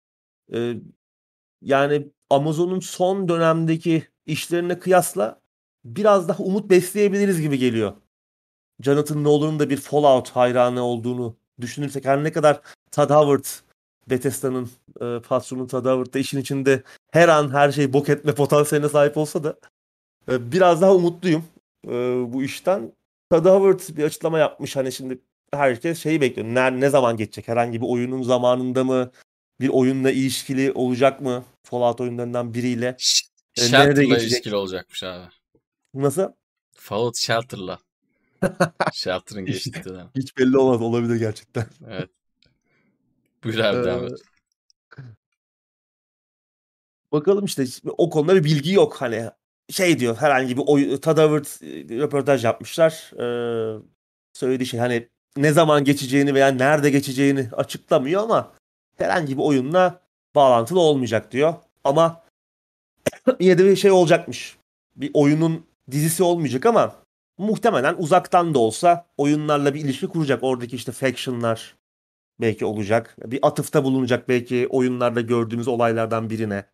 E, 0.54 0.74
Yani 1.62 2.08
Amazon'un 2.30 2.80
son 2.80 3.28
dönemdeki 3.28 4.08
işlerine 4.26 4.78
kıyasla 4.78 5.40
biraz 5.84 6.28
daha 6.28 6.42
umut 6.42 6.70
besleyebiliriz 6.70 7.40
gibi 7.40 7.58
geliyor. 7.58 7.92
Jonathan 8.82 9.24
Nolan'ın 9.24 9.58
da 9.58 9.70
bir 9.70 9.76
Fallout 9.76 10.30
hayranı 10.30 10.82
olduğunu 10.82 11.36
düşünürsek 11.60 12.04
her 12.04 12.24
ne 12.24 12.32
kadar 12.32 12.60
Todd 12.92 13.10
Howard 13.10 13.44
Bethesda'nın 14.10 14.70
e, 15.00 15.20
patronu 15.28 15.66
Todd 15.66 15.84
Howard 15.86 16.14
da 16.14 16.18
işin 16.18 16.38
içinde 16.40 16.82
her 17.12 17.28
an 17.28 17.50
her 17.54 17.72
şey 17.72 17.92
bok 17.92 18.08
etme 18.08 18.34
potansiyeline 18.34 18.88
sahip 18.88 19.16
olsa 19.16 19.44
da 19.44 19.56
e, 20.28 20.52
biraz 20.52 20.82
daha 20.82 20.94
umutluyum 20.94 21.44
e, 21.86 21.90
bu 22.32 22.42
işten. 22.42 22.92
Todd 23.30 23.44
Howard 23.44 23.96
bir 23.96 24.04
açıklama 24.04 24.38
yapmış. 24.38 24.76
Hani 24.76 24.92
şimdi 24.92 25.20
herkes 25.52 26.02
şeyi 26.02 26.20
bekliyor. 26.20 26.48
Ne, 26.48 26.80
ne 26.80 26.90
zaman 26.90 27.16
geçecek? 27.16 27.48
Herhangi 27.48 27.80
bir 27.80 27.86
oyunun 27.86 28.22
zamanında 28.22 28.84
mı? 28.84 29.10
Bir 29.60 29.68
oyunla 29.68 30.10
ilişkili 30.10 30.72
olacak 30.72 31.20
mı? 31.20 31.44
Fallout 31.62 32.00
oyunlarından 32.00 32.54
biriyle. 32.54 32.86
E, 33.56 33.60
Shelter'la 33.60 34.16
ilişkili 34.16 34.54
olacakmış 34.54 35.02
abi. 35.02 35.24
Nasıl? 35.94 36.32
Fallout 36.74 37.16
Shelter'la. 37.16 37.78
Shelter'ın 38.92 39.44
geçtiği 39.44 39.84
dönem. 39.84 40.10
Hiç 40.16 40.38
belli 40.38 40.58
olmaz. 40.58 40.82
Olabilir 40.82 41.16
gerçekten. 41.16 41.66
Evet. 41.88 42.10
Buyur 43.44 43.58
abi 43.58 43.78
ee, 43.78 43.84
devam 43.84 44.04
et. 44.04 44.20
Bakalım 47.12 47.44
işte 47.44 47.64
o 47.84 48.10
konuda 48.10 48.34
bir 48.34 48.44
bilgi 48.44 48.72
yok. 48.72 48.96
Hani 49.00 49.30
şey 49.70 49.98
diyor 49.98 50.16
herhangi 50.16 50.56
bir 50.56 50.62
oy, 50.66 51.00
Tadavert 51.00 51.62
röportaj 51.90 52.44
yapmışlar. 52.44 53.12
Ee, 53.18 53.78
söylediği 54.32 54.66
şey 54.66 54.80
hani 54.80 55.08
ne 55.36 55.52
zaman 55.52 55.84
geçeceğini 55.84 56.34
veya 56.34 56.48
nerede 56.48 56.90
geçeceğini 56.90 57.48
açıklamıyor 57.52 58.22
ama 58.22 58.52
herhangi 58.98 59.38
bir 59.38 59.42
oyunla 59.42 60.00
bağlantılı 60.34 60.80
olmayacak 60.80 61.32
diyor. 61.32 61.54
Ama 61.84 62.24
yine 63.40 63.58
de 63.58 63.64
bir 63.64 63.76
şey 63.76 63.90
olacakmış. 63.90 64.56
Bir 64.96 65.10
oyunun 65.14 65.66
dizisi 65.90 66.22
olmayacak 66.22 66.66
ama 66.66 66.94
muhtemelen 67.38 67.94
uzaktan 67.98 68.54
da 68.54 68.58
olsa 68.58 69.06
oyunlarla 69.16 69.74
bir 69.74 69.80
ilişki 69.80 70.06
kuracak. 70.08 70.42
Oradaki 70.42 70.76
işte 70.76 70.92
factionlar 70.92 71.76
belki 72.40 72.64
olacak. 72.64 73.16
Bir 73.24 73.38
atıfta 73.42 73.84
bulunacak 73.84 74.28
belki 74.28 74.66
oyunlarda 74.70 75.20
gördüğümüz 75.20 75.68
olaylardan 75.68 76.30
birine. 76.30 76.64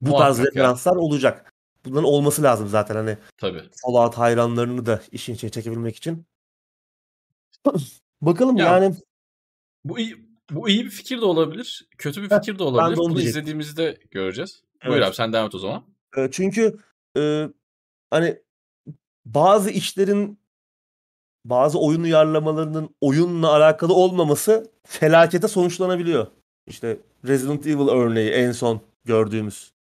Bu 0.00 0.10
Muhakkak 0.10 0.36
tarz 0.36 0.46
referanslar 0.46 0.96
olacak. 0.96 1.52
Bunların 1.90 2.04
olması 2.04 2.42
lazım 2.42 2.68
zaten 2.68 2.94
hani. 2.94 3.18
Tabii. 3.36 3.62
Fallout 3.82 4.14
hayranlarını 4.14 4.86
da 4.86 5.00
işin 5.12 5.34
içine 5.34 5.50
çekebilmek 5.50 5.96
için. 5.96 6.26
Bakalım 8.22 8.56
ya, 8.56 8.66
yani. 8.66 8.94
Bu 9.84 9.98
iyi, 9.98 10.16
bu 10.50 10.68
iyi 10.68 10.84
bir 10.84 10.90
fikir 10.90 11.20
de 11.20 11.24
olabilir. 11.24 11.88
Kötü 11.98 12.22
bir 12.22 12.28
fikir 12.28 12.58
de 12.58 12.62
olabilir. 12.62 12.96
Bunu 12.96 13.08
diyecektim. 13.08 13.28
izlediğimizde 13.28 13.98
göreceğiz. 14.10 14.62
Evet. 14.82 14.92
Buyur 14.92 15.02
abi 15.02 15.14
sen 15.14 15.32
devam 15.32 15.46
et 15.46 15.54
o 15.54 15.58
zaman. 15.58 15.84
Çünkü 16.30 16.78
e, 17.16 17.48
hani 18.10 18.38
bazı 19.24 19.70
işlerin 19.70 20.38
bazı 21.44 21.78
oyun 21.78 22.02
uyarlamalarının 22.02 22.96
oyunla 23.00 23.52
alakalı 23.52 23.94
olmaması 23.94 24.70
felakete 24.84 25.48
sonuçlanabiliyor. 25.48 26.26
İşte 26.66 26.98
Resident 27.26 27.66
Evil 27.66 27.88
örneği 27.88 28.30
en 28.30 28.52
son 28.52 28.80
gördüğümüz 29.04 29.72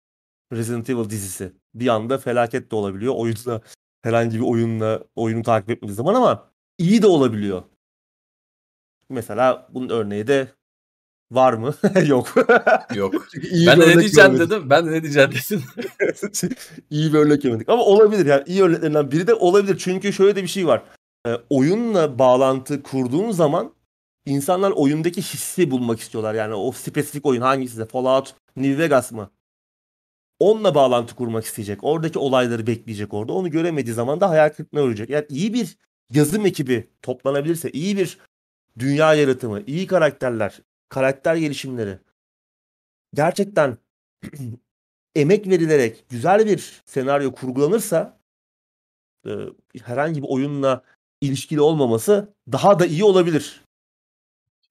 Resident 0.53 0.89
Evil 0.89 1.09
dizisi. 1.09 1.51
Bir 1.79 1.87
anda 1.87 2.17
felaket 2.17 2.71
de 2.71 2.75
olabiliyor. 2.75 3.13
Oyunla 3.17 3.61
herhangi 4.01 4.35
bir 4.35 4.45
oyunla 4.45 5.03
oyunu 5.15 5.43
takip 5.43 5.69
etmediği 5.69 5.95
zaman 5.95 6.15
ama 6.15 6.51
iyi 6.77 7.01
de 7.01 7.07
olabiliyor. 7.07 7.63
Mesela 9.09 9.67
bunun 9.73 9.89
örneği 9.89 10.27
de 10.27 10.47
var 11.31 11.53
mı? 11.53 11.73
Yok. 12.07 12.35
Yok. 12.95 13.13
ben 13.67 13.81
de 13.81 13.87
ne 13.87 13.99
diyeceğim 13.99 14.31
görmedik. 14.31 14.51
dedim. 14.51 14.69
Ben 14.69 14.85
de 14.85 14.91
ne 14.91 15.03
diyeceğim 15.03 15.31
dedim. 15.31 15.63
İyi 16.89 17.13
bir 17.13 17.17
örnek 17.17 17.45
yemedik. 17.45 17.69
Ama 17.69 17.83
olabilir 17.83 18.25
yani. 18.25 18.43
iyi 18.45 18.63
örneklerinden 18.63 19.11
biri 19.11 19.27
de 19.27 19.33
olabilir. 19.33 19.77
Çünkü 19.77 20.13
şöyle 20.13 20.35
de 20.35 20.43
bir 20.43 20.47
şey 20.47 20.67
var. 20.67 20.83
Ee, 21.27 21.31
oyunla 21.49 22.19
bağlantı 22.19 22.83
kurduğun 22.83 23.31
zaman 23.31 23.73
insanlar 24.25 24.71
oyundaki 24.71 25.21
hissi 25.21 25.71
bulmak 25.71 25.99
istiyorlar. 25.99 26.33
Yani 26.33 26.53
o 26.53 26.71
spesifik 26.71 27.25
oyun 27.25 27.41
hangisi 27.41 27.77
de 27.77 27.85
Fallout 27.85 28.35
New 28.55 28.83
Vegas 28.83 29.11
mı? 29.11 29.29
Onunla 30.39 30.75
bağlantı 30.75 31.15
kurmak 31.15 31.45
isteyecek. 31.45 31.83
Oradaki 31.83 32.19
olayları 32.19 32.67
bekleyecek 32.67 33.13
orada. 33.13 33.33
Onu 33.33 33.51
göremediği 33.51 33.93
zaman 33.93 34.21
da 34.21 34.29
hayal 34.29 34.49
kırıklığına 34.49 34.83
uğrayacak. 34.83 35.09
Yani 35.09 35.25
iyi 35.29 35.53
bir 35.53 35.77
yazım 36.13 36.45
ekibi 36.45 36.89
toplanabilirse, 37.01 37.71
iyi 37.71 37.97
bir 37.97 38.17
dünya 38.79 39.13
yaratımı, 39.13 39.63
iyi 39.67 39.87
karakterler, 39.87 40.61
karakter 40.89 41.35
gelişimleri 41.35 41.99
gerçekten 43.13 43.77
emek 45.15 45.47
verilerek 45.47 46.05
güzel 46.09 46.45
bir 46.45 46.81
senaryo 46.85 47.31
kurgulanırsa 47.31 48.19
e, 49.25 49.31
herhangi 49.83 50.23
bir 50.23 50.27
oyunla 50.29 50.83
ilişkili 51.21 51.61
olmaması 51.61 52.33
daha 52.51 52.79
da 52.79 52.85
iyi 52.85 53.03
olabilir. 53.03 53.61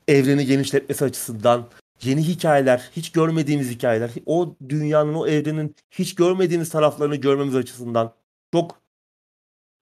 Evreni 0.09 0.47
genişletmesi 0.47 1.05
açısından, 1.05 1.69
yeni 2.03 2.23
hikayeler, 2.29 2.91
hiç 2.97 3.13
görmediğimiz 3.13 3.71
hikayeler, 3.71 4.11
o 4.27 4.57
dünyanın, 4.69 5.15
o 5.15 5.27
evrenin 5.27 5.77
hiç 5.91 6.15
görmediğimiz 6.15 6.71
taraflarını 6.71 7.17
görmemiz 7.17 7.55
açısından 7.55 8.15
çok 8.53 8.81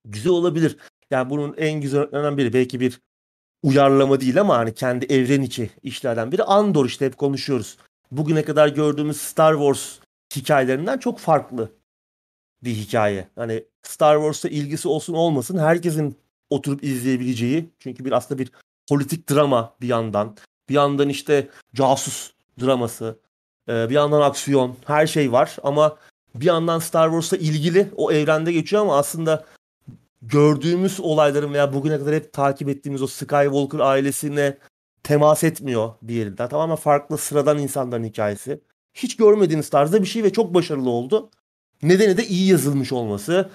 güzel 0.05 0.33
olabilir. 0.33 0.77
Yani 1.11 1.31
bunun 1.31 1.55
en 1.57 1.81
güzel 1.81 2.01
örneklerinden 2.01 2.39
biri 2.39 2.53
belki 2.53 2.81
bir 2.81 3.01
uyarlama 3.62 4.21
değil 4.21 4.41
ama 4.41 4.59
hani 4.59 4.75
kendi 4.75 5.05
evren 5.07 5.43
içi 5.43 5.71
işlerden 5.83 6.33
biri 6.33 6.43
Andor 6.43 6.87
işte 6.87 7.07
hep 7.07 7.19
konuşuyoruz. 7.19 7.79
Bugüne 8.11 8.45
kadar 8.45 8.69
gördüğümüz 8.69 9.17
Star 9.17 9.55
Wars 9.55 9.99
hikayelerinden 10.37 10.99
çok 10.99 11.19
farklı 11.19 11.73
bir 12.62 12.75
hikaye. 12.75 13.29
Hani 13.37 13.65
Star 13.83 14.17
Wars'a 14.17 14.49
ilgisi 14.49 14.89
olsun 14.89 15.15
olmasın 15.15 15.59
herkesin 15.59 16.17
oturup 16.51 16.85
izleyebileceği 16.85 17.71
çünkü 17.79 18.05
bir 18.05 18.12
aslında 18.12 18.39
bir 18.39 18.51
politik 18.89 19.31
drama 19.31 19.77
bir 19.81 19.89
yandan 19.89 20.37
bir 20.69 20.75
yandan 20.75 21.09
işte 21.09 21.49
casus 21.75 22.31
draması, 22.61 23.19
e, 23.69 23.89
bir 23.91 23.95
yandan 23.95 24.21
aksiyon, 24.21 24.77
her 24.85 25.07
şey 25.07 25.33
var 25.33 25.57
ama 25.62 25.97
bir 26.35 26.47
yandan 26.47 26.79
Star 26.79 27.09
Wars'la 27.09 27.37
ilgili 27.37 27.91
o 27.97 28.12
evrende 28.12 28.53
geçiyor 28.53 28.83
ama 28.83 28.99
aslında 28.99 29.45
gördüğümüz 30.23 31.01
olayların 31.01 31.53
veya 31.53 31.73
bugüne 31.73 31.99
kadar 31.99 32.15
hep 32.15 32.33
takip 32.33 32.69
ettiğimiz 32.69 33.03
o 33.03 33.07
Skywalker 33.07 33.79
ailesine 33.79 34.59
temas 35.03 35.45
etmiyor 35.45 35.93
diğerinde. 36.09 36.49
Tamamen 36.49 36.77
farklı 36.77 37.19
sıradan 37.19 37.59
insanların 37.59 38.05
hikayesi. 38.05 38.61
Hiç 38.95 39.17
görmediğiniz 39.17 39.71
tarzda 39.71 40.03
bir 40.03 40.07
şey 40.07 40.25
ve 40.25 40.33
çok 40.33 40.55
başarılı 40.55 40.91
oldu. 40.91 41.31
Nedeni 41.83 42.17
de 42.17 42.27
iyi 42.27 42.51
yazılmış 42.51 42.93
olması, 42.93 43.51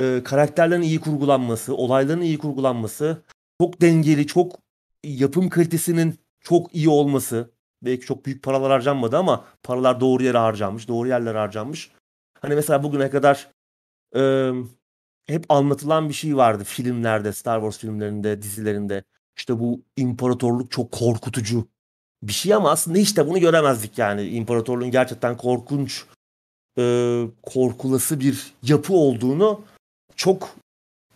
e, 0.00 0.22
karakterlerin 0.24 0.82
iyi 0.82 1.00
kurgulanması, 1.00 1.76
olayların 1.76 2.20
iyi 2.20 2.38
kurgulanması, 2.38 3.22
çok 3.60 3.80
dengeli, 3.80 4.26
çok 4.26 4.58
yapım 5.04 5.48
kalitesinin 5.48 6.18
çok 6.40 6.74
iyi 6.74 6.88
olması. 6.88 7.50
Belki 7.82 8.06
çok 8.06 8.26
büyük 8.26 8.42
paralar 8.42 8.70
harcanmadı 8.70 9.16
ama 9.16 9.44
paralar 9.62 10.00
doğru 10.00 10.22
yere 10.22 10.38
harcanmış, 10.38 10.88
doğru 10.88 11.08
yerlere 11.08 11.38
harcanmış. 11.38 11.90
Hani 12.40 12.54
mesela 12.54 12.82
bugüne 12.82 13.10
kadar 13.10 13.48
e, 14.16 14.52
hep 15.26 15.44
anlatılan 15.48 16.08
bir 16.08 16.14
şey 16.14 16.36
vardı 16.36 16.64
filmlerde, 16.64 17.32
Star 17.32 17.60
Wars 17.60 17.78
filmlerinde, 17.78 18.42
dizilerinde. 18.42 19.04
İşte 19.36 19.60
bu 19.60 19.82
imparatorluk 19.96 20.70
çok 20.70 20.92
korkutucu 20.92 21.68
bir 22.22 22.32
şey 22.32 22.54
ama 22.54 22.70
aslında 22.70 22.98
hiç 22.98 23.16
de 23.16 23.26
bunu 23.26 23.40
göremezdik 23.40 23.98
yani. 23.98 24.22
İmparatorluğun 24.28 24.90
gerçekten 24.90 25.36
korkunç, 25.36 26.04
e, 26.78 27.24
korkulası 27.42 28.20
bir 28.20 28.52
yapı 28.62 28.94
olduğunu 28.94 29.64
çok 30.16 30.56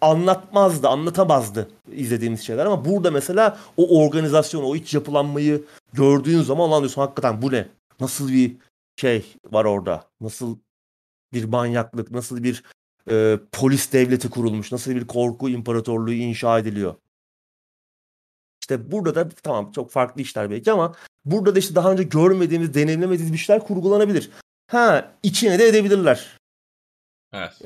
anlatmazdı, 0.02 0.88
anlatamazdı 0.88 1.70
izlediğimiz 1.92 2.40
şeyler 2.40 2.66
ama 2.66 2.84
burada 2.84 3.10
mesela 3.10 3.58
o 3.76 4.04
organizasyon, 4.04 4.62
o 4.62 4.76
iç 4.76 4.94
yapılanmayı 4.94 5.64
gördüğün 5.92 6.42
zaman 6.42 6.70
lan 6.70 6.80
diyorsun 6.80 7.02
hakikaten 7.02 7.42
bu 7.42 7.52
ne? 7.52 7.68
Nasıl 8.00 8.28
bir 8.28 8.56
şey 8.96 9.36
var 9.50 9.64
orada? 9.64 10.04
Nasıl 10.20 10.58
bir 11.32 11.44
manyaklık, 11.44 12.10
nasıl 12.10 12.42
bir 12.42 12.62
e, 13.10 13.38
polis 13.52 13.92
devleti 13.92 14.30
kurulmuş, 14.30 14.72
nasıl 14.72 14.90
bir 14.90 15.06
korku 15.06 15.48
imparatorluğu 15.48 16.12
inşa 16.12 16.58
ediliyor? 16.58 16.94
İşte 18.62 18.92
burada 18.92 19.14
da 19.14 19.28
tamam 19.28 19.72
çok 19.72 19.90
farklı 19.90 20.22
işler 20.22 20.50
belki 20.50 20.72
ama 20.72 20.94
burada 21.24 21.54
da 21.54 21.58
işte 21.58 21.74
daha 21.74 21.92
önce 21.92 22.02
görmediğimiz, 22.02 22.74
deneyimlemediğimiz 22.74 23.32
bir 23.32 23.38
şeyler 23.38 23.66
kurgulanabilir. 23.66 24.30
Ha 24.70 25.12
içine 25.22 25.58
de 25.58 25.68
edebilirler. 25.68 26.38
Evet. 27.32 27.62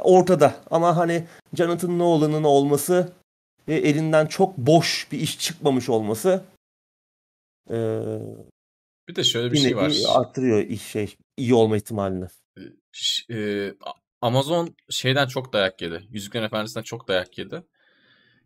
Ortada 0.00 0.54
ama 0.70 0.96
hani 0.96 1.24
Jonathan 1.54 1.98
Nolan'ın 1.98 2.44
olması 2.44 3.12
ve 3.68 3.74
elinden 3.74 4.26
çok 4.26 4.58
boş 4.58 5.08
bir 5.12 5.20
iş 5.20 5.38
çıkmamış 5.38 5.88
olması 5.88 6.44
ee, 7.70 8.18
bir 9.08 9.16
de 9.16 9.24
şöyle 9.24 9.52
bir 9.52 9.58
şey 9.58 9.76
var. 9.76 9.92
Arttırıyor 10.08 10.58
iş 10.58 10.82
şey 10.82 11.16
iyi 11.36 11.54
olma 11.54 11.76
ihtimalini. 11.76 12.26
E, 13.30 13.70
Amazon 14.20 14.76
şeyden 14.90 15.26
çok 15.26 15.52
dayak 15.52 15.82
yedi. 15.82 16.02
Yüzüklerin 16.10 16.44
Efendisi'nden 16.44 16.82
çok 16.82 17.08
dayak 17.08 17.38
yedi. 17.38 17.62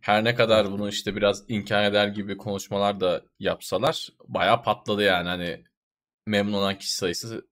Her 0.01 0.23
ne 0.23 0.35
kadar 0.35 0.71
bunu 0.71 0.89
işte 0.89 1.15
biraz 1.15 1.43
inkar 1.47 1.83
eder 1.83 2.07
gibi 2.07 2.37
konuşmalar 2.37 2.99
da 2.99 3.21
yapsalar 3.39 4.09
bayağı 4.27 4.63
patladı 4.63 5.03
yani 5.03 5.27
hani 5.27 5.63
memnun 6.27 6.53
olan 6.53 6.77
kişi 6.77 6.95
sayısı 6.95 7.47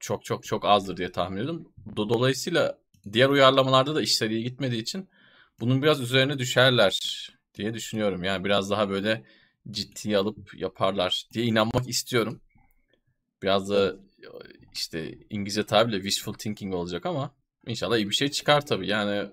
çok 0.00 0.24
çok 0.24 0.44
çok 0.44 0.64
azdır 0.64 0.96
diye 0.96 1.12
tahmin 1.12 1.36
ediyorum. 1.36 1.72
Dolayısıyla 1.96 2.78
diğer 3.12 3.28
uyarlamalarda 3.28 3.94
da 3.94 4.02
işler 4.02 4.30
iyi 4.30 4.44
gitmediği 4.44 4.82
için 4.82 5.08
bunun 5.60 5.82
biraz 5.82 6.00
üzerine 6.00 6.38
düşerler 6.38 6.98
diye 7.54 7.74
düşünüyorum. 7.74 8.24
Yani 8.24 8.44
biraz 8.44 8.70
daha 8.70 8.90
böyle 8.90 9.24
ciddiye 9.70 10.18
alıp 10.18 10.54
yaparlar 10.54 11.26
diye 11.32 11.44
inanmak 11.44 11.88
istiyorum. 11.88 12.40
Biraz 13.42 13.70
da 13.70 13.96
işte 14.74 15.18
İngilizce 15.30 15.66
tabirle 15.66 15.96
wishful 15.96 16.32
thinking 16.32 16.74
olacak 16.74 17.06
ama 17.06 17.34
inşallah 17.66 17.96
iyi 17.96 18.08
bir 18.08 18.14
şey 18.14 18.30
çıkar 18.30 18.66
tabii. 18.66 18.86
Yani 18.88 19.30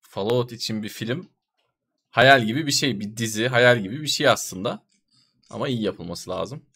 Fallout 0.00 0.52
için 0.52 0.82
bir 0.82 0.88
film 0.88 1.28
hayal 2.10 2.44
gibi 2.44 2.66
bir 2.66 2.72
şey. 2.72 3.00
Bir 3.00 3.16
dizi 3.16 3.48
hayal 3.48 3.82
gibi 3.82 4.02
bir 4.02 4.06
şey 4.06 4.28
aslında. 4.28 4.86
Ama 5.50 5.68
iyi 5.68 5.82
yapılması 5.82 6.30
lazım. 6.30 6.66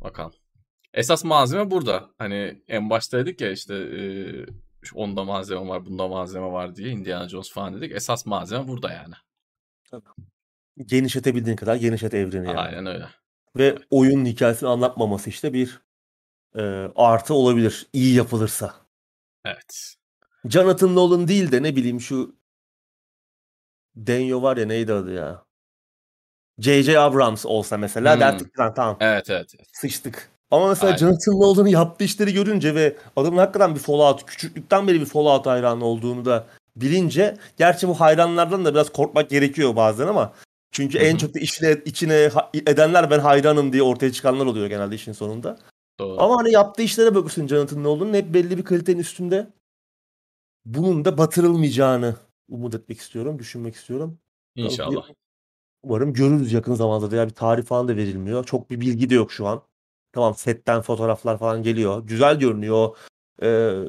Bakalım. 0.00 0.32
Esas 0.94 1.24
malzeme 1.24 1.70
burada. 1.70 2.10
Hani 2.18 2.62
en 2.68 2.90
başta 2.90 3.18
dedik 3.18 3.40
ya 3.40 3.50
işte 3.50 3.74
onda 4.94 5.24
malzeme 5.24 5.68
var, 5.68 5.86
bunda 5.86 6.08
malzeme 6.08 6.46
var 6.46 6.76
diye 6.76 6.88
Indiana 6.88 7.28
Jones 7.28 7.52
falan 7.52 7.74
dedik. 7.80 7.92
Esas 7.96 8.26
malzeme 8.26 8.68
burada 8.68 8.92
yani. 8.92 9.14
Genişletebildiğin 10.86 11.56
kadar 11.56 11.76
genişlet 11.76 12.14
evreni 12.14 12.46
yani. 12.46 12.58
Aynen 12.58 12.86
öyle. 12.86 13.08
Ve 13.56 13.78
oyunun 13.90 14.24
hikayesini 14.24 14.68
anlatmaması 14.68 15.30
işte 15.30 15.52
bir 15.52 15.80
e, 16.56 16.62
artı 16.96 17.34
olabilir. 17.34 17.86
iyi 17.92 18.14
yapılırsa. 18.14 18.74
Evet. 19.44 19.94
Jonathan 20.44 20.94
Nolan 20.94 21.28
değil 21.28 21.52
de 21.52 21.62
ne 21.62 21.76
bileyim 21.76 22.00
şu 22.00 22.36
Denyo 23.96 24.42
var 24.42 24.56
ya 24.56 24.66
neydi 24.66 24.92
adı 24.92 25.12
ya? 25.14 25.44
J.J. 26.58 26.98
Abrams 26.98 27.46
olsa 27.46 27.76
mesela 27.76 28.14
Hmm. 28.14 28.20
derdik 28.20 28.58
lan 28.58 28.74
tamam 28.74 28.96
Evet 29.00 29.30
evet. 29.30 29.52
evet. 29.56 29.68
sıçtık. 29.72 30.30
Ama 30.50 30.68
mesela 30.68 30.86
Aynen. 30.86 30.98
Jonathan 30.98 31.34
Nolan'ın 31.34 31.68
yaptığı 31.68 32.04
işleri 32.04 32.32
görünce 32.32 32.74
ve 32.74 32.96
adamın 33.16 33.38
hakikaten 33.38 33.74
bir 33.74 33.80
Fallout, 33.80 34.26
küçüklükten 34.26 34.88
beri 34.88 35.00
bir 35.00 35.06
Fallout 35.06 35.46
hayranı 35.46 35.84
olduğunu 35.84 36.24
da 36.24 36.46
bilince 36.76 37.36
gerçi 37.56 37.88
bu 37.88 38.00
hayranlardan 38.00 38.64
da 38.64 38.74
biraz 38.74 38.92
korkmak 38.92 39.30
gerekiyor 39.30 39.76
bazen 39.76 40.06
ama 40.06 40.32
çünkü 40.70 40.98
Hı 40.98 41.02
en 41.02 41.16
çok 41.16 41.34
da 41.34 41.38
içine, 41.38 41.76
içine 41.84 42.30
edenler 42.54 43.10
ben 43.10 43.18
hayranım 43.18 43.72
diye 43.72 43.82
ortaya 43.82 44.12
çıkanlar 44.12 44.46
oluyor 44.46 44.66
genelde 44.66 44.94
işin 44.94 45.12
sonunda. 45.12 45.58
Doğru. 45.98 46.22
Ama 46.22 46.36
hani 46.36 46.52
yaptığı 46.52 46.82
işlere 46.82 47.14
bakıyorsun 47.14 47.46
Jonathan 47.46 47.84
Nolan'ın 47.84 48.14
hep 48.14 48.34
belli 48.34 48.58
bir 48.58 48.64
kalitenin 48.64 48.98
üstünde. 48.98 49.46
Bunun 50.64 51.04
da 51.04 51.18
batırılmayacağını 51.18 52.14
umut 52.48 52.74
etmek 52.74 53.00
istiyorum, 53.00 53.38
düşünmek 53.38 53.74
istiyorum. 53.74 54.18
İnşallah. 54.56 55.08
Umarım 55.82 56.12
görürüz 56.12 56.52
yakın 56.52 56.74
zamanda 56.74 57.10
da 57.10 57.16
ya 57.16 57.26
bir 57.26 57.34
tarih 57.34 57.64
falan 57.64 57.88
da 57.88 57.96
verilmiyor. 57.96 58.44
Çok 58.44 58.70
bir 58.70 58.80
bilgi 58.80 59.10
de 59.10 59.14
yok 59.14 59.32
şu 59.32 59.46
an. 59.46 59.62
Tamam 60.18 60.34
setten 60.34 60.80
fotoğraflar 60.82 61.38
falan 61.38 61.62
geliyor. 61.62 62.02
Güzel 62.06 62.38
görünüyor. 62.38 62.96
Ee, 63.42 63.84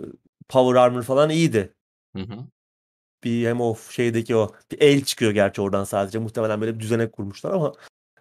Power 0.49 0.81
Armor 0.81 1.03
falan 1.03 1.29
iyiydi. 1.29 1.73
Hı 2.15 2.21
hı. 2.23 2.47
Bir 3.23 3.47
hem 3.47 3.61
o 3.61 3.75
şeydeki 3.75 4.35
o 4.35 4.51
bir 4.71 4.81
el 4.81 5.03
çıkıyor 5.03 5.31
gerçi 5.31 5.61
oradan 5.61 5.83
sadece. 5.83 6.19
Muhtemelen 6.19 6.61
böyle 6.61 6.75
bir 6.75 6.79
düzenek 6.79 7.13
kurmuşlar 7.13 7.51
ama 7.51 7.73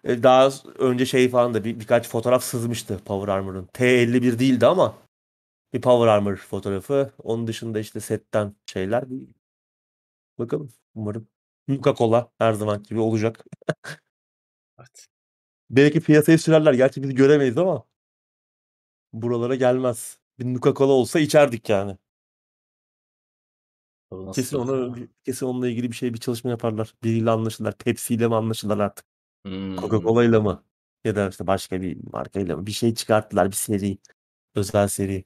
e, 0.03 0.23
daha 0.23 0.49
önce 0.79 1.05
şey 1.05 1.29
falan 1.29 1.53
da 1.53 1.63
bir, 1.63 1.79
birkaç 1.79 2.07
fotoğraf 2.09 2.43
sızmıştı 2.43 2.99
Power 3.05 3.33
Armor'ın. 3.33 3.65
T51 3.73 4.39
değildi 4.39 4.65
ama 4.65 4.97
bir 5.73 5.81
Power 5.81 6.07
Armor 6.07 6.35
fotoğrafı. 6.35 7.11
Onun 7.23 7.47
dışında 7.47 7.79
işte 7.79 7.99
setten 7.99 8.55
şeyler. 8.65 9.03
Bakalım 10.39 10.69
umarım. 10.95 11.27
Coca-Cola 11.69 12.29
her 12.39 12.53
zaman 12.53 12.83
gibi 12.83 12.99
olacak. 12.99 13.45
Evet. 14.79 15.07
Belki 15.69 16.01
piyasaya 16.01 16.37
sürerler. 16.37 16.73
Gerçi 16.73 17.03
biz 17.03 17.15
göremeyiz 17.15 17.57
ama 17.57 17.89
buralara 19.13 19.55
gelmez. 19.55 20.19
Bir 20.39 20.45
Nuka-Cola 20.45 20.91
olsa 20.91 21.19
içerdik 21.19 21.69
yani. 21.69 21.97
Kesin 24.33 24.57
ona 24.57 24.95
kesin 25.23 25.45
onunla 25.45 25.67
ilgili 25.67 25.91
bir 25.91 25.95
şey 25.95 26.13
bir 26.13 26.19
çalışma 26.19 26.49
yaparlar. 26.49 26.93
Biriyle 27.03 27.29
anlaşırlar. 27.31 27.77
Pepsi 27.77 28.13
ile 28.13 28.27
mi 28.27 28.35
anlaşırlar 28.35 28.79
artık? 28.79 29.05
Hmm. 29.45 29.75
Coca-Cola 29.75 30.25
ile 30.29 30.39
mi? 30.39 30.59
Ya 31.03 31.15
da 31.15 31.29
işte 31.29 31.47
başka 31.47 31.81
bir 31.81 31.97
markayla 32.13 32.57
mı? 32.57 32.65
Bir 32.65 32.71
şey 32.71 32.93
çıkarttılar 32.95 33.47
bir 33.51 33.55
seri. 33.55 33.97
Özel 34.55 34.87
seri. 34.87 35.25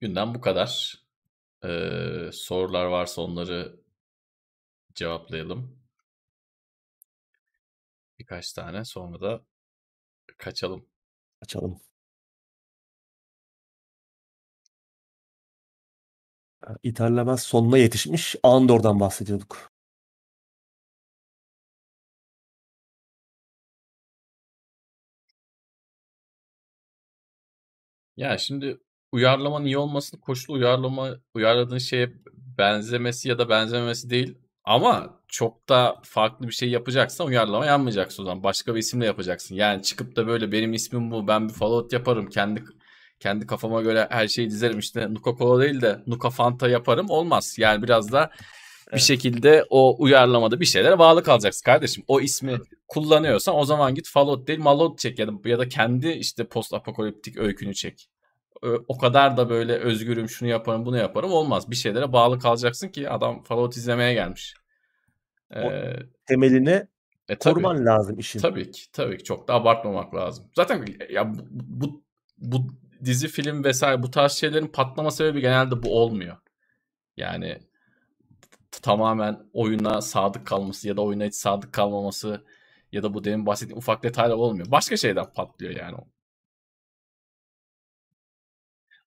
Günden 0.00 0.34
bu 0.34 0.40
kadar. 0.40 1.00
Ee, 1.64 2.30
sorular 2.32 2.84
varsa 2.84 3.22
onları 3.22 3.80
cevaplayalım. 4.94 5.80
Birkaç 8.18 8.52
tane 8.52 8.84
sonra 8.84 9.20
da 9.20 9.44
kaçalım. 10.38 10.86
Açalım. 11.42 11.80
İterlemez 16.82 17.42
sonuna 17.42 17.78
yetişmiş. 17.78 18.36
Andor'dan 18.42 19.00
bahsediyorduk. 19.00 19.70
Ya 28.16 28.38
şimdi 28.38 28.78
uyarlamanın 29.12 29.64
iyi 29.64 29.78
olmasının 29.78 30.20
koşulu 30.20 30.56
uyarlama 30.56 31.16
uyarladığın 31.34 31.78
şeye 31.78 32.12
benzemesi 32.34 33.28
ya 33.28 33.38
da 33.38 33.48
benzememesi 33.48 34.10
değil. 34.10 34.38
Ama 34.70 35.20
çok 35.28 35.68
da 35.68 35.96
farklı 36.02 36.48
bir 36.48 36.52
şey 36.52 36.70
yapacaksan 36.70 37.26
uyarlama 37.26 37.66
yapmayacaksın 37.66 38.22
o 38.22 38.26
zaman. 38.26 38.42
Başka 38.42 38.74
bir 38.74 38.80
isimle 38.80 39.06
yapacaksın. 39.06 39.54
Yani 39.54 39.82
çıkıp 39.82 40.16
da 40.16 40.26
böyle 40.26 40.52
benim 40.52 40.72
ismim 40.72 41.10
bu 41.10 41.28
ben 41.28 41.48
bir 41.48 41.54
Fallout 41.54 41.92
yaparım. 41.92 42.28
Kendi 42.28 42.64
kendi 43.20 43.46
kafama 43.46 43.82
göre 43.82 44.08
her 44.10 44.28
şeyi 44.28 44.50
dizerim 44.50 44.78
işte 44.78 45.14
Nuka 45.14 45.36
Cola 45.38 45.62
değil 45.62 45.80
de 45.80 46.02
Nuka 46.06 46.30
Fanta 46.30 46.68
yaparım. 46.68 47.10
Olmaz. 47.10 47.56
Yani 47.58 47.82
biraz 47.82 48.12
da 48.12 48.30
bir 48.86 48.92
Evet. 48.92 49.02
şekilde 49.02 49.64
o 49.70 49.96
uyarlamada 50.02 50.60
bir 50.60 50.64
şeylere 50.64 50.98
bağlı 50.98 51.22
kalacaksın 51.22 51.64
kardeşim. 51.64 52.04
O 52.08 52.20
ismi 52.20 52.58
kullanıyorsan 52.88 53.56
o 53.56 53.64
zaman 53.64 53.94
git 53.94 54.08
Fallout 54.08 54.48
değil 54.48 54.58
Mallout 54.58 54.98
çek 54.98 55.18
ya 55.18 55.28
da, 55.28 55.32
ya 55.44 55.58
da 55.58 55.68
kendi 55.68 56.08
işte 56.08 56.44
post 56.44 56.74
apokaliptik 56.74 57.36
öykünü 57.38 57.74
çek. 57.74 58.08
O 58.88 58.98
kadar 58.98 59.36
da 59.36 59.50
böyle 59.50 59.72
özgürüm 59.74 60.28
şunu 60.28 60.48
yaparım 60.48 60.86
bunu 60.86 60.96
yaparım 60.96 61.32
olmaz. 61.32 61.70
Bir 61.70 61.76
şeylere 61.76 62.12
bağlı 62.12 62.38
kalacaksın 62.38 62.88
ki 62.88 63.10
adam 63.10 63.42
Fallout 63.42 63.76
izlemeye 63.76 64.14
gelmiş. 64.14 64.54
Ee, 65.56 65.96
Temelini 66.26 66.86
e, 67.28 67.36
tabii, 67.36 67.38
koruman 67.38 67.86
lazım 67.86 68.18
işin. 68.18 68.40
tabii 68.40 68.70
ki 68.70 68.92
tabii 68.92 69.18
ki 69.18 69.24
çok 69.24 69.48
da 69.48 69.54
abartmamak 69.54 70.14
lazım. 70.14 70.50
Zaten 70.56 70.84
ya 71.10 71.34
bu, 71.34 71.42
bu, 71.50 72.04
bu 72.38 72.66
dizi 73.04 73.28
film 73.28 73.64
vesaire 73.64 74.02
bu 74.02 74.10
tarz 74.10 74.32
şeylerin 74.32 74.66
patlama 74.66 75.10
sebebi 75.10 75.40
genelde 75.40 75.82
bu 75.82 76.00
olmuyor. 76.00 76.36
Yani 77.16 77.58
tamamen 78.82 79.50
oyuna 79.52 80.00
sadık 80.00 80.46
kalması 80.46 80.88
ya 80.88 80.96
da 80.96 81.02
oyuna 81.02 81.24
hiç 81.24 81.34
sadık 81.34 81.72
kalmaması 81.72 82.44
ya 82.92 83.02
da 83.02 83.14
bu 83.14 83.24
demin 83.24 83.46
bahsettiğim 83.46 83.78
ufak 83.78 84.02
detaylar 84.02 84.34
olmuyor. 84.34 84.70
Başka 84.70 84.96
şeyden 84.96 85.32
patlıyor 85.32 85.76
yani 85.76 85.96
o. 85.96 86.08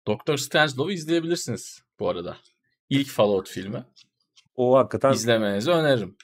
Doctor 0.08 0.38
Strangelove'u 0.38 0.92
izleyebilirsiniz 0.92 1.84
bu 2.00 2.10
arada. 2.10 2.38
İlk 2.90 3.08
Fallout 3.08 3.50
filmi. 3.50 3.86
O 4.56 4.78
hakikaten 4.78 5.14
İzlemenizi 5.14 5.72
öneririm. 5.72 6.18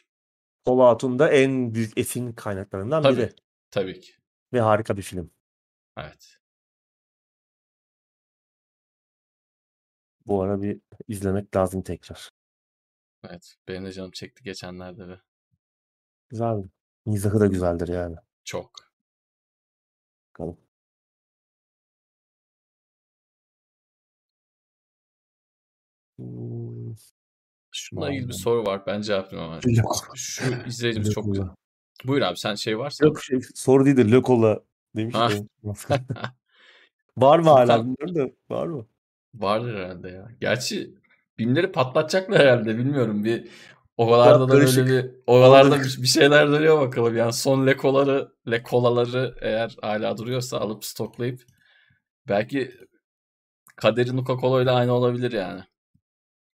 Fallout'un 0.66 1.20
da 1.20 1.30
en 1.32 1.74
büyük 1.74 1.98
esin 1.98 2.34
kaynaklarından 2.34 3.04
Tabii. 3.04 3.18
biri. 3.18 3.34
Tabii 3.72 4.00
ki. 4.00 4.12
Ve 4.54 4.62
harika 4.62 4.98
bir 4.98 5.02
film. 5.02 5.32
Evet. 5.98 6.38
Bu 10.26 10.42
ara 10.42 10.62
bir 10.62 10.82
izlemek 11.08 11.56
lazım 11.56 11.82
tekrar. 11.82 12.30
Evet. 13.24 13.56
Benim 13.68 13.86
de 13.86 13.92
canım 13.92 14.12
çekti 14.12 14.44
geçenlerde 14.44 15.08
ve 15.08 15.20
Güzel. 16.30 16.64
Mizahı 17.06 17.40
da 17.40 17.48
güzeldir 17.48 17.88
yani. 17.88 18.16
çok. 18.44 18.72
Bakalım. 20.34 20.58
Hmm, 26.18 26.59
Şununla 27.90 28.12
ilgili 28.12 28.28
bir 28.28 28.34
soru 28.34 28.66
var. 28.66 28.82
Ben 28.88 29.02
cevaplayayım 29.02 29.52
hemen. 29.52 29.84
Şu 30.16 30.44
izleyicimiz 30.68 31.12
çok. 31.14 31.26
Buyur 32.06 32.22
abi 32.22 32.38
sen 32.38 32.56
şey 32.56 32.80
varsa. 32.80 33.06
Yok 33.06 33.24
şey, 33.24 33.40
soru 33.56 33.86
değildir. 33.86 34.06
Lokola 34.06 34.60
demiş 34.96 35.16
Ha. 35.16 35.30
de. 35.30 35.36
var 37.18 37.40
mı 37.40 37.50
hala 37.50 37.86
bilmiyorum 37.86 38.16
da 38.16 38.56
var 38.56 38.68
mı? 38.68 38.86
Vardır 39.34 39.76
herhalde 39.76 40.10
ya. 40.10 40.32
Gerçi 40.42 40.94
BİM'leri 41.40 41.72
patlatacaklar 41.72 42.40
herhalde 42.40 42.78
bilmiyorum. 42.78 43.24
Bir 43.24 43.48
oralarda 43.98 44.50
da 44.50 44.52
böyle 44.52 44.86
bir 44.86 45.12
oralarda 45.28 45.76
Orada- 45.76 45.84
bir, 45.84 46.02
bir 46.02 46.08
şeyler 46.08 46.52
dönüyor 46.52 46.82
bakalım. 46.82 47.18
Yani 47.18 47.34
son 47.34 47.68
lekoları, 47.68 48.32
lekolaları 48.52 49.36
eğer 49.42 49.78
hala 49.82 50.18
duruyorsa 50.18 50.60
alıp 50.60 50.86
stoklayıp 50.86 51.42
belki 52.28 52.72
kaderi 53.76 54.10
Nuka-Cola 54.10 54.64
ile 54.64 54.72
aynı 54.72 54.94
olabilir 54.94 55.32
yani. 55.32 55.64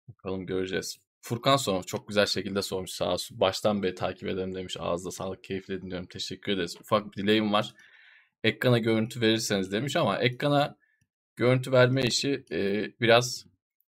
Bakalım 0.07 0.45
göreceğiz. 0.45 0.97
Furkan 1.21 1.57
sormuş. 1.57 1.85
Çok 1.85 2.07
güzel 2.07 2.25
şekilde 2.25 2.61
sormuş 2.61 2.91
sağ 2.91 3.13
olsun. 3.13 3.39
Baştan 3.39 3.83
beri 3.83 3.95
takip 3.95 4.29
ederim 4.29 4.55
demiş. 4.55 4.77
Ağızda 4.79 5.11
sağlık 5.11 5.43
keyifle 5.43 5.81
dinliyorum. 5.81 6.07
Teşekkür 6.07 6.51
ederiz. 6.51 6.77
Ufak 6.79 7.11
bir 7.11 7.23
dileğim 7.23 7.53
var. 7.53 7.73
Ekrana 8.43 8.77
görüntü 8.77 9.21
verirseniz 9.21 9.71
demiş 9.71 9.95
ama 9.95 10.17
ekrana 10.19 10.77
görüntü 11.35 11.71
verme 11.71 12.01
işi 12.03 12.45
e, 12.51 12.91
biraz 13.01 13.45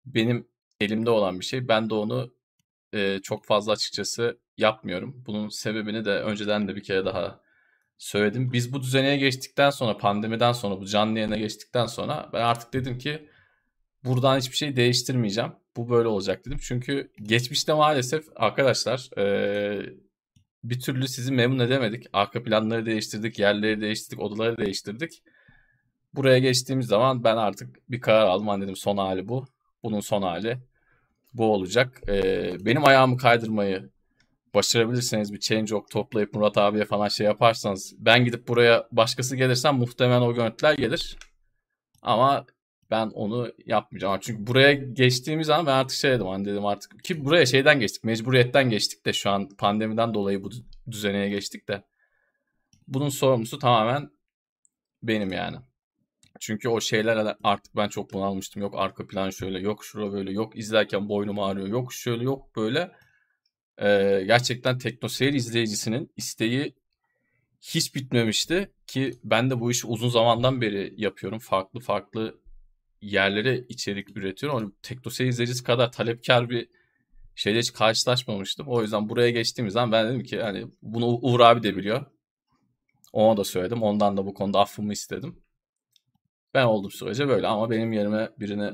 benim 0.06 0.48
elimde 0.80 1.10
olan 1.10 1.40
bir 1.40 1.44
şey. 1.44 1.68
Ben 1.68 1.90
de 1.90 1.94
onu 1.94 2.34
e, 2.94 3.18
çok 3.22 3.46
fazla 3.46 3.72
açıkçası 3.72 4.38
yapmıyorum. 4.58 5.24
Bunun 5.26 5.48
sebebini 5.48 6.04
de 6.04 6.10
önceden 6.10 6.68
de 6.68 6.76
bir 6.76 6.82
kere 6.82 7.04
daha 7.04 7.40
söyledim. 7.98 8.52
Biz 8.52 8.72
bu 8.72 8.82
düzeneye 8.82 9.16
geçtikten 9.16 9.70
sonra 9.70 9.96
pandemiden 9.96 10.52
sonra 10.52 10.80
bu 10.80 10.86
canlı 10.86 11.18
yayına 11.18 11.36
geçtikten 11.36 11.86
sonra 11.86 12.30
ben 12.32 12.40
artık 12.40 12.72
dedim 12.72 12.98
ki 12.98 13.28
buradan 14.04 14.38
hiçbir 14.38 14.56
şey 14.56 14.76
değiştirmeyeceğim. 14.76 15.52
Bu 15.76 15.90
böyle 15.90 16.08
olacak 16.08 16.46
dedim. 16.46 16.58
Çünkü 16.62 17.10
geçmişte 17.22 17.72
maalesef 17.72 18.24
arkadaşlar 18.36 19.18
e, 19.18 19.96
bir 20.64 20.80
türlü 20.80 21.08
sizi 21.08 21.32
memnun 21.32 21.58
edemedik. 21.58 22.06
Arka 22.12 22.42
planları 22.42 22.86
değiştirdik, 22.86 23.38
yerleri 23.38 23.80
değiştirdik, 23.80 24.20
odaları 24.20 24.56
değiştirdik. 24.56 25.22
Buraya 26.14 26.38
geçtiğimiz 26.38 26.86
zaman 26.86 27.24
ben 27.24 27.36
artık 27.36 27.90
bir 27.90 28.00
karar 28.00 28.26
aldım. 28.26 28.48
Hani 28.48 28.62
dedim 28.64 28.76
son 28.76 28.96
hali 28.96 29.28
bu. 29.28 29.46
Bunun 29.82 30.00
son 30.00 30.22
hali 30.22 30.58
bu 31.34 31.52
olacak. 31.52 32.00
Ee, 32.08 32.56
benim 32.64 32.84
ayağımı 32.86 33.16
kaydırmayı 33.16 33.90
başarabilirseniz 34.54 35.32
bir 35.32 35.40
change.org 35.40 35.90
toplayıp 35.90 36.34
Murat 36.34 36.58
abiye 36.58 36.84
falan 36.84 37.08
şey 37.08 37.26
yaparsanız 37.26 37.94
ben 37.98 38.24
gidip 38.24 38.48
buraya 38.48 38.88
başkası 38.92 39.36
gelirsem 39.36 39.76
muhtemelen 39.76 40.20
o 40.20 40.34
görüntüler 40.34 40.74
gelir. 40.74 41.16
Ama 42.02 42.46
ben 42.92 43.06
onu 43.06 43.52
yapmayacağım. 43.66 44.18
Çünkü 44.22 44.46
buraya 44.46 44.72
geçtiğimiz 44.72 45.46
zaman 45.46 45.66
ben 45.66 45.72
artık 45.72 45.96
şey 45.98 46.10
dedim 46.10 46.26
hani 46.26 46.44
dedim 46.44 46.66
artık 46.66 47.04
ki 47.04 47.24
buraya 47.24 47.46
şeyden 47.46 47.80
geçtik 47.80 48.04
mecburiyetten 48.04 48.70
geçtik 48.70 49.06
de 49.06 49.12
şu 49.12 49.30
an 49.30 49.48
pandemiden 49.48 50.14
dolayı 50.14 50.44
bu 50.44 50.50
düzeneye 50.90 51.28
geçtik 51.28 51.68
de 51.68 51.82
bunun 52.88 53.08
sorumlusu 53.08 53.58
tamamen 53.58 54.10
benim 55.02 55.32
yani. 55.32 55.56
Çünkü 56.40 56.68
o 56.68 56.80
şeyler 56.80 57.36
artık 57.44 57.76
ben 57.76 57.88
çok 57.88 58.12
bunalmıştım. 58.12 58.62
Yok 58.62 58.74
arka 58.76 59.06
plan 59.06 59.30
şöyle, 59.30 59.60
yok 59.60 59.84
şura 59.84 60.12
böyle, 60.12 60.32
yok 60.32 60.56
izlerken 60.58 61.08
boynum 61.08 61.38
ağrıyor, 61.38 61.66
yok 61.68 61.92
şöyle, 61.92 62.24
yok 62.24 62.56
böyle. 62.56 62.92
Ee, 63.82 64.22
gerçekten 64.26 64.78
teknoseyir 64.78 65.32
izleyicisinin 65.32 66.12
isteği 66.16 66.74
hiç 67.60 67.94
bitmemişti 67.94 68.72
ki 68.86 69.14
ben 69.24 69.50
de 69.50 69.60
bu 69.60 69.70
işi 69.70 69.86
uzun 69.86 70.08
zamandan 70.08 70.60
beri 70.60 70.94
yapıyorum. 70.96 71.38
Farklı 71.38 71.80
farklı 71.80 72.41
yerlere 73.02 73.58
içerik 73.58 74.16
üretiyorum. 74.16 74.58
Hani 74.58 74.72
teknoseyir 74.82 75.30
izleyicisi 75.30 75.64
kadar 75.64 75.92
talepkar 75.92 76.50
bir 76.50 76.68
şeyle 77.34 77.58
hiç 77.58 77.72
karşılaşmamıştım. 77.72 78.68
O 78.68 78.82
yüzden 78.82 79.08
buraya 79.08 79.30
geçtiğimiz 79.30 79.74
zaman 79.74 79.92
ben 79.92 80.08
dedim 80.08 80.22
ki 80.22 80.42
hani 80.42 80.66
bunu 80.82 81.06
Uğur 81.06 81.40
abi 81.40 81.62
de 81.62 81.76
biliyor. 81.76 82.04
Ona 83.12 83.36
da 83.36 83.44
söyledim. 83.44 83.82
Ondan 83.82 84.16
da 84.16 84.26
bu 84.26 84.34
konuda 84.34 84.60
affımı 84.60 84.92
istedim. 84.92 85.42
Ben 86.54 86.64
olduğum 86.64 86.90
sürece 86.90 87.28
böyle 87.28 87.46
ama 87.46 87.70
benim 87.70 87.92
yerime 87.92 88.30
birini 88.40 88.70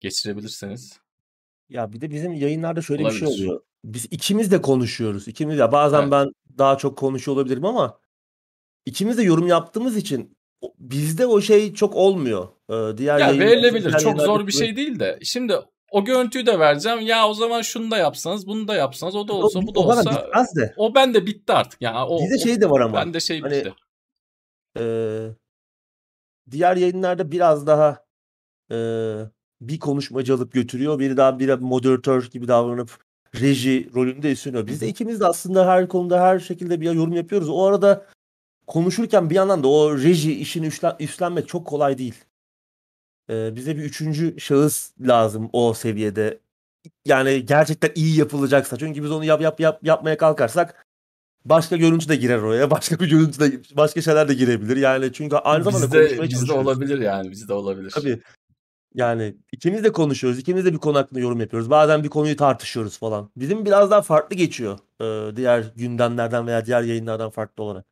geçirebilirseniz. 0.00 1.00
Ya 1.68 1.92
bir 1.92 2.00
de 2.00 2.10
bizim 2.10 2.34
yayınlarda 2.34 2.82
şöyle 2.82 3.02
olabilir. 3.02 3.20
bir 3.20 3.26
şey 3.26 3.34
oluyor. 3.34 3.60
Biz 3.84 4.06
ikimiz 4.10 4.50
de 4.50 4.62
konuşuyoruz. 4.62 5.28
İkimiz 5.28 5.58
de 5.58 5.72
bazen 5.72 6.02
evet. 6.02 6.12
ben 6.12 6.28
daha 6.58 6.78
çok 6.78 6.98
konuşuyor 6.98 7.36
olabilirim 7.36 7.64
ama 7.64 7.98
ikimiz 8.86 9.18
de 9.18 9.22
yorum 9.22 9.46
yaptığımız 9.46 9.96
için 9.96 10.36
bizde 10.78 11.26
o 11.26 11.40
şey 11.40 11.74
çok 11.74 11.94
olmuyor. 11.94 12.48
Ee, 12.70 12.74
diğer 12.96 13.18
ya 13.18 13.38
verilebilir. 13.38 13.98
Çok 13.98 14.20
zor 14.20 14.46
bir 14.46 14.52
şey 14.52 14.76
değil 14.76 15.00
de. 15.00 15.18
Şimdi 15.22 15.54
o 15.90 16.04
görüntüyü 16.04 16.46
de 16.46 16.58
vereceğim. 16.58 17.00
Ya 17.00 17.28
o 17.28 17.34
zaman 17.34 17.62
şunu 17.62 17.90
da 17.90 17.96
yapsanız, 17.96 18.46
bunu 18.46 18.68
da 18.68 18.74
yapsanız, 18.74 19.14
o 19.14 19.28
da 19.28 19.32
olsa, 19.32 19.58
o, 19.58 19.62
bu 19.62 19.74
da 19.74 19.80
o 19.80 19.82
olsa. 19.82 20.10
Bitmez 20.10 20.56
de. 20.56 20.74
O 20.76 20.94
bende 20.94 21.26
bitti 21.26 21.52
artık. 21.52 21.82
Yani 21.82 21.98
o, 21.98 22.22
Bizde 22.22 22.38
şey 22.38 22.60
de 22.60 22.70
var 22.70 22.80
ama. 22.80 22.96
Bende 22.96 23.20
şey 23.20 23.40
hani, 23.40 23.52
bitti. 23.54 23.74
E, 24.78 24.84
diğer 26.50 26.76
yayınlarda 26.76 27.32
biraz 27.32 27.66
daha 27.66 28.04
e, 28.70 28.76
bir 29.60 29.78
konuşmacı 29.78 30.34
alıp 30.34 30.52
götürüyor. 30.52 30.98
Biri 30.98 31.16
daha 31.16 31.38
bir 31.38 31.54
moderatör 31.54 32.30
gibi 32.30 32.48
davranıp 32.48 32.98
reji 33.40 33.90
rolünde 33.94 34.32
üstleniyor. 34.32 34.66
Biz 34.66 34.80
de 34.80 34.88
ikimiz 34.88 35.20
de 35.20 35.26
aslında 35.26 35.66
her 35.66 35.88
konuda 35.88 36.20
her 36.20 36.38
şekilde 36.38 36.80
bir 36.80 36.92
yorum 36.92 37.12
yapıyoruz. 37.12 37.48
O 37.48 37.64
arada 37.64 38.06
konuşurken 38.66 39.30
bir 39.30 39.34
yandan 39.34 39.62
da 39.62 39.68
o 39.68 39.98
reji 39.98 40.40
işini 40.40 40.66
üstlen, 40.66 40.96
üstlenmek 41.00 41.48
çok 41.48 41.66
kolay 41.66 41.98
değil. 41.98 42.24
Bize 43.28 43.76
bir 43.76 43.82
üçüncü 43.82 44.40
şahıs 44.40 44.90
lazım 45.00 45.50
o 45.52 45.74
seviyede. 45.74 46.38
Yani 47.04 47.46
gerçekten 47.46 47.90
iyi 47.94 48.18
yapılacaksa. 48.18 48.76
Çünkü 48.76 49.02
biz 49.02 49.10
onu 49.10 49.24
yap 49.24 49.40
yap 49.40 49.60
yap 49.60 49.80
yapmaya 49.82 50.16
kalkarsak 50.16 50.86
başka 51.44 51.76
görüntü 51.76 52.08
de 52.08 52.16
girer 52.16 52.38
oraya. 52.38 52.70
Başka 52.70 53.00
bir 53.00 53.10
görüntü 53.10 53.40
de 53.40 53.76
başka 53.76 54.02
şeyler 54.02 54.28
de 54.28 54.34
girebilir. 54.34 54.76
Yani 54.76 55.12
çünkü 55.12 55.36
aynı 55.36 55.64
zamanda 55.64 55.86
bizde, 55.86 55.98
konuşmaya 55.98 56.28
bizde 56.28 56.52
olabilir 56.52 56.98
yani. 56.98 57.30
Bizde 57.30 57.52
olabilir. 57.52 57.90
Tabii. 57.90 58.22
Yani 58.94 59.36
ikimiz 59.52 59.84
de 59.84 59.92
konuşuyoruz. 59.92 60.38
ikimiz 60.38 60.64
de 60.64 60.72
bir 60.72 60.78
konu 60.78 60.98
hakkında 60.98 61.20
yorum 61.20 61.40
yapıyoruz. 61.40 61.70
Bazen 61.70 62.04
bir 62.04 62.08
konuyu 62.08 62.36
tartışıyoruz 62.36 62.98
falan. 62.98 63.30
Bizim 63.36 63.64
biraz 63.64 63.90
daha 63.90 64.02
farklı 64.02 64.36
geçiyor. 64.36 64.78
E, 65.00 65.36
diğer 65.36 65.64
gündemlerden 65.76 66.46
veya 66.46 66.66
diğer 66.66 66.82
yayınlardan 66.82 67.30
farklı 67.30 67.62
olarak. 67.62 67.86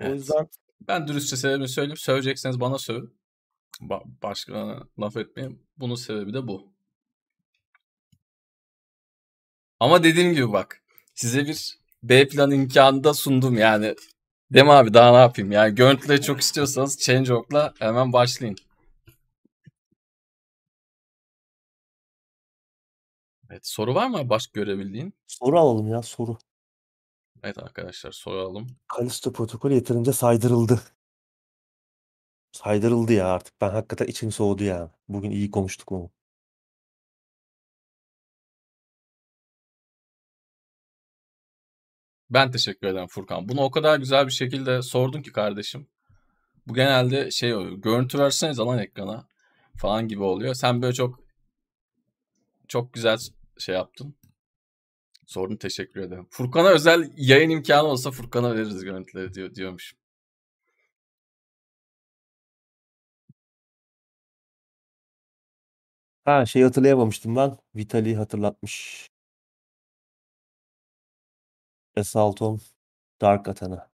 Evet. 0.00 0.12
O 0.12 0.14
yüzden 0.14 0.48
ben 0.80 1.08
dürüstçe 1.08 1.36
sebebini 1.36 1.68
söyleyeyim. 1.68 1.96
Söyleyecekseniz 1.96 2.60
bana 2.60 2.78
sövün. 2.78 3.18
Ba- 3.80 4.04
başka 4.22 4.86
laf 5.00 5.16
etmeyin. 5.16 5.66
Bunun 5.76 5.94
sebebi 5.94 6.34
de 6.34 6.46
bu. 6.48 6.72
Ama 9.80 10.02
dediğim 10.02 10.34
gibi 10.34 10.52
bak. 10.52 10.82
Size 11.14 11.46
bir 11.46 11.78
B 12.02 12.28
plan 12.28 12.50
imkanı 12.50 13.04
da 13.04 13.14
sundum 13.14 13.58
yani. 13.58 13.94
Mi 14.50 14.72
abi 14.72 14.94
daha 14.94 15.10
ne 15.12 15.16
yapayım? 15.18 15.52
Yani 15.52 15.74
görüntüleri 15.74 16.22
çok 16.22 16.40
istiyorsanız 16.40 16.98
Change.org'la 16.98 17.74
hemen 17.78 18.12
başlayın. 18.12 18.56
Evet 23.50 23.66
soru 23.66 23.94
var 23.94 24.08
mı 24.08 24.28
başka 24.30 24.60
görebildiğin? 24.60 25.14
Soru 25.26 25.58
alalım 25.60 25.88
ya 25.88 26.02
soru. 26.02 26.38
Evet 27.42 27.58
arkadaşlar 27.58 28.12
soralım. 28.12 28.66
Kalisto 28.88 29.32
protokolü 29.32 29.74
yeterince 29.74 30.12
saydırıldı. 30.12 30.80
Saydırıldı 32.52 33.12
ya 33.12 33.26
artık. 33.28 33.60
Ben 33.60 33.70
hakikaten 33.70 34.06
içim 34.06 34.32
soğudu 34.32 34.64
ya. 34.64 34.90
Bugün 35.08 35.30
iyi 35.30 35.50
konuştuk 35.50 35.90
mu? 35.90 36.10
Ben 42.30 42.50
teşekkür 42.50 42.86
ederim 42.86 43.06
Furkan. 43.06 43.48
Bunu 43.48 43.60
o 43.60 43.70
kadar 43.70 43.98
güzel 43.98 44.26
bir 44.26 44.32
şekilde 44.32 44.82
sordun 44.82 45.22
ki 45.22 45.32
kardeşim. 45.32 45.88
Bu 46.66 46.74
genelde 46.74 47.30
şey 47.30 47.54
oluyor. 47.54 47.72
Görüntü 47.76 48.18
verseniz 48.18 48.60
alan 48.60 48.78
ekrana 48.78 49.28
falan 49.76 50.08
gibi 50.08 50.22
oluyor. 50.22 50.54
Sen 50.54 50.82
böyle 50.82 50.94
çok 50.94 51.20
çok 52.68 52.92
güzel 52.92 53.18
şey 53.58 53.74
yaptın. 53.74 54.14
Sordun 55.28 55.56
teşekkür 55.56 56.00
ederim. 56.00 56.26
Furkan'a 56.30 56.68
özel 56.68 57.12
yayın 57.16 57.50
imkanı 57.50 57.88
olsa 57.88 58.10
Furkan'a 58.10 58.54
veririz 58.54 58.84
görüntüleri 58.84 59.34
diyor 59.34 59.54
diyormuş. 59.54 59.94
Ha 66.24 66.46
şey 66.46 66.62
hatırlayamamıştım 66.62 67.36
ben. 67.36 67.56
Vitali 67.74 68.16
hatırlatmış. 68.16 69.08
Assault 71.96 72.42
on 72.42 72.60
Dark 73.20 73.48
Athena. 73.48 73.90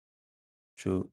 Şu 0.76 1.10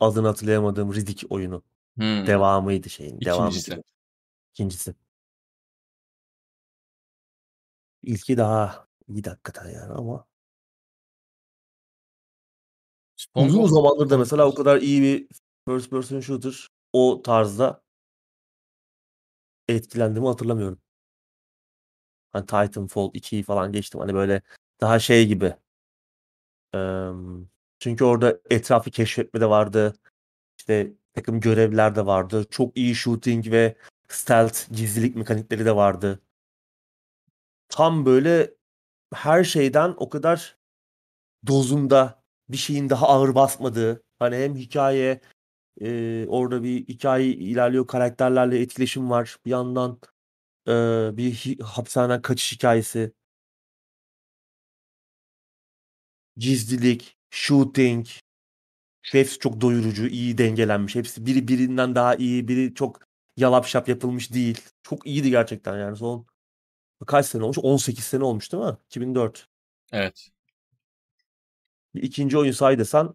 adını 0.00 0.26
hatırlayamadığım 0.26 0.94
Riddick 0.94 1.26
oyunu. 1.30 1.62
Hmm. 1.96 2.26
Devamıydı 2.26 2.90
şeyin. 2.90 3.16
İkincisi. 3.16 3.70
Devamıydı. 3.70 3.84
İkincisi. 4.52 4.94
İlki 8.02 8.36
daha 8.36 8.89
iyi 9.14 9.22
hakikaten 9.22 9.70
yani 9.70 9.92
ama 9.92 10.26
uzun 13.34 13.66
zamandır 13.66 14.10
da 14.10 14.18
mesela 14.18 14.46
o 14.48 14.54
kadar 14.54 14.80
iyi 14.80 15.02
bir 15.02 15.28
first 15.68 15.90
person 15.90 16.20
shooter 16.20 16.68
o 16.92 17.22
tarzda 17.22 17.82
etkilendiğimi 19.68 20.28
hatırlamıyorum. 20.28 20.80
Hani 22.32 22.46
Titanfall 22.46 23.10
2'yi 23.14 23.42
falan 23.42 23.72
geçtim. 23.72 24.00
Hani 24.00 24.14
böyle 24.14 24.42
daha 24.80 24.98
şey 24.98 25.26
gibi 25.26 25.56
çünkü 27.78 28.04
orada 28.04 28.38
etrafı 28.50 28.90
keşfetme 28.90 29.40
de 29.40 29.48
vardı. 29.48 29.92
İşte 30.58 30.92
takım 31.14 31.40
görevler 31.40 31.96
de 31.96 32.06
vardı. 32.06 32.44
Çok 32.50 32.76
iyi 32.76 32.94
shooting 32.94 33.46
ve 33.50 33.76
stealth 34.08 34.72
gizlilik 34.72 35.16
mekanikleri 35.16 35.64
de 35.64 35.76
vardı. 35.76 36.20
Tam 37.68 38.06
böyle 38.06 38.54
her 39.14 39.44
şeyden 39.44 39.94
o 39.96 40.08
kadar 40.08 40.56
dozunda 41.46 42.22
bir 42.48 42.56
şeyin 42.56 42.90
daha 42.90 43.08
ağır 43.08 43.34
basmadığı 43.34 44.02
hani 44.18 44.36
hem 44.36 44.56
hikaye 44.56 45.20
e, 45.80 46.26
orada 46.28 46.62
bir 46.62 46.88
hikaye 46.88 47.26
ilerliyor 47.28 47.86
karakterlerle 47.86 48.60
etkileşim 48.60 49.10
var 49.10 49.36
bir 49.46 49.50
yandan 49.50 50.00
e, 50.68 50.72
bir 51.18 51.32
hi- 51.34 51.62
hapishaneden 51.62 52.22
kaçış 52.22 52.52
hikayesi 52.52 53.12
gizlilik, 56.36 57.16
shooting 57.30 58.06
hepsi 59.02 59.38
çok 59.38 59.60
doyurucu, 59.60 60.06
iyi 60.08 60.38
dengelenmiş. 60.38 60.94
Hepsi 60.96 61.26
biri 61.26 61.48
birinden 61.48 61.94
daha 61.94 62.14
iyi, 62.16 62.48
biri 62.48 62.74
çok 62.74 63.00
yalap 63.36 63.66
şap 63.66 63.88
yapılmış 63.88 64.32
değil. 64.34 64.62
Çok 64.82 65.06
iyiydi 65.06 65.30
gerçekten 65.30 65.78
yani 65.78 65.96
son 65.96 66.26
kaç 67.06 67.26
sene 67.26 67.44
olmuş? 67.44 67.58
18 67.58 68.04
sene 68.04 68.24
olmuş 68.24 68.52
değil 68.52 68.64
mi? 68.64 68.76
2004. 68.86 69.48
Evet. 69.92 70.28
Bir 71.94 72.02
ikinci 72.02 72.38
oyun 72.38 72.52
say 72.52 72.78
desen 72.78 73.14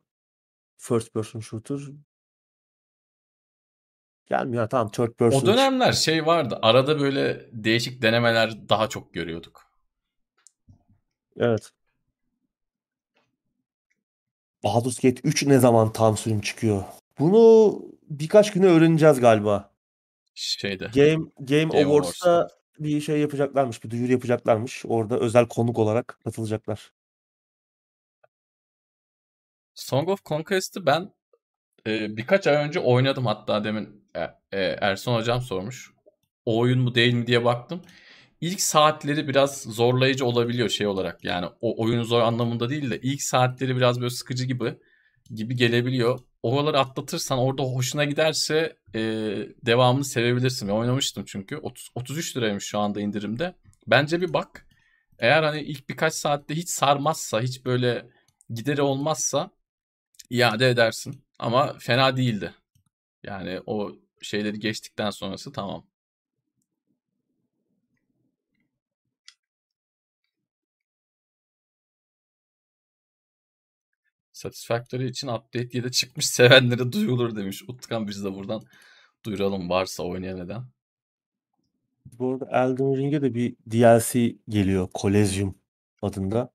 first 0.78 1.14
person 1.14 1.40
shooter 1.40 1.80
Gelmiyor. 4.26 4.70
Tamam 4.70 4.92
third 4.92 5.14
person. 5.14 5.42
O 5.42 5.46
dönemler 5.46 5.94
şey 5.94 6.26
vardı. 6.26 6.60
Arada 6.62 7.00
böyle 7.00 7.50
değişik 7.52 8.02
denemeler 8.02 8.70
daha 8.70 8.90
çok 8.90 9.14
görüyorduk. 9.14 9.66
Evet. 11.38 11.72
Baldur's 14.64 15.00
Gate 15.00 15.22
3 15.24 15.44
ne 15.44 15.60
zaman 15.60 15.94
tam 15.94 16.18
sürüm 16.18 16.42
çıkıyor? 16.42 16.84
Bunu 17.20 17.82
birkaç 18.04 18.54
güne 18.54 18.66
öğreneceğiz 18.66 19.20
galiba. 19.20 19.72
Şeyde. 20.36 20.86
Game 20.86 21.26
Game, 21.40 21.64
Game 21.64 21.86
Awards'ta. 21.86 22.50
Bir 22.80 23.02
şey 23.02 23.20
yapacaklarmış, 23.20 23.84
bir 23.84 23.90
duyuru 23.90 24.12
yapacaklarmış. 24.12 24.84
Orada 24.88 25.20
özel 25.20 25.48
konuk 25.48 25.80
olarak 25.80 26.20
katılacaklar. 26.24 26.92
Song 29.76 30.10
of 30.10 30.26
Conquest'ı 30.26 30.86
ben 30.86 31.14
e, 31.88 32.18
birkaç 32.18 32.48
ay 32.48 32.56
önce 32.56 32.80
oynadım 32.80 33.26
hatta 33.26 33.64
demin 33.64 34.06
e, 34.16 34.22
e, 34.52 34.60
Erson 34.82 35.16
hocam 35.16 35.42
sormuş. 35.42 35.92
O 36.46 36.60
oyun 36.60 36.80
mu 36.80 36.96
değil 36.96 37.14
mi 37.14 37.28
diye 37.28 37.46
baktım. 37.46 37.82
İlk 38.42 38.62
saatleri 38.62 39.28
biraz 39.28 39.62
zorlayıcı 39.62 40.26
olabiliyor 40.26 40.70
şey 40.70 40.88
olarak. 40.88 41.24
Yani 41.24 41.48
o 41.62 41.84
oyun 41.84 42.04
zor 42.04 42.22
anlamında 42.22 42.70
değil 42.70 42.92
de 42.92 43.00
ilk 43.02 43.22
saatleri 43.22 43.76
biraz 43.76 44.02
böyle 44.02 44.10
sıkıcı 44.10 44.46
gibi 44.46 44.78
gibi 45.32 45.56
gelebiliyor. 45.56 46.20
Oraları 46.46 46.80
atlatırsan 46.80 47.40
orada 47.40 47.64
hoşuna 47.64 48.06
giderse 48.06 48.78
e, 48.96 49.00
devamını 49.66 50.06
sevebilirsin. 50.06 50.68
Ben 50.68 50.74
oynamıştım 50.74 51.26
çünkü. 51.28 51.58
30, 51.58 51.90
33 51.96 52.38
liraymış 52.38 52.64
şu 52.66 52.80
anda 52.80 53.02
indirimde. 53.02 53.56
Bence 53.88 54.22
bir 54.22 54.34
bak. 54.34 54.68
Eğer 55.20 55.44
hani 55.44 55.62
ilk 55.62 55.90
birkaç 55.90 56.14
saatte 56.14 56.56
hiç 56.56 56.70
sarmazsa, 56.70 57.42
hiç 57.42 57.66
böyle 57.66 58.10
gideri 58.50 58.82
olmazsa 58.82 59.52
iade 60.30 60.70
edersin. 60.70 61.26
Ama 61.40 61.76
fena 61.80 62.18
değildi. 62.18 62.54
Yani 63.24 63.62
o 63.66 63.92
şeyleri 64.22 64.60
geçtikten 64.60 65.10
sonrası 65.10 65.52
tamam. 65.52 65.88
Satisfactory 74.36 75.08
için 75.08 75.28
update 75.28 75.78
7 75.78 75.92
çıkmış 75.92 76.30
sevenlere 76.30 76.92
duyulur 76.92 77.36
demiş. 77.36 77.64
Utkan 77.70 78.08
biz 78.08 78.24
de 78.24 78.34
buradan 78.34 78.62
duyuralım 79.26 79.70
varsa 79.70 80.04
oynayan 80.04 80.40
neden. 80.40 80.66
Bu 82.06 82.32
arada 82.32 82.46
Elden 82.52 82.98
Ring'e 82.98 83.22
de 83.22 83.34
bir 83.34 83.56
DLC 83.72 84.36
geliyor. 84.50 84.90
Collegium 84.96 85.56
adında. 86.02 86.52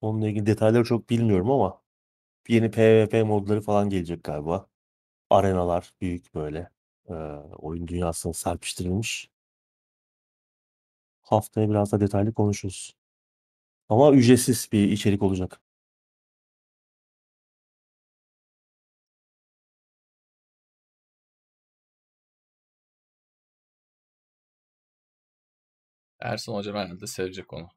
Onunla 0.00 0.28
ilgili 0.28 0.46
detayları 0.46 0.84
çok 0.84 1.10
bilmiyorum 1.10 1.50
ama 1.50 1.82
yeni 2.48 2.70
PvP 2.70 3.26
modları 3.26 3.60
falan 3.60 3.90
gelecek 3.90 4.24
galiba. 4.24 4.66
Arenalar 5.30 5.92
büyük 6.00 6.34
böyle. 6.34 6.70
Ee, 7.08 7.14
oyun 7.58 7.88
dünyasına 7.88 8.32
serpiştirilmiş. 8.32 9.30
Haftaya 11.22 11.70
biraz 11.70 11.92
da 11.92 12.00
detaylı 12.00 12.34
konuşuruz. 12.34 12.94
Ama 13.88 14.12
ücretsiz 14.12 14.68
bir 14.72 14.88
içerik 14.88 15.22
olacak. 15.22 15.60
Ersan 26.20 26.54
Hoca 26.54 26.74
herhalde 26.74 27.06
sevecek 27.06 27.52
onu. 27.52 27.68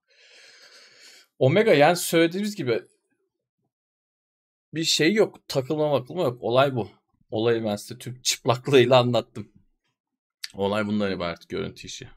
Omega 1.39 1.73
yani 1.73 1.95
söylediğimiz 1.95 2.55
gibi 2.55 2.81
bir 4.73 4.83
şey 4.83 5.13
yok. 5.13 5.47
Takılma 5.47 5.89
makılma 5.89 6.23
yok. 6.23 6.43
Olay 6.43 6.75
bu. 6.75 6.89
Olayı 7.31 7.63
ben 7.63 7.75
size 7.75 7.97
tüm 7.97 8.21
çıplaklığıyla 8.21 8.99
anlattım. 8.99 9.51
Olay 10.53 10.87
bundan 10.87 11.11
ibaret 11.11 11.49
görüntü 11.49 11.87
işi. 11.87 12.09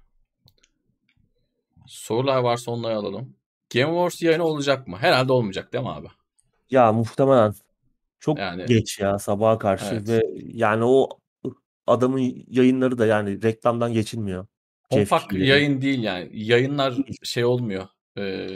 Sorular 1.87 2.39
varsa 2.39 2.71
onları 2.71 2.97
alalım. 2.97 3.40
Game 3.74 3.92
Wars 3.92 4.22
yayını 4.22 4.44
olacak 4.44 4.88
mı? 4.88 4.97
Herhalde 4.97 5.32
olmayacak 5.32 5.72
değil 5.72 5.84
mi 5.84 5.90
abi? 5.90 6.06
Ya 6.70 6.92
muhtemelen 6.92 7.55
çok 8.20 8.38
Yani- 8.38 8.66
geç 8.66 8.98
ya 8.98 9.18
sabaha 9.18 9.59
karşı 9.59 9.94
Evet. 9.94 10.09
ve 10.09 10.22
yani 10.36 10.84
o 10.84 11.09
adamın 11.86 12.44
yayınları 12.51 12.98
da 12.98 13.06
yani 13.06 13.42
reklamdan 13.42 13.92
geçilmiyor. 13.92 14.47
Keighley'in. 14.90 15.44
yayın 15.44 15.80
değil 15.80 16.02
yani. 16.02 16.30
Yayınlar 16.32 16.94
şey 17.22 17.44
olmuyor. 17.44 17.86
Ee, 18.18 18.48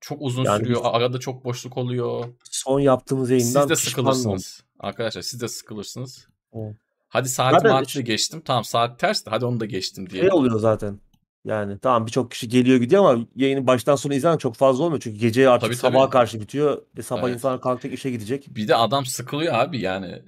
çok 0.00 0.22
uzun 0.22 0.44
Yani 0.44 0.58
sürüyor. 0.58 0.80
Arada 0.84 1.18
çok 1.18 1.44
boşluk 1.44 1.76
oluyor. 1.76 2.24
Son 2.50 2.80
yaptığımız 2.80 3.30
yayından 3.30 3.60
Siz 3.60 3.70
de 3.70 3.76
sıkılırsınız. 3.76 4.64
Arkadaşlar 4.78 5.22
siz 5.22 5.40
de 5.40 5.48
sıkılırsınız. 5.48 6.28
Evet. 6.54 6.76
Hadi 7.08 7.28
saati 7.28 7.68
Zaten 7.68 8.04
geçtim. 8.04 8.42
Tamam 8.44 8.64
saat 8.64 8.98
ters 8.98 9.26
de 9.26 9.30
hadi 9.30 9.44
onu 9.44 9.60
da 9.60 9.64
geçtim 9.64 10.10
diye. 10.10 10.22
Şey 10.22 10.32
oluyor 10.32 10.58
zaten. 10.60 11.00
Yani 11.44 11.78
tamam 11.78 12.06
birçok 12.06 12.30
kişi 12.30 12.48
geliyor 12.48 12.78
gidiyor 12.78 13.04
ama 13.04 13.26
yayını 13.36 13.66
baştan 13.66 13.96
sona 13.96 14.14
izleyen 14.14 14.36
çok 14.36 14.54
fazla 14.54 14.84
olmuyor. 14.84 15.00
Çünkü 15.00 15.18
gece 15.18 15.48
artık 15.48 15.66
Tabii, 15.68 15.76
sabaha 15.76 16.02
tabii. 16.04 16.12
karşı 16.12 16.40
bitiyor. 16.40 16.82
E 16.98 17.02
sabah 17.02 17.22
Evet. 17.22 17.34
insanlar 17.34 17.60
kalkacak 17.60 17.92
işe 17.94 18.10
gidecek. 18.10 18.46
Bir 18.50 18.68
de 18.68 18.76
adam 18.76 19.06
sıkılıyor 19.06 19.54
abi 19.54 19.80
yani. 19.80 20.22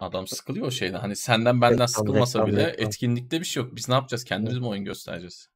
Adam 0.00 0.26
sıkılıyor 0.26 0.66
o 0.66 0.70
şeyden. 0.70 0.98
Hani 1.00 1.16
senden 1.16 1.60
benden 1.60 1.72
Reklam, 1.74 1.88
sıkılmasa 1.88 2.38
reklam, 2.38 2.52
bile 2.52 2.66
reklam. 2.66 2.86
etkinlikte 2.86 3.40
bir 3.40 3.44
şey 3.44 3.62
yok. 3.62 3.76
Biz 3.76 3.88
ne 3.88 3.94
yapacağız? 3.94 4.24
Kendimiz 4.24 4.58
mi 4.58 4.66
oyun 4.66 4.84
göstereceğiz? 4.84 5.48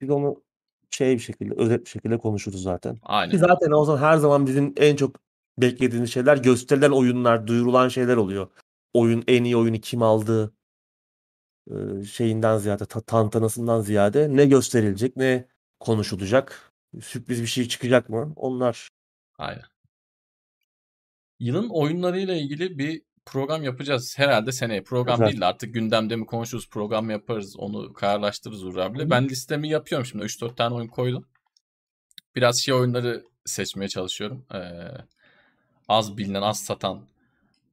Biz 0.00 0.10
onu 0.10 0.42
şey 0.90 1.14
bir 1.14 1.20
şekilde 1.22 1.54
özet 1.54 1.84
bir 1.84 1.90
şekilde 1.90 2.18
konuşuruz 2.18 2.62
zaten. 2.62 2.94
Ki 2.94 3.00
Aynen. 3.04 3.36
zaten 3.36 3.70
o 3.70 3.84
zaman 3.84 4.00
her 4.00 4.16
zaman 4.16 4.46
bizim 4.46 4.74
en 4.76 4.96
çok 4.96 5.16
beklediğimiz 5.58 6.12
şeyler 6.12 6.36
gösterilen 6.36 6.90
oyunlar, 6.90 7.46
duyurulan 7.46 7.88
şeyler 7.88 8.16
oluyor. 8.16 8.48
Oyun 8.94 9.24
en 9.28 9.44
iyi 9.44 9.56
oyunu 9.56 9.80
kim 9.80 10.02
aldı 10.02 10.54
şeyinden 12.12 12.58
ziyade, 12.58 12.86
ta- 12.86 13.00
tantanasından 13.00 13.80
ziyade 13.80 14.36
ne 14.36 14.46
gösterilecek, 14.46 15.16
ne 15.16 15.48
konuşulacak, 15.80 16.72
sürpriz 17.02 17.42
bir 17.42 17.46
şey 17.46 17.68
çıkacak 17.68 18.08
mı? 18.08 18.32
Onlar 18.36 18.88
Aynen. 19.38 19.64
Yılın 21.40 21.68
oyunlarıyla 21.68 22.34
ilgili 22.34 22.78
bir 22.78 23.02
program 23.26 23.62
yapacağız. 23.62 24.18
Herhalde 24.18 24.52
seneye. 24.52 24.82
Program 24.82 25.16
Güzel. 25.16 25.26
değil 25.26 25.40
de 25.40 25.44
artık 25.44 25.74
gündemde 25.74 26.16
mi 26.16 26.26
konuşuruz, 26.26 26.68
program 26.70 27.10
yaparız. 27.10 27.56
Onu 27.58 27.92
kararlaştırırız 27.92 28.64
Uğur 28.64 28.76
abiyle. 28.76 29.10
Ben 29.10 29.28
listemi 29.28 29.68
yapıyorum 29.68 30.06
şimdi. 30.06 30.24
3-4 30.24 30.56
tane 30.56 30.74
oyun 30.74 30.88
koydum. 30.88 31.26
Biraz 32.36 32.58
şey 32.58 32.74
oyunları 32.74 33.24
seçmeye 33.44 33.88
çalışıyorum. 33.88 34.46
Ee, 34.54 34.58
az 35.88 36.16
bilinen, 36.16 36.42
az 36.42 36.60
satan, 36.60 37.06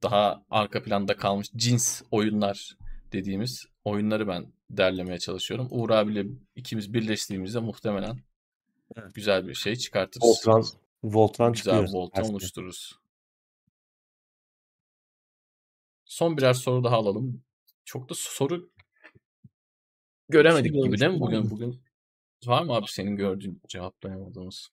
daha 0.02 0.42
arka 0.50 0.82
planda 0.82 1.16
kalmış 1.16 1.48
cins 1.56 2.02
oyunlar 2.10 2.76
dediğimiz 3.12 3.66
oyunları 3.84 4.28
ben 4.28 4.52
derlemeye 4.70 5.18
çalışıyorum. 5.18 5.68
Uğur 5.70 5.90
abiyle 5.90 6.24
ikimiz 6.56 6.94
birleştiğimizde 6.94 7.60
muhtemelen 7.60 8.18
Evet. 8.96 9.14
güzel 9.14 9.48
bir 9.48 9.54
şey 9.54 9.76
çıkartırız. 9.76 10.26
Voltran, 10.26 10.64
Voltran 11.04 11.52
güzel 11.52 11.64
çıkıyor. 11.64 11.88
bir 11.88 11.92
volta 11.92 12.16
Derste. 12.16 12.32
oluştururuz. 12.32 12.98
Son 16.04 16.36
birer 16.36 16.52
soru 16.54 16.84
daha 16.84 16.96
alalım. 16.96 17.42
Çok 17.84 18.08
da 18.08 18.14
soru 18.16 18.70
göremedik 20.28 20.72
şey 20.72 20.82
gibi 20.82 21.00
değil 21.00 21.12
mi 21.12 21.20
bugün? 21.20 21.50
Bugün 21.50 21.82
var 22.46 22.62
mı 22.62 22.72
abi 22.72 22.86
senin 22.88 23.16
gördüğün 23.16 23.60
cevaplayamadığımız? 23.68 24.68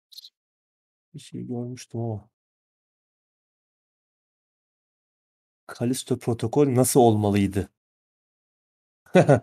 Bir 1.14 1.20
şey 1.20 1.42
görmüştüm 1.48 2.02
ama. 2.02 2.30
Kalisto 5.68 6.20
protokol 6.20 6.76
nasıl 6.76 7.00
olmalıydı? 7.00 7.70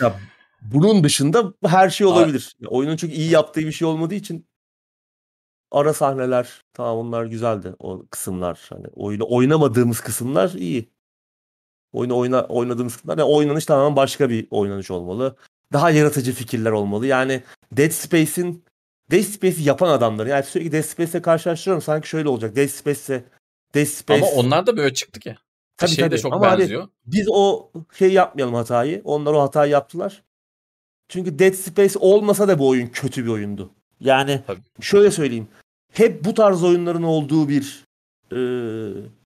Ya 0.00 0.20
bunun 0.62 1.04
dışında 1.04 1.52
her 1.66 1.90
şey 1.90 2.06
A- 2.06 2.10
olabilir. 2.10 2.56
Ya 2.60 2.68
oyunun 2.68 2.96
çok 2.96 3.10
iyi 3.10 3.30
yaptığı 3.30 3.60
bir 3.60 3.72
şey 3.72 3.88
olmadığı 3.88 4.14
için 4.14 4.46
ara 5.70 5.94
sahneler 5.94 6.62
tamam 6.72 6.96
onlar 6.98 7.24
güzeldi 7.24 7.74
o 7.78 8.06
kısımlar. 8.10 8.66
Hani 8.68 8.86
oyunu 8.94 9.24
oynamadığımız 9.28 10.00
kısımlar 10.00 10.50
iyi. 10.50 10.92
Oyunu 11.92 12.16
oyna, 12.16 12.44
oynadığımız 12.44 12.94
kısımlar 12.94 13.18
yani 13.18 13.30
oynanış 13.30 13.66
tamamen 13.66 13.96
başka 13.96 14.30
bir 14.30 14.46
oynanış 14.50 14.90
olmalı. 14.90 15.36
Daha 15.72 15.90
yaratıcı 15.90 16.32
fikirler 16.32 16.70
olmalı. 16.70 17.06
Yani 17.06 17.42
Dead 17.72 17.90
Space'in 17.90 18.64
Dead 19.10 19.22
Space'i 19.22 19.62
yapan 19.62 19.88
adamların 19.88 20.30
yani 20.30 20.44
sürekli 20.44 20.72
Dead 20.72 20.82
Space'le 20.82 21.22
karşılaştırıyorum 21.22 21.82
sanki 21.82 22.08
şöyle 22.08 22.28
olacak. 22.28 22.56
Dead 22.56 22.68
Space'le 22.68 23.22
Dead 23.74 23.84
Space 23.84 24.26
Ama 24.26 24.32
onlar 24.32 24.66
da 24.66 24.76
böyle 24.76 24.94
çıktı 24.94 25.20
ki. 25.20 25.36
Tabii, 25.76 25.90
şey 25.90 26.04
de 26.04 26.08
tabii. 26.10 26.20
çok 26.20 26.32
Ama 26.32 26.50
hani 26.50 26.60
benziyor. 26.60 26.88
biz 27.06 27.26
o 27.30 27.70
şey 27.98 28.12
yapmayalım 28.12 28.54
hatayı. 28.54 29.00
Onlar 29.04 29.32
o 29.32 29.42
hatayı 29.42 29.72
yaptılar. 29.72 30.22
Çünkü 31.08 31.38
Dead 31.38 31.52
Space 31.52 31.98
olmasa 31.98 32.48
da 32.48 32.58
bu 32.58 32.68
oyun 32.68 32.86
kötü 32.86 33.24
bir 33.24 33.30
oyundu. 33.30 33.70
Yani 34.00 34.40
Tabii. 34.46 34.60
şöyle 34.80 35.10
söyleyeyim. 35.10 35.48
Hep 35.92 36.24
bu 36.24 36.34
tarz 36.34 36.64
oyunların 36.64 37.02
olduğu 37.02 37.48
bir 37.48 37.84
e, 38.32 38.38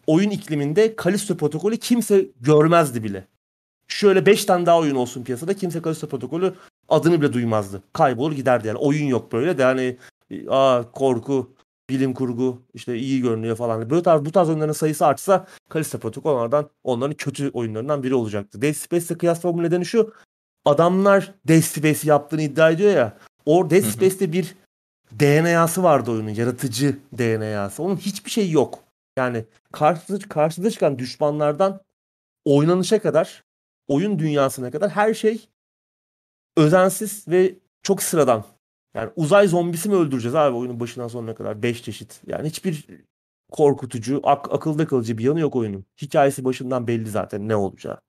oyun 0.06 0.30
ikliminde 0.30 0.96
Kalisto 0.96 1.36
protokolü 1.36 1.76
kimse 1.76 2.26
görmezdi 2.40 3.04
bile. 3.04 3.26
Şöyle 3.88 4.26
5 4.26 4.44
tane 4.44 4.66
daha 4.66 4.78
oyun 4.78 4.94
olsun 4.94 5.24
piyasada 5.24 5.54
kimse 5.54 5.82
Kalisto 5.82 6.08
protokolü 6.08 6.54
adını 6.88 7.20
bile 7.20 7.32
duymazdı. 7.32 7.82
Kaybolur 7.92 8.32
giderdi 8.32 8.68
yani. 8.68 8.78
Oyun 8.78 9.06
yok 9.06 9.32
böyle 9.32 9.58
de 9.58 9.64
hani 9.64 9.96
aa 10.48 10.82
korku 10.92 11.50
bilim 11.90 12.14
kurgu 12.14 12.62
işte 12.74 12.96
iyi 12.96 13.20
görünüyor 13.20 13.56
falan. 13.56 13.90
Böyle 13.90 14.02
tarz 14.02 14.24
bu 14.24 14.32
tarz 14.32 14.48
oyunların 14.48 14.72
sayısı 14.72 15.06
artsa 15.06 15.46
Callisto 15.74 15.98
Protocol 15.98 16.34
onlardan 16.34 16.70
onların 16.84 17.14
kötü 17.14 17.50
oyunlarından 17.50 18.02
biri 18.02 18.14
olacaktı. 18.14 18.62
Dead 18.62 18.72
Space'le 18.72 19.18
kıyaslamamın 19.18 19.64
nedeni 19.64 19.86
şu. 19.86 20.12
Adamlar 20.64 21.34
Dead 21.48 21.60
Space 21.60 22.08
yaptığını 22.08 22.42
iddia 22.42 22.70
ediyor 22.70 22.90
ya. 22.90 23.16
O 23.46 23.70
Dead 23.70 23.82
Space'te 23.82 24.32
bir 24.32 24.54
DNA'sı 25.20 25.82
vardı 25.82 26.10
oyunun. 26.10 26.30
Yaratıcı 26.30 26.98
DNA'sı. 27.18 27.82
Onun 27.82 27.96
hiçbir 27.96 28.30
şey 28.30 28.50
yok. 28.50 28.78
Yani 29.18 29.44
karşıda, 29.72 30.18
karşıda 30.28 30.70
çıkan 30.70 30.98
düşmanlardan 30.98 31.80
oynanışa 32.44 33.02
kadar 33.02 33.44
oyun 33.88 34.18
dünyasına 34.18 34.70
kadar 34.70 34.90
her 34.90 35.14
şey 35.14 35.48
özensiz 36.56 37.28
ve 37.28 37.54
çok 37.82 38.02
sıradan. 38.02 38.44
Yani 38.96 39.12
uzay 39.16 39.48
zombisi 39.48 39.88
mi 39.88 39.94
öldüreceğiz 39.94 40.34
abi 40.34 40.56
oyunun 40.56 40.80
başından 40.80 41.08
sonuna 41.08 41.34
kadar? 41.34 41.62
5 41.62 41.82
çeşit. 41.82 42.20
Yani 42.26 42.48
hiçbir 42.48 42.86
korkutucu, 43.52 44.20
ak- 44.24 44.52
akılda 44.52 44.86
kalıcı 44.86 45.18
bir 45.18 45.24
yanı 45.24 45.40
yok 45.40 45.56
oyunun. 45.56 45.86
Hikayesi 46.02 46.44
başından 46.44 46.86
belli 46.86 47.10
zaten 47.10 47.48
ne 47.48 47.56
olacağı. 47.56 48.00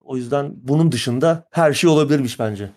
O 0.00 0.16
yüzden 0.16 0.52
bunun 0.56 0.92
dışında 0.92 1.48
her 1.50 1.72
şey 1.72 1.90
olabilirmiş 1.90 2.38
bence. 2.38 2.72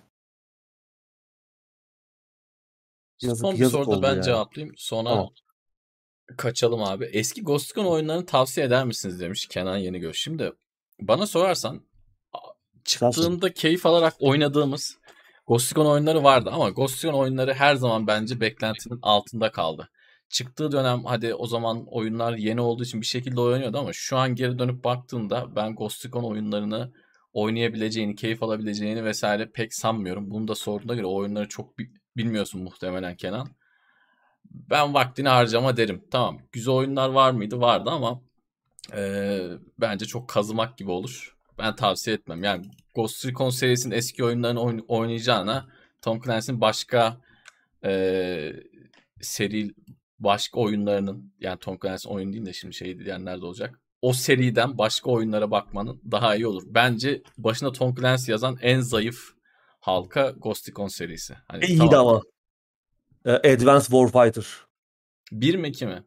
Yazık, 3.22 3.42
Son 3.42 3.56
bir 3.56 3.66
soruda 3.66 4.02
ben 4.02 4.14
yani. 4.14 4.24
cevaplayayım. 4.24 4.76
Sonra 4.78 5.10
tamam. 5.10 5.30
kaçalım 6.38 6.84
abi. 6.84 7.06
Eski 7.06 7.44
Ghost 7.44 7.72
Recon 7.72 7.86
oyunlarını 7.92 8.26
tavsiye 8.26 8.66
eder 8.66 8.86
misiniz 8.86 9.20
demiş 9.20 9.48
Kenan 9.48 9.78
Yenigöz. 9.78 10.16
Şimdi 10.16 10.54
bana 11.02 11.28
sorarsan 11.28 11.82
çıktığında 12.88 13.54
keyif 13.54 13.86
alarak 13.86 14.14
oynadığımız 14.20 14.98
Ghost 15.48 15.72
Recon 15.72 15.86
oyunları 15.86 16.24
vardı 16.24 16.50
ama 16.54 16.70
Ghost 16.70 17.06
Recon 17.06 17.20
oyunları 17.20 17.54
her 17.54 17.76
zaman 17.76 18.08
bence 18.08 18.42
beklentinin 18.42 19.00
altında 19.02 19.52
kaldı. 19.52 19.90
Çıktığı 20.30 20.72
dönem 20.72 21.06
hadi 21.06 21.34
o 21.34 21.48
zaman 21.48 21.86
oyunlar 21.88 22.34
yeni 22.34 22.62
olduğu 22.62 22.84
için 22.84 23.02
bir 23.02 23.06
şekilde 23.06 23.42
oynanıyordu 23.42 23.78
ama 23.78 23.94
şu 23.94 24.18
an 24.18 24.36
geri 24.36 24.60
dönüp 24.60 24.84
baktığında 24.84 25.56
ben 25.56 25.76
Ghost 25.76 26.06
Recon 26.06 26.24
oyunlarını 26.24 26.94
oynayabileceğini, 27.34 28.16
keyif 28.16 28.44
alabileceğini 28.44 29.06
vesaire 29.06 29.52
pek 29.52 29.74
sanmıyorum. 29.74 30.32
Bunu 30.32 30.48
da 30.48 30.56
sorduğuna 30.56 30.96
göre 30.96 31.06
oyunları 31.06 31.48
çok 31.48 31.78
bilmiyorsun 32.18 32.64
muhtemelen 32.64 33.16
Kenan. 33.16 33.48
Ben 34.52 34.94
vaktini 34.94 35.30
harcama 35.30 35.78
derim. 35.78 36.04
Tamam 36.12 36.40
güzel 36.52 36.74
oyunlar 36.74 37.10
var 37.10 37.32
mıydı? 37.32 37.60
Vardı 37.60 37.90
ama 37.90 38.22
e, 38.96 39.40
bence 39.80 40.06
çok 40.06 40.28
kazımak 40.28 40.78
gibi 40.78 40.92
olur 40.92 41.37
ben 41.58 41.76
tavsiye 41.76 42.16
etmem. 42.16 42.44
Yani 42.44 42.66
Ghost 42.96 43.26
Recon 43.26 43.50
serisinin 43.50 43.96
eski 43.96 44.24
oyunlarını 44.24 44.60
oyn- 44.60 44.86
oynayacağına 44.88 45.68
Tom 46.02 46.22
Clancy'nin 46.22 46.62
başka 46.62 47.22
e, 47.84 48.54
seri 49.22 49.72
başka 50.20 50.60
oyunlarının 50.60 51.34
yani 51.40 51.60
Tom 51.60 51.78
Clancy 51.82 52.08
oyun 52.10 52.34
değil 52.34 52.46
de 52.46 52.54
şimdi 52.54 52.74
şey 52.76 53.00
diyenler 53.00 53.42
de 53.42 53.46
olacak. 53.46 53.80
O 54.02 54.14
seriden 54.14 54.78
başka 54.78 55.12
oyunlara 55.12 55.52
bakmanın 55.52 56.02
daha 56.12 56.36
iyi 56.36 56.48
olur. 56.48 56.64
Bence 56.66 57.22
başına 57.38 57.72
Tom 57.72 57.96
Clancy 57.96 58.32
yazan 58.32 58.58
en 58.62 58.80
zayıf 58.82 59.20
halka 59.80 60.30
Ghost 60.38 60.70
Recon 60.70 60.88
serisi. 60.88 61.36
Hani 61.48 61.66
İyi 61.66 61.78
tamam. 61.78 62.08
ama. 62.08 62.22
Advanced 63.38 63.86
Warfighter. 63.92 64.46
Bir 65.32 65.56
mi 65.56 65.68
iki 65.68 65.86
mi? 65.86 66.04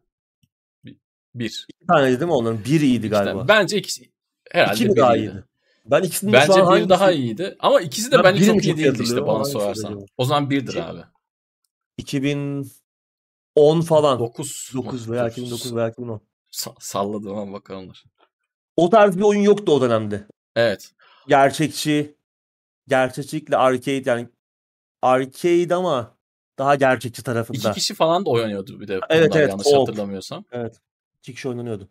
Bir. 1.35 1.66
İki 1.68 1.86
taneydi 1.89 2.20
değil 2.20 2.27
mi 2.28 2.32
onların? 2.35 2.64
Bir 2.64 2.81
iyiydi 2.81 3.09
galiba. 3.09 3.40
İşte, 3.40 3.48
bence 3.48 3.78
ikisi, 3.78 4.10
Herhalde 4.52 4.74
İki 4.74 4.89
mi 4.89 4.97
daha 4.97 5.16
iyiydi? 5.16 5.44
Ben 5.86 6.02
ikisinin 6.02 6.32
Bence 6.32 6.47
şu 6.47 6.66
an 6.66 6.81
bir 6.81 6.89
daha 6.89 7.12
iyiydi. 7.12 7.56
Ama 7.59 7.81
ikisi 7.81 8.12
de 8.12 8.16
ben 8.16 8.24
bence 8.24 8.47
çok 8.47 8.64
iyi 8.64 8.77
değildi 8.77 9.02
işte 9.02 9.27
bana 9.27 9.44
sorarsan. 9.44 10.06
O 10.16 10.24
zaman 10.24 10.51
birdir 10.51 10.72
şey, 10.72 10.82
abi. 10.82 11.01
2010 11.98 13.81
falan. 13.81 14.18
9. 14.18 14.70
9 14.74 15.10
veya 15.10 15.28
2009 15.28 15.77
veya 15.77 15.89
2010. 15.89 16.20
Sa- 16.52 16.74
salladım 16.81 17.39
ama 17.39 17.52
bakalımdır. 17.52 18.05
O 18.77 18.90
tarz 18.90 19.16
bir 19.16 19.22
oyun 19.22 19.40
yoktu 19.40 19.72
o 19.72 19.81
dönemde. 19.81 20.27
Evet. 20.56 20.93
Gerçekçi, 21.28 22.16
gerçekçilikle 22.89 23.56
arcade 23.56 24.10
yani 24.10 24.28
arcade 25.02 25.74
ama 25.74 26.16
daha 26.59 26.74
gerçekçi 26.74 27.22
tarafında. 27.22 27.59
İki 27.59 27.72
kişi 27.72 27.94
falan 27.94 28.27
da 28.27 28.31
oynanıyordu 28.31 28.81
bir 28.81 28.89
de. 28.89 29.01
Evet 29.09 29.36
evet. 29.36 29.51
Yanlış 29.51 29.66
o. 29.66 29.81
hatırlamıyorsam. 29.81 30.44
Evet. 30.52 30.81
İki 31.18 31.35
kişi 31.35 31.48
oynanıyordu. 31.48 31.89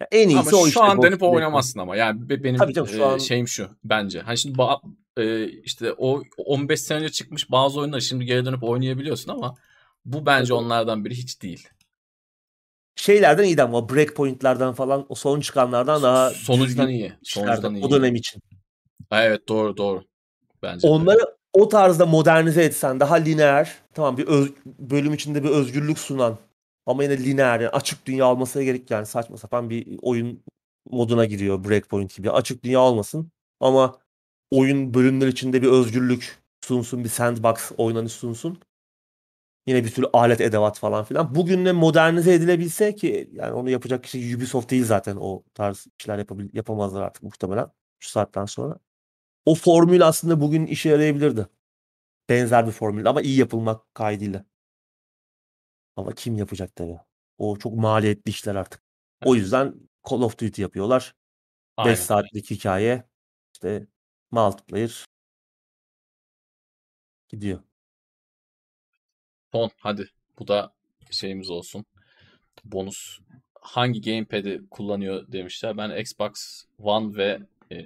Ya 0.00 0.08
en 0.12 0.28
iyisi 0.28 0.48
ama 0.48 0.58
o 0.58 0.66
işte. 0.66 0.70
Şu 0.70 0.82
an 0.82 1.02
dönüp 1.02 1.22
oynamazsın 1.22 1.80
ama. 1.80 1.96
Yani 1.96 2.28
benim 2.28 2.56
Tabii 2.56 2.74
canım, 2.74 2.88
şu 2.88 3.02
e, 3.02 3.04
an... 3.04 3.18
şeyim 3.18 3.48
şu 3.48 3.68
bence. 3.84 4.20
Hani 4.20 4.38
şimdi 4.38 4.58
ba- 4.58 4.80
e, 5.16 5.48
işte 5.48 5.92
o 5.92 6.22
15 6.36 6.80
sene 6.80 6.98
önce 6.98 7.08
çıkmış 7.08 7.50
bazı 7.50 7.80
oyunları 7.80 8.02
şimdi 8.02 8.24
geri 8.24 8.44
dönüp 8.44 8.62
oynayabiliyorsun 8.62 9.32
ama 9.32 9.54
bu 10.04 10.26
bence 10.26 10.54
evet. 10.54 10.62
onlardan 10.62 11.04
biri 11.04 11.14
hiç 11.14 11.42
değil. 11.42 11.68
Şeylerden 12.96 13.44
iyiydi 13.44 13.62
ama 13.62 13.88
breakpoint'lerden 13.88 14.72
falan 14.72 15.06
o 15.08 15.14
son 15.14 15.40
çıkanlardan 15.40 16.02
daha 16.02 16.30
sonuçtan 16.30 16.88
iyi. 16.88 17.12
Sonuçtan 17.22 17.74
iyi. 17.74 17.84
O 17.84 17.90
dönem 17.90 18.14
için. 18.14 18.42
Ha, 19.10 19.24
evet 19.24 19.48
doğru 19.48 19.76
doğru. 19.76 20.04
Bence 20.62 20.88
Onları 20.88 21.18
de. 21.18 21.36
o 21.52 21.68
tarzda 21.68 22.06
modernize 22.06 22.64
etsen 22.64 23.00
daha 23.00 23.14
lineer 23.14 23.74
tamam 23.94 24.16
bir 24.16 24.26
öz, 24.26 24.52
bölüm 24.66 25.14
içinde 25.14 25.44
bir 25.44 25.48
özgürlük 25.48 25.98
sunan 25.98 26.38
ama 26.86 27.02
yine 27.02 27.18
lineer 27.18 27.60
yani 27.60 27.68
açık 27.68 28.06
dünya 28.06 28.30
olmasına 28.30 28.62
gerek 28.62 28.90
yani 28.90 29.06
saçma 29.06 29.36
sapan 29.36 29.70
bir 29.70 29.98
oyun 30.02 30.42
moduna 30.90 31.24
giriyor 31.24 31.64
Breakpoint 31.64 32.16
gibi. 32.16 32.30
Açık 32.30 32.64
dünya 32.64 32.80
olmasın 32.80 33.32
ama 33.60 33.98
oyun 34.50 34.94
bölümler 34.94 35.26
içinde 35.28 35.62
bir 35.62 35.68
özgürlük 35.68 36.38
sunsun, 36.64 37.04
bir 37.04 37.08
sandbox 37.08 37.72
oynanış 37.78 38.12
sunsun. 38.12 38.60
Yine 39.66 39.84
bir 39.84 39.88
sürü 39.88 40.06
alet 40.12 40.40
edevat 40.40 40.78
falan 40.78 41.04
filan. 41.04 41.34
Bugünle 41.34 41.72
modernize 41.72 42.34
edilebilse 42.34 42.94
ki 42.94 43.30
yani 43.32 43.52
onu 43.52 43.70
yapacak 43.70 44.04
kişi 44.04 44.36
Ubisoft 44.36 44.70
değil 44.70 44.84
zaten 44.84 45.16
o 45.20 45.42
tarz 45.54 45.86
işler 46.00 46.18
yapabil 46.18 46.48
yapamazlar 46.52 47.02
artık 47.02 47.22
muhtemelen 47.22 47.70
şu 48.00 48.10
saatten 48.10 48.44
sonra. 48.46 48.78
O 49.46 49.54
formül 49.54 50.06
aslında 50.06 50.40
bugün 50.40 50.66
işe 50.66 50.88
yarayabilirdi. 50.88 51.46
Benzer 52.28 52.66
bir 52.66 52.72
formül 52.72 53.08
ama 53.08 53.22
iyi 53.22 53.38
yapılmak 53.38 53.94
kaydıyla. 53.94 54.44
Ama 55.96 56.12
kim 56.12 56.36
yapacak 56.36 56.76
tabii. 56.76 56.98
O 57.38 57.56
çok 57.58 57.74
maliyetli 57.74 58.30
işler 58.30 58.54
artık. 58.54 58.82
O 59.24 59.34
yüzden 59.34 59.74
Call 60.10 60.22
of 60.22 60.38
Duty 60.38 60.62
yapıyorlar. 60.62 61.14
Aynen. 61.76 61.92
5 61.92 61.98
saatlik 61.98 62.50
hikaye. 62.50 63.04
İşte 63.54 63.86
multiplayer 64.30 65.06
gidiyor. 67.28 67.60
Son 69.52 69.70
hadi. 69.78 70.10
Bu 70.38 70.48
da 70.48 70.72
şeyimiz 71.10 71.50
olsun. 71.50 71.84
Bonus. 72.64 73.18
Hangi 73.60 74.00
gamepad'i 74.00 74.62
kullanıyor 74.70 75.32
demişler. 75.32 75.76
Ben 75.76 76.00
Xbox 76.00 76.64
One 76.78 77.16
ve 77.16 77.40
e, 77.72 77.76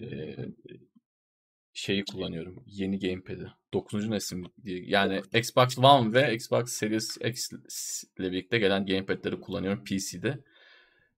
şeyi 1.72 2.04
kullanıyorum. 2.04 2.64
Yeni 2.66 2.98
gamepad'i. 2.98 3.52
9. 3.72 4.08
nesil 4.08 4.44
diye. 4.64 4.82
Yani 4.86 5.22
Xbox 5.34 5.78
One 5.78 6.12
ve 6.12 6.34
Xbox 6.34 6.72
Series 6.72 7.16
X 7.24 7.50
ile 8.18 8.32
birlikte 8.32 8.58
gelen 8.58 8.86
gamepad'leri 8.86 9.40
kullanıyorum 9.40 9.84
PC'de. 9.84 10.38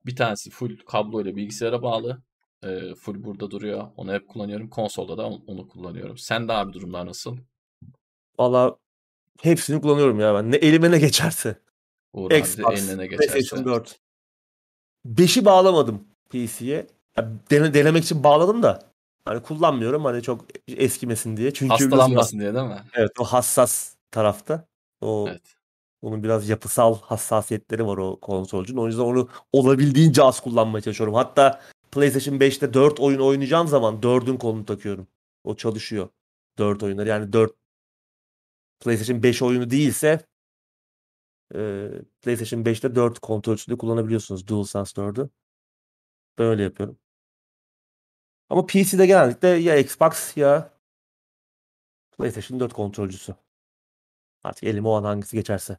Bir 0.07 0.17
tanesi 0.17 0.51
full 0.51 0.77
kablo 0.77 1.23
ile 1.23 1.37
bilgisayara 1.37 1.83
bağlı. 1.83 2.23
E, 2.63 2.95
full 2.95 3.25
burada 3.25 3.51
duruyor. 3.51 3.89
Onu 3.97 4.13
hep 4.13 4.29
kullanıyorum. 4.29 4.71
Konsolda 4.71 5.19
da 5.19 5.27
onu 5.27 5.69
kullanıyorum. 5.69 6.19
Sen 6.19 6.49
de 6.49 6.53
abi 6.53 6.73
durumlar 6.73 7.07
nasıl? 7.07 7.37
Valla 8.39 8.77
hepsini 9.43 9.81
kullanıyorum 9.81 10.21
ya 10.21 10.35
ben. 10.35 10.53
Ne 10.53 10.57
elime 10.57 10.91
ne 10.91 10.99
geçerse. 10.99 11.59
Uğur 12.13 12.31
Xbox, 12.31 12.79
eline 12.79 12.99
ne 12.99 13.07
geçerse. 13.07 13.33
PlayStation 13.33 13.65
4. 13.65 14.01
5'i 15.07 15.45
bağlamadım 15.45 16.05
PC'ye. 16.31 16.87
dene, 17.51 17.75
denemek 17.75 18.05
için 18.05 18.25
bağladım 18.25 18.63
da 18.63 18.92
Hani 19.25 19.43
kullanmıyorum 19.43 20.05
hani 20.05 20.23
çok 20.23 20.45
eskimesin 20.69 21.37
diye. 21.37 21.53
Çünkü 21.53 21.73
Hastalanmasın 21.73 22.41
diye 22.41 22.55
değil 22.55 22.67
mi? 22.67 22.83
Evet 22.95 23.11
o 23.21 23.25
hassas 23.25 23.97
tarafta. 24.11 24.67
O 25.01 25.27
evet. 25.29 25.57
Onun 26.03 26.23
biraz 26.23 26.49
yapısal 26.49 27.01
hassasiyetleri 27.01 27.87
var 27.87 27.97
o 27.97 28.21
konsolcunun. 28.21 28.83
O 28.83 28.87
yüzden 28.87 29.03
onu 29.03 29.29
olabildiğince 29.53 30.23
az 30.23 30.41
kullanmaya 30.41 30.83
çalışıyorum. 30.83 31.15
Hatta 31.15 31.61
PlayStation 31.93 32.35
5'te 32.35 32.75
4 32.75 33.01
oyun 33.01 33.21
oynayacağım 33.21 33.69
zaman 33.69 34.01
4'ün 34.03 34.37
kolunu 34.37 34.65
takıyorum. 34.67 35.07
O 35.45 35.57
çalışıyor. 35.57 36.09
4 36.59 36.83
oyunları. 36.83 37.09
Yani 37.09 37.33
4 37.33 37.53
PlayStation 38.81 39.23
5 39.23 39.43
oyunu 39.43 39.71
değilse 39.71 40.27
e, 41.55 41.89
PlayStation 42.23 42.65
5'te 42.65 42.95
4 42.95 43.19
kontrolcüde 43.19 43.79
kullanabiliyorsunuz. 43.79 44.49
DualSense 44.49 45.01
4'ü. 45.01 45.29
Böyle 46.39 46.63
yapıyorum. 46.63 46.99
Ama 48.53 48.67
PC'de 48.67 49.07
genellikle 49.07 49.49
ya 49.49 49.77
Xbox 49.77 50.37
ya 50.37 50.71
PlayStation 52.17 52.61
4 52.61 52.73
kontrolcüsü. 52.73 53.35
Artık 54.45 54.65
elime 54.65 54.89
o 54.89 54.93
an 54.93 55.05
hangisi 55.05 55.37
geçerse. 55.37 55.79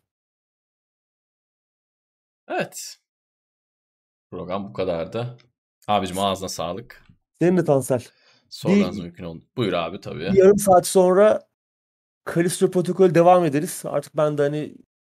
Evet. 2.48 2.98
Program 4.32 4.70
bu 4.70 4.74
kadardı. 4.74 5.38
Abicim 5.88 6.20
ağzına 6.20 6.50
sağlık. 6.50 7.04
Senin 7.40 7.58
de 7.58 7.66
Tansel. 7.66 8.08
Sormanız 8.50 9.00
mümkün 9.00 9.24
oldu. 9.24 9.46
Buyur 9.58 9.74
abi 9.74 10.02
tabii. 10.02 10.20
Bir 10.20 10.34
yarım 10.34 10.60
saat 10.60 10.88
sonra 10.88 11.50
Callisto 12.36 12.72
Protocol 12.72 13.16
devam 13.16 13.46
ederiz. 13.46 13.82
Artık 13.86 14.18
ben 14.18 14.38
de 14.38 14.42
hani 14.42 14.76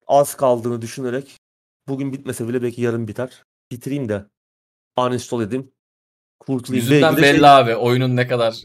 az 0.06 0.36
kaldığını 0.36 0.82
düşünerek 0.82 1.40
bugün 1.89 2.12
bitmese 2.12 2.48
bile 2.48 2.62
belki 2.62 2.82
yarın 2.82 3.09
biter. 3.09 3.44
Bitireyim 3.70 4.09
de 4.09 4.26
uninstall 4.98 5.43
edeyim. 5.43 5.73
Kurtulayım. 6.47 6.85
Yüzünden 6.85 7.16
belli 7.16 7.39
şey... 7.39 7.49
abi. 7.49 7.77
Oyunun 7.77 8.16
ne 8.16 8.27
kadar 8.27 8.62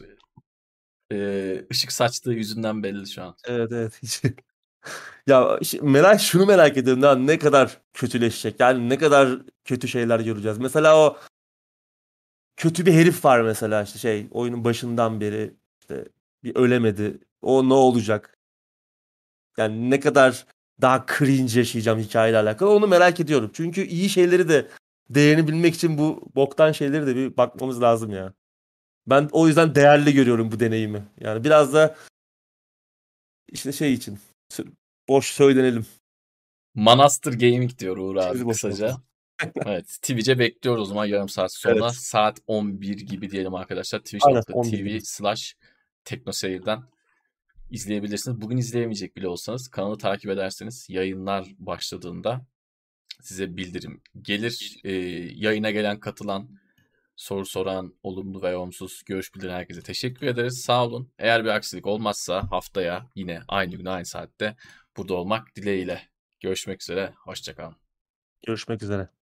e, 1.12 1.64
ışık 1.72 1.92
saçtığı 1.92 2.32
yüzünden 2.32 2.82
belli 2.82 3.08
şu 3.08 3.22
an. 3.22 3.36
Evet 3.46 3.72
evet. 3.72 4.22
Ya 5.26 5.58
merak 5.82 6.20
şunu 6.20 6.46
merak 6.46 6.76
ediyorum 6.76 7.02
daha 7.02 7.14
ne 7.14 7.38
kadar 7.38 7.80
kötüleşecek. 7.94 8.60
Yani 8.60 8.88
ne 8.88 8.98
kadar 8.98 9.38
kötü 9.64 9.88
şeyler 9.88 10.20
göreceğiz. 10.20 10.58
Mesela 10.58 10.98
o 10.98 11.18
kötü 12.56 12.86
bir 12.86 12.92
herif 12.92 13.24
var 13.24 13.40
mesela 13.40 13.82
işte 13.82 13.98
şey 13.98 14.26
oyunun 14.30 14.64
başından 14.64 15.20
beri 15.20 15.54
işte 15.80 16.04
bir 16.44 16.56
ölemedi. 16.56 17.18
O 17.42 17.68
ne 17.68 17.74
olacak? 17.74 18.38
Yani 19.58 19.90
ne 19.90 20.00
kadar 20.00 20.46
daha 20.80 21.06
cringe 21.18 21.58
yaşayacağım 21.58 21.98
hikayeyle 21.98 22.38
alakalı 22.38 22.70
onu 22.70 22.86
merak 22.86 23.20
ediyorum. 23.20 23.50
Çünkü 23.54 23.82
iyi 23.82 24.08
şeyleri 24.08 24.48
de 24.48 24.68
değerini 25.10 25.48
bilmek 25.48 25.74
için 25.74 25.98
bu 25.98 26.30
boktan 26.34 26.72
şeyleri 26.72 27.06
de 27.06 27.16
bir 27.16 27.36
bakmamız 27.36 27.82
lazım 27.82 28.10
ya. 28.10 28.34
Ben 29.06 29.28
o 29.32 29.46
yüzden 29.48 29.74
değerli 29.74 30.14
görüyorum 30.14 30.52
bu 30.52 30.60
deneyimi. 30.60 31.04
Yani 31.20 31.44
biraz 31.44 31.74
da 31.74 31.96
işte 33.48 33.72
şey 33.72 33.94
için 33.94 34.18
boş 35.08 35.26
söylenelim. 35.26 35.86
Manastır 36.74 37.32
Gaming 37.32 37.78
diyor 37.78 37.96
Uğur 37.96 38.16
abi 38.16 38.48
kısaca. 38.48 38.96
evet 39.66 39.86
Twitch'e 39.86 40.38
bekliyoruz 40.38 40.82
o 40.82 40.84
zaman 40.84 41.06
yarım 41.06 41.28
saat 41.28 41.52
sonra. 41.52 41.84
Evet. 41.84 41.94
Saat 41.94 42.38
11 42.46 42.98
gibi 42.98 43.30
diyelim 43.30 43.54
arkadaşlar. 43.54 43.98
Twitch.tv 43.98 45.00
slash 45.00 45.56
teknoseyirden 46.04 46.82
izleyebilirsiniz. 47.70 48.40
Bugün 48.40 48.56
izleyemeyecek 48.56 49.16
bile 49.16 49.28
olsanız 49.28 49.68
kanalı 49.68 49.98
takip 49.98 50.30
ederseniz 50.30 50.86
yayınlar 50.90 51.46
başladığında 51.58 52.46
size 53.22 53.56
bildirim 53.56 54.02
gelir. 54.22 54.76
Ee, 54.84 54.92
yayına 55.34 55.70
gelen 55.70 56.00
katılan 56.00 56.48
soru 57.16 57.46
soran, 57.46 57.94
olumlu 58.02 58.42
veya 58.42 58.58
olumsuz 58.58 59.02
görüş 59.06 59.34
bildiren 59.34 59.54
herkese 59.54 59.82
teşekkür 59.82 60.26
ederiz. 60.26 60.60
Sağ 60.60 60.86
olun. 60.86 61.12
Eğer 61.18 61.44
bir 61.44 61.48
aksilik 61.48 61.86
olmazsa 61.86 62.50
haftaya 62.50 63.10
yine 63.14 63.42
aynı 63.48 63.76
gün 63.76 63.84
aynı 63.84 64.06
saatte 64.06 64.56
burada 64.96 65.14
olmak 65.14 65.56
dileğiyle. 65.56 66.02
Görüşmek 66.40 66.82
üzere. 66.82 67.14
Hoşçakalın. 67.24 67.76
Görüşmek 68.46 68.82
üzere. 68.82 69.19